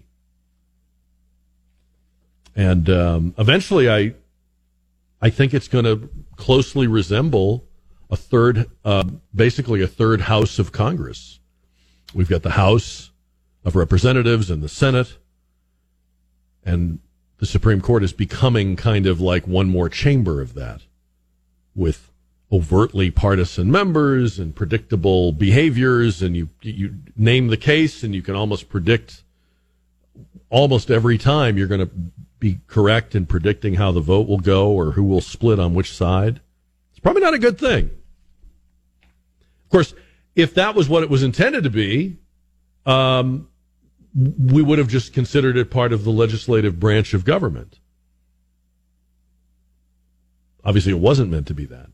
And 2.56 2.90
um, 2.90 3.36
eventually, 3.38 3.90
I 3.90 4.14
I 5.22 5.30
think 5.30 5.54
it's 5.54 5.68
going 5.68 5.84
to 5.84 6.10
closely 6.38 6.88
resemble 6.88 7.66
a 8.10 8.16
third, 8.16 8.72
uh, 8.86 9.04
basically 9.36 9.82
a 9.82 9.88
third 9.88 10.22
house 10.22 10.58
of 10.58 10.72
Congress. 10.72 11.40
We've 12.14 12.30
got 12.30 12.44
the 12.44 12.52
House 12.52 13.12
of 13.66 13.76
Representatives 13.76 14.50
and 14.50 14.64
the 14.64 14.70
Senate. 14.70 15.18
And 16.64 17.00
the 17.40 17.46
Supreme 17.46 17.82
Court 17.82 18.06
is 18.06 18.14
becoming 18.14 18.78
kind 18.78 19.06
of 19.06 19.20
like 19.20 19.46
one 19.48 19.68
more 19.68 19.90
chamber 19.90 20.40
of 20.40 20.54
that 20.54 20.84
with 21.76 22.13
overtly 22.54 23.10
partisan 23.10 23.72
members 23.72 24.38
and 24.38 24.56
predictable 24.56 25.32
behaviors 25.32 26.22
and 26.22 26.38
you 26.38 26.48
you 26.62 26.94
name 27.16 27.48
the 27.48 27.58
case 27.58 28.04
and 28.04 28.14
you 28.14 28.22
can 28.22 28.36
almost 28.36 28.70
predict 28.70 29.24
almost 30.52 30.92
every 30.92 31.18
time 31.18 31.58
you're 31.58 31.68
going 31.68 31.86
to 31.86 31.92
be 32.38 32.60
correct 32.68 33.16
in 33.16 33.26
predicting 33.26 33.74
how 33.74 33.92
the 33.92 34.02
vote 34.02 34.28
will 34.28 34.38
go 34.38 34.70
or 34.70 34.92
who 34.92 35.04
will 35.04 35.22
split 35.22 35.60
on 35.60 35.74
which 35.74 35.92
side. 35.92 36.42
It's 36.92 37.00
probably 37.00 37.24
not 37.24 37.34
a 37.34 37.40
good 37.40 37.58
thing. 37.58 37.86
Of 39.64 39.70
course, 39.72 39.96
if 40.36 40.54
that 40.54 40.76
was 40.76 40.88
what 40.88 41.02
it 41.02 41.10
was 41.10 41.24
intended 41.24 41.64
to 41.64 41.72
be, 41.72 42.18
um, 42.86 43.48
we 44.14 44.62
would 44.62 44.78
have 44.78 44.90
just 44.90 45.12
considered 45.12 45.58
it 45.58 45.72
part 45.72 45.92
of 45.92 46.04
the 46.04 46.12
legislative 46.12 46.80
branch 46.80 47.16
of 47.16 47.26
government. 47.26 47.80
Obviously, 50.64 50.92
it 50.92 51.00
wasn't 51.00 51.32
meant 51.32 51.48
to 51.48 51.56
be 51.56 51.66
that. 51.66 51.90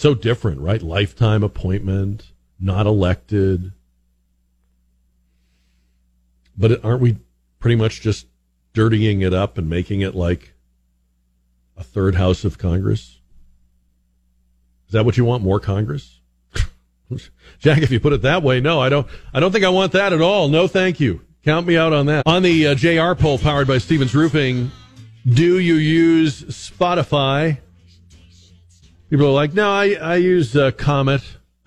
So 0.00 0.14
different, 0.14 0.62
right? 0.62 0.80
Lifetime 0.80 1.42
appointment, 1.42 2.32
not 2.58 2.86
elected. 2.86 3.72
But 6.56 6.82
aren't 6.82 7.02
we 7.02 7.18
pretty 7.58 7.76
much 7.76 8.00
just 8.00 8.26
dirtying 8.72 9.20
it 9.20 9.34
up 9.34 9.58
and 9.58 9.68
making 9.68 10.00
it 10.00 10.14
like 10.14 10.54
a 11.76 11.84
third 11.84 12.14
house 12.14 12.46
of 12.46 12.56
Congress? 12.56 13.18
Is 14.86 14.92
that 14.92 15.04
what 15.04 15.18
you 15.18 15.26
want? 15.26 15.42
More 15.42 15.60
Congress? 15.60 16.20
Jack, 17.58 17.82
if 17.82 17.90
you 17.90 18.00
put 18.00 18.14
it 18.14 18.22
that 18.22 18.42
way, 18.42 18.58
no, 18.58 18.80
I 18.80 18.88
don't. 18.88 19.06
I 19.34 19.40
don't 19.40 19.52
think 19.52 19.66
I 19.66 19.68
want 19.68 19.92
that 19.92 20.14
at 20.14 20.22
all. 20.22 20.48
No, 20.48 20.66
thank 20.66 20.98
you. 20.98 21.20
Count 21.44 21.66
me 21.66 21.76
out 21.76 21.92
on 21.92 22.06
that. 22.06 22.22
On 22.24 22.42
the 22.42 22.68
uh, 22.68 22.74
JR 22.74 23.12
poll 23.20 23.36
powered 23.36 23.68
by 23.68 23.76
Stevens 23.76 24.14
Roofing, 24.14 24.70
do 25.26 25.58
you 25.58 25.74
use 25.74 26.42
Spotify? 26.44 27.58
People 29.10 29.26
are 29.26 29.32
like, 29.32 29.52
no, 29.52 29.70
I 29.70 29.94
I 29.94 30.16
use 30.16 30.56
uh, 30.56 30.70
Comet. 30.70 31.22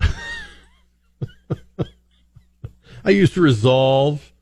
I 3.04 3.10
used 3.10 3.36
Resolve. 3.36 4.32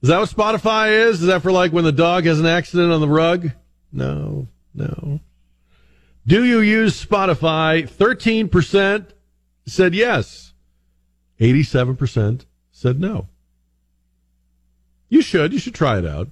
Is 0.00 0.08
that 0.08 0.18
what 0.18 0.30
Spotify 0.30 1.08
is? 1.08 1.20
Is 1.20 1.26
that 1.26 1.42
for 1.42 1.52
like 1.52 1.72
when 1.72 1.84
the 1.84 1.92
dog 1.92 2.24
has 2.24 2.40
an 2.40 2.46
accident 2.46 2.90
on 2.90 3.02
the 3.02 3.08
rug? 3.08 3.50
No, 3.92 4.48
no. 4.74 5.20
Do 6.26 6.42
you 6.42 6.60
use 6.60 7.04
Spotify? 7.04 7.88
13% 7.88 9.06
said 9.66 9.94
yes. 9.94 10.54
87% 11.38 12.46
said 12.70 12.98
no. 12.98 13.28
You 15.08 15.20
should. 15.20 15.52
You 15.52 15.58
should 15.58 15.74
try 15.74 15.98
it 15.98 16.06
out. 16.06 16.28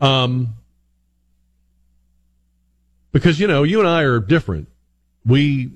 Um, 0.00 0.54
because, 3.12 3.40
you 3.40 3.46
know, 3.46 3.64
you 3.64 3.80
and 3.80 3.88
I 3.88 4.02
are 4.02 4.20
different. 4.20 4.68
We 5.26 5.70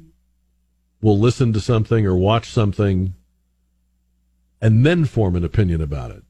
will 1.01 1.19
listen 1.19 1.53
to 1.53 1.61
something 1.61 2.07
or 2.07 2.17
watch 2.17 2.51
something 2.51 3.15
and 4.61 4.85
then 4.85 5.05
form 5.05 5.37
an 5.37 5.45
opinion 5.45 5.81
about 5.81 6.11
it. 6.11 6.23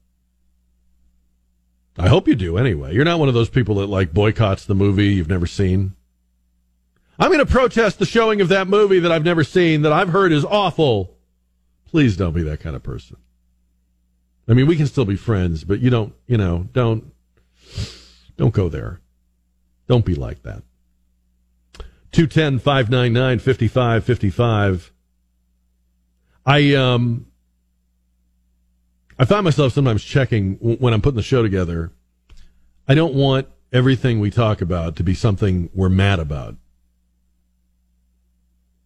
I 1.97 2.07
hope 2.07 2.27
you 2.27 2.35
do 2.35 2.57
anyway. 2.57 2.93
You're 2.93 3.05
not 3.05 3.19
one 3.19 3.27
of 3.27 3.33
those 3.33 3.49
people 3.49 3.75
that 3.75 3.87
like 3.87 4.13
boycotts 4.13 4.65
the 4.65 4.75
movie 4.75 5.07
you've 5.07 5.27
never 5.27 5.47
seen. 5.47 5.95
I'm 7.19 7.29
going 7.29 7.45
to 7.45 7.51
protest 7.51 7.99
the 7.99 8.05
showing 8.05 8.39
of 8.39 8.47
that 8.49 8.67
movie 8.67 8.99
that 8.99 9.11
I've 9.11 9.25
never 9.25 9.43
seen 9.43 9.81
that 9.81 9.91
I've 9.91 10.09
heard 10.09 10.31
is 10.31 10.45
awful. 10.45 11.17
Please 11.87 12.15
don't 12.15 12.33
be 12.33 12.43
that 12.43 12.61
kind 12.61 12.75
of 12.75 12.83
person. 12.83 13.17
I 14.47 14.53
mean, 14.53 14.67
we 14.67 14.77
can 14.77 14.87
still 14.87 15.05
be 15.05 15.17
friends, 15.17 15.63
but 15.65 15.79
you 15.79 15.89
don't, 15.89 16.13
you 16.25 16.37
know, 16.37 16.69
don't, 16.71 17.11
don't 18.37 18.53
go 18.53 18.69
there. 18.69 19.01
Don't 19.87 20.05
be 20.05 20.15
like 20.15 20.43
that. 20.43 20.63
210 22.11 22.59
599 22.59 23.39
5555. 23.39 24.91
I, 26.45 26.73
um, 26.73 27.27
I 29.17 29.25
find 29.25 29.43
myself 29.43 29.73
sometimes 29.73 30.03
checking 30.03 30.55
when 30.55 30.93
I'm 30.93 31.01
putting 31.01 31.17
the 31.17 31.23
show 31.23 31.43
together. 31.43 31.91
I 32.87 32.95
don't 32.95 33.13
want 33.13 33.47
everything 33.71 34.19
we 34.19 34.31
talk 34.31 34.61
about 34.61 34.95
to 34.95 35.03
be 35.03 35.13
something 35.13 35.69
we're 35.73 35.89
mad 35.89 36.19
about. 36.19 36.55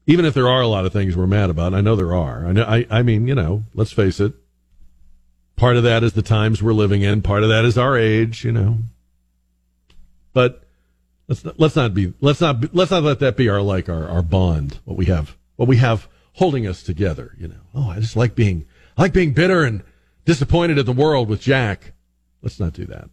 Even 0.06 0.26
if 0.26 0.34
there 0.34 0.50
are 0.50 0.62
a 0.62 0.68
lot 0.68 0.86
of 0.86 0.92
things 0.92 1.16
we're 1.16 1.28
mad 1.28 1.50
about, 1.50 1.74
I 1.74 1.80
know 1.80 1.96
there 1.96 2.14
are. 2.14 2.46
I 2.46 2.52
know. 2.52 2.64
I, 2.64 2.86
I 2.90 3.04
mean, 3.04 3.28
you 3.28 3.36
know, 3.36 3.64
let's 3.74 3.94
face 3.94 4.20
it. 4.20 4.34
Part 5.56 5.78
of 5.78 5.84
that 5.84 6.04
is 6.04 6.14
the 6.14 6.22
times 6.22 6.62
we're 6.62 6.74
living 6.74 7.04
in. 7.04 7.22
Part 7.22 7.44
of 7.44 7.50
that 7.50 7.64
is 7.64 7.78
our 7.78 7.98
age. 7.98 8.44
You 8.44 8.52
know. 8.52 8.80
But 10.34 10.68
let's 11.28 11.44
not, 11.46 11.60
let's 11.60 11.76
not 11.76 11.94
be 11.94 12.14
let's 12.22 12.42
not 12.42 12.62
be, 12.62 12.70
let's 12.74 12.92
not 12.92 13.04
let 13.04 13.20
that 13.20 13.38
be 13.38 13.50
our 13.50 13.62
like 13.62 13.90
our 13.90 14.08
our 14.08 14.22
bond. 14.22 14.80
What 14.86 14.98
we 14.98 15.06
have 15.06 15.38
what 15.56 15.68
we 15.68 15.78
have 15.78 16.08
holding 16.34 16.68
us 16.68 16.84
together. 16.84 17.36
You 17.38 17.50
know. 17.50 17.62
Oh, 17.74 17.90
I 17.90 18.00
just 18.00 18.16
like 18.16 18.36
being 18.36 18.66
I 18.98 19.04
like 19.04 19.14
being 19.14 19.34
bitter 19.34 19.64
and 19.64 19.84
disappointed 20.26 20.78
at 20.78 20.86
the 20.86 20.94
world 20.94 21.30
with 21.30 21.42
Jack. 21.42 21.94
Let's 22.42 22.60
not 22.60 22.74
do 22.74 22.86
that. 22.86 23.10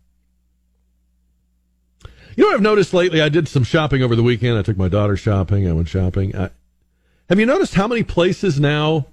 You 2.37 2.45
know 2.45 2.55
I've 2.55 2.63
noticed 2.63 2.95
lately? 2.95 3.21
I 3.21 3.29
did 3.29 3.49
some 3.49 3.65
shopping 3.65 4.03
over 4.03 4.17
the 4.17 4.23
weekend. 4.23 4.59
I 4.59 4.63
took 4.63 4.77
my 4.77 4.89
daughter 4.89 5.17
shopping. 5.17 5.69
I 5.69 5.73
went 5.73 5.89
shopping. 5.89 6.35
I, 6.37 6.51
have 7.29 7.39
you 7.39 7.47
noticed 7.47 7.75
how 7.75 7.87
many 7.87 8.03
places 8.03 8.59
now? 8.59 9.07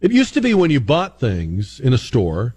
It 0.00 0.12
used 0.12 0.34
to 0.34 0.40
be 0.40 0.52
when 0.52 0.70
you 0.70 0.80
bought 0.80 1.18
things 1.18 1.80
in 1.80 1.92
a 1.92 1.98
store, 1.98 2.56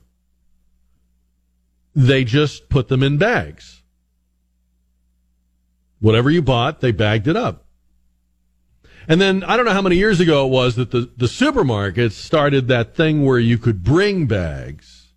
they 1.96 2.24
just 2.24 2.70
put 2.70 2.90
them 2.90 3.02
in 3.02 3.18
bags. 3.18 3.82
Whatever 6.00 6.30
you 6.30 6.42
bought, 6.42 6.82
they 6.82 6.92
bagged 6.92 7.28
it 7.28 7.36
up. 7.36 7.66
And 9.08 9.22
then 9.22 9.44
I 9.44 9.56
don't 9.56 9.66
know 9.66 9.74
how 9.74 9.82
many 9.82 9.96
years 9.96 10.20
ago 10.20 10.46
it 10.46 10.50
was 10.50 10.76
that 10.76 10.92
the, 10.92 11.10
the 11.16 11.28
supermarkets 11.28 12.12
started 12.12 12.68
that 12.68 12.96
thing 12.96 13.24
where 13.26 13.40
you 13.40 13.58
could 13.58 13.84
bring 13.84 14.28
bags, 14.28 15.14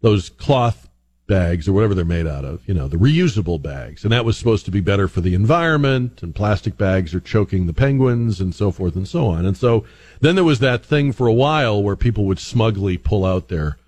those 0.00 0.30
cloth 0.30 0.88
bags 1.26 1.68
or 1.68 1.72
whatever 1.72 1.94
they're 1.94 2.04
made 2.04 2.26
out 2.26 2.44
of, 2.44 2.66
you 2.66 2.74
know, 2.74 2.88
the 2.88 2.96
reusable 2.96 3.60
bags. 3.60 4.02
And 4.02 4.12
that 4.12 4.24
was 4.24 4.36
supposed 4.36 4.64
to 4.66 4.70
be 4.70 4.80
better 4.80 5.08
for 5.08 5.20
the 5.20 5.34
environment 5.34 6.22
and 6.22 6.34
plastic 6.34 6.76
bags 6.76 7.14
are 7.14 7.20
choking 7.20 7.66
the 7.66 7.72
penguins 7.72 8.40
and 8.40 8.54
so 8.54 8.70
forth 8.70 8.96
and 8.96 9.08
so 9.08 9.26
on. 9.26 9.46
And 9.46 9.56
so 9.56 9.84
then 10.20 10.34
there 10.34 10.44
was 10.44 10.58
that 10.60 10.84
thing 10.84 11.12
for 11.12 11.26
a 11.26 11.32
while 11.32 11.82
where 11.82 11.96
people 11.96 12.24
would 12.24 12.38
smugly 12.38 12.98
pull 12.98 13.24
out 13.24 13.48
their, 13.48 13.78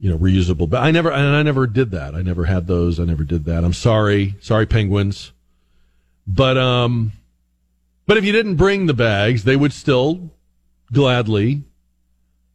you 0.00 0.10
know, 0.10 0.18
reusable. 0.18 0.68
But 0.68 0.82
I 0.82 0.90
never, 0.90 1.12
and 1.12 1.36
I 1.36 1.42
never 1.42 1.66
did 1.66 1.90
that. 1.92 2.14
I 2.14 2.22
never 2.22 2.46
had 2.46 2.66
those. 2.66 2.98
I 2.98 3.04
never 3.04 3.22
did 3.22 3.44
that. 3.44 3.62
I'm 3.62 3.74
sorry. 3.74 4.34
Sorry, 4.40 4.66
penguins. 4.66 5.32
But, 6.26 6.56
um, 6.56 7.12
but 8.06 8.16
if 8.16 8.24
you 8.24 8.32
didn't 8.32 8.56
bring 8.56 8.86
the 8.86 8.94
bags, 8.94 9.44
they 9.44 9.56
would 9.56 9.72
still 9.72 10.30
gladly 10.92 11.62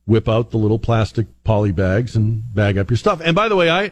whip 0.05 0.27
out 0.27 0.51
the 0.51 0.57
little 0.57 0.79
plastic 0.79 1.27
poly 1.43 1.71
bags 1.71 2.15
and 2.15 2.43
bag 2.53 2.77
up 2.77 2.89
your 2.89 2.97
stuff. 2.97 3.21
And 3.23 3.35
by 3.35 3.47
the 3.47 3.55
way, 3.55 3.69
I 3.69 3.91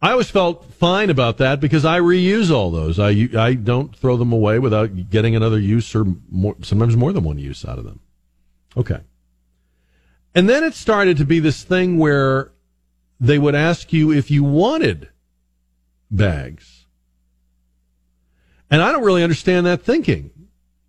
I 0.00 0.12
always 0.12 0.30
felt 0.30 0.64
fine 0.74 1.08
about 1.08 1.38
that 1.38 1.60
because 1.60 1.84
I 1.84 2.00
reuse 2.00 2.50
all 2.50 2.70
those. 2.70 2.98
I 2.98 3.28
I 3.36 3.54
don't 3.54 3.94
throw 3.94 4.16
them 4.16 4.32
away 4.32 4.58
without 4.58 5.10
getting 5.10 5.34
another 5.36 5.58
use 5.58 5.94
or 5.94 6.04
more, 6.30 6.56
sometimes 6.62 6.96
more 6.96 7.12
than 7.12 7.24
one 7.24 7.38
use 7.38 7.64
out 7.64 7.78
of 7.78 7.84
them. 7.84 8.00
Okay. 8.76 9.00
And 10.34 10.48
then 10.48 10.64
it 10.64 10.74
started 10.74 11.16
to 11.16 11.24
be 11.24 11.40
this 11.40 11.62
thing 11.62 11.96
where 11.96 12.52
they 13.18 13.38
would 13.38 13.54
ask 13.54 13.92
you 13.92 14.12
if 14.12 14.30
you 14.30 14.44
wanted 14.44 15.08
bags. 16.10 16.86
And 18.70 18.82
I 18.82 18.92
don't 18.92 19.04
really 19.04 19.22
understand 19.22 19.66
that 19.66 19.82
thinking 19.82 20.30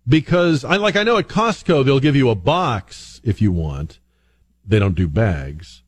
because 0.06 0.64
I 0.64 0.76
like 0.76 0.96
I 0.96 1.04
know 1.04 1.16
at 1.16 1.28
Costco 1.28 1.84
they'll 1.84 2.00
give 2.00 2.16
you 2.16 2.28
a 2.30 2.34
box 2.34 3.20
if 3.24 3.40
you 3.40 3.52
want 3.52 4.00
they 4.68 4.78
don't 4.78 4.94
do 4.94 5.08
bags. 5.08 5.82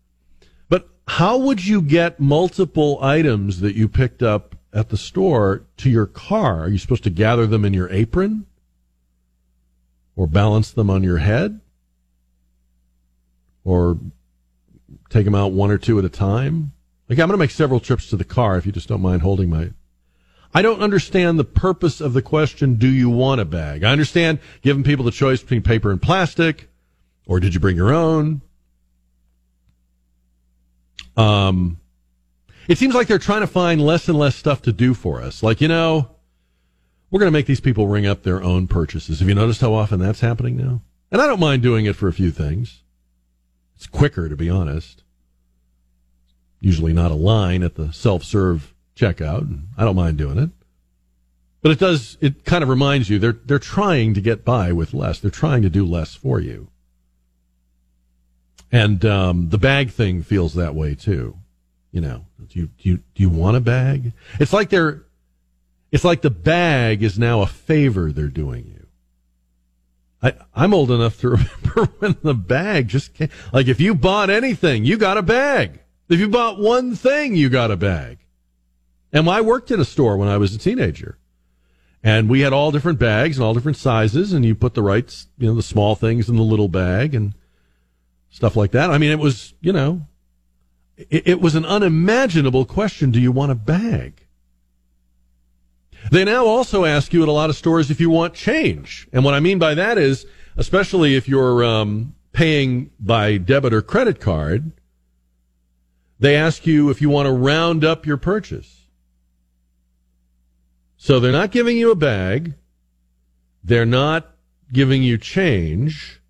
But 0.68 0.88
how 1.06 1.36
would 1.36 1.64
you 1.64 1.82
get 1.82 2.18
multiple 2.18 2.98
items 3.02 3.60
that 3.60 3.76
you 3.76 3.88
picked 3.88 4.22
up 4.22 4.56
at 4.72 4.88
the 4.88 4.96
store 4.96 5.66
to 5.76 5.90
your 5.90 6.06
car? 6.06 6.62
Are 6.62 6.68
you 6.68 6.78
supposed 6.78 7.04
to 7.04 7.10
gather 7.10 7.46
them 7.46 7.64
in 7.64 7.74
your 7.74 7.90
apron? 7.90 8.46
Or 10.16 10.26
balance 10.26 10.72
them 10.72 10.88
on 10.88 11.02
your 11.02 11.18
head? 11.18 11.60
Or 13.64 13.98
take 15.08 15.24
them 15.24 15.34
out 15.34 15.52
one 15.52 15.70
or 15.70 15.78
two 15.78 15.98
at 15.98 16.04
a 16.04 16.08
time? 16.08 16.72
Like, 17.08 17.18
I'm 17.18 17.26
going 17.26 17.38
to 17.38 17.42
make 17.42 17.50
several 17.50 17.80
trips 17.80 18.08
to 18.10 18.16
the 18.16 18.24
car 18.24 18.56
if 18.56 18.66
you 18.66 18.72
just 18.72 18.88
don't 18.88 19.02
mind 19.02 19.22
holding 19.22 19.50
my. 19.50 19.70
I 20.52 20.62
don't 20.62 20.80
understand 20.80 21.38
the 21.38 21.44
purpose 21.44 22.00
of 22.00 22.12
the 22.12 22.22
question, 22.22 22.74
do 22.74 22.88
you 22.88 23.08
want 23.08 23.40
a 23.40 23.44
bag? 23.44 23.84
I 23.84 23.92
understand 23.92 24.40
giving 24.62 24.82
people 24.82 25.04
the 25.04 25.10
choice 25.10 25.40
between 25.40 25.62
paper 25.62 25.90
and 25.90 26.02
plastic, 26.02 26.68
or 27.26 27.38
did 27.38 27.54
you 27.54 27.60
bring 27.60 27.76
your 27.76 27.92
own? 27.92 28.42
Um, 31.16 31.78
it 32.66 32.78
seems 32.78 32.94
like 32.94 33.06
they're 33.06 33.18
trying 33.18 33.42
to 33.42 33.46
find 33.46 33.80
less 33.80 34.08
and 34.08 34.18
less 34.18 34.36
stuff 34.36 34.62
to 34.62 34.72
do 34.72 34.94
for 34.94 35.20
us. 35.20 35.42
Like, 35.42 35.60
you 35.60 35.68
know, 35.68 36.10
we're 37.10 37.20
going 37.20 37.30
to 37.30 37.36
make 37.36 37.46
these 37.46 37.60
people 37.60 37.88
ring 37.88 38.06
up 38.06 38.22
their 38.22 38.42
own 38.42 38.68
purchases. 38.68 39.20
Have 39.20 39.28
you 39.28 39.34
noticed 39.34 39.60
how 39.60 39.74
often 39.74 40.00
that's 40.00 40.20
happening 40.20 40.56
now? 40.56 40.82
And 41.10 41.20
I 41.20 41.26
don't 41.26 41.40
mind 41.40 41.62
doing 41.62 41.86
it 41.86 41.96
for 41.96 42.08
a 42.08 42.12
few 42.12 42.30
things. 42.30 42.82
It's 43.80 43.86
quicker, 43.86 44.28
to 44.28 44.36
be 44.36 44.50
honest. 44.50 45.04
usually 46.60 46.92
not 46.92 47.10
a 47.10 47.14
line 47.14 47.62
at 47.62 47.76
the 47.76 47.90
self-serve 47.94 48.74
checkout. 48.94 49.58
I 49.78 49.84
don't 49.84 49.96
mind 49.96 50.18
doing 50.18 50.36
it. 50.36 50.50
But 51.62 51.72
it 51.72 51.78
does, 51.78 52.18
it 52.20 52.44
kind 52.44 52.62
of 52.62 52.68
reminds 52.68 53.08
you 53.08 53.18
they're, 53.18 53.32
they're 53.32 53.58
trying 53.58 54.12
to 54.12 54.20
get 54.20 54.44
by 54.44 54.70
with 54.72 54.92
less. 54.92 55.18
They're 55.18 55.30
trying 55.30 55.62
to 55.62 55.70
do 55.70 55.86
less 55.86 56.14
for 56.14 56.40
you. 56.40 56.68
And, 58.70 59.02
um, 59.06 59.48
the 59.48 59.56
bag 59.56 59.92
thing 59.92 60.22
feels 60.22 60.52
that 60.56 60.74
way 60.74 60.94
too. 60.94 61.38
You 61.90 62.02
know, 62.02 62.26
do 62.48 62.58
you, 62.60 62.66
do 62.66 62.88
you, 62.90 62.96
do 62.98 63.22
you 63.22 63.30
want 63.30 63.56
a 63.56 63.60
bag? 63.60 64.12
It's 64.38 64.52
like 64.52 64.68
they're, 64.68 65.04
it's 65.90 66.04
like 66.04 66.20
the 66.20 66.28
bag 66.28 67.02
is 67.02 67.18
now 67.18 67.40
a 67.40 67.46
favor 67.46 68.12
they're 68.12 68.28
doing 68.28 68.66
you. 68.66 68.86
I, 70.22 70.34
I'm 70.54 70.74
old 70.74 70.90
enough 70.90 71.18
to 71.20 71.28
remember 71.30 71.92
when 71.98 72.16
the 72.22 72.34
bag 72.34 72.88
just 72.88 73.14
came. 73.14 73.30
Like 73.52 73.68
if 73.68 73.80
you 73.80 73.94
bought 73.94 74.30
anything, 74.30 74.84
you 74.84 74.96
got 74.96 75.16
a 75.16 75.22
bag. 75.22 75.80
If 76.08 76.18
you 76.18 76.28
bought 76.28 76.58
one 76.58 76.96
thing, 76.96 77.36
you 77.36 77.48
got 77.48 77.70
a 77.70 77.76
bag. 77.76 78.18
And 79.12 79.28
I 79.28 79.40
worked 79.40 79.70
in 79.70 79.80
a 79.80 79.84
store 79.84 80.16
when 80.16 80.28
I 80.28 80.36
was 80.36 80.54
a 80.54 80.58
teenager. 80.58 81.18
And 82.02 82.28
we 82.28 82.40
had 82.40 82.52
all 82.52 82.70
different 82.70 82.98
bags 82.98 83.36
and 83.36 83.44
all 83.44 83.52
different 83.54 83.76
sizes, 83.76 84.32
and 84.32 84.44
you 84.44 84.54
put 84.54 84.74
the 84.74 84.82
right, 84.82 85.24
you 85.36 85.48
know, 85.48 85.54
the 85.54 85.62
small 85.62 85.94
things 85.94 86.28
in 86.28 86.36
the 86.36 86.42
little 86.42 86.68
bag 86.68 87.14
and 87.14 87.34
stuff 88.30 88.56
like 88.56 88.70
that. 88.70 88.90
I 88.90 88.98
mean, 88.98 89.10
it 89.10 89.18
was, 89.18 89.52
you 89.60 89.72
know, 89.72 90.06
it, 90.96 91.28
it 91.28 91.40
was 91.40 91.54
an 91.54 91.66
unimaginable 91.66 92.64
question. 92.64 93.10
Do 93.10 93.20
you 93.20 93.32
want 93.32 93.52
a 93.52 93.56
bag? 93.56 94.26
They 96.10 96.24
now 96.24 96.46
also 96.46 96.84
ask 96.84 97.12
you 97.12 97.22
at 97.22 97.28
a 97.28 97.32
lot 97.32 97.50
of 97.50 97.56
stores 97.56 97.90
if 97.90 98.00
you 98.00 98.10
want 98.10 98.34
change. 98.34 99.08
And 99.12 99.24
what 99.24 99.34
I 99.34 99.40
mean 99.40 99.58
by 99.58 99.74
that 99.74 99.98
is, 99.98 100.26
especially 100.56 101.14
if 101.14 101.28
you're 101.28 101.62
um, 101.64 102.14
paying 102.32 102.90
by 102.98 103.36
debit 103.36 103.72
or 103.72 103.82
credit 103.82 104.20
card, 104.20 104.72
they 106.18 106.36
ask 106.36 106.66
you 106.66 106.90
if 106.90 107.00
you 107.00 107.10
want 107.10 107.26
to 107.26 107.32
round 107.32 107.84
up 107.84 108.06
your 108.06 108.16
purchase. 108.16 108.86
So 110.96 111.18
they're 111.18 111.32
not 111.32 111.50
giving 111.50 111.78
you 111.78 111.90
a 111.90 111.96
bag. 111.96 112.54
They're 113.64 113.86
not 113.86 114.34
giving 114.72 115.02
you 115.02 115.16
change. 115.16 116.20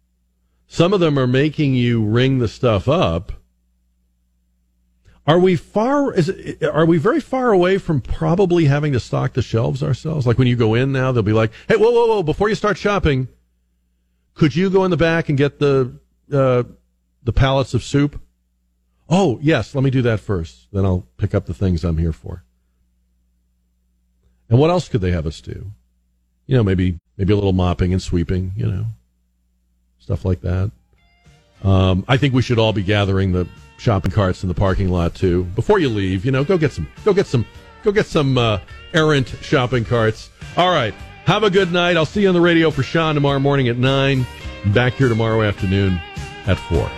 Some 0.68 0.92
of 0.92 1.00
them 1.00 1.18
are 1.18 1.26
making 1.26 1.74
you 1.74 2.04
ring 2.04 2.38
the 2.38 2.48
stuff 2.48 2.88
up. 2.88 3.32
Are 5.30 5.38
we 5.38 5.54
far? 5.54 6.12
Is 6.12 6.28
it, 6.28 6.60
are 6.64 6.84
we 6.84 6.98
very 6.98 7.20
far 7.20 7.52
away 7.52 7.78
from 7.78 8.00
probably 8.00 8.64
having 8.64 8.94
to 8.94 8.98
stock 8.98 9.34
the 9.34 9.42
shelves 9.42 9.80
ourselves? 9.80 10.26
Like 10.26 10.38
when 10.38 10.48
you 10.48 10.56
go 10.56 10.74
in 10.74 10.90
now, 10.90 11.12
they'll 11.12 11.22
be 11.22 11.32
like, 11.32 11.52
"Hey, 11.68 11.76
whoa, 11.76 11.92
whoa, 11.92 12.08
whoa! 12.08 12.22
Before 12.24 12.48
you 12.48 12.56
start 12.56 12.76
shopping, 12.76 13.28
could 14.34 14.56
you 14.56 14.70
go 14.70 14.84
in 14.84 14.90
the 14.90 14.96
back 14.96 15.28
and 15.28 15.38
get 15.38 15.60
the 15.60 15.92
uh, 16.32 16.64
the 17.22 17.32
pallets 17.32 17.74
of 17.74 17.84
soup?" 17.84 18.20
Oh, 19.08 19.38
yes. 19.40 19.72
Let 19.72 19.84
me 19.84 19.90
do 19.90 20.02
that 20.02 20.18
first. 20.18 20.66
Then 20.72 20.84
I'll 20.84 21.06
pick 21.16 21.32
up 21.32 21.46
the 21.46 21.54
things 21.54 21.84
I'm 21.84 21.98
here 21.98 22.12
for. 22.12 22.42
And 24.48 24.58
what 24.58 24.70
else 24.70 24.88
could 24.88 25.00
they 25.00 25.12
have 25.12 25.28
us 25.28 25.40
do? 25.40 25.70
You 26.46 26.56
know, 26.56 26.64
maybe 26.64 26.98
maybe 27.16 27.32
a 27.32 27.36
little 27.36 27.52
mopping 27.52 27.92
and 27.92 28.02
sweeping. 28.02 28.50
You 28.56 28.66
know, 28.66 28.86
stuff 30.00 30.24
like 30.24 30.40
that. 30.40 30.72
Um, 31.62 32.04
I 32.08 32.16
think 32.16 32.34
we 32.34 32.42
should 32.42 32.58
all 32.58 32.72
be 32.72 32.82
gathering 32.82 33.30
the 33.30 33.46
shopping 33.80 34.10
carts 34.10 34.42
in 34.42 34.48
the 34.48 34.54
parking 34.54 34.90
lot 34.90 35.14
too. 35.14 35.44
Before 35.56 35.78
you 35.78 35.88
leave, 35.88 36.24
you 36.24 36.30
know, 36.30 36.44
go 36.44 36.58
get 36.58 36.72
some, 36.72 36.86
go 37.04 37.12
get 37.12 37.26
some, 37.26 37.46
go 37.82 37.90
get 37.90 38.06
some 38.06 38.36
uh, 38.36 38.60
errant 38.92 39.28
shopping 39.40 39.84
carts. 39.84 40.30
All 40.56 40.70
right. 40.70 40.94
Have 41.24 41.44
a 41.44 41.50
good 41.50 41.72
night. 41.72 41.96
I'll 41.96 42.06
see 42.06 42.22
you 42.22 42.28
on 42.28 42.34
the 42.34 42.40
radio 42.40 42.70
for 42.70 42.82
Sean 42.82 43.14
tomorrow 43.14 43.38
morning 43.38 43.68
at 43.68 43.76
nine. 43.76 44.26
Back 44.66 44.94
here 44.94 45.08
tomorrow 45.08 45.42
afternoon 45.42 46.00
at 46.46 46.58
four. 46.58 46.90